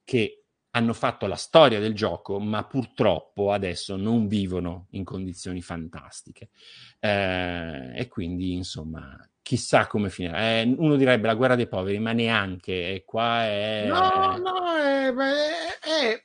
che 0.05 0.45
hanno 0.75 0.95
fatto 0.95 1.27
la 1.27 1.37
storia 1.37 1.81
del 1.81 1.95
gioco, 1.95 2.39
ma 2.39 2.65
purtroppo 2.65 3.53
adesso 3.53 3.97
non 3.97 4.27
vivono 4.27 4.87
in 4.91 5.05
condizioni 5.05 5.61
fantastiche. 5.61 6.51
Eh, 6.99 7.93
e 7.95 8.09
quindi, 8.09 8.55
insomma, 8.55 9.19
chissà 9.43 9.87
come 9.87 10.09
finirà. 10.09 10.61
Eh, 10.61 10.75
uno 10.77 10.97
direbbe 10.97 11.27
la 11.27 11.35
guerra 11.35 11.57
dei 11.57 11.69
poveri, 11.69 11.99
ma 11.99 12.13
neanche. 12.13 12.95
E 12.95 13.05
qua 13.05 13.45
è... 13.45 13.87
No, 13.89 14.37
no, 14.39 14.75
è, 14.77 15.13
è, 15.13 15.81
è... 15.81 16.25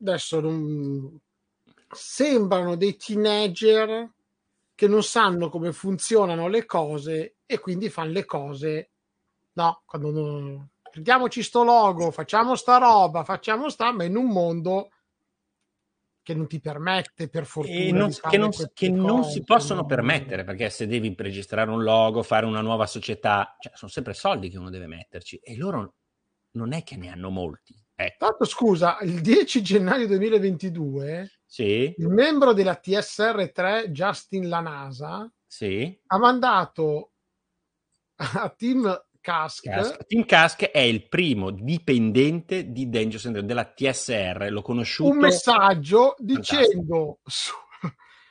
adesso 0.00 0.40
non 0.40 1.20
sembrano 1.90 2.74
dei 2.74 2.96
teenager 2.96 4.10
che 4.74 4.88
non 4.88 5.02
sanno 5.02 5.48
come 5.48 5.72
funzionano 5.72 6.48
le 6.48 6.64
cose 6.64 7.36
e 7.46 7.58
quindi 7.58 7.88
fanno 7.88 8.12
le 8.12 8.24
cose 8.24 8.90
no, 9.54 9.82
quando 9.84 10.10
non... 10.10 10.68
prendiamoci 10.90 11.42
sto 11.42 11.64
logo, 11.64 12.10
facciamo 12.10 12.54
sta 12.54 12.78
roba, 12.78 13.24
facciamo 13.24 13.68
sta, 13.68 13.92
ma 13.92 14.04
in 14.04 14.16
un 14.16 14.26
mondo 14.26 14.90
che 16.28 16.34
non 16.34 16.46
ti 16.46 16.60
permette 16.60 17.30
per 17.30 17.46
fortuna 17.46 18.00
non, 18.00 18.10
che, 18.28 18.36
non, 18.36 18.50
che 18.74 18.90
non, 18.90 19.24
si 19.24 19.42
possono 19.44 19.80
no? 19.80 19.86
permettere 19.86 20.44
perché 20.44 20.68
se 20.68 20.86
devi 20.86 21.14
registrare 21.16 21.70
un 21.70 21.82
logo, 21.82 22.22
fare 22.22 22.44
una 22.44 22.60
nuova 22.60 22.84
società, 22.84 23.56
cioè, 23.58 23.72
sono 23.74 23.90
sempre 23.90 24.12
soldi 24.12 24.50
che 24.50 24.58
uno 24.58 24.68
deve 24.68 24.86
metterci 24.86 25.36
e 25.42 25.56
loro 25.56 25.94
non 26.50 26.74
è 26.74 26.82
che 26.82 26.98
ne 26.98 27.08
hanno 27.08 27.30
molti. 27.30 27.74
Ecco. 27.94 28.26
Tanto 28.26 28.44
scusa, 28.44 28.98
il 29.00 29.22
10 29.22 29.62
gennaio 29.62 30.06
2022 30.06 31.40
sì. 31.46 31.94
il 31.96 32.08
membro 32.08 32.52
della 32.52 32.78
TSR3, 32.78 33.86
Justin 33.88 34.48
Lanasa, 34.50 35.32
sì. 35.46 35.98
ha 36.08 36.18
mandato 36.18 37.12
a 38.16 38.50
Tim 38.54 39.06
Kask. 39.28 39.64
Kask. 39.64 40.06
Tim 40.06 40.24
Kask 40.24 40.70
è 40.70 40.78
il 40.78 41.06
primo 41.06 41.50
dipendente 41.50 42.72
di 42.72 42.88
Dangerous 42.88 43.26
and 43.26 43.40
della 43.40 43.66
TSR, 43.66 44.48
l'ho 44.50 44.62
conosciuto. 44.62 45.10
Un 45.10 45.18
messaggio 45.18 46.14
dicendo 46.18 47.18
su, 47.24 47.52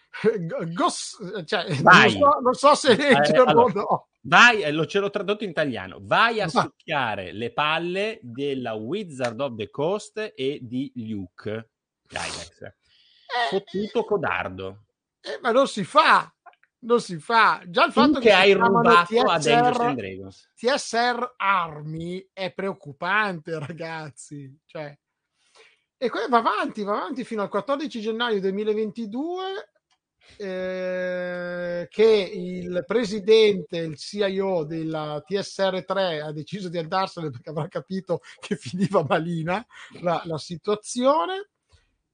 Gos, 0.74 1.44
cioè, 1.46 1.68
non, 1.84 2.10
so, 2.10 2.40
non, 2.42 2.54
so, 2.54 2.74
se 2.74 2.96
leggerlo 2.96 3.46
eh, 3.46 3.50
allora, 3.50 3.74
no. 3.74 4.08
Vai, 4.22 4.62
eh, 4.64 4.72
lo 4.72 4.88
ce 4.88 5.00
l'ho 5.00 5.12
tradotto 5.12 5.44
in 5.44 5.52
italiano. 5.52 6.00
Vai 6.02 6.42
a 6.42 6.48
succhiare 6.48 7.32
le 7.32 7.54
palle 7.54 8.20
della 8.24 8.74
Wizard 8.74 9.40
of 9.40 9.56
the 9.56 9.70
Coast 9.70 10.34
e 10.36 10.60
di 10.62 10.92
Luke 10.96 11.70
Gygax. 12.08 12.62
Eh, 12.62 12.74
Fottuto 13.50 14.04
codardo. 14.04 14.86
Eh, 15.22 15.40
ma 15.42 15.52
non 15.52 15.68
si 15.68 15.84
fa. 15.84 16.34
Non 16.80 17.02
si 17.02 17.18
fa. 17.18 17.62
Già 17.68 17.86
il 17.86 17.92
fatto 17.92 18.20
che, 18.20 18.28
che 18.28 18.32
hai 18.32 18.54
rubato 18.54 19.16
TSR, 19.16 19.28
a 19.28 19.40
Dungeons 19.40 19.80
and 19.80 19.98
Dragons. 19.98 20.50
TSR 20.56 21.34
Army 21.38 22.30
è 22.32 22.54
preoccupante, 22.54 23.58
ragazzi. 23.60 24.56
Cioè, 24.66 24.98
e 25.98 26.10
poi 26.10 26.30
va 26.30 26.38
avanti, 26.38 26.84
va 26.84 26.94
avanti 26.94 27.24
fino 27.24 27.42
al 27.42 27.50
14 27.50 28.00
gennaio 28.00 28.40
2022 28.40 29.70
eh, 30.38 31.88
che 31.90 32.32
il 32.34 32.84
presidente, 32.86 33.78
il 33.78 33.98
CIO 33.98 34.64
della 34.64 35.24
TSR3 35.28 36.22
ha 36.22 36.32
deciso 36.32 36.70
di 36.70 36.78
andarsene 36.78 37.30
perché 37.30 37.50
avrà 37.50 37.68
capito 37.68 38.22
che 38.40 38.56
finiva 38.56 39.04
malina 39.08 39.66
la, 40.02 40.22
la 40.26 40.38
situazione. 40.38 41.50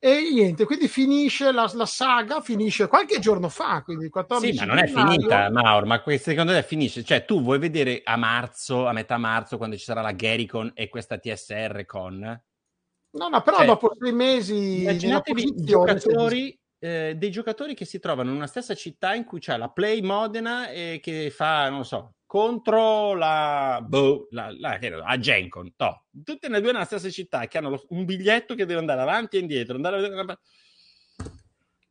E 0.05 0.31
niente, 0.34 0.65
quindi 0.65 0.89
finisce 0.89 1.49
la, 1.53 1.71
la, 1.75 1.85
saga, 1.85 2.41
finisce 2.41 2.89
qualche 2.89 3.19
giorno 3.19 3.47
fa, 3.47 3.84
quindi 3.84 4.09
14 4.09 4.51
Sì, 4.51 4.59
ma 4.59 4.65
non 4.65 4.77
è 4.77 4.85
finita, 4.85 5.49
Mauro, 5.49 5.85
ma 5.85 6.03
secondo 6.17 6.51
te 6.51 6.61
finisce? 6.61 7.05
Cioè, 7.05 7.23
tu 7.23 7.41
vuoi 7.41 7.57
vedere 7.57 8.01
a 8.03 8.17
marzo, 8.17 8.85
a 8.85 8.91
metà 8.91 9.17
marzo, 9.17 9.55
quando 9.55 9.77
ci 9.77 9.85
sarà 9.85 10.01
la 10.01 10.11
Garicon 10.11 10.73
e 10.75 10.89
questa 10.89 11.17
TSR 11.17 11.85
con? 11.85 12.19
No, 12.19 13.27
no, 13.30 13.41
però 13.43 13.57
cioè, 13.59 13.65
dopo 13.65 13.93
sei 13.97 14.11
mesi 14.11 14.81
immaginatevi 14.81 15.53
giocatori 15.63 16.59
eh, 16.80 17.13
dei 17.15 17.31
giocatori 17.31 17.73
che 17.73 17.85
si 17.85 17.99
trovano 17.99 18.30
in 18.31 18.35
una 18.35 18.47
stessa 18.47 18.75
città 18.75 19.13
in 19.13 19.23
cui 19.23 19.39
c'è 19.39 19.55
la 19.55 19.69
Play 19.69 20.01
Modena 20.01 20.67
e 20.67 20.99
che 21.01 21.30
fa, 21.30 21.69
non 21.69 21.85
so, 21.85 22.15
contro 22.34 23.14
la, 23.14 23.80
boh, 23.88 24.27
la, 24.31 24.51
la, 24.57 24.80
la 24.81 25.19
Gencon, 25.19 25.72
no. 25.77 26.05
tutte 26.23 26.47
e 26.47 26.61
due 26.61 26.72
nella 26.72 26.84
stessa 26.84 27.11
città 27.11 27.45
che 27.45 27.60
hanno 27.60 27.69
lo, 27.69 27.85
un 27.89 28.05
biglietto 28.05 28.55
che 28.55 28.65
deve 28.65 28.80
andare 28.80 29.01
avanti 29.01 29.38
e 29.38 29.41
indietro. 29.41 29.76
Andare... 29.76 30.39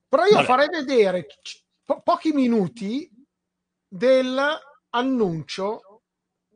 Però 0.09 0.25
io 0.25 0.33
Vabbè. 0.33 0.45
farei 0.45 0.69
vedere 0.69 1.29
po- 1.85 2.03
pochi 2.03 2.33
minuti 2.33 3.09
dell'annuncio 3.87 6.03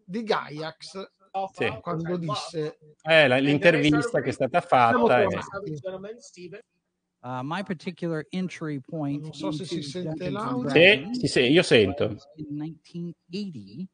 di 0.04 0.24
Gaiax 0.24 1.08
sì. 1.52 1.78
quando 1.80 2.16
disse 2.16 2.78
eh, 3.02 3.40
l'intervista 3.40 4.20
che 4.20 4.30
è 4.30 4.32
stata 4.32 4.62
fatta. 4.62 5.20
È... 5.20 5.26
Uh, 7.26 7.42
my 7.42 7.60
particular 7.60 8.24
entry 8.32 8.78
point 8.78 9.20
non 9.20 9.32
so 9.32 9.50
se 9.50 9.64
si 9.64 9.82
sente 9.82 10.30
l'audio. 10.30 10.70
Sì, 10.70 11.10
sì, 11.18 11.26
sì, 11.26 11.40
io 11.40 11.62
sento. 11.64 12.16
In 12.36 12.46
1980, 12.56 13.88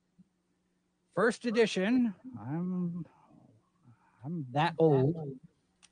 first 1.15 1.47
edition. 1.47 2.15
I'm 2.37 3.07
I'm 4.23 4.45
that 4.53 4.75
old. 4.77 5.15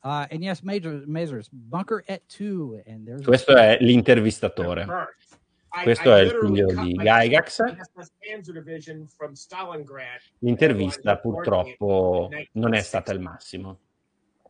Uh, 0.05 0.27
and 0.31 0.45
yes, 0.45 0.63
Major 0.63 1.03
Mazers, 1.07 1.49
Bunker 1.51 2.05
et 2.09 2.23
2 2.29 2.83
and 2.87 3.07
there's 3.07 3.25
Questo 3.25 3.57
è 3.57 3.79
l'intervistatore. 3.81 4.87
Questo 5.83 6.15
è 6.15 6.21
il 6.21 6.31
figlio 6.43 6.67
di 6.67 6.93
Gygax. 6.93 7.63
L'intervista 10.41 11.17
purtroppo 11.17 12.29
non 12.53 12.75
è 12.75 12.83
stata 12.83 13.13
il 13.13 13.21
massimo. 13.21 13.79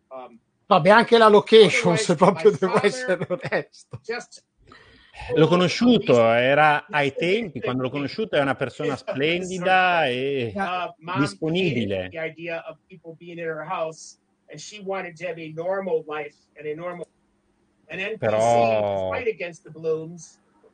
Um, 0.09 0.41
Vabbè, 0.71 0.89
anche 0.89 1.19
la 1.19 1.27
location, 1.27 1.97
se 1.97 2.15
proprio 2.15 2.53
devo 2.53 2.81
essere 2.81 3.27
onesto. 3.29 4.01
L'ho 5.35 5.49
conosciuto, 5.49 6.17
era 6.23 6.87
ai 6.89 7.13
tempi, 7.13 7.61
quando 7.61 7.83
l'ho 7.83 7.91
conosciuto 7.91 8.37
era 8.37 8.45
una 8.45 8.55
persona 8.55 8.95
splendida 8.95 10.07
e 10.07 10.55
disponibile. 11.19 12.09
Però 18.19 19.11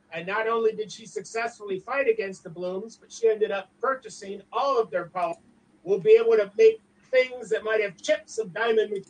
And 0.09 0.25
not 0.25 0.47
only 0.47 0.73
did 0.73 0.89
she 0.89 1.05
successfully 1.05 1.79
fight 1.79 2.07
against 2.07 2.43
the 2.43 2.49
Blooms, 2.49 2.95
but 2.95 3.11
she 3.11 3.27
ended 3.27 3.51
up 3.51 3.67
purchasing 3.81 4.41
all 4.51 4.79
of 4.79 4.89
their 4.89 5.09
power. 5.09 5.35
We'll 5.83 5.99
be 5.99 6.17
able 6.17 6.37
to 6.37 6.49
make 6.55 6.79
things 7.11 7.49
that 7.49 7.63
might 7.63 7.81
have 7.81 7.97
chips 7.97 8.37
of 8.37 8.53
diamond 8.53 9.05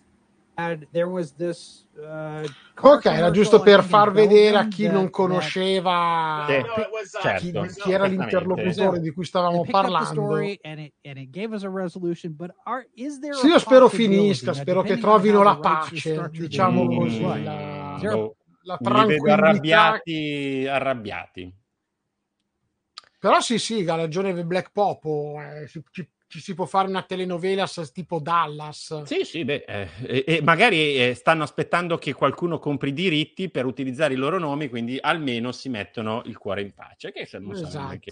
ok, 2.81 3.05
era 3.05 3.29
giusto 3.29 3.59
per 3.59 3.83
far 3.83 4.11
vedere 4.11 4.57
a 4.57 4.67
chi 4.67 4.87
non 4.87 5.11
conosceva 5.11 6.47
sì, 6.47 6.63
certo, 7.21 7.61
chi, 7.61 7.73
chi, 7.75 7.91
era 7.91 8.07
l'interlocutore 8.07 8.99
di 8.99 9.11
cui 9.11 9.23
stavamo 9.23 9.63
parlando. 9.69 10.35
Sì, 13.33 13.47
io 13.47 13.59
spero 13.59 13.87
finisca, 13.87 14.53
spero 14.53 14.81
che 14.81 14.97
trovino 14.97 15.43
la 15.43 15.57
pace, 15.57 16.29
diciamo 16.31 16.87
così. 16.87 17.21
La, 17.21 17.99
la 18.63 18.77
tranquillità. 18.81 19.33
arrabbiati, 19.33 20.67
arrabbiati. 20.67 21.55
Però 23.19 23.39
sì, 23.41 23.59
sì, 23.59 23.85
ha 23.87 23.95
ragione 23.95 24.33
Black 24.43 24.71
Popo, 24.71 25.39
eh, 25.39 25.67
ci, 25.67 26.09
ci 26.27 26.41
si 26.41 26.53
può 26.53 26.65
fare 26.65 26.89
una 26.89 27.03
telenovela 27.03 27.67
tipo 27.91 28.19
Dallas. 28.19 29.03
Sì, 29.03 29.23
sì, 29.23 29.45
beh, 29.45 29.63
eh, 29.65 29.89
e, 30.05 30.23
e, 30.27 30.41
magari 30.41 30.97
eh, 30.97 31.13
stanno 31.13 31.43
aspettando 31.43 31.97
che 31.97 32.13
qualcuno 32.13 32.59
compri 32.59 32.89
i 32.89 32.93
diritti 32.93 33.49
per 33.49 33.65
utilizzare 33.65 34.13
i 34.13 34.17
loro 34.17 34.37
nomi, 34.37 34.67
quindi 34.67 34.97
almeno 34.99 35.53
si 35.53 35.69
mettono 35.69 36.21
il 36.25 36.37
cuore 36.37 36.61
in 36.61 36.73
pace. 36.73 37.11
Che 37.13 37.25
se 37.25 37.39
non 37.39 37.53
esatto. 37.53 37.97
che... 37.99 38.11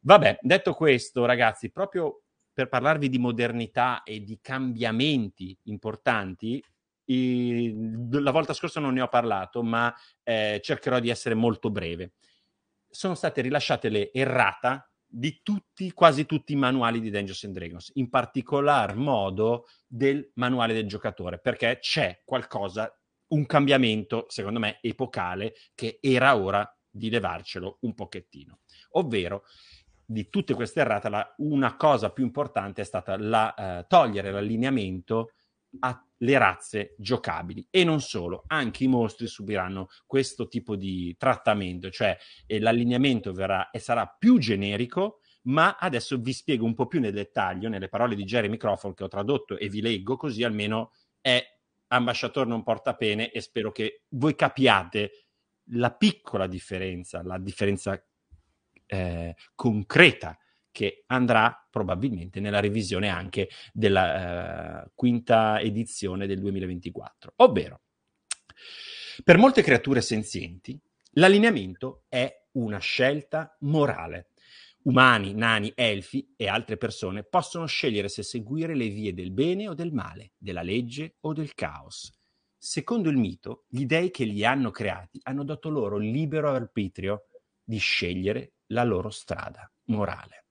Vabbè, 0.00 0.38
detto 0.42 0.74
questo, 0.74 1.24
ragazzi, 1.24 1.70
proprio 1.70 2.22
per 2.52 2.68
parlarvi 2.68 3.08
di 3.08 3.18
modernità 3.18 4.02
e 4.02 4.22
di 4.22 4.38
cambiamenti 4.42 5.56
importanti, 5.64 6.62
i, 7.06 7.72
la 8.10 8.30
volta 8.32 8.54
scorsa 8.54 8.80
non 8.80 8.94
ne 8.94 9.02
ho 9.02 9.08
parlato, 9.08 9.62
ma 9.62 9.94
eh, 10.24 10.60
cercherò 10.62 10.98
di 10.98 11.10
essere 11.10 11.34
molto 11.34 11.70
breve. 11.70 12.14
Sono 12.88 13.14
state 13.14 13.40
rilasciate 13.40 13.88
le 13.88 14.12
errata 14.12 14.88
di 15.16 15.40
tutti, 15.44 15.92
quasi 15.92 16.26
tutti 16.26 16.54
i 16.54 16.56
manuali 16.56 17.00
di 17.00 17.08
Dungeons 17.08 17.44
and 17.44 17.54
Dragons, 17.54 17.92
in 17.94 18.10
particolar 18.10 18.96
modo 18.96 19.68
del 19.86 20.32
manuale 20.34 20.74
del 20.74 20.88
giocatore, 20.88 21.38
perché 21.38 21.78
c'è 21.80 22.22
qualcosa, 22.24 22.92
un 23.28 23.46
cambiamento, 23.46 24.26
secondo 24.28 24.58
me, 24.58 24.78
epocale, 24.80 25.54
che 25.76 25.98
era 26.00 26.36
ora 26.36 26.68
di 26.90 27.10
levarcelo 27.10 27.78
un 27.82 27.94
pochettino. 27.94 28.58
Ovvero, 28.92 29.44
di 30.04 30.28
tutte 30.28 30.54
queste 30.54 30.80
errate, 30.80 31.08
la, 31.08 31.34
una 31.38 31.76
cosa 31.76 32.10
più 32.10 32.24
importante 32.24 32.82
è 32.82 32.84
stata 32.84 33.16
la, 33.16 33.54
eh, 33.54 33.86
togliere 33.86 34.32
l'allineamento 34.32 35.30
alle 36.24 36.38
razze 36.38 36.94
giocabili. 36.98 37.66
E 37.70 37.84
non 37.84 38.00
solo, 38.00 38.44
anche 38.46 38.84
i 38.84 38.88
mostri 38.88 39.26
subiranno 39.26 39.88
questo 40.06 40.48
tipo 40.48 40.74
di 40.74 41.14
trattamento, 41.18 41.90
cioè 41.90 42.16
eh, 42.46 42.58
l'allineamento 42.58 43.32
verrà 43.32 43.70
e 43.70 43.78
sarà 43.78 44.06
più 44.06 44.38
generico, 44.38 45.20
ma 45.42 45.76
adesso 45.78 46.18
vi 46.18 46.32
spiego 46.32 46.64
un 46.64 46.74
po' 46.74 46.86
più 46.86 47.00
nel 47.00 47.12
dettaglio, 47.12 47.68
nelle 47.68 47.88
parole 47.88 48.14
di 48.14 48.24
Jeremy 48.24 48.56
Crawford 48.56 48.94
che 48.94 49.04
ho 49.04 49.08
tradotto 49.08 49.58
e 49.58 49.68
vi 49.68 49.82
leggo, 49.82 50.16
così 50.16 50.42
almeno 50.42 50.92
è 51.20 51.42
ambasciatore 51.88 52.48
non 52.48 52.62
porta 52.62 52.94
pene 52.96 53.30
e 53.30 53.40
spero 53.40 53.70
che 53.70 54.04
voi 54.08 54.34
capiate 54.34 55.26
la 55.68 55.92
piccola 55.92 56.46
differenza, 56.46 57.22
la 57.22 57.38
differenza 57.38 58.02
eh, 58.86 59.36
concreta 59.54 60.38
che 60.74 61.04
andrà 61.06 61.66
probabilmente 61.70 62.40
nella 62.40 62.58
revisione 62.58 63.08
anche 63.08 63.48
della 63.72 64.82
eh, 64.82 64.90
quinta 64.92 65.60
edizione 65.60 66.26
del 66.26 66.40
2024. 66.40 67.34
Ovvero, 67.36 67.82
per 69.22 69.38
molte 69.38 69.62
creature 69.62 70.00
senzienti, 70.00 70.76
l'allineamento 71.12 72.02
è 72.08 72.28
una 72.54 72.78
scelta 72.78 73.56
morale. 73.60 74.30
Umani, 74.82 75.32
nani, 75.32 75.70
elfi 75.76 76.34
e 76.36 76.48
altre 76.48 76.76
persone 76.76 77.22
possono 77.22 77.66
scegliere 77.66 78.08
se 78.08 78.24
seguire 78.24 78.74
le 78.74 78.88
vie 78.88 79.14
del 79.14 79.30
bene 79.30 79.68
o 79.68 79.74
del 79.74 79.92
male, 79.92 80.32
della 80.36 80.62
legge 80.62 81.18
o 81.20 81.32
del 81.32 81.54
caos. 81.54 82.12
Secondo 82.58 83.10
il 83.10 83.16
mito, 83.16 83.64
gli 83.68 83.86
dei 83.86 84.10
che 84.10 84.24
li 84.24 84.44
hanno 84.44 84.72
creati 84.72 85.20
hanno 85.22 85.44
dato 85.44 85.68
loro 85.68 85.98
libero 85.98 86.50
arbitrio 86.50 87.28
di 87.62 87.78
scegliere 87.78 88.54
la 88.72 88.82
loro 88.82 89.10
strada 89.10 89.70
morale. 89.84 90.43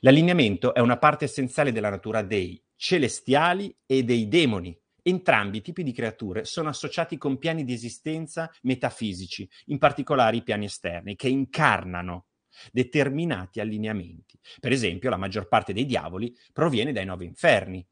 L'allineamento 0.00 0.74
è 0.74 0.80
una 0.80 0.98
parte 0.98 1.24
essenziale 1.24 1.72
della 1.72 1.90
natura 1.90 2.22
dei 2.22 2.62
celestiali 2.76 3.74
e 3.86 4.02
dei 4.02 4.28
demoni. 4.28 4.76
Entrambi 5.02 5.58
i 5.58 5.62
tipi 5.62 5.82
di 5.82 5.92
creature 5.92 6.44
sono 6.44 6.70
associati 6.70 7.18
con 7.18 7.38
piani 7.38 7.64
di 7.64 7.72
esistenza 7.72 8.50
metafisici, 8.62 9.48
in 9.66 9.78
particolare 9.78 10.36
i 10.36 10.42
piani 10.42 10.64
esterni, 10.64 11.14
che 11.14 11.28
incarnano 11.28 12.26
determinati 12.72 13.60
allineamenti. 13.60 14.38
Per 14.60 14.72
esempio, 14.72 15.10
la 15.10 15.16
maggior 15.16 15.48
parte 15.48 15.72
dei 15.72 15.86
diavoli 15.86 16.34
proviene 16.52 16.92
dai 16.92 17.04
nove 17.04 17.24
inferni, 17.24 17.86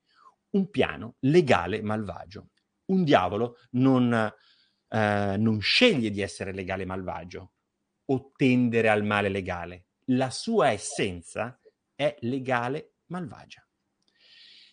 un 0.50 0.70
piano 0.70 1.16
legale 1.20 1.82
malvagio. 1.82 2.48
Un 2.86 3.04
diavolo 3.04 3.58
non, 3.72 4.12
eh, 4.12 5.36
non 5.38 5.60
sceglie 5.60 6.10
di 6.10 6.20
essere 6.20 6.52
legale 6.52 6.84
malvagio 6.84 7.52
o 8.06 8.32
tendere 8.36 8.88
al 8.88 9.04
male 9.04 9.28
legale. 9.28 9.86
La 10.06 10.30
sua 10.30 10.70
essenza 10.70 11.58
è 12.02 12.16
legale 12.20 12.94
malvagia. 13.06 13.66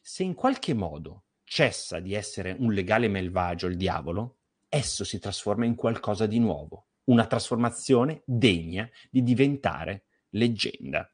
Se 0.02 0.24
in 0.24 0.34
qualche 0.34 0.74
modo 0.74 1.26
cessa 1.44 2.00
di 2.00 2.14
essere 2.14 2.56
un 2.58 2.74
legale 2.74 3.08
malvagio 3.08 3.68
il 3.68 3.78
diavolo, 3.78 4.38
esso 4.68 5.04
si 5.04 5.20
trasforma 5.20 5.66
in 5.66 5.76
qualcosa 5.76 6.26
di 6.26 6.40
nuovo, 6.40 6.88
una 7.06 7.26
trasformazione 7.26 8.22
degna 8.26 8.90
di 9.10 9.24
diventare 9.24 10.06
leggenda. 10.30 11.12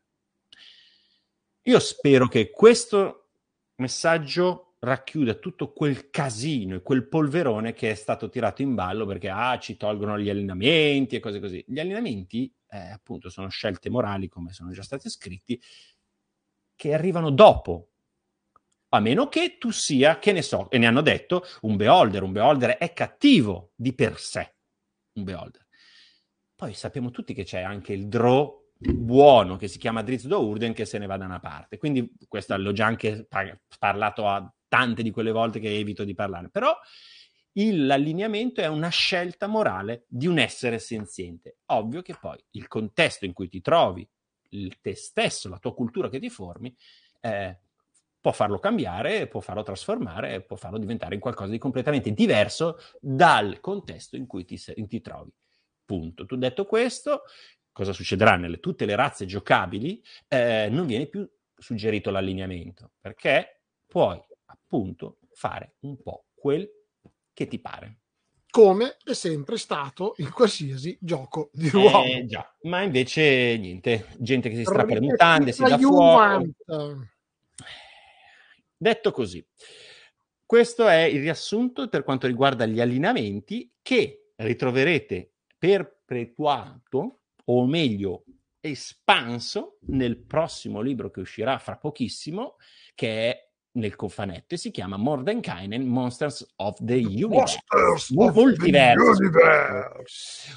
Io 1.64 1.80
spero 1.80 2.28
che 2.28 2.52
questo 2.52 3.30
messaggio 3.76 4.76
racchiuda 4.80 5.34
tutto 5.36 5.74
quel 5.74 6.10
casino 6.10 6.76
e 6.76 6.82
quel 6.82 7.08
polverone 7.08 7.74
che 7.74 7.90
è 7.90 7.96
stato 7.96 8.30
tirato 8.30 8.62
in 8.62 8.76
ballo 8.76 9.06
perché 9.06 9.30
ah, 9.30 9.58
ci 9.58 9.78
tolgono 9.78 10.20
gli 10.20 10.30
allenamenti 10.30 11.16
e 11.16 11.20
cose 11.20 11.40
così. 11.40 11.64
Gli 11.68 11.80
allenamenti, 11.80 12.54
eh, 12.70 12.92
appunto, 12.92 13.30
sono 13.30 13.48
scelte 13.50 13.90
morali, 13.90 14.28
come 14.28 14.54
sono 14.54 14.72
già 14.72 14.84
stati 14.84 15.10
scritti, 15.10 15.60
che 16.76 16.94
arrivano 16.94 17.30
dopo. 17.30 17.90
A 18.90 19.00
meno 19.00 19.28
che 19.28 19.58
tu 19.58 19.72
sia, 19.72 20.20
che 20.20 20.32
ne 20.32 20.42
so, 20.42 20.70
e 20.70 20.78
ne 20.78 20.88
hanno 20.88 21.02
detto, 21.02 21.44
un 21.62 21.76
beholder. 21.76 22.24
Un 22.24 22.32
beholder 22.32 22.78
è 22.78 22.94
cattivo 22.94 23.72
di 23.76 23.94
per 23.94 24.18
sé. 24.20 24.56
Un 25.14 25.24
beholder. 25.24 25.66
Poi 26.56 26.74
sappiamo 26.74 27.12
tutti 27.12 27.34
che 27.34 27.44
c'è 27.44 27.62
anche 27.62 27.94
il 27.94 28.08
draw 28.08 28.64
buono 28.78 29.56
che 29.56 29.68
si 29.68 29.78
chiama 29.78 30.04
Drizzt 30.04 30.32
Urden 30.32 30.74
che 30.74 30.86
se 30.86 30.98
ne 30.98 31.06
va 31.06 31.18
da 31.18 31.26
una 31.26 31.40
parte. 31.40 31.78
Quindi 31.78 32.12
questo 32.28 32.56
l'ho 32.58 32.72
già 32.72 32.86
anche 32.86 33.28
parlato 33.80 34.28
a 34.28 34.54
tante 34.68 35.04
di 35.04 35.12
quelle 35.12 35.32
volte 35.32 35.60
che 35.60 35.76
evito 35.76 36.04
di 36.04 36.14
parlare. 36.14 36.50
Però 36.50 36.74
il, 37.54 37.86
l'allineamento 37.86 38.62
è 38.62 38.68
una 38.68 38.90
scelta 38.90 39.48
morale 39.48 40.06
di 40.08 40.28
un 40.28 40.40
essere 40.40 40.80
senziente. 40.80 41.60
Ovvio 41.68 42.02
che 42.02 42.16
poi 42.20 42.38
il 42.52 42.68
contesto 42.68 43.26
in 43.26 43.34
cui 43.34 43.48
ti 43.48 43.62
trovi, 43.62 44.08
il 44.56 44.80
te 44.82 44.96
stesso, 44.96 45.50
la 45.50 45.60
tua 45.60 45.74
cultura 45.74 46.10
che 46.10 46.20
ti 46.20 46.30
formi, 46.30 46.76
eh, 47.22 47.60
può 48.20 48.32
farlo 48.32 48.58
cambiare, 48.58 49.28
può 49.28 49.40
farlo 49.40 49.62
trasformare, 49.62 50.42
può 50.42 50.56
farlo 50.56 50.80
diventare 50.80 51.14
in 51.14 51.22
qualcosa 51.22 51.52
di 51.52 51.60
completamente 51.60 52.12
diverso 52.12 52.80
dal 53.00 53.60
contesto 53.60 54.16
in 54.16 54.26
cui 54.26 54.46
ti, 54.46 54.60
ti 54.88 55.02
trovi. 55.02 55.32
Punto. 55.86 56.26
Tu 56.26 56.36
detto 56.36 56.66
questo, 56.66 57.24
cosa 57.72 57.94
succederà 57.94 58.36
nelle 58.36 58.60
tutte 58.60 58.86
le 58.86 58.96
razze 58.96 59.26
giocabili? 59.28 60.04
Eh, 60.28 60.70
non 60.72 60.88
viene 60.88 61.06
più 61.06 61.30
suggerito 61.56 62.10
l'allineamento, 62.10 62.94
perché 63.00 63.62
puoi 63.86 64.20
appunto 64.46 65.20
fare 65.34 65.76
un 65.82 66.02
po' 66.02 66.26
quel 66.34 66.68
che 67.32 67.48
ti 67.48 67.60
pare 67.60 68.00
come 68.56 68.96
è 69.04 69.12
sempre 69.12 69.58
stato 69.58 70.14
in 70.20 70.32
qualsiasi 70.32 70.98
gioco 71.02 71.50
di 71.52 71.68
ruolo. 71.68 72.06
Eh, 72.06 72.26
già, 72.26 72.56
ma 72.62 72.84
invece 72.84 73.58
niente, 73.58 74.08
gente 74.18 74.48
che 74.48 74.56
si 74.56 74.64
strappa 74.64 74.94
le 74.94 75.02
mutande, 75.02 75.52
si 75.52 75.62
dà 75.62 75.78
fuoco. 75.78 76.46
Detto 78.78 79.12
così, 79.12 79.46
questo 80.46 80.88
è 80.88 81.02
il 81.02 81.20
riassunto 81.20 81.90
per 81.90 82.06
quanto 82.06 82.28
riguarda 82.28 82.66
gli 82.66 82.80
allineamenti 82.80 83.70
che 83.82 84.32
ritroverete 84.38 85.34
perpetuato, 85.58 87.24
o 87.44 87.66
meglio 87.68 88.24
espanso, 88.62 89.80
nel 89.88 90.16
prossimo 90.16 90.80
libro 90.80 91.12
che 91.12 91.20
uscirà 91.20 91.58
fra 91.58 91.76
pochissimo, 91.76 92.56
che 92.94 93.32
è 93.32 93.45
nel 93.76 93.96
cofanetto 93.96 94.56
e 94.56 94.58
si 94.58 94.72
chiama 94.72 94.98
Mordenkainen 94.98 95.86
Monsters 95.86 96.54
of 96.58 96.78
the 96.82 96.96
Universe. 96.96 97.60
Multiverse. 98.14 99.30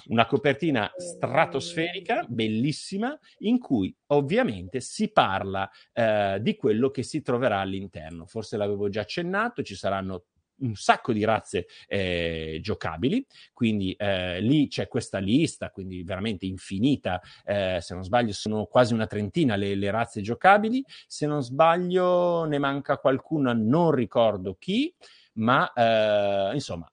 Una 0.07 0.27
copertina 0.27 0.91
stratosferica, 0.97 2.25
bellissima, 2.29 3.19
in 3.39 3.59
cui 3.59 3.95
ovviamente 4.07 4.81
si 4.81 5.11
parla 5.11 5.69
eh, 5.93 6.39
di 6.41 6.57
quello 6.57 6.91
che 6.91 7.03
si 7.03 7.23
troverà 7.23 7.61
all'interno. 7.61 8.27
Forse 8.27 8.57
l'avevo 8.57 8.89
già 8.89 9.03
accennato, 9.03 9.63
ci 9.63 9.75
saranno 9.75 10.25
un 10.61 10.75
sacco 10.75 11.13
di 11.13 11.25
razze 11.25 11.67
eh, 11.87 12.59
giocabili, 12.63 13.25
quindi 13.53 13.93
eh, 13.93 14.41
lì 14.41 14.69
c'è 14.69 14.89
questa 14.89 15.19
lista, 15.19 15.71
quindi 15.71 16.03
veramente 16.03 16.47
infinita, 16.47 17.21
eh, 17.45 17.79
se 17.81 17.95
non 17.95 18.05
sbaglio 18.05 18.33
sono 18.33 18.67
quasi 18.67 18.95
una 18.95 19.07
trentina 19.07 19.57
le, 19.57 19.75
le, 19.75 19.91
razze 19.91 20.21
giocabili, 20.21 20.85
se 21.07 21.27
non 21.27 21.43
sbaglio 21.43 22.45
ne 22.45 22.59
manca 22.59 22.99
qualcuna, 22.99 23.53
non 23.53 23.91
ricordo 23.91 24.57
chi, 24.59 24.95
ma 25.35 25.73
eh, 25.73 26.55
insomma 26.55 26.91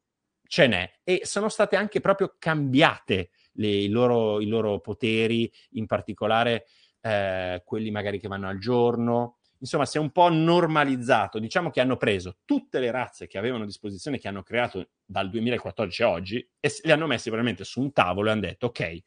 ce 0.48 0.68
n'è. 0.68 0.92
E 1.04 1.22
sono 1.24 1.50
state 1.50 1.76
anche 1.76 2.00
proprio 2.00 2.36
cambiate 2.38 3.32
le, 3.54 3.68
i, 3.68 3.90
loro, 3.90 4.40
i, 4.42 4.48
loro, 4.48 4.80
poteri, 4.80 5.52
in 5.72 5.86
particolare 5.86 6.66
eh, 7.02 7.62
quelli 7.66 7.92
magari 7.92 8.20
che 8.20 8.28
vanno 8.28 8.48
al 8.48 8.60
giorno, 8.60 9.38
insomma, 9.60 9.86
si 9.86 9.98
è 9.98 10.00
un 10.00 10.12
po' 10.12 10.30
normalizzato. 10.30 11.40
Diciamo 11.40 11.70
che 11.70 11.82
hanno 11.82 11.98
preso 11.98 12.38
tutte 12.46 12.80
le 12.80 12.92
razze 12.92 13.28
che 13.28 13.38
avevano 13.38 13.64
a 13.64 13.68
disposizione, 13.68 14.20
che 14.20 14.28
hanno 14.28 14.44
creato 14.44 14.90
dal 15.06 15.30
2014 15.30 16.04
a 16.04 16.10
oggi, 16.10 16.50
e 16.60 16.72
le 16.84 16.92
hanno 16.92 17.08
messe 17.08 17.30
veramente 17.30 17.64
su 17.64 17.82
un 17.82 17.92
tavolo 17.92 18.30
e 18.30 18.32
hanno 18.32 18.42
detto, 18.42 18.68
ok, 18.68 19.04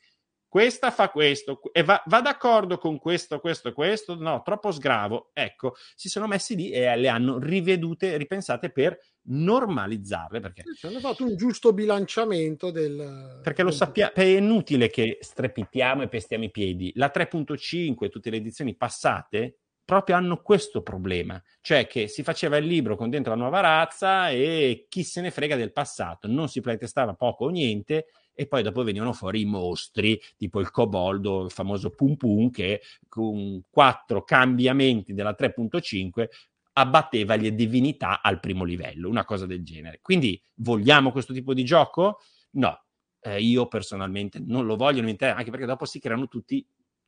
questa 0.48 0.90
fa 0.90 1.10
questo 1.10 1.60
e 1.72 1.82
va, 1.82 2.02
va, 2.06 2.22
d'accordo 2.22 2.78
con 2.78 2.98
questo, 2.98 3.38
questo, 3.38 3.74
questo, 3.74 4.14
no, 4.14 4.40
troppo 4.42 4.70
sgravo. 4.70 5.30
Ecco, 5.34 5.74
si 5.94 6.08
sono 6.08 6.26
messi 6.26 6.56
lì 6.56 6.70
e 6.70 6.96
le 6.96 7.08
hanno 7.08 7.38
rivedute, 7.38 8.16
ripensate 8.16 8.70
per 8.70 8.98
normalizzarle. 9.24 10.40
Perché 10.40 10.62
sì, 10.74 10.86
hanno 10.86 11.00
fatto 11.00 11.24
un 11.24 11.36
giusto 11.36 11.74
bilanciamento 11.74 12.70
del... 12.70 13.40
Perché 13.42 13.62
lo 13.62 13.70
sappiamo, 13.70 14.12
è 14.14 14.22
inutile 14.22 14.88
che 14.88 15.18
strepitiamo 15.20 16.02
e 16.02 16.08
pestiamo 16.08 16.44
i 16.44 16.50
piedi. 16.50 16.92
La 16.94 17.12
3.5, 17.14 18.08
tutte 18.08 18.30
le 18.30 18.38
edizioni 18.38 18.74
passate, 18.74 19.58
proprio 19.88 20.16
hanno 20.16 20.42
questo 20.42 20.82
problema, 20.82 21.42
cioè 21.62 21.86
che 21.86 22.08
si 22.08 22.22
faceva 22.22 22.58
il 22.58 22.66
libro 22.66 22.94
con 22.94 23.08
dentro 23.08 23.32
la 23.32 23.40
nuova 23.40 23.60
razza 23.60 24.28
e 24.28 24.84
chi 24.86 25.02
se 25.02 25.22
ne 25.22 25.30
frega 25.30 25.56
del 25.56 25.72
passato, 25.72 26.28
non 26.28 26.50
si 26.50 26.60
playtestava 26.60 27.14
poco 27.14 27.46
o 27.46 27.48
niente 27.48 28.08
e 28.34 28.46
poi 28.46 28.62
dopo 28.62 28.82
venivano 28.82 29.14
fuori 29.14 29.40
i 29.40 29.44
mostri, 29.46 30.20
tipo 30.36 30.60
il 30.60 30.70
coboldo, 30.70 31.46
il 31.46 31.50
famoso 31.50 31.88
Pum 31.88 32.16
Pum, 32.16 32.50
che 32.50 32.82
con 33.08 33.62
quattro 33.70 34.24
cambiamenti 34.24 35.14
della 35.14 35.34
3.5 35.34 36.28
abbatteva 36.74 37.36
le 37.36 37.54
divinità 37.54 38.20
al 38.20 38.40
primo 38.40 38.64
livello, 38.64 39.08
una 39.08 39.24
cosa 39.24 39.46
del 39.46 39.64
genere. 39.64 40.00
Quindi 40.02 40.38
vogliamo 40.56 41.12
questo 41.12 41.32
tipo 41.32 41.54
di 41.54 41.64
gioco? 41.64 42.18
No, 42.50 42.78
eh, 43.20 43.40
io 43.40 43.66
personalmente 43.68 44.38
non 44.38 44.66
lo 44.66 44.76
voglio, 44.76 45.00
anche 45.00 45.50
perché 45.50 45.64
dopo 45.64 45.86
si 45.86 45.98
creano 45.98 46.28
tutti 46.28 46.62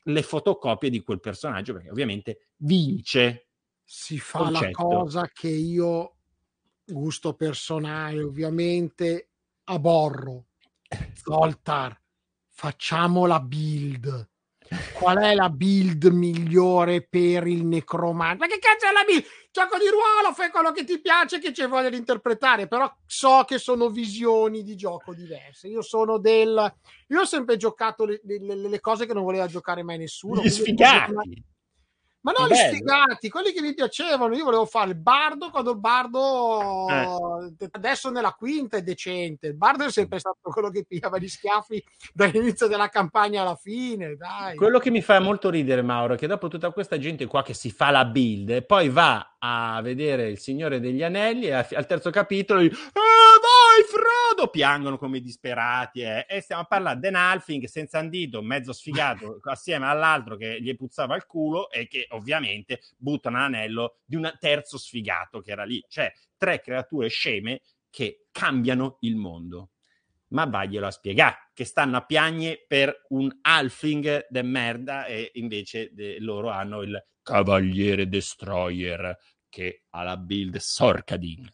le 0.05 0.23
fotocopie 0.23 0.91
di 0.91 1.03
quel 1.03 1.21
personaggio, 1.21 1.73
perché 1.75 1.91
ovviamente 1.91 2.49
vince. 2.59 3.49
Si 3.85 4.19
fa 4.19 4.39
concetto. 4.39 4.65
la 4.65 4.71
cosa 4.73 5.29
che 5.33 5.49
io, 5.49 6.17
gusto 6.85 7.35
personale, 7.35 8.23
ovviamente 8.23 9.31
aborro. 9.65 10.47
Zoltar, 11.15 12.01
facciamo 12.49 13.27
la 13.27 13.41
build. 13.41 14.30
Qual 14.93 15.19
è 15.19 15.35
la 15.35 15.49
build 15.49 16.05
migliore 16.07 17.03
per 17.03 17.47
il 17.47 17.65
necromante? 17.65 18.39
Ma 18.39 18.47
che 18.47 18.59
cazzo 18.59 18.87
è 18.87 18.93
la 18.93 19.03
build? 19.05 19.25
Gioco 19.51 19.79
di 19.79 19.89
ruolo, 19.89 20.33
fai 20.33 20.51
quello 20.51 20.71
che 20.71 20.85
ti 20.85 21.01
piace, 21.01 21.41
che 21.41 21.51
c'è 21.51 21.67
voglia 21.67 21.89
di 21.89 21.97
interpretare, 21.97 22.69
però 22.69 22.93
so 23.05 23.45
che 23.47 23.59
sono 23.59 23.89
visioni 23.89 24.63
di 24.63 24.77
gioco 24.77 25.13
diverse. 25.13 25.67
Io 25.67 25.83
sono 25.83 26.19
del... 26.19 26.75
Io 27.09 27.21
ho 27.21 27.25
sempre 27.25 27.57
giocato 27.57 28.05
le, 28.05 28.21
le, 28.23 28.57
le 28.57 28.81
cose 28.81 29.07
che 29.07 29.13
non 29.13 29.25
voleva 29.25 29.49
giocare 29.49 29.83
mai 29.83 29.99
nessuno. 29.99 30.41
Gli 30.41 30.51
sfigati! 30.51 31.45
Ma 32.23 32.33
non 32.37 32.49
gli 32.49 32.55
sfigati, 32.55 33.31
quelli 33.31 33.53
che 33.53 33.63
mi 33.63 33.73
piacevano. 33.73 34.35
Io 34.37 34.45
volevo 34.45 34.67
fare 34.67 34.91
il 34.91 34.97
bardo 34.97 35.51
quando 35.51 35.71
il 35.71 35.79
bardo 35.79 36.87
eh. 36.89 37.69
adesso 37.71 38.11
nella 38.11 38.33
quinta 38.33 38.77
è 38.77 38.83
decente. 38.83 39.49
Il 39.49 39.57
bardo 39.57 39.85
è 39.85 39.91
sempre 39.91 40.19
stato 40.19 40.39
quello 40.43 40.71
che 40.71 40.85
pigliava 40.87 41.19
gli 41.19 41.29
schiaffi 41.29 41.83
dall'inizio 42.13 42.67
della 42.67 42.89
campagna 42.89 43.41
alla 43.41 43.57
fine. 43.57 44.17
Dai. 44.17 44.55
Quello 44.57 44.79
che 44.79 44.91
mi 44.91 45.01
fa 45.01 45.19
molto 45.19 45.49
ridere, 45.49 45.81
Mauro, 45.81 46.15
è 46.15 46.17
che 46.19 46.27
dopo 46.27 46.49
tutta 46.49 46.71
questa 46.73 46.99
gente 46.99 47.27
qua 47.27 47.43
che 47.43 47.55
si 47.55 47.71
fa 47.71 47.91
la 47.91 48.05
build, 48.05 48.65
poi 48.65 48.91
va 48.91 49.37
a 49.39 49.81
vedere 49.81 50.29
il 50.29 50.39
Signore 50.39 50.81
degli 50.81 51.03
Anelli 51.03 51.47
e 51.47 51.55
al 51.55 51.87
terzo 51.87 52.11
capitolo. 52.11 52.61
Gli, 52.63 52.71
vai 53.71 53.85
Frodo! 53.87 54.51
Piangono 54.51 54.99
come 54.99 55.21
disperati 55.21 56.01
eh. 56.01 56.27
e 56.29 56.41
stiamo 56.41 56.63
a 56.63 56.67
parlare 56.67 56.99
di 56.99 57.11
Nalfing 57.11 57.65
senza 57.67 57.99
andito, 57.99 58.43
mezzo 58.43 58.73
sfigato, 58.73 59.39
assieme 59.45 59.87
all'altro 59.87 60.37
che 60.37 60.61
gli 60.61 60.75
puzzava 60.75 61.15
il 61.15 61.27
culo 61.27 61.71
e 61.71 61.87
che 61.87 62.07
ovviamente 62.11 62.81
buttano 62.97 63.39
l'anello 63.39 63.99
di 64.05 64.17
un 64.17 64.33
terzo 64.39 64.77
sfigato 64.79 65.41
che 65.41 65.53
era 65.53 65.65
lì. 65.65 65.83
Cioè, 65.89 66.13
tre 66.37 66.61
creature 66.61 67.09
sceme 67.09 67.63
che 67.89 68.27
cambiano 68.33 68.97
il 69.01 69.17
mondo. 69.17 69.71
Ma 70.29 70.45
vaglielo 70.47 70.87
a 70.87 70.93
spiegare 70.93 71.51
che 71.53 71.65
stanno 71.65 71.97
a 71.97 72.05
piagne 72.05 72.65
per 72.67 73.07
un 73.09 73.37
halfling 73.43 74.27
de 74.29 74.43
merda 74.43 75.07
e 75.07 75.31
invece 75.35 75.91
de, 75.93 76.21
loro 76.21 76.51
hanno 76.51 76.83
il 76.83 77.05
Cavaliere 77.21 78.09
Destroyer 78.09 79.17
che 79.49 79.83
ha 79.91 80.03
la 80.05 80.17
build 80.17 80.57
Sorcadin. 80.57 81.53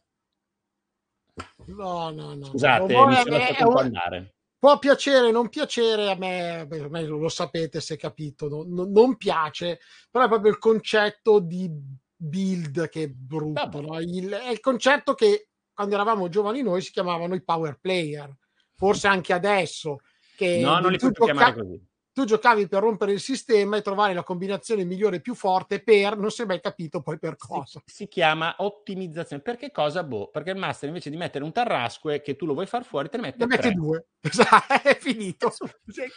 No, 1.67 2.11
no, 2.11 2.35
no. 2.35 2.45
Scusate, 2.47 2.95
mi 2.95 3.15
sono 3.15 3.39
fatto 3.39 3.69
un 3.69 3.77
andare. 3.79 4.35
Può 4.59 4.79
piacere, 4.79 5.31
non 5.31 5.49
piacere, 5.49 6.11
a 6.11 6.17
me, 6.17 6.65
beh, 6.67 6.81
ormai 6.81 7.07
lo 7.07 7.29
sapete 7.29 7.81
se 7.81 7.97
capito, 7.97 8.49
no, 8.49 8.65
no, 8.67 8.89
non 8.89 9.17
piace, 9.17 9.81
però 10.11 10.25
è 10.25 10.29
proprio 10.29 10.51
il 10.51 10.59
concetto 10.59 11.39
di 11.41 11.71
build 12.17 12.89
che 12.89 13.03
è 13.03 13.09
brutto. 13.09 13.81
No? 13.81 14.01
Il, 14.01 14.31
è 14.31 14.49
il 14.49 14.61
concetto 14.61 15.15
che 15.15 15.51
quando 15.73 15.95
eravamo 15.95 16.29
giovani 16.29 16.63
noi 16.63 16.81
si 16.81 16.91
chiamavano 16.91 17.35
i 17.35 17.45
power 17.45 17.79
player, 17.79 18.35
forse 18.75 19.07
anche 19.09 19.35
adesso. 19.35 20.01
Che 20.35 20.59
no, 20.61 20.79
non 20.81 20.91
li 20.91 20.99
puoi 20.99 21.13
chiamare 21.13 21.55
così 21.55 21.87
tu 22.17 22.25
giocavi 22.25 22.67
per 22.67 22.81
rompere 22.81 23.13
il 23.13 23.21
sistema 23.21 23.77
e 23.77 23.83
trovare 23.83 24.15
la 24.15 24.23
combinazione 24.23 24.85
migliore 24.85 25.21
più 25.21 25.35
forte 25.35 25.83
per 25.83 26.17
non 26.17 26.31
si 26.31 26.41
è 26.41 26.47
mai 26.47 26.63
capito 26.63 27.03
poi 27.03 27.19
per 27.19 27.37
cosa. 27.37 27.83
Si, 27.85 27.95
si 27.95 28.09
chiama 28.09 28.55
ottimizzazione. 28.57 29.43
Perché 29.43 29.71
cosa? 29.71 30.03
Boh, 30.03 30.31
perché 30.31 30.53
il 30.53 30.57
master 30.57 30.89
invece 30.89 31.11
di 31.11 31.19
mettere 31.19 31.45
un 31.45 31.53
tarrasque 31.53 32.23
che 32.23 32.35
tu 32.35 32.47
lo 32.47 32.55
vuoi 32.55 32.65
far 32.65 32.87
fuori, 32.87 33.11
te 33.11 33.19
ne 33.19 33.23
mette, 33.25 33.39
ne 33.41 33.47
mette 33.47 33.71
due. 33.73 34.07
Esatto, 34.27 34.73
è 34.83 34.97
finito. 34.99 35.53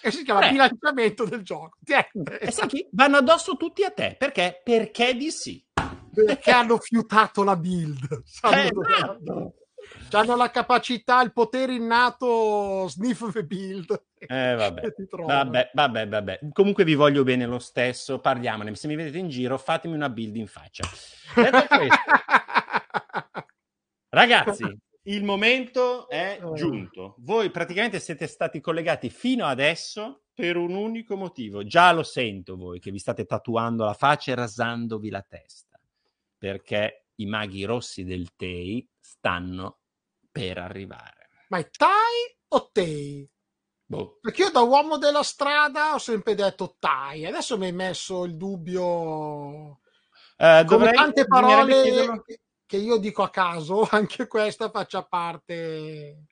E 0.02 0.10
si 0.10 0.24
chiama 0.24 0.40
tre. 0.40 0.52
bilanciamento 0.52 1.26
del 1.26 1.44
gioco. 1.44 1.78
E 1.84 2.52
sai 2.52 2.68
chi? 2.70 2.88
Vanno 2.94 3.18
addosso 3.18 3.58
tutti 3.58 3.84
a 3.84 3.92
te. 3.92 4.16
Perché? 4.18 4.62
Perché 4.64 5.14
di 5.16 5.30
sì. 5.32 5.62
Perché 6.14 6.52
hanno 6.52 6.78
fiutato 6.78 7.44
la 7.44 7.58
build. 7.58 8.24
Eh, 8.50 8.72
esatto 8.74 9.54
hanno 10.12 10.36
la 10.36 10.50
capacità, 10.50 11.22
il 11.22 11.34
potere 11.34 11.76
innato 11.76 12.88
sniff 12.88 13.32
the 13.32 13.44
build. 13.44 14.04
Eh, 14.18 14.56
vabbè. 14.56 14.82
vabbè, 15.26 15.72
vabbè, 15.74 16.08
vabbè. 16.08 16.40
Comunque 16.52 16.84
vi 16.84 16.96
voglio 16.96 17.24
bene 17.24 17.46
lo 17.46 17.60
stesso, 17.60 18.20
parliamone. 18.20 18.76
Se 18.76 18.88
mi 18.88 18.96
vedete 18.96 19.18
in 19.18 19.30
giro, 19.30 19.58
fatemi 19.58 19.96
una 19.96 20.10
build 20.10 20.36
in 20.36 20.48
faccia. 20.48 20.84
Ragazzi, 24.10 24.78
il 25.04 25.24
momento 25.24 26.10
è 26.10 26.40
giunto. 26.56 27.16
Voi 27.20 27.52
praticamente 27.52 28.00
siete 28.00 28.28
stati 28.28 28.60
collegati 28.60 29.10
fino 29.10 29.46
adesso 29.46 30.24
per 30.34 30.58
un 30.58 30.74
unico 30.74 31.16
motivo. 31.16 31.64
Già 31.64 31.92
lo 31.92 32.04
sento 32.04 32.56
voi 32.56 32.80
che 32.80 32.92
vi 32.92 33.00
state 33.00 33.26
tatuando 33.26 33.86
la 33.86 33.94
faccia 33.94 34.32
e 34.32 34.36
rasandovi 34.36 35.10
la 35.10 35.22
testa. 35.22 35.80
Perché 36.38 37.06
i 37.16 37.26
maghi 37.26 37.66
rossi 37.66 38.04
del 38.04 38.34
Tei 38.36 38.88
stanno 39.00 39.79
per 40.40 40.58
arrivare. 40.58 41.30
Ma 41.50 41.58
è 41.58 41.70
Tai 41.70 42.38
o 42.50 42.70
Tei? 42.72 43.30
Boh. 43.86 44.20
Perché 44.22 44.44
io 44.44 44.52
da 44.52 44.62
uomo 44.62 44.98
della 44.98 45.24
strada 45.24 45.94
ho 45.96 45.98
sempre 45.98 46.36
detto 46.36 46.76
Tai, 46.80 47.26
adesso 47.26 47.58
mi 47.58 47.66
hai 47.66 47.74
messo 47.74 48.24
il 48.24 48.38
dubbio. 48.38 49.80
Eh, 50.38 50.64
Come 50.68 50.92
tante 50.92 51.26
parole 51.26 52.24
che 52.66 52.78
io 52.78 52.98
dico 52.98 53.24
a 53.24 53.30
caso, 53.30 53.88
anche 53.92 54.28
questa 54.28 54.70
faccia 54.70 55.04
parte 55.04 56.26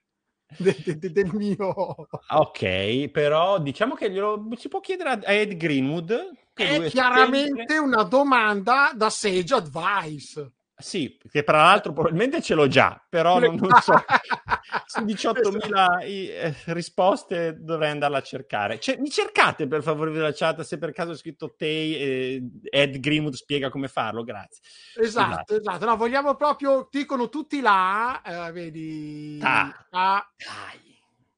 de, 0.56 0.76
de, 0.84 0.98
de, 0.98 1.10
del 1.10 1.34
mio. 1.34 1.96
Ok, 2.28 3.08
però 3.08 3.58
diciamo 3.58 3.94
che 3.94 4.10
glielo 4.10 4.48
si 4.56 4.68
può 4.68 4.80
chiedere 4.80 5.10
a 5.10 5.32
Ed 5.32 5.56
Greenwood. 5.56 6.30
Che 6.54 6.68
è 6.68 6.88
chiaramente 6.88 7.64
sempre... 7.66 7.78
una 7.78 8.04
domanda 8.04 8.92
da 8.94 9.10
Sage 9.10 9.54
Advice. 9.54 10.52
Sì, 10.80 11.18
che 11.30 11.42
tra 11.42 11.62
l'altro 11.62 11.92
probabilmente 11.92 12.40
ce 12.40 12.54
l'ho 12.54 12.68
già, 12.68 13.04
però 13.08 13.40
non, 13.40 13.56
non 13.56 13.80
so. 13.80 13.94
Su 14.86 15.00
18.000 15.00 16.02
eh, 16.02 16.54
risposte 16.66 17.56
dovrei 17.58 17.90
andarla 17.90 18.18
a 18.18 18.22
cercare. 18.22 18.78
Cioè, 18.78 18.96
mi 18.98 19.10
cercate 19.10 19.66
per 19.66 19.82
favore 19.82 20.12
della 20.12 20.32
chat 20.32 20.60
se 20.60 20.78
per 20.78 20.92
caso 20.92 21.10
ho 21.10 21.16
scritto 21.16 21.54
Tay 21.56 21.94
e 21.94 22.42
Ed 22.70 23.00
Greenwood 23.00 23.34
spiega 23.34 23.70
come 23.70 23.88
farlo, 23.88 24.22
grazie. 24.22 24.62
Esatto, 24.94 25.30
esatto. 25.30 25.56
esatto. 25.56 25.84
No, 25.84 25.96
vogliamo 25.96 26.36
proprio, 26.36 26.88
dicono 26.90 27.28
tutti 27.28 27.60
là, 27.60 28.22
eh, 28.22 28.52
vedi... 28.52 29.40
Ah. 29.42 29.86
A, 29.90 30.32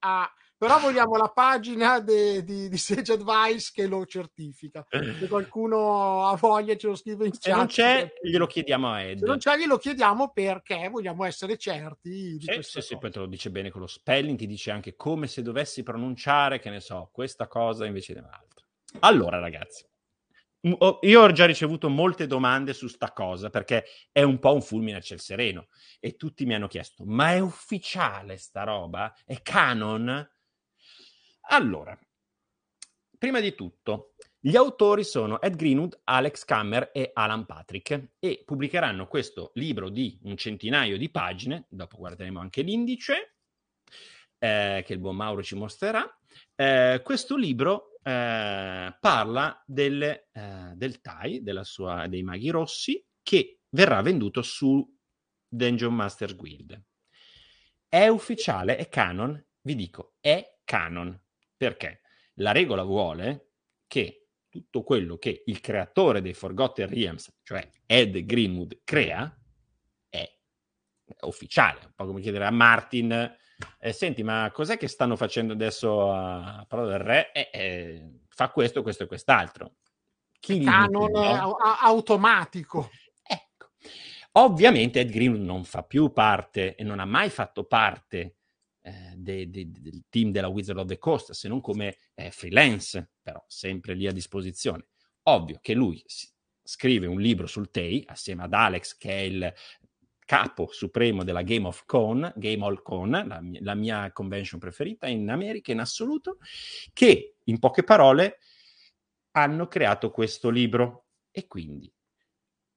a, 0.00 0.32
però 0.60 0.78
vogliamo 0.78 1.16
la 1.16 1.30
pagina 1.30 2.00
de, 2.00 2.44
di, 2.44 2.68
di 2.68 2.76
Sage 2.76 3.14
Advice 3.14 3.70
che 3.72 3.86
lo 3.86 4.04
certifica. 4.04 4.84
Se 4.90 5.26
qualcuno 5.26 6.26
ha 6.26 6.36
voglia 6.36 6.76
ce 6.76 6.88
lo 6.88 6.94
scrive 6.96 7.24
in 7.24 7.30
chat. 7.30 7.40
Se 7.40 7.50
non 7.50 7.66
c'è, 7.66 8.12
glielo 8.20 8.46
chiediamo 8.46 8.90
a 8.90 9.00
Ed. 9.00 9.20
Se 9.20 9.24
non 9.24 9.38
c'è, 9.38 9.56
glielo 9.56 9.78
chiediamo 9.78 10.32
perché 10.32 10.90
vogliamo 10.90 11.24
essere 11.24 11.56
certi 11.56 12.36
di 12.36 12.40
sì, 12.40 12.60
sì, 12.60 12.80
sì, 12.82 12.98
poi 12.98 13.10
te 13.10 13.20
lo 13.20 13.26
dice 13.26 13.50
bene 13.50 13.70
con 13.70 13.80
lo 13.80 13.86
spelling, 13.86 14.36
ti 14.36 14.46
dice 14.46 14.70
anche 14.70 14.96
come 14.96 15.28
se 15.28 15.40
dovessi 15.40 15.82
pronunciare, 15.82 16.58
che 16.58 16.68
ne 16.68 16.80
so, 16.80 17.08
questa 17.10 17.48
cosa 17.48 17.86
invece 17.86 18.12
di 18.12 18.18
un'altra. 18.18 18.62
Allora, 18.98 19.38
ragazzi, 19.38 19.88
io 20.60 21.22
ho 21.22 21.32
già 21.32 21.46
ricevuto 21.46 21.88
molte 21.88 22.26
domande 22.26 22.74
su 22.74 22.86
sta 22.86 23.12
cosa 23.12 23.48
perché 23.48 23.86
è 24.12 24.20
un 24.20 24.38
po' 24.38 24.52
un 24.52 24.60
fulmine 24.60 24.98
a 24.98 25.00
ciel 25.00 25.20
sereno 25.20 25.68
e 25.98 26.16
tutti 26.16 26.44
mi 26.44 26.52
hanno 26.52 26.68
chiesto 26.68 27.04
ma 27.06 27.32
è 27.32 27.38
ufficiale 27.38 28.36
sta 28.36 28.64
roba? 28.64 29.14
È 29.24 29.40
canon? 29.40 30.28
Allora, 31.52 31.98
prima 33.18 33.40
di 33.40 33.56
tutto, 33.56 34.14
gli 34.38 34.54
autori 34.54 35.02
sono 35.02 35.40
Ed 35.40 35.56
Greenwood, 35.56 36.02
Alex 36.04 36.44
Kammer 36.44 36.90
e 36.94 37.10
Alan 37.12 37.44
Patrick 37.44 38.12
e 38.20 38.44
pubblicheranno 38.46 39.08
questo 39.08 39.50
libro 39.54 39.88
di 39.88 40.16
un 40.22 40.36
centinaio 40.36 40.96
di 40.96 41.10
pagine, 41.10 41.66
dopo 41.68 41.96
guarderemo 41.96 42.38
anche 42.38 42.62
l'indice, 42.62 43.34
eh, 44.38 44.84
che 44.86 44.92
il 44.92 45.00
buon 45.00 45.16
Mauro 45.16 45.42
ci 45.42 45.56
mostrerà. 45.56 46.08
Eh, 46.54 47.00
questo 47.02 47.36
libro 47.36 47.96
eh, 48.00 48.96
parla 49.00 49.60
del, 49.66 50.02
eh, 50.02 50.72
del 50.76 51.00
TAI, 51.00 51.42
sua, 51.62 52.06
dei 52.06 52.22
maghi 52.22 52.50
rossi, 52.50 53.04
che 53.24 53.58
verrà 53.70 54.00
venduto 54.02 54.40
su 54.42 54.88
Dungeon 55.48 55.94
Masters 55.96 56.36
Guild. 56.36 56.80
È 57.88 58.06
ufficiale, 58.06 58.76
è 58.76 58.88
canon? 58.88 59.44
Vi 59.62 59.74
dico, 59.74 60.14
è 60.20 60.58
canon 60.62 61.20
perché 61.60 62.00
la 62.36 62.52
regola 62.52 62.84
vuole 62.84 63.50
che 63.86 64.28
tutto 64.48 64.82
quello 64.82 65.18
che 65.18 65.42
il 65.44 65.60
creatore 65.60 66.22
dei 66.22 66.32
Forgotten 66.32 66.88
Realms, 66.88 67.40
cioè 67.42 67.70
Ed 67.84 68.18
Greenwood, 68.24 68.80
crea, 68.82 69.38
è 70.08 70.26
ufficiale. 71.20 71.80
Un 71.84 71.92
po' 71.94 72.06
come 72.06 72.22
chiedere 72.22 72.46
a 72.46 72.50
Martin 72.50 73.36
eh, 73.78 73.92
senti, 73.92 74.22
ma 74.22 74.50
cos'è 74.54 74.78
che 74.78 74.88
stanno 74.88 75.16
facendo 75.16 75.52
adesso 75.52 76.10
a 76.10 76.64
parola 76.66 76.92
del 76.92 77.00
re? 77.00 77.32
Eh, 77.32 77.50
eh, 77.52 78.20
fa 78.28 78.48
questo, 78.48 78.80
questo 78.80 79.02
e 79.02 79.06
quest'altro. 79.06 79.74
Chi 80.40 80.60
gli 80.60 80.64
Canon 80.64 81.12
dice 81.12 81.34
no? 81.34 81.56
automatico. 81.82 82.88
Ovviamente 84.32 85.00
Ed 85.00 85.10
Green 85.10 85.44
non 85.44 85.64
fa 85.64 85.82
più 85.82 86.10
parte 86.10 86.74
e 86.74 86.84
non 86.84 87.00
ha 87.00 87.04
mai 87.04 87.28
fatto 87.28 87.64
parte 87.64 88.36
eh, 88.82 89.14
de- 89.16 89.50
de- 89.50 89.70
del 89.70 90.04
team 90.08 90.30
della 90.30 90.48
Wizard 90.48 90.78
of 90.78 90.86
the 90.86 90.98
Coast, 90.98 91.32
se 91.32 91.48
non 91.48 91.60
come 91.60 91.96
eh, 92.14 92.30
freelance, 92.30 93.10
però 93.20 93.42
sempre 93.46 93.94
lì 93.94 94.06
a 94.06 94.12
disposizione. 94.12 94.88
Ovvio 95.24 95.58
che 95.60 95.74
lui 95.74 96.02
scrive 96.62 97.06
un 97.06 97.20
libro 97.20 97.46
sul 97.46 97.70
TEI 97.70 98.04
assieme 98.06 98.44
ad 98.44 98.54
Alex, 98.54 98.96
che 98.96 99.10
è 99.10 99.20
il 99.20 99.54
capo 100.24 100.68
supremo 100.70 101.24
della 101.24 101.42
Game 101.42 101.66
of 101.66 101.84
Con, 101.86 102.32
Game 102.36 102.64
All 102.64 102.82
Con, 102.82 103.10
la, 103.10 103.40
la 103.42 103.74
mia 103.74 104.12
convention 104.12 104.60
preferita 104.60 105.08
in 105.08 105.28
America 105.28 105.72
in 105.72 105.80
assoluto, 105.80 106.38
che 106.92 107.36
in 107.44 107.58
poche 107.58 107.82
parole 107.82 108.38
hanno 109.32 109.66
creato 109.66 110.10
questo 110.10 110.48
libro 110.48 111.06
e 111.30 111.46
quindi 111.46 111.92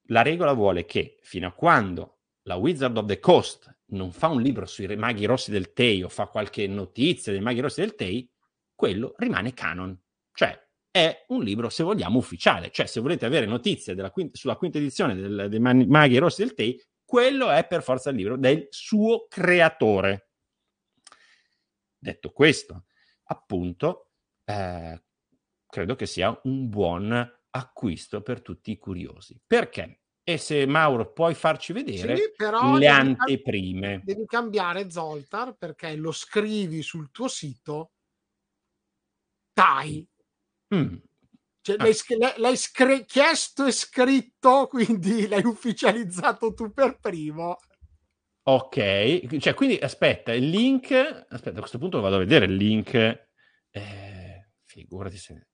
la 0.08 0.22
regola 0.22 0.54
vuole 0.54 0.86
che 0.86 1.18
fino 1.22 1.48
a 1.48 1.54
quando 1.54 2.22
la 2.44 2.56
Wizard 2.56 2.98
of 2.98 3.06
the 3.06 3.20
Coast 3.20 3.78
non 3.94 4.12
fa 4.12 4.28
un 4.28 4.42
libro 4.42 4.66
sui 4.66 4.94
maghi 4.96 5.26
rossi 5.26 5.52
del 5.52 5.74
Tei 5.74 6.04
o 6.04 6.10
fa 6.10 6.28
qualche 6.28 6.68
notizia 6.68 7.32
dei 7.32 7.42
maghi 7.42 7.60
rossi 7.60 7.82
del 7.82 7.96
Tei, 7.96 8.30
quello 8.76 9.14
rimane 9.18 9.54
canon. 9.54 9.98
Cioè 10.32 10.60
è 10.92 11.26
un 11.30 11.44
libro, 11.44 11.70
se 11.70 11.84
vogliamo, 11.84 12.18
ufficiale. 12.18 12.70
Cioè 12.72 12.86
se 12.86 13.00
volete 13.00 13.26
avere 13.26 13.46
notizie 13.46 13.96
quinta- 14.12 14.38
sulla 14.38 14.56
quinta 14.56 14.78
edizione 14.78 15.16
del- 15.16 15.48
dei 15.50 15.60
maghi 15.60 16.18
rossi 16.18 16.44
del 16.44 16.54
Tei, 16.54 16.80
quello 17.04 17.50
è 17.50 17.66
per 17.66 17.84
forza 17.84 18.10
il 18.10 18.18
libro 18.18 18.38
del 18.38 18.68
suo 18.70 19.28
creatore. 19.28 20.30
Detto 21.98 22.32
questo, 22.32 22.86
appunto, 23.26 24.12
eh, 24.44 25.02
credo 25.66 25.96
che 25.96 26.06
sia 26.06 26.38
un 26.44 26.70
buon 26.70 27.40
acquisto 27.52 28.22
per 28.22 28.42
tutti 28.42 28.72
i 28.72 28.78
curiosi. 28.78 29.40
Perché? 29.46 30.03
E 30.26 30.38
se 30.38 30.66
Mauro 30.66 31.12
puoi 31.12 31.34
farci 31.34 31.74
vedere 31.74 32.16
Sì, 32.16 32.32
però 32.36 32.74
le 32.74 32.80
devi- 32.80 32.86
anteprime. 32.88 34.02
Devi 34.06 34.26
cambiare 34.26 34.90
Zoltar 34.90 35.56
perché 35.58 35.96
lo 35.96 36.12
scrivi 36.14 36.82
sul 36.82 37.12
tuo 37.12 37.28
sito 37.28 37.92
TAI. 39.54 40.08
Mm. 40.76 40.96
Cioè, 41.62 41.76
Ah. 41.78 41.84
l'hai, 41.84 42.34
l'hai- 42.38 42.58
scri- 42.58 43.06
chiesto 43.06 43.66
e 43.66 43.72
scritto, 43.72 44.68
quindi 45.02 45.28
l'hai 45.28 45.44
ufficializzato 45.46 46.54
tu 46.54 46.72
per 46.74 47.00
primo. 47.00 47.58
Ok, 48.46 49.38
cioè 49.40 49.54
quindi 49.54 49.78
aspetta, 49.78 50.34
il 50.34 50.50
link, 50.50 50.92
aspetta, 51.30 51.58
a 51.58 51.60
questo 51.60 51.78
punto 51.78 52.02
vado 52.02 52.16
a 52.16 52.20
vedere 52.20 52.46
il 52.46 52.56
link, 52.56 52.94
eh, 53.70 54.50
figurati 54.66 55.18
se... 55.18 55.48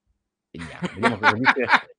Vediamo, 0.50 0.88
vediamo 0.94 1.18
cosa 1.20 1.34
dice. 1.34 1.54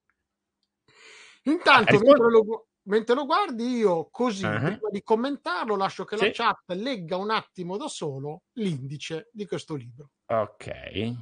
Intanto, 1.43 1.93
rispondi- 1.93 2.21
mentre 2.21 2.31
lo, 2.31 2.67
mentre 2.83 3.15
lo 3.15 3.25
guardi, 3.27 3.77
io 3.77 4.09
così, 4.11 4.45
Ah. 4.45 4.59
prima 4.59 4.89
di 4.91 5.03
commentarlo, 5.03 5.77
lascio 5.77 6.05
che 6.05 6.17
la 6.17 6.25
Sì. 6.25 6.31
chat 6.33 6.73
legga 6.73 7.17
un 7.17 7.31
attimo 7.31 7.77
da 7.77 7.89
solo 7.89 8.43
l'indice 8.55 9.29
di 9.33 9.47
questo 9.47 9.75
libro. 9.75 10.11
Ok. 10.27 11.15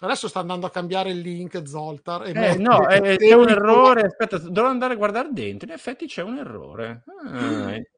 Adesso 0.00 0.28
sta 0.28 0.38
andando 0.38 0.66
a 0.66 0.70
cambiare 0.70 1.10
il 1.10 1.18
link 1.18 1.66
Zoltar. 1.66 2.26
E 2.26 2.30
Eh, 2.30 2.56
no, 2.56 2.86
dei 2.86 3.14
eh, 3.14 3.16
c'è 3.16 3.32
un 3.32 3.48
errore, 3.48 4.02
aspetta, 4.02 4.38
dovrò 4.38 4.68
andare 4.68 4.94
a 4.94 4.96
guardare 4.96 5.30
dentro, 5.32 5.66
in 5.66 5.74
effetti 5.74 6.06
c'è 6.06 6.22
un 6.22 6.38
errore. 6.38 7.02
Ah, 7.24 7.72
eh. 7.74 7.90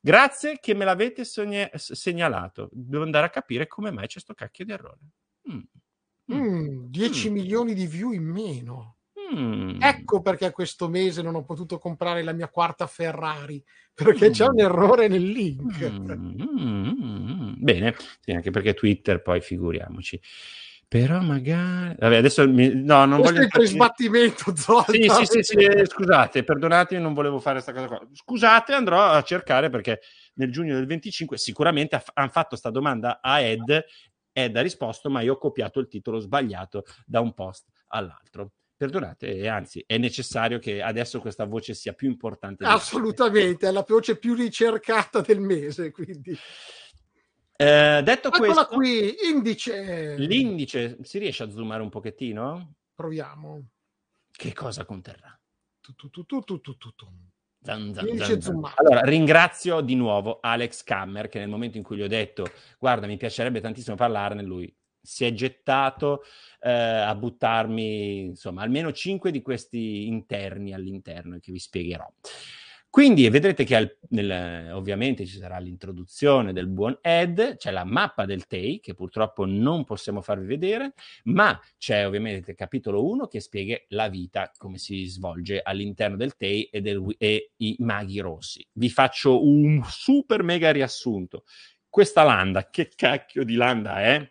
Grazie 0.00 0.60
che 0.60 0.74
me 0.74 0.84
l'avete 0.84 1.24
sogne- 1.24 1.70
segnalato, 1.74 2.68
devo 2.72 3.02
andare 3.02 3.26
a 3.26 3.30
capire 3.30 3.66
come 3.66 3.90
mai 3.90 4.06
c'è 4.06 4.20
sto 4.20 4.32
cacchio 4.32 4.64
di 4.64 4.72
errore. 4.72 4.98
Mm. 5.50 5.60
Mm, 6.32 6.84
10 6.86 7.28
Mm. 7.28 7.32
milioni 7.32 7.74
di 7.74 7.86
view 7.86 8.12
in 8.12 8.22
meno. 8.24 8.98
Mm. 9.34 9.80
Ecco 9.80 10.20
perché 10.20 10.50
questo 10.50 10.88
mese 10.88 11.22
non 11.22 11.34
ho 11.34 11.44
potuto 11.44 11.78
comprare 11.78 12.22
la 12.22 12.32
mia 12.32 12.48
quarta 12.48 12.86
Ferrari, 12.86 13.62
perché 13.94 14.30
c'è 14.30 14.46
Mm. 14.46 14.52
un 14.52 14.60
errore 14.60 15.08
nel 15.08 15.22
link. 15.22 15.90
Mm, 15.90 16.40
mm, 16.40 16.88
mm. 17.02 17.52
Bene, 17.58 17.94
sì, 18.20 18.32
anche 18.32 18.50
perché 18.50 18.74
Twitter 18.74 19.22
poi 19.22 19.40
figuriamoci. 19.40 20.20
Però 20.88 21.20
magari... 21.20 21.94
Vabbè, 21.96 22.16
adesso 22.16 22.48
mi... 22.48 22.74
no, 22.74 23.04
non 23.04 23.20
Questo 23.20 23.22
voglio... 23.22 23.40
è 23.40 23.44
il 23.44 23.50
tuo 23.50 23.64
sbattimento, 23.64 24.56
Zoltar. 24.56 24.92
Sì, 24.92 25.08
sì, 25.08 25.24
sì, 25.24 25.42
sì, 25.42 25.54
eh, 25.64 25.86
scusate, 25.86 26.42
perdonatemi, 26.42 27.00
non 27.00 27.14
volevo 27.14 27.38
fare 27.38 27.62
questa 27.62 27.72
cosa 27.72 27.86
qua. 27.86 28.08
Scusate, 28.12 28.72
andrò 28.72 29.04
a 29.04 29.22
cercare 29.22 29.70
perché 29.70 30.00
nel 30.34 30.50
giugno 30.50 30.74
del 30.74 30.86
25 30.86 31.38
sicuramente 31.38 32.02
hanno 32.14 32.28
fatto 32.30 32.56
sta 32.56 32.70
domanda 32.70 33.20
a 33.22 33.40
Ed, 33.40 33.84
Ed 34.32 34.56
ha 34.56 34.62
risposto, 34.62 35.08
ma 35.10 35.20
io 35.20 35.34
ho 35.34 35.38
copiato 35.38 35.78
il 35.78 35.86
titolo 35.86 36.18
sbagliato 36.18 36.82
da 37.06 37.20
un 37.20 37.34
post 37.34 37.66
all'altro. 37.88 38.50
Perdonate, 38.80 39.36
e 39.36 39.46
anzi, 39.46 39.84
è 39.86 39.98
necessario 39.98 40.58
che 40.58 40.80
adesso 40.80 41.20
questa 41.20 41.44
voce 41.44 41.74
sia 41.74 41.92
più 41.92 42.08
importante. 42.08 42.64
Assolutamente, 42.64 43.68
è 43.68 43.70
la 43.72 43.84
voce 43.86 44.16
più 44.16 44.32
ricercata 44.34 45.20
del 45.20 45.38
mese, 45.38 45.90
quindi. 45.90 46.34
Eh, 47.56 48.00
detto 48.02 48.28
Eccola 48.28 48.66
questo, 48.66 48.66
qui, 48.68 49.14
indice. 49.30 50.16
l'indice 50.16 50.96
si 51.02 51.18
riesce 51.18 51.42
a 51.42 51.50
zoomare 51.50 51.82
un 51.82 51.90
pochettino? 51.90 52.76
Proviamo. 52.94 53.66
Che 54.30 54.54
cosa 54.54 54.86
conterrà? 54.86 55.38
Zan, 57.62 57.92
zan, 57.92 58.40
zan. 58.40 58.62
Allora, 58.76 59.02
ringrazio 59.02 59.82
di 59.82 59.94
nuovo 59.94 60.38
Alex 60.40 60.82
Kammer 60.84 61.28
che 61.28 61.38
nel 61.38 61.50
momento 61.50 61.76
in 61.76 61.82
cui 61.82 61.98
gli 61.98 62.02
ho 62.02 62.08
detto 62.08 62.50
guarda, 62.78 63.06
mi 63.06 63.18
piacerebbe 63.18 63.60
tantissimo 63.60 63.94
parlarne, 63.94 64.42
lui 64.42 64.74
si 65.02 65.24
è 65.24 65.32
gettato 65.32 66.22
eh, 66.60 66.70
a 66.70 67.14
buttarmi, 67.14 68.20
insomma, 68.20 68.62
almeno 68.62 68.92
cinque 68.92 69.30
di 69.30 69.42
questi 69.42 70.06
interni 70.06 70.72
all'interno 70.72 71.38
che 71.40 71.52
vi 71.52 71.58
spiegherò. 71.58 72.06
Quindi 72.90 73.28
vedrete 73.28 73.62
che 73.62 73.76
al- 73.76 73.96
nel- 74.08 74.72
ovviamente 74.72 75.24
ci 75.24 75.38
sarà 75.38 75.58
l'introduzione 75.58 76.52
del 76.52 76.66
buon 76.66 76.98
Ed, 77.00 77.56
c'è 77.56 77.70
la 77.70 77.84
mappa 77.84 78.24
del 78.24 78.48
TEI 78.48 78.80
che 78.80 78.94
purtroppo 78.94 79.44
non 79.46 79.84
possiamo 79.84 80.20
farvi 80.22 80.46
vedere, 80.46 80.94
ma 81.24 81.58
c'è 81.78 82.04
ovviamente 82.04 82.50
il 82.50 82.56
capitolo 82.56 83.08
1 83.08 83.28
che 83.28 83.38
spiega 83.38 83.80
la 83.90 84.08
vita, 84.08 84.50
come 84.56 84.78
si 84.78 85.06
svolge 85.06 85.60
all'interno 85.62 86.16
del 86.16 86.36
TEI 86.36 86.64
e, 86.64 86.80
del- 86.80 87.14
e 87.16 87.52
i 87.58 87.76
maghi 87.78 88.18
rossi. 88.18 88.66
Vi 88.72 88.90
faccio 88.90 89.46
un 89.46 89.80
super 89.88 90.42
mega 90.42 90.72
riassunto. 90.72 91.44
Questa 91.88 92.24
landa, 92.24 92.70
che 92.70 92.90
cacchio 92.94 93.44
di 93.44 93.54
landa 93.54 94.00
è? 94.02 94.28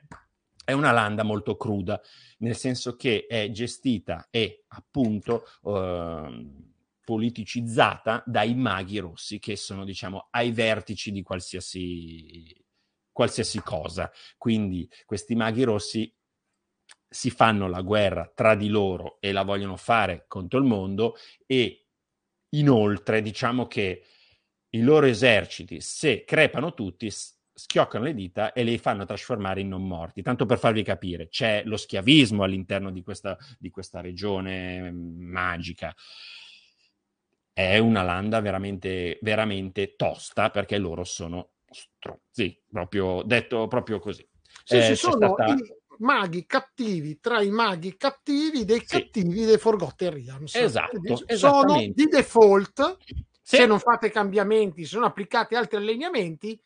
È 0.69 0.71
una 0.73 0.91
landa 0.91 1.23
molto 1.23 1.57
cruda, 1.57 1.99
nel 2.39 2.55
senso 2.55 2.95
che 2.95 3.25
è 3.27 3.49
gestita 3.49 4.27
e 4.29 4.65
appunto 4.67 5.45
ehm, 5.65 6.73
politicizzata 7.03 8.21
dai 8.23 8.53
maghi 8.53 8.99
rossi, 8.99 9.39
che 9.39 9.55
sono 9.55 9.83
diciamo 9.83 10.27
ai 10.29 10.51
vertici 10.51 11.11
di 11.11 11.23
qualsiasi, 11.23 12.55
qualsiasi 13.11 13.63
cosa. 13.63 14.11
Quindi 14.37 14.87
questi 15.07 15.33
maghi 15.33 15.63
rossi 15.63 16.15
si 17.09 17.31
fanno 17.31 17.67
la 17.67 17.81
guerra 17.81 18.31
tra 18.31 18.53
di 18.53 18.67
loro 18.67 19.17
e 19.21 19.31
la 19.31 19.41
vogliono 19.41 19.75
fare 19.75 20.25
contro 20.27 20.59
il 20.59 20.65
mondo 20.65 21.15
e 21.47 21.87
inoltre 22.49 23.23
diciamo 23.23 23.65
che 23.65 24.03
i 24.69 24.81
loro 24.81 25.07
eserciti, 25.07 25.81
se 25.81 26.23
crepano 26.25 26.75
tutti, 26.75 27.09
schioccano 27.59 28.05
le 28.05 28.13
dita 28.13 28.53
e 28.53 28.63
li 28.63 28.77
fanno 28.77 29.03
trasformare 29.03 29.59
in 29.59 29.67
non 29.67 29.85
morti. 29.85 30.21
Tanto 30.21 30.45
per 30.45 30.57
farvi 30.57 30.81
capire, 30.81 31.27
c'è 31.27 31.63
lo 31.65 31.75
schiavismo 31.75 32.43
all'interno 32.43 32.89
di 32.89 33.03
questa, 33.03 33.37
di 33.57 33.69
questa 33.69 33.99
regione 33.99 34.89
mm, 34.91 35.21
magica. 35.29 35.93
È 37.51 37.77
una 37.77 38.01
landa 38.03 38.39
veramente, 38.39 39.19
veramente 39.21 39.95
tosta 39.97 40.49
perché 40.49 40.77
loro 40.77 41.03
sono 41.03 41.49
strozzi, 41.69 42.57
proprio 42.69 43.21
detto 43.23 43.67
proprio 43.67 43.99
così. 43.99 44.25
Sì, 44.63 44.77
Eh, 44.77 44.83
ci 44.83 44.95
sono 44.95 45.33
stata- 45.33 45.53
i 45.53 45.61
maghi 45.99 46.45
cattivi 46.45 47.19
tra 47.19 47.41
i 47.41 47.49
maghi 47.49 47.97
cattivi 47.97 48.63
dei 48.63 48.85
cattivi 48.85 49.43
dei 49.43 49.57
Forgotten 49.57 50.13
Realms. 50.13 50.55
Esatto, 50.55 50.97
sono 51.35 51.77
di 51.93 52.05
default, 52.05 52.97
Sì. 53.41 53.57
se 53.57 53.65
non 53.65 53.79
fate 53.79 54.09
cambiamenti, 54.09 54.85
se 54.85 54.95
non 54.95 55.05
applicate 55.05 55.57
altri 55.57 55.75
allineamenti, 55.75 56.57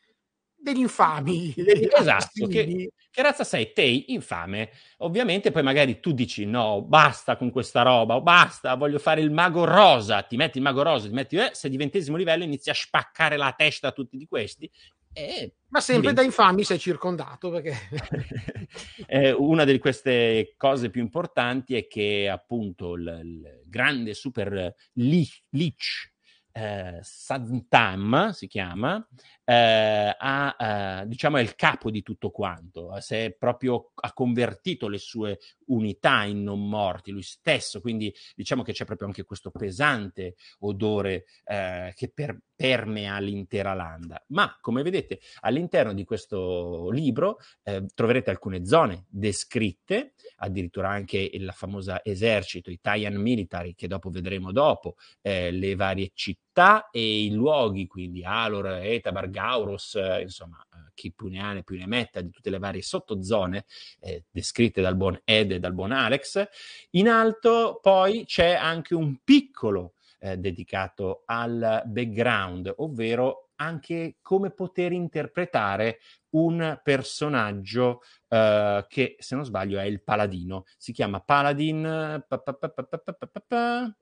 degli 0.64 0.80
infami. 0.80 1.52
degli 1.54 1.86
Esatto, 1.94 2.46
che, 2.46 2.90
che 3.10 3.22
razza 3.22 3.44
sei? 3.44 3.72
Tei, 3.72 4.12
infame. 4.14 4.70
Ovviamente 4.98 5.50
poi 5.50 5.62
magari 5.62 6.00
tu 6.00 6.12
dici 6.12 6.46
no, 6.46 6.82
basta 6.82 7.36
con 7.36 7.50
questa 7.50 7.82
roba, 7.82 8.16
o 8.16 8.22
basta, 8.22 8.74
voglio 8.74 8.98
fare 8.98 9.20
il 9.20 9.30
mago 9.30 9.64
rosa, 9.64 10.22
ti 10.22 10.36
metti 10.36 10.56
il 10.56 10.64
mago 10.64 10.82
rosa, 10.82 11.06
ti 11.06 11.12
metti, 11.14 11.36
eh, 11.36 11.50
sedicesimo 11.52 12.16
livello 12.16 12.44
inizi 12.44 12.70
a 12.70 12.74
spaccare 12.74 13.36
la 13.36 13.52
testa 13.56 13.88
a 13.88 13.92
tutti 13.92 14.16
di 14.16 14.26
questi. 14.26 14.70
E 15.16 15.54
Ma 15.68 15.80
sempre 15.80 16.12
da 16.12 16.22
diventi- 16.22 16.40
infami 16.40 16.64
sei 16.64 16.78
circondato, 16.78 17.50
perché 17.50 17.74
Eh, 19.06 19.30
una 19.32 19.64
di 19.64 19.78
queste 19.78 20.54
cose 20.56 20.90
più 20.90 21.02
importanti 21.02 21.76
è 21.76 21.86
che 21.86 22.28
appunto 22.28 22.94
il, 22.94 23.20
il 23.22 23.62
grande 23.66 24.14
super 24.14 24.74
lich, 24.94 25.42
lich 25.50 26.12
eh, 26.52 26.98
Santam 27.02 28.30
si 28.30 28.46
chiama, 28.46 29.06
eh, 29.44 30.16
ha, 30.18 30.56
eh, 31.02 31.06
diciamo, 31.06 31.36
è 31.36 31.42
il 31.42 31.54
capo 31.54 31.90
di 31.90 32.02
tutto 32.02 32.30
quanto, 32.30 32.98
se 33.00 33.26
è 33.26 33.32
proprio 33.32 33.90
ha 33.94 34.12
convertito 34.12 34.88
le 34.88 34.98
sue 34.98 35.38
unità 35.66 36.24
in 36.24 36.42
non 36.42 36.68
morti, 36.68 37.10
lui 37.10 37.22
stesso, 37.22 37.80
quindi 37.80 38.14
diciamo 38.34 38.62
che 38.62 38.72
c'è 38.72 38.84
proprio 38.84 39.06
anche 39.08 39.24
questo 39.24 39.50
pesante 39.50 40.36
odore 40.60 41.24
eh, 41.44 41.92
che 41.94 42.10
per, 42.12 42.38
permea 42.54 43.18
l'intera 43.18 43.74
landa. 43.74 44.22
Ma 44.28 44.56
come 44.60 44.82
vedete 44.82 45.20
all'interno 45.40 45.92
di 45.92 46.04
questo 46.04 46.90
libro 46.90 47.38
eh, 47.62 47.84
troverete 47.94 48.30
alcune 48.30 48.64
zone 48.64 49.06
descritte, 49.08 50.14
addirittura 50.36 50.88
anche 50.88 51.18
il 51.18 51.50
famoso 51.52 52.02
esercito, 52.02 52.70
i 52.70 52.80
Taiyan 52.80 53.14
Military, 53.14 53.74
che 53.74 53.88
dopo 53.88 54.10
vedremo 54.10 54.52
dopo, 54.52 54.96
eh, 55.20 55.50
le 55.50 55.74
varie 55.74 56.10
città 56.14 56.42
e 56.90 57.24
i 57.24 57.30
luoghi, 57.32 57.86
quindi 57.86 58.24
Alor, 58.24 58.66
Etabar, 58.68 59.28
Gauros, 59.28 59.96
eh, 59.96 60.22
insomma, 60.22 60.64
eh, 60.72 60.90
chi 60.94 61.12
più 61.12 61.28
ne 61.28 61.40
ha 61.40 61.52
ne 61.52 61.62
più 61.64 61.76
ne 61.76 61.86
metta, 61.86 62.20
di 62.20 62.30
tutte 62.30 62.50
le 62.50 62.58
varie 62.58 62.82
sottozone 62.82 63.64
eh, 64.00 64.24
descritte 64.30 64.80
dal 64.80 64.96
buon 64.96 65.20
Ed 65.24 65.52
e 65.52 65.58
dal 65.58 65.74
buon 65.74 65.92
Alex. 65.92 66.46
In 66.90 67.08
alto 67.08 67.80
poi 67.82 68.24
c'è 68.24 68.54
anche 68.54 68.94
un 68.94 69.18
piccolo 69.24 69.94
eh, 70.20 70.36
dedicato 70.36 71.22
al 71.26 71.82
background, 71.86 72.72
ovvero 72.76 73.50
anche 73.56 74.16
come 74.20 74.50
poter 74.50 74.92
interpretare 74.92 75.98
un 76.30 76.80
personaggio 76.82 78.00
uh, 78.28 78.84
che, 78.88 79.16
se 79.18 79.36
non 79.36 79.44
sbaglio, 79.44 79.78
è 79.78 79.84
il 79.84 80.02
paladino. 80.02 80.64
Si 80.76 80.92
chiama 80.92 81.20
Paladin. 81.20 82.24
Pa, 82.26 82.38
pa, 82.38 82.54
pa, 82.54 83.94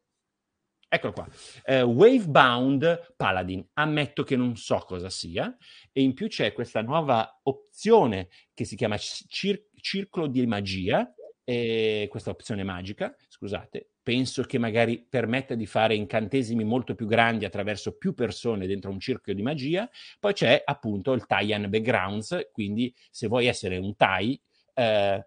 Eccolo 0.94 1.14
qua, 1.14 1.26
uh, 1.68 1.88
Wavebound 1.88 3.14
Paladin. 3.16 3.66
Ammetto 3.72 4.24
che 4.24 4.36
non 4.36 4.56
so 4.56 4.76
cosa 4.80 5.08
sia, 5.08 5.56
e 5.90 6.02
in 6.02 6.12
più 6.12 6.28
c'è 6.28 6.52
questa 6.52 6.82
nuova 6.82 7.40
opzione 7.44 8.28
che 8.52 8.66
si 8.66 8.76
chiama 8.76 8.98
cir- 8.98 9.70
Circolo 9.80 10.26
di 10.26 10.46
Magia, 10.46 11.10
e 11.44 12.08
questa 12.10 12.28
opzione 12.28 12.62
magica, 12.62 13.16
scusate, 13.26 13.92
penso 14.02 14.42
che 14.42 14.58
magari 14.58 15.02
permetta 15.08 15.54
di 15.54 15.64
fare 15.64 15.94
incantesimi 15.94 16.62
molto 16.62 16.94
più 16.94 17.06
grandi 17.06 17.46
attraverso 17.46 17.96
più 17.96 18.12
persone 18.12 18.66
dentro 18.66 18.90
un 18.90 19.00
circhio 19.00 19.34
di 19.34 19.42
magia. 19.42 19.88
Poi 20.20 20.34
c'è 20.34 20.60
appunto 20.62 21.14
il 21.14 21.24
Taian 21.24 21.70
Backgrounds, 21.70 22.50
quindi 22.52 22.94
se 23.10 23.28
vuoi 23.28 23.46
essere 23.46 23.78
un 23.78 23.96
Tai, 23.96 24.40
eh, 24.74 25.26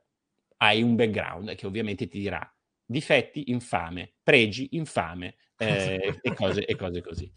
hai 0.58 0.84
un 0.84 0.96
background 0.96 1.56
che 1.56 1.66
ovviamente 1.66 2.08
ti 2.08 2.20
dirà 2.20 2.48
difetti 2.86 3.50
infame, 3.50 4.14
pregi 4.22 4.70
infame 4.74 5.36
eh, 5.58 6.20
e, 6.22 6.34
cose, 6.34 6.66
e 6.66 6.76
cose 6.76 7.02
così 7.02 7.32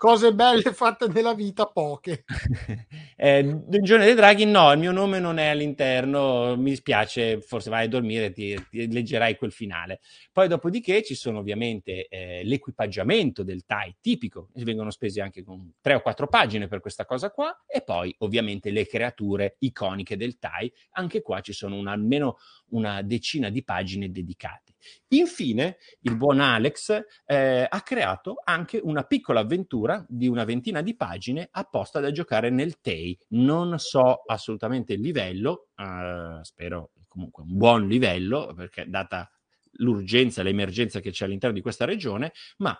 cose 0.00 0.32
belle 0.32 0.72
fatte 0.72 1.08
nella 1.08 1.34
vita, 1.34 1.66
poche. 1.66 2.24
eh, 3.16 3.44
Dungeone 3.44 4.06
dei 4.06 4.14
Draghi, 4.14 4.46
no, 4.46 4.72
il 4.72 4.78
mio 4.78 4.92
nome 4.92 5.18
non 5.18 5.36
è 5.36 5.48
all'interno, 5.48 6.56
mi 6.56 6.70
dispiace, 6.70 7.42
forse 7.42 7.68
vai 7.68 7.84
a 7.84 7.88
dormire 7.88 8.24
e 8.24 8.32
ti, 8.32 8.66
ti, 8.70 8.90
leggerai 8.90 9.36
quel 9.36 9.52
finale. 9.52 10.00
Poi 10.32 10.48
dopodiché 10.48 11.02
ci 11.02 11.14
sono 11.14 11.40
ovviamente 11.40 12.08
eh, 12.08 12.40
l'equipaggiamento 12.44 13.42
del 13.42 13.66
TIE 13.66 13.96
tipico, 14.00 14.48
vengono 14.54 14.90
spesi 14.90 15.20
anche 15.20 15.44
con 15.44 15.70
tre 15.82 15.92
o 15.92 16.00
quattro 16.00 16.28
pagine 16.28 16.66
per 16.66 16.80
questa 16.80 17.04
cosa 17.04 17.30
qua, 17.30 17.54
e 17.66 17.82
poi 17.82 18.14
ovviamente 18.20 18.70
le 18.70 18.86
creature 18.86 19.56
iconiche 19.58 20.16
del 20.16 20.38
TIE, 20.38 20.72
anche 20.92 21.20
qua 21.20 21.42
ci 21.42 21.52
sono 21.52 21.76
un, 21.76 21.88
almeno 21.88 22.38
una 22.70 23.02
decina 23.02 23.50
di 23.50 23.62
pagine 23.62 24.10
dedicate. 24.10 24.74
Infine, 25.08 25.76
il 26.00 26.16
buon 26.16 26.40
Alex 26.40 27.04
eh, 27.26 27.66
ha 27.68 27.80
creato 27.82 28.40
anche 28.42 28.80
una 28.82 29.04
piccola 29.04 29.40
avventura 29.40 30.04
di 30.08 30.26
una 30.26 30.44
ventina 30.44 30.80
di 30.82 30.96
pagine 30.96 31.48
apposta 31.50 32.00
da 32.00 32.10
giocare 32.10 32.50
nel 32.50 32.80
TEI. 32.80 33.18
Non 33.28 33.78
so 33.78 34.22
assolutamente 34.26 34.94
il 34.94 35.00
livello, 35.00 35.68
eh, 35.76 36.38
spero 36.42 36.92
comunque 37.08 37.42
un 37.42 37.56
buon 37.56 37.88
livello, 37.88 38.52
perché 38.54 38.88
data 38.88 39.30
l'urgenza, 39.74 40.42
l'emergenza 40.42 41.00
che 41.00 41.10
c'è 41.10 41.24
all'interno 41.24 41.56
di 41.56 41.62
questa 41.62 41.84
regione, 41.84 42.32
ma 42.58 42.76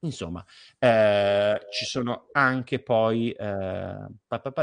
insomma 0.00 0.44
eh, 0.78 1.60
ci 1.70 1.84
sono 1.86 2.28
anche 2.32 2.82
poi 2.82 3.30
eh, 3.32 4.06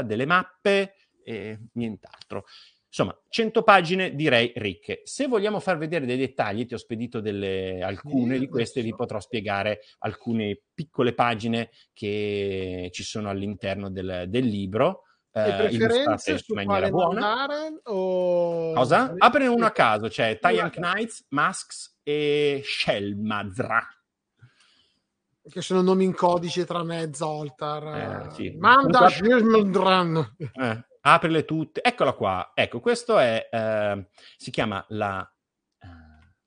delle 0.04 0.26
mappe 0.26 0.94
e 1.24 1.58
nient'altro. 1.72 2.44
Insomma, 2.94 3.18
100 3.30 3.62
pagine 3.62 4.14
direi 4.14 4.52
ricche. 4.54 5.00
Se 5.04 5.26
vogliamo 5.26 5.60
far 5.60 5.78
vedere 5.78 6.04
dei 6.04 6.18
dettagli, 6.18 6.66
ti 6.66 6.74
ho 6.74 6.78
spedito 6.78 7.20
delle, 7.20 7.80
alcune 7.82 8.38
di 8.38 8.46
queste, 8.48 8.82
vi 8.82 8.94
potrò 8.94 9.18
spiegare 9.18 9.80
alcune 10.00 10.60
piccole 10.74 11.14
pagine 11.14 11.70
che 11.94 12.90
ci 12.92 13.02
sono 13.02 13.30
all'interno 13.30 13.88
del, 13.88 14.26
del 14.28 14.44
libro. 14.44 15.04
E 15.32 15.40
eh, 15.40 15.54
preferenze 15.54 16.36
su 16.36 16.52
quale 16.52 16.88
andare 16.88 17.80
o... 17.84 18.74
Cosa? 18.74 19.14
Apre 19.16 19.46
uno 19.46 19.64
a 19.64 19.70
caso, 19.70 20.08
c'è 20.08 20.38
Tyan 20.38 20.68
Knights, 20.68 21.24
Masks 21.30 21.98
e 22.02 22.60
Shellmazra. 22.62 23.86
Che 25.48 25.60
sono 25.62 25.80
nomi 25.80 26.04
in 26.04 26.14
codice 26.14 26.66
tra 26.66 26.84
me 26.84 27.04
e 27.04 27.14
Zoltar. 27.14 28.26
Eh, 28.26 28.34
sì. 28.34 28.54
Manda 28.58 29.08
Shellmazran. 29.08 30.36
Eh, 30.36 30.84
aprile 31.02 31.44
tutte. 31.44 31.82
Eccola 31.82 32.12
qua. 32.12 32.52
Ecco, 32.54 32.80
questo 32.80 33.18
è, 33.18 33.48
eh, 33.50 34.08
si 34.36 34.50
chiama 34.50 34.84
la, 34.88 35.20
eh, 35.78 35.86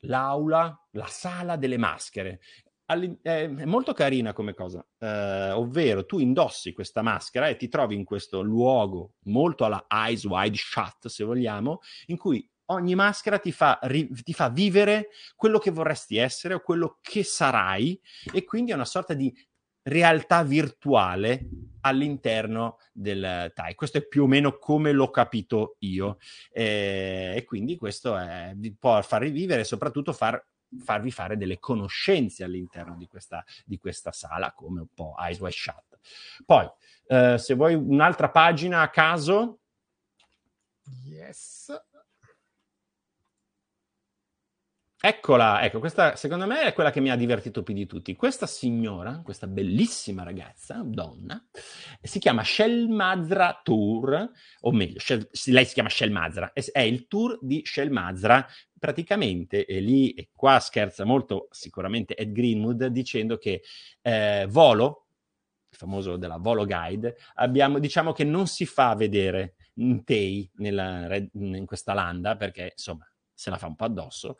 l'aula, 0.07 0.88
la 0.91 1.07
sala 1.07 1.56
delle 1.56 1.77
maschere. 1.77 2.40
All'in- 2.88 3.18
è 3.22 3.48
molto 3.48 3.94
carina 3.94 4.32
come 4.32 4.53
cosa, 4.53 4.86
eh, 4.99 5.49
ovvero 5.52 6.06
tu 6.06 6.19
indossi 6.19 6.72
questa 6.72 7.02
maschera 7.02 7.48
e 7.48 7.56
ti 7.56 7.68
trovi 7.68 7.95
in 7.95 8.03
questo 8.03 8.44
luogo 8.44 9.14
molto 9.23 9.65
alla 9.65 9.86
eyes 9.90 10.23
wide 10.26 10.56
shut, 10.56 11.07
se 11.07 11.23
vogliamo, 11.23 11.80
in 12.07 12.18
cui 12.18 12.48
ogni 12.65 12.94
maschera 12.94 13.40
ti 13.40 13.52
fa, 13.52 13.80
ri- 13.84 14.11
ti 14.22 14.34
fa 14.34 14.49
vivere 14.49 15.10
quello 15.36 15.57
che 15.57 15.72
vorresti 15.72 16.18
essere 16.18 16.53
o 16.53 16.60
quello 16.61 16.99
che 17.02 17.23
sarai 17.23 17.99
e 18.32 18.44
quindi 18.44 18.72
è 18.72 18.76
una 18.76 18.86
sorta 18.86 19.15
di 19.15 19.34
realtà 19.86 20.44
virtuale 20.44 21.48
all'interno 21.82 22.78
del 22.91 23.52
TAI. 23.53 23.76
Questo 23.76 23.99
è 23.99 24.07
più 24.07 24.24
o 24.24 24.28
meno 24.28 24.57
come 24.57 24.91
l'ho 24.91 25.12
capito 25.12 25.76
io 25.80 26.18
eh, 26.52 27.34
e 27.36 27.44
quindi 27.44 27.78
questo 27.78 28.18
è, 28.18 28.56
può 28.80 29.02
far 29.03 29.22
rivivere 29.22 29.62
e 29.62 29.66
soprattutto 29.66 30.12
far, 30.12 30.44
farvi 30.84 31.12
fare 31.12 31.38
delle 31.38 31.60
conoscenze 31.60 32.44
all'interno 32.44 32.95
di 32.95 33.07
questa, 33.07 33.44
di 33.64 33.78
questa 33.78 34.12
sala 34.12 34.53
come 34.53 34.82
un 34.82 34.88
po' 34.94 35.16
Eyes 35.20 35.40
Wide 35.40 35.56
Shut. 35.56 35.99
Poi, 36.45 36.68
eh, 37.07 37.38
se 37.38 37.53
vuoi 37.53 37.76
un'altra 37.76 38.30
pagina 38.30 38.82
a 38.82 38.90
caso. 38.90 39.60
Yes. 41.03 41.72
Eccola, 45.07 45.61
ecco, 45.61 45.77
questa 45.77 46.15
secondo 46.15 46.48
me 46.48 46.64
è 46.64 46.73
quella 46.73 46.90
che 46.90 46.99
mi 46.99 47.11
ha 47.11 47.15
divertito 47.15 47.61
più 47.61 47.76
di 47.76 47.86
tutti. 47.86 48.15
Questa 48.15 48.48
signora, 48.48 49.22
questa 49.23 49.45
bellissima 49.45 50.23
ragazza, 50.23 50.82
donna, 50.84 51.40
si 52.02 52.18
chiama 52.18 52.44
Shelmazra 52.44 53.61
Tour, 53.64 54.32
o 54.61 54.72
meglio, 54.72 54.98
Shel, 54.98 55.30
lei 55.45 55.65
si 55.65 55.76
chiama 55.76 55.90
Shelmazra, 55.90 56.53
è 56.53 56.80
il 56.80 57.06
tour 57.06 57.38
di 57.40 57.61
Shelmazra. 57.64 58.48
Praticamente, 58.80 59.68
e 59.68 59.80
lì, 59.80 60.10
e 60.14 60.30
qua 60.34 60.60
scherza 60.60 61.06
molto 61.06 61.49
sicuramente 61.52 62.15
Ed 62.15 62.32
Greenwood, 62.32 62.88
dicendo 62.88 63.38
che 63.38 63.61
eh, 64.02 64.48
Volo, 64.49 65.10
il 65.69 65.77
famoso 65.77 66.18
della 66.18 66.38
Volo 66.38 66.65
Guide, 66.65 67.15
abbiamo, 67.36 67.77
diciamo 67.77 68.11
che 68.11 68.23
non 68.23 68.48
si 68.48 68.65
fa 68.65 68.95
vedere 68.95 69.53
Tei 70.03 70.49
in 70.57 71.64
questa 71.68 71.94
landa, 71.94 72.36
perché 72.36 72.72
insomma 72.72 73.07
se 73.32 73.52
la 73.52 73.57
fa 73.57 73.68
un 73.68 73.76
po' 73.76 73.86
addosso, 73.86 74.38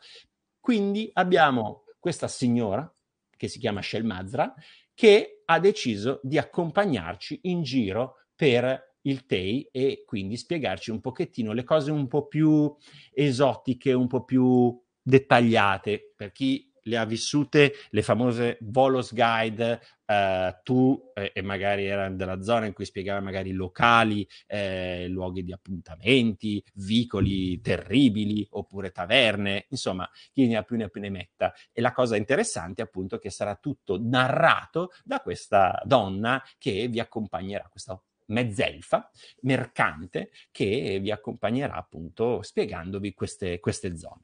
quindi 0.66 1.08
abbiamo 1.12 1.84
questa 2.00 2.26
signora, 2.26 2.92
che 3.36 3.46
si 3.46 3.60
chiama 3.60 3.80
Shelmazra, 3.80 4.52
che 4.94 5.42
ha 5.44 5.60
deciso 5.60 6.18
di 6.24 6.38
accompagnarci 6.38 7.38
in 7.44 7.62
giro 7.62 8.16
per 8.34 8.96
il 9.02 9.26
TEI 9.26 9.68
e 9.70 10.02
quindi 10.04 10.36
spiegarci 10.36 10.90
un 10.90 11.00
pochettino 11.00 11.52
le 11.52 11.62
cose 11.62 11.92
un 11.92 12.08
po' 12.08 12.26
più 12.26 12.74
esotiche, 13.12 13.92
un 13.92 14.08
po' 14.08 14.24
più 14.24 14.76
dettagliate. 15.00 16.14
Per 16.16 16.32
chi 16.32 16.65
le 16.86 16.96
ha 16.96 17.04
vissute 17.04 17.74
le 17.90 18.02
famose 18.02 18.58
Volos 18.60 19.12
Guide, 19.12 19.80
eh, 20.04 20.60
tu 20.62 21.12
eh, 21.14 21.32
e 21.34 21.42
magari 21.42 21.86
era 21.86 22.08
della 22.08 22.42
zona 22.42 22.66
in 22.66 22.72
cui 22.72 22.84
spiegava 22.84 23.20
magari 23.20 23.52
locali, 23.52 24.26
eh, 24.46 25.06
luoghi 25.08 25.44
di 25.44 25.52
appuntamenti, 25.52 26.62
vicoli 26.74 27.60
terribili 27.60 28.46
oppure 28.50 28.90
taverne, 28.90 29.66
insomma, 29.70 30.08
chi 30.32 30.46
ne 30.46 30.56
ha 30.56 30.62
più 30.62 30.76
ne 30.76 30.84
ha 30.84 30.88
più 30.88 31.00
ne 31.00 31.10
metta. 31.10 31.52
E 31.72 31.80
la 31.80 31.92
cosa 31.92 32.16
interessante 32.16 32.82
appunto 32.82 33.16
è 33.16 33.18
che 33.18 33.30
sarà 33.30 33.56
tutto 33.56 33.98
narrato 34.00 34.92
da 35.04 35.20
questa 35.20 35.80
donna 35.84 36.42
che 36.58 36.88
vi 36.88 37.00
accompagnerà, 37.00 37.68
questa 37.68 38.00
mezzelfa, 38.26 39.10
mercante, 39.42 40.30
che 40.50 40.98
vi 41.00 41.10
accompagnerà 41.10 41.74
appunto 41.74 42.42
spiegandovi 42.42 43.12
queste, 43.14 43.60
queste 43.60 43.96
zone. 43.96 44.22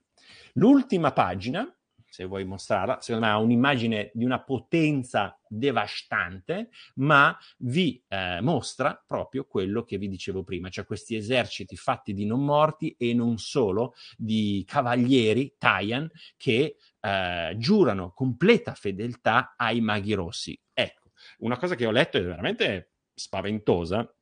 L'ultima 0.55 1.12
pagina 1.12 1.72
se 2.12 2.26
vuoi 2.26 2.44
mostrarla, 2.44 3.01
secondo 3.01 3.26
me 3.26 3.32
ha 3.32 3.39
un'immagine 3.39 4.10
di 4.12 4.26
una 4.26 4.43
potenza 4.43 5.40
devastante, 5.48 6.68
ma 6.97 7.34
vi 7.60 8.05
eh, 8.06 8.39
mostra 8.43 9.02
proprio 9.06 9.47
quello 9.47 9.82
che 9.82 9.97
vi 9.97 10.10
dicevo 10.10 10.43
prima, 10.44 10.68
cioè 10.68 10.84
questi 10.84 11.16
eserciti 11.16 11.74
fatti 11.74 12.12
di 12.12 12.26
non 12.26 12.44
morti 12.44 12.94
e 12.98 13.14
non 13.14 13.39
solo, 13.39 13.94
di 14.18 14.62
cavalieri, 14.66 15.55
Taian, 15.56 16.06
che 16.36 16.76
eh, 17.01 17.55
giurano 17.56 18.12
completa 18.12 18.74
fedeltà 18.74 19.55
ai 19.56 19.80
maghi 19.80 20.12
rossi. 20.12 20.60
Ecco, 20.70 21.12
una 21.39 21.56
cosa 21.56 21.76
che 21.76 21.86
ho 21.86 21.90
letto 21.90 22.18
è 22.18 22.22
veramente 22.22 22.90
spaventosa, 23.14 24.14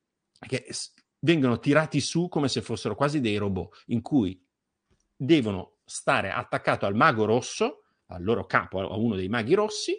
che 0.47 0.65
vengono 1.19 1.59
tirati 1.59 1.99
su 1.99 2.29
come 2.29 2.47
se 2.47 2.61
fossero 2.61 2.95
quasi 2.95 3.19
dei 3.19 3.35
robot, 3.35 3.83
in 3.87 4.01
cui 4.01 4.41
devono 5.13 5.79
stare 5.83 6.31
attaccato 6.31 6.85
al 6.85 6.95
mago 6.95 7.25
rosso, 7.25 7.80
al 8.11 8.23
loro 8.23 8.45
capo, 8.45 8.79
a 8.79 8.95
uno 8.95 9.15
dei 9.15 9.29
maghi 9.29 9.53
rossi, 9.53 9.97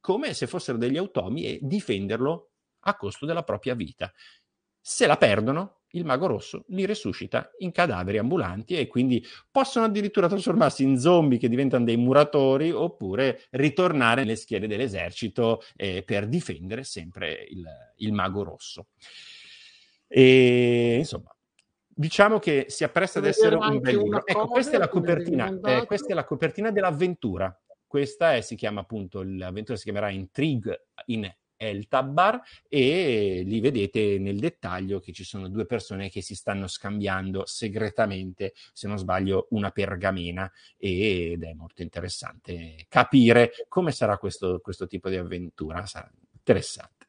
come 0.00 0.34
se 0.34 0.46
fossero 0.46 0.78
degli 0.78 0.96
automi 0.96 1.44
e 1.44 1.58
difenderlo 1.62 2.50
a 2.80 2.96
costo 2.96 3.26
della 3.26 3.44
propria 3.44 3.74
vita. 3.74 4.12
Se 4.80 5.06
la 5.06 5.16
perdono, 5.16 5.82
il 5.92 6.04
mago 6.04 6.26
rosso 6.26 6.64
li 6.68 6.86
resuscita 6.86 7.50
in 7.58 7.70
cadaveri 7.70 8.18
ambulanti 8.18 8.76
e 8.76 8.86
quindi 8.86 9.24
possono 9.50 9.84
addirittura 9.84 10.28
trasformarsi 10.28 10.82
in 10.82 10.98
zombie 10.98 11.38
che 11.38 11.48
diventano 11.48 11.84
dei 11.84 11.96
muratori 11.96 12.70
oppure 12.70 13.42
ritornare 13.50 14.22
nelle 14.22 14.36
schiere 14.36 14.66
dell'esercito 14.66 15.62
eh, 15.76 16.02
per 16.02 16.28
difendere 16.28 16.84
sempre 16.84 17.46
il, 17.48 17.64
il 17.96 18.12
mago 18.12 18.42
rosso. 18.42 18.88
E 20.08 20.96
insomma, 20.98 21.34
diciamo 21.94 22.38
che 22.38 22.66
si 22.68 22.84
appresta 22.84 23.18
ad 23.18 23.26
essere 23.26 23.56
un 23.56 23.80
bel 23.80 23.96
libro. 23.96 24.26
Ecco, 24.26 24.46
questa 24.46 24.76
è 24.76 24.78
la 24.78 24.88
copertina, 24.88 25.58
eh, 25.64 25.86
questa 25.86 26.08
è 26.08 26.14
la 26.14 26.24
copertina 26.24 26.70
dell'avventura. 26.70 27.56
Questa 27.86 28.34
è, 28.34 28.40
si 28.40 28.56
chiama 28.56 28.80
appunto, 28.80 29.22
l'avventura 29.22 29.76
si 29.76 29.84
chiamerà 29.84 30.08
Intrigue 30.08 30.86
in 31.06 31.30
Eltabar 31.62 32.40
e 32.68 33.42
lì 33.44 33.60
vedete 33.60 34.18
nel 34.18 34.38
dettaglio 34.38 34.98
che 34.98 35.12
ci 35.12 35.24
sono 35.24 35.48
due 35.48 35.66
persone 35.66 36.08
che 36.08 36.22
si 36.22 36.34
stanno 36.34 36.66
scambiando 36.66 37.44
segretamente, 37.46 38.54
se 38.72 38.88
non 38.88 38.98
sbaglio, 38.98 39.46
una 39.50 39.70
pergamena 39.70 40.50
ed 40.76 41.42
è 41.44 41.52
molto 41.52 41.82
interessante 41.82 42.86
capire 42.88 43.52
come 43.68 43.92
sarà 43.92 44.18
questo, 44.18 44.60
questo 44.60 44.86
tipo 44.86 45.08
di 45.08 45.16
avventura. 45.16 45.84
Sarà 45.86 46.10
interessante. 46.32 47.01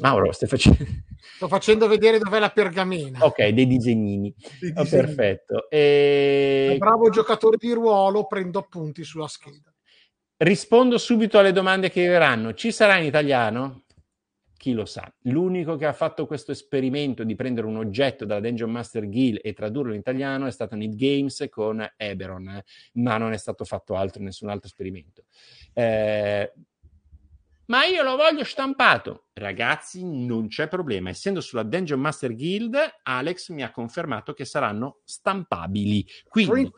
Mauro, 0.00 0.32
stai 0.32 0.48
facendo... 0.48 0.84
Sto 1.36 1.48
facendo 1.48 1.88
vedere 1.88 2.18
dov'è 2.18 2.38
la 2.38 2.50
pergamena. 2.50 3.24
Ok, 3.24 3.48
dei 3.48 3.66
disegnini. 3.66 4.34
Dei 4.60 4.72
oh, 4.74 4.84
perfetto. 4.84 5.68
E... 5.70 6.76
bravo 6.78 7.10
giocatore 7.10 7.56
di 7.58 7.72
ruolo, 7.72 8.26
prendo 8.26 8.58
appunti 8.58 9.04
sulla 9.04 9.28
scheda. 9.28 9.72
Rispondo 10.38 10.98
subito 10.98 11.38
alle 11.38 11.52
domande 11.52 11.90
che 11.90 12.06
verranno. 12.06 12.54
Ci 12.54 12.70
sarà 12.70 12.98
in 12.98 13.06
italiano? 13.06 13.84
Chi 14.56 14.72
lo 14.72 14.86
sa? 14.86 15.08
L'unico 15.22 15.76
che 15.76 15.86
ha 15.86 15.92
fatto 15.92 16.26
questo 16.26 16.50
esperimento 16.50 17.22
di 17.22 17.36
prendere 17.36 17.68
un 17.68 17.76
oggetto 17.76 18.24
dalla 18.24 18.40
Dungeon 18.40 18.70
Master 18.70 19.08
Guild 19.08 19.38
e 19.40 19.52
tradurlo 19.52 19.92
in 19.92 20.00
italiano 20.00 20.46
è 20.46 20.50
stato 20.50 20.74
Need 20.74 20.96
Games 20.96 21.46
con 21.48 21.88
Eberon, 21.96 22.60
ma 22.94 23.18
non 23.18 23.32
è 23.32 23.36
stato 23.36 23.64
fatto 23.64 23.94
altro, 23.94 24.20
nessun 24.20 24.48
altro 24.48 24.66
esperimento. 24.66 25.24
Eh, 25.72 26.52
ma 27.68 27.84
io 27.84 28.02
lo 28.02 28.16
voglio 28.16 28.44
stampato. 28.44 29.28
Ragazzi, 29.32 30.04
non 30.04 30.48
c'è 30.48 30.68
problema. 30.68 31.10
Essendo 31.10 31.40
sulla 31.40 31.62
Dungeon 31.62 32.00
Master 32.00 32.34
Guild, 32.34 32.76
Alex 33.02 33.50
mi 33.50 33.62
ha 33.62 33.70
confermato 33.70 34.32
che 34.32 34.44
saranno 34.44 35.00
stampabili. 35.04 36.06
Quindi 36.28 36.72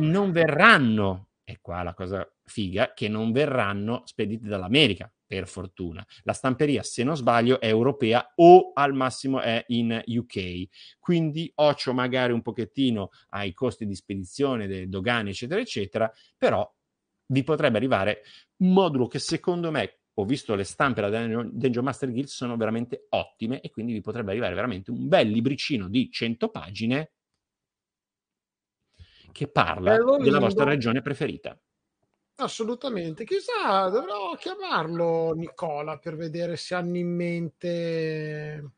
non 0.00 0.32
verranno, 0.32 1.28
e 1.44 1.58
qua 1.60 1.82
la 1.82 1.94
cosa 1.94 2.26
figa, 2.44 2.92
che 2.94 3.08
non 3.08 3.32
verranno 3.32 4.02
spediti 4.04 4.46
dall'America, 4.46 5.10
per 5.32 5.48
fortuna. 5.48 6.06
La 6.24 6.34
stamperia, 6.34 6.82
se 6.82 7.02
non 7.04 7.16
sbaglio, 7.16 7.58
è 7.58 7.66
europea 7.66 8.32
o 8.34 8.72
al 8.74 8.92
massimo 8.92 9.40
è 9.40 9.64
in 9.68 10.02
UK. 10.04 10.98
Quindi 10.98 11.50
occhio 11.54 11.94
magari 11.94 12.34
un 12.34 12.42
pochettino 12.42 13.08
ai 13.30 13.54
costi 13.54 13.86
di 13.86 13.94
spedizione, 13.94 14.66
delle 14.66 14.90
dogane, 14.90 15.30
eccetera, 15.30 15.58
eccetera, 15.58 16.12
però 16.36 16.70
vi 17.28 17.44
potrebbe 17.44 17.78
arrivare 17.78 18.24
un 18.58 18.74
modulo 18.74 19.06
che 19.06 19.18
secondo 19.18 19.70
me 19.70 20.01
ho 20.22 20.24
visto 20.24 20.54
le 20.54 20.64
stampe 20.64 21.00
della 21.00 21.44
Dungeon 21.44 21.84
Master 21.84 22.10
Guild 22.10 22.28
sono 22.28 22.56
veramente 22.56 23.06
ottime 23.10 23.60
e 23.60 23.70
quindi 23.70 23.92
vi 23.92 24.00
potrebbe 24.00 24.30
arrivare 24.30 24.54
veramente 24.54 24.90
un 24.90 25.08
bel 25.08 25.28
libricino 25.28 25.88
di 25.88 26.10
100 26.10 26.48
pagine 26.48 27.12
che 29.32 29.48
parla 29.48 29.96
della 30.18 30.38
vostra 30.38 30.64
regione 30.64 31.00
preferita. 31.02 31.58
Assolutamente, 32.36 33.24
chissà, 33.24 33.88
dovrò 33.88 34.34
chiamarlo 34.36 35.32
Nicola 35.34 35.98
per 35.98 36.16
vedere 36.16 36.56
se 36.56 36.74
hanno 36.74 36.96
in 36.96 37.14
mente 37.14 38.70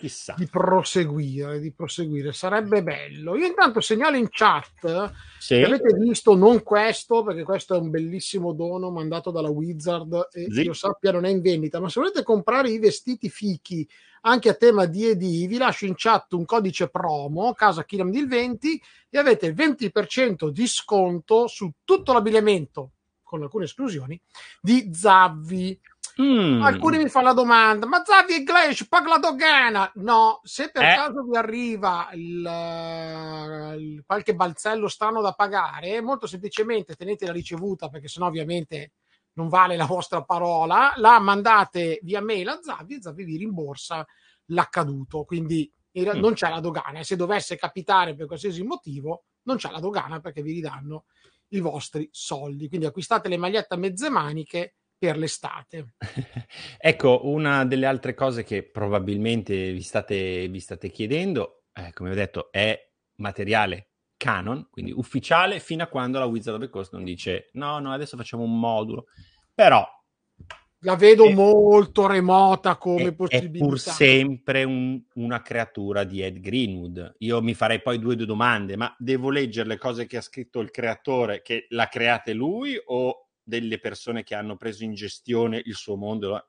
chissà 0.00 0.34
di 0.36 0.46
proseguire, 0.46 1.60
di 1.60 1.70
proseguire. 1.72 2.32
Sarebbe 2.32 2.82
bello. 2.82 3.36
Io 3.36 3.46
intanto 3.46 3.80
segnalo 3.80 4.16
in 4.16 4.28
chat 4.30 5.12
sì. 5.38 5.62
avete 5.62 5.94
visto 5.94 6.34
non 6.34 6.62
questo, 6.62 7.22
perché 7.22 7.42
questo 7.42 7.74
è 7.74 7.78
un 7.78 7.90
bellissimo 7.90 8.52
dono 8.52 8.90
mandato 8.90 9.30
dalla 9.30 9.50
Wizard 9.50 10.28
e 10.32 10.46
sì. 10.50 10.62
io 10.62 10.72
sappia 10.72 11.12
non 11.12 11.26
è 11.26 11.28
in 11.28 11.42
vendita, 11.42 11.80
ma 11.80 11.90
se 11.90 12.00
volete 12.00 12.22
comprare 12.22 12.70
i 12.70 12.78
vestiti 12.78 13.28
fichi 13.28 13.86
anche 14.22 14.48
a 14.48 14.54
tema 14.54 14.86
D&D, 14.86 15.46
vi 15.46 15.56
lascio 15.58 15.84
in 15.84 15.94
chat 15.96 16.32
un 16.32 16.44
codice 16.46 16.88
promo, 16.88 17.52
casa 17.52 17.84
Kilam 17.84 18.12
il 18.14 18.26
20 18.26 18.82
e 19.10 19.18
avete 19.18 19.46
il 19.46 19.54
20% 19.54 20.48
di 20.48 20.66
sconto 20.66 21.46
su 21.46 21.70
tutto 21.84 22.12
l'abbigliamento 22.12 22.92
con 23.22 23.42
alcune 23.42 23.64
esclusioni 23.64 24.20
di 24.60 24.90
Zavvi 24.92 25.78
Mm. 26.20 26.60
Alcuni 26.60 26.98
mi 26.98 27.08
fanno 27.08 27.28
la 27.28 27.32
domanda: 27.32 27.86
ma 27.86 28.02
Zavi 28.04 28.34
e 28.34 28.42
Glash 28.42 28.86
paga 28.88 29.08
la 29.08 29.18
dogana? 29.18 29.90
No, 29.96 30.40
se 30.42 30.70
per 30.70 30.82
eh. 30.82 30.94
caso 30.94 31.22
vi 31.22 31.36
arriva 31.36 32.10
il, 32.12 33.76
il, 33.78 34.02
qualche 34.04 34.34
balzello 34.34 34.88
strano 34.88 35.22
da 35.22 35.32
pagare, 35.32 36.02
molto 36.02 36.26
semplicemente 36.26 36.94
tenete 36.94 37.24
la 37.24 37.32
ricevuta 37.32 37.88
perché 37.88 38.08
sennò 38.08 38.26
ovviamente 38.26 38.92
non 39.34 39.48
vale 39.48 39.76
la 39.76 39.86
vostra 39.86 40.22
parola, 40.22 40.92
la 40.96 41.18
mandate 41.20 42.00
via 42.02 42.20
mail 42.20 42.48
a 42.48 42.58
Zavi 42.60 42.96
e 42.96 43.00
Zavi 43.00 43.24
vi 43.24 43.36
rimborsa 43.38 44.04
l'accaduto. 44.46 45.24
Quindi 45.24 45.72
mm. 45.98 46.18
non 46.18 46.34
c'è 46.34 46.50
la 46.50 46.60
dogana 46.60 46.98
e 46.98 47.04
se 47.04 47.16
dovesse 47.16 47.56
capitare 47.56 48.14
per 48.14 48.26
qualsiasi 48.26 48.62
motivo, 48.62 49.24
non 49.44 49.56
c'è 49.56 49.70
la 49.70 49.80
dogana 49.80 50.20
perché 50.20 50.42
vi 50.42 50.52
ridanno 50.52 51.04
i 51.48 51.60
vostri 51.60 52.08
soldi. 52.12 52.68
Quindi 52.68 52.86
acquistate 52.86 53.28
le 53.28 53.38
magliette 53.38 53.74
a 53.74 53.78
mezze 53.78 54.10
maniche 54.10 54.74
per 55.00 55.16
l'estate. 55.16 55.94
ecco, 56.76 57.22
una 57.24 57.64
delle 57.64 57.86
altre 57.86 58.12
cose 58.12 58.44
che 58.44 58.62
probabilmente 58.62 59.72
vi 59.72 59.80
state, 59.80 60.46
vi 60.48 60.60
state 60.60 60.90
chiedendo, 60.90 61.62
eh, 61.72 61.90
come 61.94 62.10
ho 62.10 62.14
detto, 62.14 62.52
è 62.52 62.78
materiale 63.16 63.92
canon, 64.18 64.68
quindi 64.70 64.92
ufficiale, 64.92 65.58
fino 65.58 65.82
a 65.82 65.86
quando 65.86 66.18
la 66.18 66.26
Wizard 66.26 66.58
of 66.58 66.64
the 66.64 66.70
Coast 66.70 66.92
non 66.92 67.04
dice 67.04 67.48
no, 67.52 67.78
no, 67.78 67.92
adesso 67.92 68.18
facciamo 68.18 68.42
un 68.42 68.60
modulo. 68.60 69.06
Però 69.54 69.88
la 70.80 70.96
vedo 70.96 71.24
è, 71.24 71.32
molto 71.32 72.06
remota 72.06 72.76
come 72.76 73.04
è, 73.04 73.14
possibilità. 73.14 73.64
È 73.64 73.68
pur 73.68 73.78
sempre 73.78 74.64
un, 74.64 75.02
una 75.14 75.40
creatura 75.40 76.04
di 76.04 76.22
Ed 76.22 76.40
Greenwood. 76.40 77.14
Io 77.20 77.40
mi 77.40 77.54
farei 77.54 77.80
poi 77.80 77.98
due, 77.98 78.16
due 78.16 78.26
domande, 78.26 78.76
ma 78.76 78.94
devo 78.98 79.30
leggere 79.30 79.66
le 79.66 79.78
cose 79.78 80.04
che 80.04 80.18
ha 80.18 80.22
scritto 80.22 80.60
il 80.60 80.70
creatore, 80.70 81.40
che 81.40 81.64
l'ha 81.70 81.88
create 81.88 82.34
lui 82.34 82.78
o 82.84 83.29
delle 83.50 83.80
persone 83.80 84.22
che 84.22 84.36
hanno 84.36 84.56
preso 84.56 84.84
in 84.84 84.94
gestione 84.94 85.60
il 85.62 85.74
suo 85.74 85.96
mondo. 85.96 86.48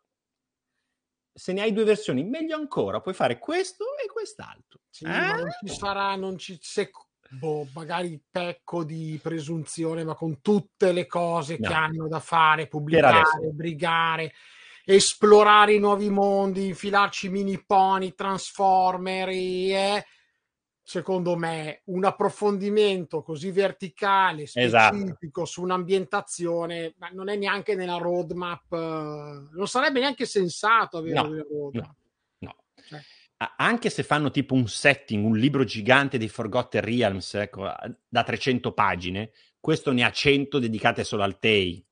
Se 1.33 1.51
ne 1.51 1.61
hai 1.61 1.73
due 1.73 1.83
versioni, 1.83 2.23
meglio 2.23 2.55
ancora, 2.55 3.01
puoi 3.01 3.15
fare 3.15 3.39
questo 3.39 3.85
e 4.01 4.07
quest'altro. 4.07 4.81
Sì, 4.89 5.05
eh? 5.05 5.07
ma 5.07 5.35
non 5.35 5.49
ci 5.59 5.73
sarà, 5.73 6.15
non 6.15 6.37
ci, 6.37 6.57
se, 6.61 6.91
boh, 7.29 7.67
magari 7.73 8.21
pecco 8.29 8.83
di 8.83 9.19
presunzione, 9.21 10.03
ma 10.03 10.13
con 10.13 10.41
tutte 10.41 10.91
le 10.91 11.07
cose 11.07 11.57
no. 11.59 11.67
che 11.67 11.73
hanno 11.73 12.07
da 12.07 12.19
fare, 12.19 12.67
pubblicare, 12.67 13.23
brigare, 13.51 14.33
esplorare 14.85 15.73
i 15.73 15.79
nuovi 15.79 16.09
mondi, 16.09 16.67
infilarci 16.67 17.29
mini 17.29 17.63
pony, 17.65 18.13
transformer, 18.13 19.29
eh, 19.29 20.05
secondo 20.83 21.35
me, 21.35 21.81
un 21.85 22.03
approfondimento 22.03 23.21
così 23.21 23.51
verticale, 23.51 24.43
esatto. 24.43 24.95
specifico 24.95 25.41
esatto. 25.41 25.45
su 25.45 25.61
un'ambientazione, 25.61 26.95
non 27.11 27.29
è 27.29 27.35
neanche 27.35 27.75
nella 27.75 27.97
roadmap, 27.97 28.71
non 28.71 29.67
sarebbe 29.67 29.99
neanche 29.99 30.25
sensato 30.25 30.97
avere 30.97 31.15
no, 31.15 31.27
una 31.27 31.45
roadmap. 31.49 31.95
No, 32.39 32.49
no. 32.49 32.55
Cioè. 32.87 33.01
Anche 33.57 33.89
se 33.89 34.03
fanno 34.03 34.29
tipo 34.29 34.53
un 34.53 34.67
setting, 34.67 35.25
un 35.25 35.35
libro 35.35 35.63
gigante 35.63 36.19
di 36.19 36.29
Forgotten 36.29 36.81
Realms 36.81 37.33
ecco, 37.35 37.71
da 38.07 38.23
300 38.23 38.71
pagine, 38.71 39.31
questo 39.59 39.91
ne 39.91 40.03
ha 40.03 40.11
100 40.11 40.59
dedicate 40.59 41.03
solo 41.03 41.23
al 41.23 41.39
TEI. 41.39 41.83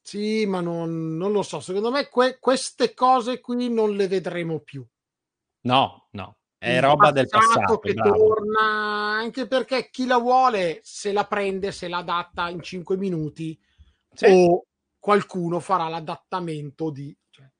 Sì, 0.00 0.44
ma 0.46 0.60
non, 0.60 1.16
non 1.16 1.32
lo 1.32 1.42
so. 1.42 1.60
Secondo 1.60 1.90
me 1.90 2.08
que- 2.08 2.38
queste 2.38 2.92
cose 2.92 3.40
qui 3.40 3.72
non 3.72 3.96
le 3.96 4.06
vedremo 4.06 4.60
più. 4.60 4.86
No, 5.62 6.08
no, 6.10 6.36
È 6.64 6.80
roba 6.80 7.10
del 7.10 7.28
passato, 7.28 7.78
che 7.78 7.92
bravo. 7.94 8.16
torna, 8.16 8.60
anche 8.60 9.46
perché 9.46 9.90
chi 9.90 10.06
la 10.06 10.18
vuole 10.18 10.80
se 10.82 11.12
la 11.12 11.24
prende, 11.26 11.72
se 11.72 11.88
la 11.88 11.98
adatta 11.98 12.48
in 12.48 12.62
5 12.62 12.96
minuti 12.96 13.58
Sì. 14.12 14.26
o 14.28 14.64
qualcuno 14.98 15.60
farà 15.60 15.88
l'adattamento 15.88 16.90
di 16.90 17.14
cioè, 17.30 17.50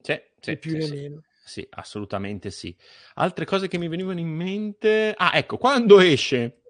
c'è, 0.00 0.30
c'è, 0.38 0.52
né 0.52 0.56
più 0.56 0.76
né 0.76 0.82
sì. 0.82 0.94
meno. 0.94 1.22
Sì, 1.44 1.66
assolutamente 1.70 2.52
sì. 2.52 2.74
Altre 3.14 3.44
cose 3.44 3.66
che 3.66 3.76
mi 3.76 3.88
venivano 3.88 4.20
in 4.20 4.28
mente. 4.28 5.12
Ah, 5.16 5.32
ecco, 5.34 5.56
quando 5.56 5.98
esce, 5.98 6.62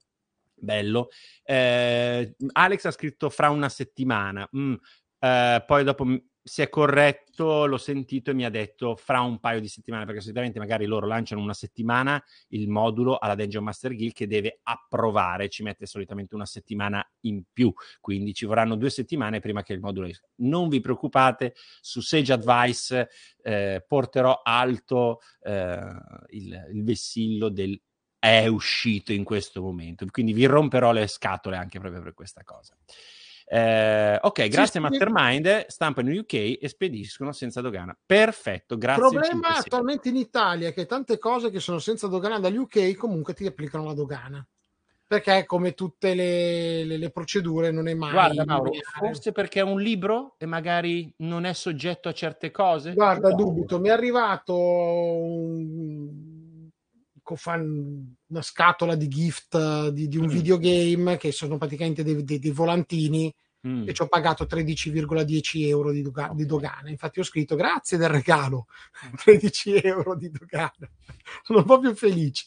bello. 0.55 1.11
eh, 1.45 2.35
Alex 2.53 2.87
ha 2.87 2.91
scritto 2.91 3.29
fra 3.29 3.51
una 3.51 3.69
settimana. 3.69 4.49
Mm, 4.57 4.75
eh, 5.19 5.65
poi 5.67 5.85
dopo 5.85 6.07
si 6.51 6.63
è 6.63 6.69
corretto, 6.69 7.65
l'ho 7.65 7.79
sentito 7.79 8.33
e 8.33 8.35
mi 8.35 8.45
ha 8.45 8.51
detto 8.51 8.97
fra 8.97 9.21
un 9.21 9.39
paio 9.39 9.61
di 9.61 9.69
settimane, 9.69 10.05
perché 10.05 10.21
solitamente 10.21 10.59
magari 10.59 10.85
loro 10.85 11.07
lanciano 11.07 11.41
una 11.41 11.55
settimana 11.55 12.21
il 12.49 12.69
modulo 12.69 13.19
alla 13.19 13.37
Dungeon 13.37 13.63
Master 13.63 13.95
Guild 13.95 14.13
che 14.13 14.27
deve 14.27 14.59
approvare, 14.65 15.49
ci 15.49 15.63
mette 15.63 15.87
solitamente 15.87 16.35
una 16.35 16.47
settimana 16.47 17.09
in 17.21 17.45
più, 17.53 17.73
quindi 18.01 18.35
ci 18.35 18.47
vorranno 18.47 18.75
due 18.75 18.91
settimane 18.91 19.39
prima 19.39 19.63
che 19.63 19.75
il 19.75 19.79
modulo 19.79 20.09
esca. 20.09 20.27
Non 20.39 20.69
vi 20.69 20.81
preoccupate, 20.81 21.55
su 21.81 22.01
Sage 22.01 22.33
Advice 22.33 23.09
eh, 23.45 23.85
porterò 23.87 24.41
alto 24.43 25.21
eh, 25.43 25.79
il, 26.31 26.69
il 26.73 26.83
vessillo 26.83 27.49
del 27.49 27.81
è 28.19 28.49
uscito 28.49 29.13
in 29.13 29.23
questo 29.23 29.63
momento, 29.63 30.05
quindi 30.11 30.33
vi 30.33 30.47
romperò 30.47 30.91
le 30.91 31.07
scatole 31.07 31.57
anche 31.57 31.79
proprio 31.79 32.03
per 32.03 32.13
questa 32.13 32.43
cosa. 32.43 32.77
Eh, 33.53 34.17
ok, 34.23 34.47
grazie 34.47 34.67
sì. 34.75 34.79
Mastermind, 34.79 35.67
stampano 35.67 36.11
in 36.13 36.19
UK 36.19 36.35
e 36.61 36.69
spediscono 36.69 37.33
senza 37.33 37.61
dogana. 37.61 37.97
Perfetto, 38.07 38.75
Il 38.75 38.81
grazie. 38.81 39.01
problema 39.03 39.25
Cinque 39.27 39.49
Stelle. 39.51 39.65
attualmente 39.65 40.09
in 40.09 40.17
Italia 40.17 40.69
è 40.69 40.73
che 40.73 40.87
tante 40.87 41.19
cose 41.19 41.51
che 41.51 41.59
sono 41.59 41.81
senza 41.81 42.07
dogana 42.07 42.39
dagli 42.39 42.57
UK 42.59 42.95
comunque 42.95 43.35
ti 43.35 43.45
applicano 43.47 43.85
la 43.87 43.95
dogana. 43.95 44.47
Perché 45.05 45.45
come 45.45 45.73
tutte 45.75 46.15
le, 46.15 46.85
le- 46.85 46.97
le 46.97 47.11
procedure 47.11 47.73
non 47.73 47.89
è 47.89 47.95
mai 47.95 48.13
Guarda 48.13 48.45
Mauro, 48.45 48.71
forse 48.97 49.33
perché 49.33 49.59
è 49.59 49.65
un 49.65 49.81
libro 49.81 50.37
e 50.39 50.47
magari 50.47 51.13
non 51.17 51.45
è 51.45 51.53
soggetto 51.53 52.09
a 52.09 52.13
certe 52.13 52.53
cose? 52.53 52.93
Guarda, 52.93 53.31
No. 53.31 53.35
dubito, 53.35 53.81
mi 53.81 53.89
è 53.89 53.91
arrivato 53.91 54.55
un- 54.57 56.30
cofan- 57.31 58.17
una 58.27 58.43
scatola 58.43 58.97
di 58.97 59.07
gift 59.09 59.55
eh, 59.55 59.91
di, 59.93 60.09
di 60.09 60.17
un 60.19 60.25
Mm. 60.27 60.29
videogame 60.29 61.17
che 61.17 61.31
sono 61.31 61.59
praticamente 61.59 62.03
dei, 62.03 62.25
dei- 62.25 62.41
dei 62.41 62.51
volantini 62.51 63.33
Mm. 63.67 63.87
e 63.87 63.93
ci 63.93 64.01
ho 64.01 64.07
pagato 64.09 64.47
13,10 64.47 65.67
euro 65.69 65.93
di, 65.93 66.01
doga- 66.01 66.31
di 66.35 66.47
dogana. 66.47 66.89
Infatti 66.89 67.21
ho 67.21 67.23
scritto 67.23 67.57
grazie 67.57 67.99
del 67.99 68.09
regalo, 68.09 68.65
13 69.23 69.75
euro 69.83 70.17
di 70.17 70.31
dogana. 70.31 70.73
Sono 71.43 71.63
proprio 71.63 71.95
felice. 71.95 72.47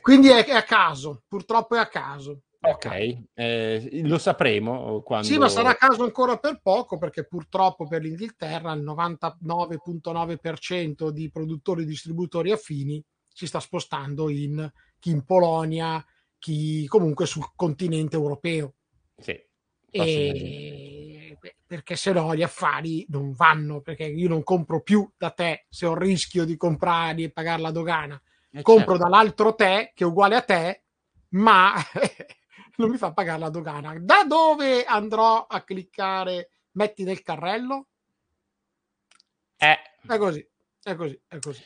Quindi 0.00 0.28
è, 0.28 0.46
è 0.46 0.52
a 0.52 0.62
caso, 0.62 1.22
purtroppo 1.28 1.74
è 1.76 1.78
a 1.78 1.86
caso. 1.86 2.40
Ok, 2.60 3.18
eh, 3.34 4.00
lo 4.04 4.16
sapremo 4.18 5.00
quando... 5.02 5.26
Sì, 5.26 5.36
ma 5.38 5.48
sarà 5.50 5.68
a 5.70 5.74
caso 5.76 6.02
ancora 6.02 6.38
per 6.38 6.60
poco 6.62 6.96
perché 6.98 7.24
purtroppo 7.26 7.86
per 7.86 8.00
l'Inghilterra 8.02 8.72
il 8.72 8.82
99,9% 8.82 11.10
di 11.10 11.30
produttori 11.30 11.82
e 11.82 11.86
distributori 11.86 12.50
affini 12.52 13.00
si 13.38 13.46
sta 13.46 13.60
spostando 13.60 14.28
in 14.30 14.68
chi 14.98 15.10
in 15.10 15.24
Polonia, 15.24 16.04
chi 16.40 16.88
comunque 16.88 17.24
sul 17.24 17.52
continente 17.54 18.16
europeo. 18.16 18.74
Sì. 19.16 19.40
E... 19.92 21.38
Perché 21.64 21.94
se 21.94 22.10
no 22.10 22.34
gli 22.34 22.42
affari 22.42 23.06
non 23.10 23.34
vanno, 23.34 23.80
perché 23.80 24.06
io 24.06 24.28
non 24.28 24.42
compro 24.42 24.82
più 24.82 25.08
da 25.16 25.30
te 25.30 25.66
se 25.68 25.86
ho 25.86 25.92
il 25.92 25.98
rischio 25.98 26.44
di 26.44 26.56
comprare 26.56 27.22
e 27.22 27.30
pagare 27.30 27.62
la 27.62 27.70
dogana. 27.70 28.20
Eh, 28.50 28.62
compro 28.62 28.96
certo. 28.96 29.02
dall'altro 29.04 29.54
te 29.54 29.92
che 29.94 30.02
è 30.02 30.06
uguale 30.06 30.34
a 30.34 30.42
te, 30.42 30.82
ma 31.28 31.74
non 32.78 32.90
mi 32.90 32.96
fa 32.96 33.12
pagare 33.12 33.38
la 33.38 33.50
dogana. 33.50 33.96
Da 34.00 34.24
dove 34.24 34.82
andrò 34.84 35.46
a 35.46 35.62
cliccare 35.62 36.50
metti 36.72 37.04
nel 37.04 37.22
carrello? 37.22 37.86
Eh, 39.56 39.78
È 40.08 40.16
così, 40.16 40.44
è 40.82 40.96
così, 40.96 41.20
è 41.28 41.38
così. 41.38 41.62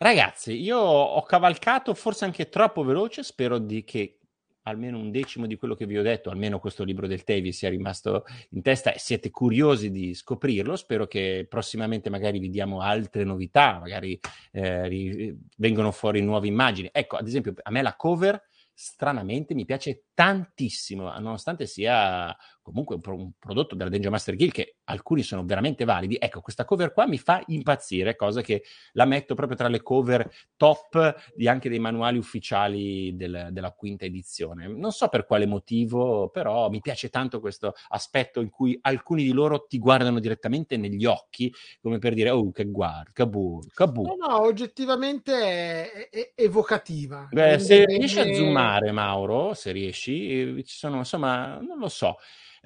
Ragazzi, 0.00 0.52
io 0.52 0.78
ho 0.78 1.22
cavalcato 1.22 1.92
forse 1.92 2.24
anche 2.24 2.48
troppo 2.48 2.84
veloce, 2.84 3.24
spero 3.24 3.58
di 3.58 3.82
che 3.82 4.20
almeno 4.62 4.96
un 4.96 5.10
decimo 5.10 5.46
di 5.46 5.56
quello 5.56 5.74
che 5.74 5.86
vi 5.86 5.98
ho 5.98 6.02
detto, 6.02 6.30
almeno 6.30 6.60
questo 6.60 6.84
libro 6.84 7.08
del 7.08 7.24
Tè 7.24 7.40
vi 7.40 7.52
sia 7.52 7.68
rimasto 7.68 8.24
in 8.50 8.62
testa 8.62 8.92
e 8.92 8.98
siete 9.00 9.30
curiosi 9.30 9.90
di 9.90 10.14
scoprirlo. 10.14 10.76
Spero 10.76 11.08
che 11.08 11.46
prossimamente 11.48 12.10
magari 12.10 12.38
vi 12.38 12.48
diamo 12.48 12.80
altre 12.80 13.24
novità, 13.24 13.78
magari 13.80 14.16
eh, 14.52 14.86
ri- 14.86 15.36
vengono 15.56 15.90
fuori 15.90 16.20
nuove 16.20 16.46
immagini. 16.46 16.90
Ecco, 16.92 17.16
ad 17.16 17.26
esempio, 17.26 17.54
a 17.60 17.70
me 17.72 17.82
la 17.82 17.96
cover 17.96 18.40
stranamente 18.72 19.54
mi 19.54 19.64
piace 19.64 20.04
tantissimo, 20.14 21.10
nonostante 21.18 21.66
sia 21.66 22.36
comunque 22.68 22.96
un, 22.96 23.00
pro- 23.00 23.16
un 23.16 23.30
prodotto 23.38 23.74
della 23.74 23.90
Danger 23.90 24.10
Master 24.10 24.36
Guild 24.36 24.52
che 24.52 24.76
alcuni 24.84 25.22
sono 25.22 25.44
veramente 25.44 25.84
validi. 25.84 26.16
Ecco, 26.20 26.40
questa 26.40 26.64
cover 26.64 26.92
qua 26.92 27.06
mi 27.06 27.18
fa 27.18 27.42
impazzire, 27.46 28.16
cosa 28.16 28.40
che 28.40 28.62
la 28.92 29.04
metto 29.04 29.34
proprio 29.34 29.56
tra 29.56 29.68
le 29.68 29.82
cover 29.82 30.30
top 30.56 31.32
di 31.34 31.48
anche 31.48 31.68
dei 31.68 31.78
manuali 31.78 32.18
ufficiali 32.18 33.14
del- 33.16 33.48
della 33.50 33.72
quinta 33.72 34.04
edizione. 34.04 34.66
Non 34.68 34.92
so 34.92 35.08
per 35.08 35.26
quale 35.26 35.46
motivo, 35.46 36.28
però 36.28 36.68
mi 36.70 36.80
piace 36.80 37.08
tanto 37.08 37.40
questo 37.40 37.74
aspetto 37.88 38.40
in 38.40 38.50
cui 38.50 38.78
alcuni 38.82 39.24
di 39.24 39.32
loro 39.32 39.66
ti 39.66 39.78
guardano 39.78 40.18
direttamente 40.20 40.76
negli 40.76 41.04
occhi, 41.04 41.52
come 41.80 41.98
per 41.98 42.14
dire, 42.14 42.30
oh, 42.30 42.50
che 42.52 42.64
guarda, 42.64 43.10
Kabul, 43.12 43.66
Kabul. 43.72 44.06
No, 44.06 44.26
no, 44.28 44.40
oggettivamente 44.42 45.32
è, 45.32 46.08
è- 46.10 46.32
evocativa. 46.34 47.28
Beh, 47.30 47.58
se 47.58 47.84
riesci 47.84 48.20
a 48.20 48.32
zoomare, 48.32 48.90
Mauro, 48.92 49.54
se 49.54 49.72
riesci, 49.72 50.56
eh, 50.58 50.64
ci 50.64 50.76
sono, 50.76 50.98
insomma, 50.98 51.58
non 51.58 51.78
lo 51.78 51.88
so. 51.88 52.16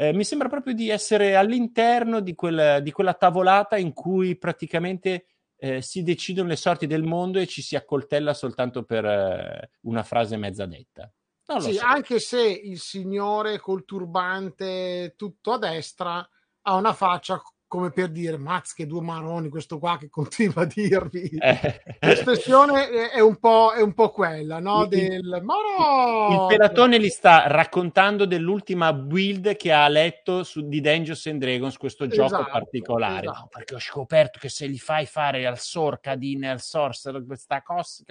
Eh, 0.03 0.13
mi 0.13 0.25
sembra 0.25 0.49
proprio 0.49 0.75
di 0.75 0.89
essere 0.89 1.37
all'interno 1.37 2.19
di, 2.19 2.35
quel- 2.35 2.83
di 2.83 2.91
quella 2.91 3.15
tavolata 3.15 3.77
in 3.77 3.93
cui 3.93 4.37
praticamente 4.37 5.27
eh, 5.55 5.81
si 5.81 6.03
decidono 6.03 6.49
le 6.49 6.57
sorti 6.57 6.89
del 6.89 7.05
mondo 7.05 7.39
e 7.39 7.47
ci 7.47 7.63
si 7.63 7.77
accoltella 7.77 8.35
soltanto 8.35 8.83
per 8.83 9.05
eh, 9.05 9.71
una 9.83 10.03
frase 10.03 10.37
mezza 10.37 10.67
detta. 10.67 11.09
Sì, 11.61 11.75
so. 11.75 11.85
anche 11.85 12.19
se 12.19 12.43
il 12.43 12.81
signore 12.81 13.61
col 13.61 13.85
turbante 13.85 15.15
tutto 15.17 15.53
a 15.53 15.59
destra 15.59 16.29
ha 16.63 16.75
una 16.75 16.95
faccia 16.95 17.41
come 17.73 17.91
per 17.91 18.09
dire 18.11 18.37
mazz 18.37 18.75
che 18.75 18.87
due 18.87 19.01
maroni 19.01 19.49
questo 19.49 19.79
qua 19.79 19.97
che 19.97 20.11
continua 20.13 20.61
a 20.61 20.67
dirvi 20.67 21.31
Eh. 21.41 21.83
l'espressione 22.01 22.91
è- 23.13 23.21
un 23.21 23.39
po', 23.39 23.73
è 23.73 23.81
un 23.81 23.95
po' 23.95 24.11
quella 24.11 24.59
no? 24.59 24.85
Il- 24.91 24.93
il- 24.93 25.09
del 25.09 25.41
ma 25.43 25.55
no 25.55 26.29
Il 26.43 26.47
pelatone 26.49 27.01
gli 27.01 27.09
sta 27.09 27.47
raccontando 27.47 28.27
dell'ultima 28.27 28.93
build 28.93 29.57
che 29.57 29.73
ha 29.73 29.89
letto 29.89 30.43
su, 30.45 30.69
di 30.69 30.83
Dungeons 30.83 31.25
and 31.29 31.41
Dragons, 31.41 31.79
questo 31.79 32.07
gioco 32.09 32.27
Esatto, 32.35 32.51
particolare. 32.51 33.21
esatto. 33.27 33.39
No, 33.39 33.49
perché 33.51 33.75
ho 33.77 33.81
scoperto 33.81 34.39
che 34.39 34.51
se 34.51 34.69
gli 34.69 34.77
fai 34.79 35.07
fare 35.07 35.47
al 35.47 35.59
Sorcadin 35.59 36.45
al 36.45 36.61
Sorcerer 36.61 37.25
questa 37.25 37.63
cosa, 37.63 38.05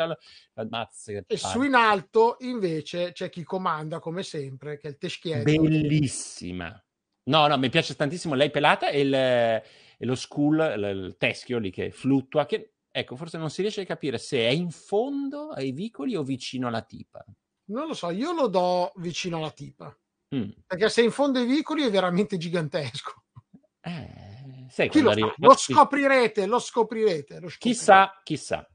ammazza 0.56 1.12
e 1.28 1.38
su 1.38 1.62
in 1.62 1.76
alto 1.76 2.38
invece 2.40 3.12
c'è 3.12 3.30
chi 3.30 3.44
comanda 3.44 4.00
come 4.00 4.24
sempre 4.24 4.80
che 4.80 4.88
è 4.88 4.90
il 4.90 4.98
teschiedo 4.98 5.44
Bellissima. 5.44 6.84
No, 7.24 7.48
no, 7.48 7.58
mi 7.58 7.70
piace 7.70 7.96
tantissimo 7.96 8.34
lei 8.34 8.50
pelata 8.50 8.90
e, 8.90 9.02
il- 9.02 9.14
e 9.14 9.64
lo 10.06 10.16
school, 10.16 10.58
il, 10.78 11.06
il 11.06 11.16
teschio 11.18 11.60
lì 11.60 11.70
che 11.72 11.92
fluttua, 11.92 12.46
che 12.46 12.74
ecco, 12.90 13.16
forse 13.16 13.38
non 13.38 13.50
si 13.50 13.62
riesce 13.62 13.82
a 13.82 13.86
capire 13.86 14.18
se 14.18 14.40
è 14.40 14.50
in 14.50 14.72
fondo 14.72 15.50
ai 15.50 15.72
vicoli 15.72 16.16
o 16.16 16.24
vicino 16.24 16.68
alla 16.68 16.82
tipa. 16.82 17.24
non 17.66 17.88
lo 17.88 17.94
so 17.94 18.10
io 18.10 18.34
lo 18.34 18.48
do 18.48 18.92
vicino 18.98 19.38
alla 19.38 19.52
tipa 19.52 19.96
Mm. 20.34 20.50
perché 20.66 20.88
se 20.90 21.02
è 21.02 21.04
in 21.04 21.12
fondo 21.12 21.40
ai 21.40 21.46
vicoli 21.46 21.84
è 21.84 21.92
veramente 21.92 22.38
gigantesco 22.38 23.24
Sai 23.82 24.88
chi 24.88 25.02
quando 25.02 25.04
lo, 25.04 25.12
arriva- 25.12 25.34
lo 25.38 25.56
scoprirete 25.56 26.46
lo 26.46 26.58
scoprirete 26.60 27.40
lo 27.40 27.50
scoprirete. 27.50 27.58
Chissà, 27.60 28.22
chissà. 28.24 28.66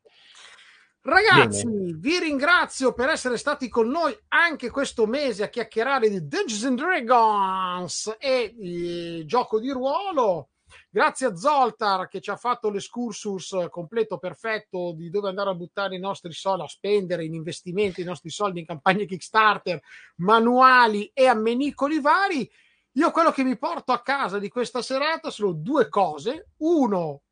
Ragazzi, 1.07 1.95
vi 1.99 2.19
ringrazio 2.19 2.93
per 2.93 3.11
essere 3.11 3.37
stati 3.37 3.69
con 3.69 3.87
noi 3.89 4.12
anche 4.27 4.70
questo 4.70 5.07
mese 5.07 5.45
a 5.45 5.49
chiacchierare 5.49 6.09
di 6.09 6.27
Dungeons 6.27 6.65
and 6.65 6.78
Dragons 6.78 8.16
e 8.19 8.53
il 8.59 9.24
gioco 9.24 9.61
di 9.61 9.70
ruolo. 9.70 10.49
Grazie 10.91 11.28
a 11.28 11.37
Zoltar 11.37 12.09
che 12.09 12.20
ci 12.20 12.31
ha 12.31 12.37
fatto 12.37 12.70
l'escursus 12.70 13.69
completo, 13.70 14.19
perfetto 14.19 14.95
di 14.97 15.09
dove 15.09 15.28
andare 15.28 15.51
a 15.51 15.55
buttare 15.55 15.95
i 15.95 16.01
nostri 16.01 16.33
soldi, 16.33 16.65
a 16.65 16.66
spendere 16.66 17.24
in 17.24 17.35
investimenti 17.35 18.01
i 18.01 18.05
nostri 18.05 18.31
soldi 18.31 18.59
in 18.59 18.66
campagne 18.66 19.07
Kickstarter, 19.07 19.81
manuali 20.16 21.09
e 21.15 21.28
ammenicoli 21.28 22.01
vari. 22.01 22.51
Io 22.95 23.12
quello 23.12 23.31
che 23.31 23.45
mi 23.45 23.57
porto 23.57 23.93
a 23.93 24.03
casa 24.03 24.41
di 24.41 24.49
questa 24.49 24.83
serata 24.83 25.31
sono 25.31 25.53
due 25.53 25.89
cose. 25.89 26.49
Uno, 26.57 27.23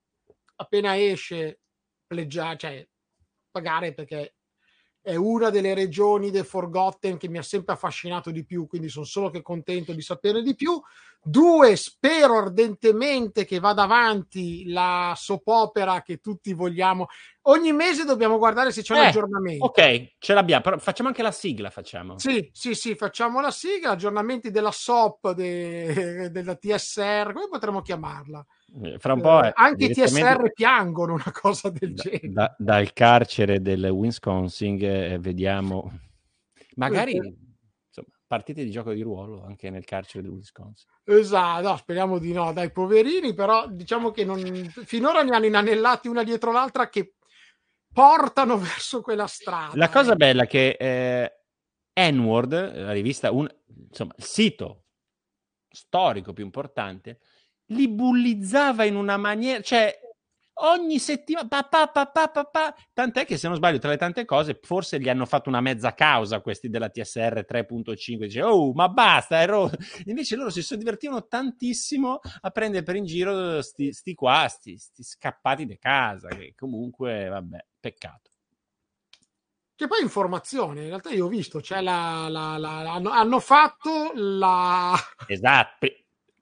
appena 0.54 0.96
esce, 0.96 1.58
pleggiare, 2.06 2.56
cioè 2.56 2.88
pagare 3.54 3.94
perché 3.94 4.34
è 5.00 5.14
una 5.14 5.50
delle 5.50 5.74
regioni 5.74 6.30
del 6.30 6.44
Forgotten 6.44 7.18
che 7.18 7.28
mi 7.28 7.38
ha 7.38 7.42
sempre 7.42 7.74
affascinato 7.74 8.30
di 8.32 8.44
più, 8.44 8.66
quindi 8.66 8.88
sono 8.88 9.04
solo 9.04 9.30
che 9.30 9.42
contento 9.42 9.92
di 9.92 10.00
sapere 10.00 10.42
di 10.42 10.54
più. 10.56 10.80
Due, 11.26 11.74
spero 11.76 12.36
ardentemente 12.36 13.46
che 13.46 13.58
vada 13.58 13.82
avanti 13.84 14.68
la 14.70 15.14
soap 15.16 15.46
opera 15.48 16.02
che 16.02 16.18
tutti 16.18 16.52
vogliamo. 16.52 17.06
Ogni 17.46 17.72
mese 17.72 18.04
dobbiamo 18.04 18.36
guardare 18.36 18.72
se 18.72 18.82
c'è 18.82 18.94
un 18.94 19.00
Eh, 19.00 19.06
aggiornamento. 19.06 19.64
Ok, 19.64 20.12
ce 20.18 20.34
l'abbiamo, 20.34 20.62
però 20.62 20.78
facciamo 20.78 21.08
anche 21.08 21.22
la 21.22 21.30
sigla, 21.30 21.70
facciamo. 21.70 22.18
Sì, 22.18 22.50
sì, 22.52 22.74
sì, 22.74 22.94
facciamo 22.94 23.40
la 23.40 23.50
sigla, 23.50 23.90
aggiornamenti 23.90 24.50
della 24.50 24.70
SOP, 24.70 25.32
de- 25.32 26.28
della 26.32 26.56
TSR, 26.56 27.32
come 27.32 27.48
potremmo 27.50 27.80
chiamarla? 27.80 28.44
Eh, 28.82 28.98
Fra 28.98 29.14
un 29.14 29.20
po' 29.20 29.42
Eh, 29.44 29.52
anche 29.54 29.86
direttamente 29.88 30.34
TSR 30.36 30.52
piangono 30.52 31.14
una 31.14 31.32
cosa 31.32 31.70
del 31.70 31.94
genere. 31.94 32.28
da- 32.32 32.54
dal 32.58 32.92
carcere 32.92 33.62
del 33.62 33.84
Wisconsin 33.84 34.78
eh, 34.82 35.18
vediamo 35.18 35.90
magari 36.76 37.18
partite 38.34 38.64
di 38.64 38.70
gioco 38.72 38.92
di 38.92 39.00
ruolo 39.00 39.44
anche 39.44 39.70
nel 39.70 39.84
carcere 39.84 40.24
del 40.24 40.32
Wisconsin. 40.32 40.88
Esatto, 41.04 41.68
no, 41.68 41.76
speriamo 41.76 42.18
di 42.18 42.32
no, 42.32 42.52
dai 42.52 42.72
poverini, 42.72 43.32
però 43.32 43.68
diciamo 43.68 44.10
che 44.10 44.24
non, 44.24 44.68
finora 44.84 45.22
ne 45.22 45.36
hanno 45.36 45.46
inanellati 45.46 46.08
una 46.08 46.24
dietro 46.24 46.50
l'altra 46.50 46.88
che 46.88 47.14
portano 47.92 48.58
verso 48.58 49.02
quella 49.02 49.28
strada. 49.28 49.76
La 49.76 49.88
cosa 49.88 50.16
bella 50.16 50.42
è 50.42 50.46
che 50.48 50.76
eh, 50.78 52.10
N-Word, 52.12 52.76
la 52.76 52.90
rivista, 52.90 53.30
un, 53.30 53.48
insomma, 53.88 54.14
il 54.16 54.24
sito 54.24 54.86
storico 55.68 56.32
più 56.32 56.44
importante, 56.44 57.20
li 57.66 57.88
bullizzava 57.88 58.84
in 58.84 58.96
una 58.96 59.16
maniera, 59.16 59.62
cioè 59.62 59.96
ogni 60.54 60.98
settimana, 60.98 61.48
pa, 61.48 61.64
pa, 61.64 61.88
pa, 61.88 62.74
tant'è 62.92 63.24
che 63.24 63.36
se 63.36 63.48
non 63.48 63.56
sbaglio 63.56 63.78
tra 63.78 63.90
le 63.90 63.96
tante 63.96 64.24
cose 64.24 64.58
forse 64.62 65.00
gli 65.00 65.08
hanno 65.08 65.26
fatto 65.26 65.48
una 65.48 65.60
mezza 65.60 65.94
causa 65.94 66.40
questi 66.40 66.68
della 66.68 66.88
TSR 66.88 67.44
3.5, 67.44 68.26
dice 68.26 68.42
oh 68.42 68.72
ma 68.72 68.88
basta, 68.88 69.40
ero... 69.40 69.70
invece 70.06 70.36
loro 70.36 70.50
si 70.50 70.62
sono 70.62 70.80
divertivano 70.80 71.26
tantissimo 71.26 72.20
a 72.40 72.50
prendere 72.50 72.84
per 72.84 72.96
in 72.96 73.04
giro 73.04 73.60
sti, 73.62 73.92
sti 73.92 74.14
qua, 74.14 74.46
sti, 74.48 74.76
sti 74.78 75.02
scappati 75.02 75.66
di 75.66 75.78
casa, 75.78 76.28
che 76.28 76.54
comunque 76.56 77.28
vabbè, 77.28 77.64
peccato. 77.80 78.30
Che 79.76 79.88
poi 79.88 80.02
informazione, 80.02 80.82
in 80.82 80.86
realtà 80.86 81.10
io 81.10 81.26
ho 81.26 81.28
visto, 81.28 81.58
c'è 81.58 81.80
la, 81.80 82.28
la- 82.28 82.56
la- 82.58 82.92
hanno, 82.92 83.10
hanno 83.10 83.40
fatto 83.40 84.12
la... 84.14 84.94
Esatto, 85.26 85.88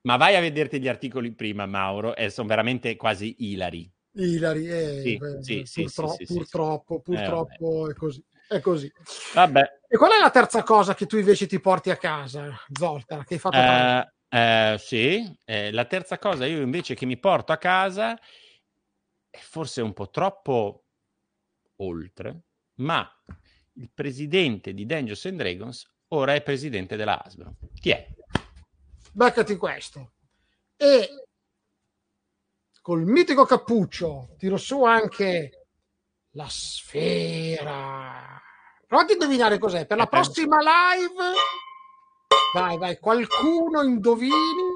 ma 0.03 0.17
vai 0.17 0.37
a 0.37 0.41
vederti 0.41 0.79
gli 0.79 0.89
articoli 0.89 1.33
prima, 1.33 1.65
Mauro, 1.65 2.15
e 2.15 2.29
sono 2.29 2.49
veramente 2.49 2.95
quasi 2.97 3.35
ilari. 3.39 3.91
Ilari, 4.15 4.69
eh, 4.69 5.19
Sì, 5.43 5.63
sì, 5.65 5.83
purtro- 5.83 6.09
sì, 6.09 6.25
purtroppo, 6.27 7.01
purtroppo 7.01 7.91
è 7.91 7.95
così. 7.95 8.23
È 8.49 8.61
così. 8.61 8.93
Vabbè, 9.35 9.81
E 9.89 9.97
qual 9.97 10.13
è 10.13 10.19
la 10.21 10.31
terza 10.31 10.63
cosa 10.63 10.95
che 10.95 11.07
tu 11.07 11.17
invece 11.17 11.47
ti 11.47 11.61
porti 11.61 11.91
a 11.91 11.97
casa, 11.97 12.51
Zolta, 12.73 13.25
che 13.25 13.35
hai 13.35 13.41
fatto 13.41 13.57
Eh, 13.57 14.13
eh, 14.39 14.79
sì, 14.79 15.39
eh, 15.45 15.71
la 15.73 15.85
terza 15.85 16.19
cosa 16.19 16.47
io 16.47 16.61
invece 16.61 16.95
che 16.95 17.07
mi 17.07 17.19
porto 17.19 17.53
a 17.53 17.59
casa 17.59 18.19
è 19.31 19.39
forse 19.39 19.81
un 19.81 19.93
po' 19.95 20.11
troppo 20.11 20.85
oltre, 21.77 22.43
ma 22.77 23.11
il 23.75 23.91
presidente 23.93 24.75
di 24.75 24.85
Dungeons 24.85 25.25
and 25.27 25.39
Dragons 25.39 25.91
ora 26.09 26.35
è 26.35 26.43
presidente 26.43 26.97
della 26.97 27.23
Hasbro. 27.23 27.57
Chi 27.75 27.91
è? 27.91 28.07
Beccati 29.13 29.57
questo. 29.57 30.13
E 30.77 31.09
col 32.83 33.05
mitico 33.05 33.45
cappuccio 33.45 34.35
tiro 34.37 34.57
su 34.57 34.83
anche 34.83 35.69
la 36.33 36.49
sfera. 36.49 38.41
Provate 38.87 39.13
a 39.13 39.15
indovinare 39.15 39.59
cos'è. 39.59 39.87
Per 39.87 39.97
la 39.97 40.07
prossima 40.07 40.59
live, 40.59 41.33
vai, 42.53 42.77
vai, 42.77 42.99
qualcuno 42.99 43.83
indovini. 43.83 44.72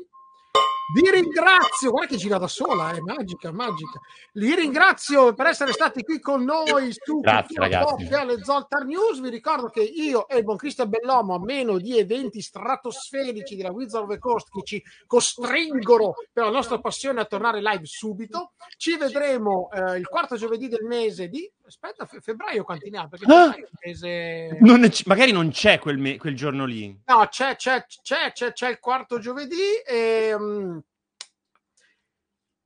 Vi 0.95 1.11
ringrazio, 1.11 1.91
guarda 1.91 2.11
che 2.11 2.17
gira 2.17 2.39
da 2.39 2.47
sola, 2.47 2.93
è 2.93 3.01
magica, 3.01 3.51
magica. 3.51 3.99
Vi 4.35 4.55
ringrazio 4.55 5.35
per 5.35 5.47
essere 5.47 5.73
stati 5.73 6.05
qui 6.05 6.21
con 6.21 6.45
noi 6.45 6.93
su 6.93 7.19
Grazie, 7.19 7.59
ragazzi. 7.59 8.07
Alle 8.15 8.43
Zoltar 8.45 8.85
News. 8.85 9.21
Vi 9.21 9.29
ricordo 9.29 9.69
che 9.69 9.83
io 9.83 10.29
e 10.29 10.39
il 10.39 10.45
buon 10.45 10.57
Cristian 10.57 10.89
Bellomo, 10.89 11.35
a 11.35 11.41
meno 11.41 11.79
di 11.79 11.99
eventi 11.99 12.41
stratosferici 12.41 13.57
della 13.57 13.73
Wizard 13.73 14.05
of 14.05 14.11
the 14.11 14.19
Coast 14.19 14.49
che 14.49 14.63
ci 14.63 14.83
costringono 15.07 16.15
per 16.33 16.45
la 16.45 16.51
nostra 16.51 16.79
passione 16.79 17.21
a 17.21 17.25
tornare 17.25 17.61
live 17.61 17.85
subito, 17.85 18.53
ci 18.77 18.97
vedremo 18.97 19.69
eh, 19.73 19.99
il 19.99 20.07
quarto 20.07 20.37
giovedì 20.37 20.69
del 20.69 20.85
mese 20.85 21.27
di 21.27 21.51
aspetta, 21.66 22.06
fe- 22.06 22.20
febbraio 22.20 22.64
quanti 22.64 22.90
ne 22.90 22.98
ha? 22.98 23.09
Perché 23.09 23.26
Ah! 23.28 23.55
mese 23.84 24.59
Non 24.60 24.88
c- 24.88 25.06
magari 25.06 25.32
non 25.32 25.51
c'è 25.51 25.78
quel, 25.78 25.98
me- 25.98 26.16
quel 26.16 26.34
giorno 26.36 26.64
lì. 26.64 26.98
No, 27.06 27.26
c'è, 27.28 27.56
c'è, 27.56 27.84
c'è, 27.86 28.32
c'è, 28.32 28.52
c'è 28.52 28.68
il 28.70 28.78
quarto 28.78 29.18
giovedì. 29.18 29.74
E, 29.86 30.34
mm, 30.38 30.78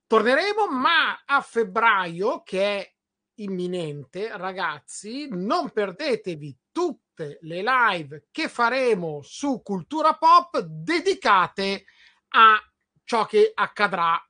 torneremo, 0.06 0.68
ma 0.68 1.22
a 1.24 1.40
febbraio, 1.40 2.42
che 2.42 2.60
è 2.78 2.94
imminente, 3.36 4.36
ragazzi, 4.36 5.28
non 5.30 5.70
perdetevi 5.70 6.56
tutte 6.70 7.38
le 7.42 7.62
live 7.62 8.26
che 8.30 8.48
faremo 8.48 9.20
su 9.22 9.62
Cultura 9.62 10.14
Pop 10.14 10.58
dedicate 10.60 11.84
a 12.28 12.58
ciò 13.04 13.24
che 13.26 13.50
accadrà 13.54 14.22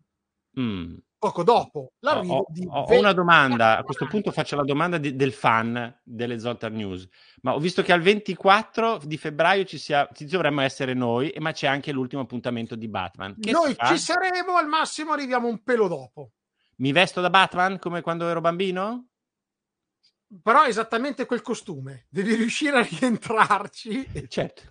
Mm. 0.59 0.97
Poco 1.20 1.44
dopo 1.44 1.92
l'arrivo 2.01 2.34
Ho, 2.34 2.47
di 2.48 2.66
ho- 2.66 2.80
ho 2.80 2.98
una 2.98 3.12
domanda, 3.12 3.76
a 3.76 3.82
questo 3.82 4.06
punto 4.06 4.32
faccio 4.32 4.56
la 4.56 4.64
domanda 4.64 4.97
di- 4.97 5.14
del 5.14 5.32
fan 5.34 6.01
delle 6.02 6.38
Zoltar 6.40 6.72
News, 6.72 7.06
ma 7.42 7.55
ho 7.55 7.59
visto 7.59 7.82
che 7.82 7.92
al 7.92 8.01
24 8.01 9.01
di 9.05 9.18
febbraio 9.18 9.64
ci, 9.64 9.76
sia, 9.76 10.09
ci 10.14 10.24
dovremmo 10.24 10.62
essere 10.62 10.94
noi, 10.94 11.32
ma 11.38 11.52
c'è 11.52 11.66
anche 11.66 11.92
l'ultimo 11.92 12.22
appuntamento 12.22 12.74
di 12.74 12.88
Batman. 12.88 13.36
Che 13.38 13.52
Noi 13.52 13.76
ci 13.84 13.98
saremo, 13.98 14.56
al 14.56 14.66
massimo 14.66 15.12
arriviamo 15.12 15.47
un 15.47 15.62
pelo 15.62 15.88
dopo. 15.88 16.30
Mi 16.76 16.90
vesto 16.90 17.20
da 17.20 17.28
Batman 17.28 17.78
come 17.78 18.01
quando 18.01 18.26
ero 18.26 18.40
bambino? 18.40 19.09
Però 20.42 20.62
è 20.62 20.68
esattamente 20.68 21.26
quel 21.26 21.42
costume, 21.42 22.06
devi 22.09 22.34
riuscire 22.34 22.78
a 22.78 22.82
rientrarci. 22.88 24.26
Certo. 24.28 24.62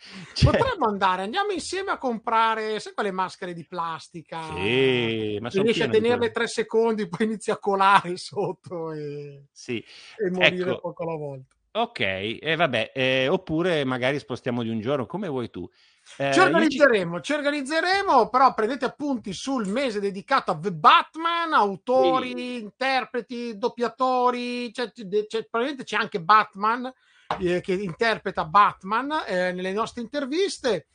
Potremmo 0.42 0.86
andare, 0.86 1.22
andiamo 1.22 1.50
insieme 1.52 1.90
a 1.90 1.98
comprare, 1.98 2.80
sai 2.80 2.94
quelle 2.94 3.10
maschere 3.10 3.52
di 3.52 3.66
plastica? 3.66 4.42
Sì, 4.42 5.38
ma 5.40 5.50
sono 5.50 5.62
riesci 5.64 5.82
a 5.82 5.88
tenerle 5.88 6.30
tre 6.30 6.46
secondi, 6.46 7.08
poi 7.08 7.26
inizi 7.26 7.50
a 7.50 7.58
colare 7.58 8.16
sotto 8.16 8.92
e, 8.92 9.44
Sì. 9.52 9.84
e 10.16 10.30
morire 10.30 10.70
Ecco. 10.70 10.80
poco 10.80 11.02
alla 11.02 11.16
volta. 11.16 11.54
Ok, 11.72 12.00
e 12.00 12.54
vabbè, 12.56 12.90
eh, 12.92 13.28
oppure 13.28 13.84
magari 13.84 14.18
spostiamo 14.18 14.62
di 14.64 14.70
un 14.70 14.80
giorno, 14.80 15.06
come 15.06 15.28
vuoi 15.28 15.50
tu. 15.50 15.68
Eh, 16.16 16.32
Ci 16.32 16.40
organizzeremo, 16.40 17.20
ci 17.20 17.32
organizzeremo, 17.32 18.28
però 18.28 18.52
prendete 18.54 18.86
appunti 18.86 19.32
sul 19.32 19.68
mese 19.68 20.00
dedicato 20.00 20.50
a 20.50 20.58
The 20.58 20.72
Batman, 20.72 21.52
autori, 21.52 22.58
interpreti, 22.58 23.56
doppiatori, 23.56 24.72
c'è, 24.72 24.90
c'è- 24.90 25.46
probabilmente 25.48 25.84
c'è 25.84 25.96
anche 25.96 26.20
Batman 26.20 26.92
eh, 27.38 27.60
che 27.60 27.74
interpreta 27.74 28.44
Batman 28.44 29.24
eh, 29.26 29.52
nelle 29.52 29.72
nostre 29.72 30.02
interviste. 30.02 30.86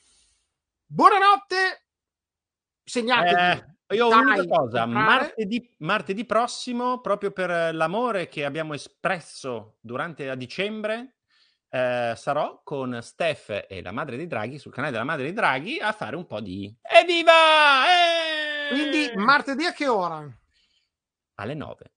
Buonanotte, 0.85 1.87
segnatevi. 2.83 3.73
Eh, 3.87 3.95
io 3.95 4.07
ho 4.07 4.09
Dai, 4.09 4.19
un'unica 4.19 4.55
cosa, 4.55 4.85
martedì, 4.85 5.75
martedì 5.79 6.25
prossimo, 6.25 7.01
proprio 7.01 7.31
per 7.31 7.73
l'amore 7.73 8.27
che 8.27 8.45
abbiamo 8.45 8.73
espresso 8.73 9.77
durante 9.79 10.29
a 10.29 10.35
dicembre, 10.35 11.17
eh, 11.69 12.13
sarò 12.15 12.61
con 12.63 12.99
Steph 13.01 13.65
e 13.67 13.81
la 13.81 13.91
madre 13.91 14.17
dei 14.17 14.27
draghi 14.27 14.57
sul 14.57 14.71
canale 14.71 14.91
della 14.91 15.03
madre 15.03 15.23
dei 15.23 15.33
draghi 15.33 15.79
a 15.79 15.91
fare 15.91 16.15
un 16.15 16.25
po' 16.25 16.39
di 16.39 16.75
Evviva! 16.81 17.85
Eh! 17.87 18.69
Quindi 18.69 19.11
martedì 19.15 19.65
a 19.65 19.73
che 19.73 19.87
ora? 19.87 20.27
alle 21.35 21.53
9. 21.53 21.94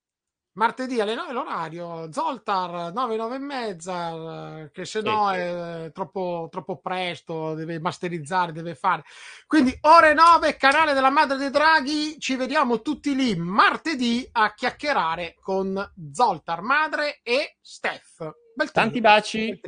Martedì 0.58 1.00
alle 1.00 1.14
9 1.14 1.32
l'orario, 1.32 2.12
Zoltar 2.12 2.92
9, 2.92 3.16
9 3.16 3.36
e 3.36 3.38
mezza, 3.38 4.62
eh, 4.62 4.70
che 4.72 4.84
se 4.84 5.00
no 5.00 5.30
è 5.30 5.92
troppo, 5.94 6.48
troppo 6.50 6.78
presto, 6.78 7.54
deve 7.54 7.78
masterizzare, 7.78 8.50
deve 8.50 8.74
fare. 8.74 9.04
Quindi 9.46 9.78
ore 9.82 10.14
9, 10.14 10.56
canale 10.56 10.94
della 10.94 11.10
Madre 11.10 11.36
dei 11.36 11.50
Draghi, 11.50 12.18
ci 12.18 12.34
vediamo 12.34 12.82
tutti 12.82 13.14
lì 13.14 13.36
martedì 13.36 14.28
a 14.32 14.52
chiacchierare 14.52 15.36
con 15.40 15.92
Zoltar, 16.12 16.60
madre 16.60 17.20
e 17.22 17.58
Steph. 17.60 18.18
Bel 18.52 18.72
trio, 18.72 18.82
Tanti 18.82 19.00
baci. 19.00 19.60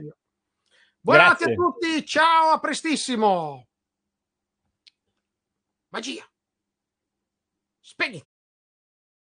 Buonanotte 0.99 1.45
a 1.45 1.55
tutti, 1.55 2.05
ciao, 2.05 2.49
a 2.51 2.59
prestissimo. 2.59 3.69
Magia. 5.91 6.29
Spegni. 7.79 8.30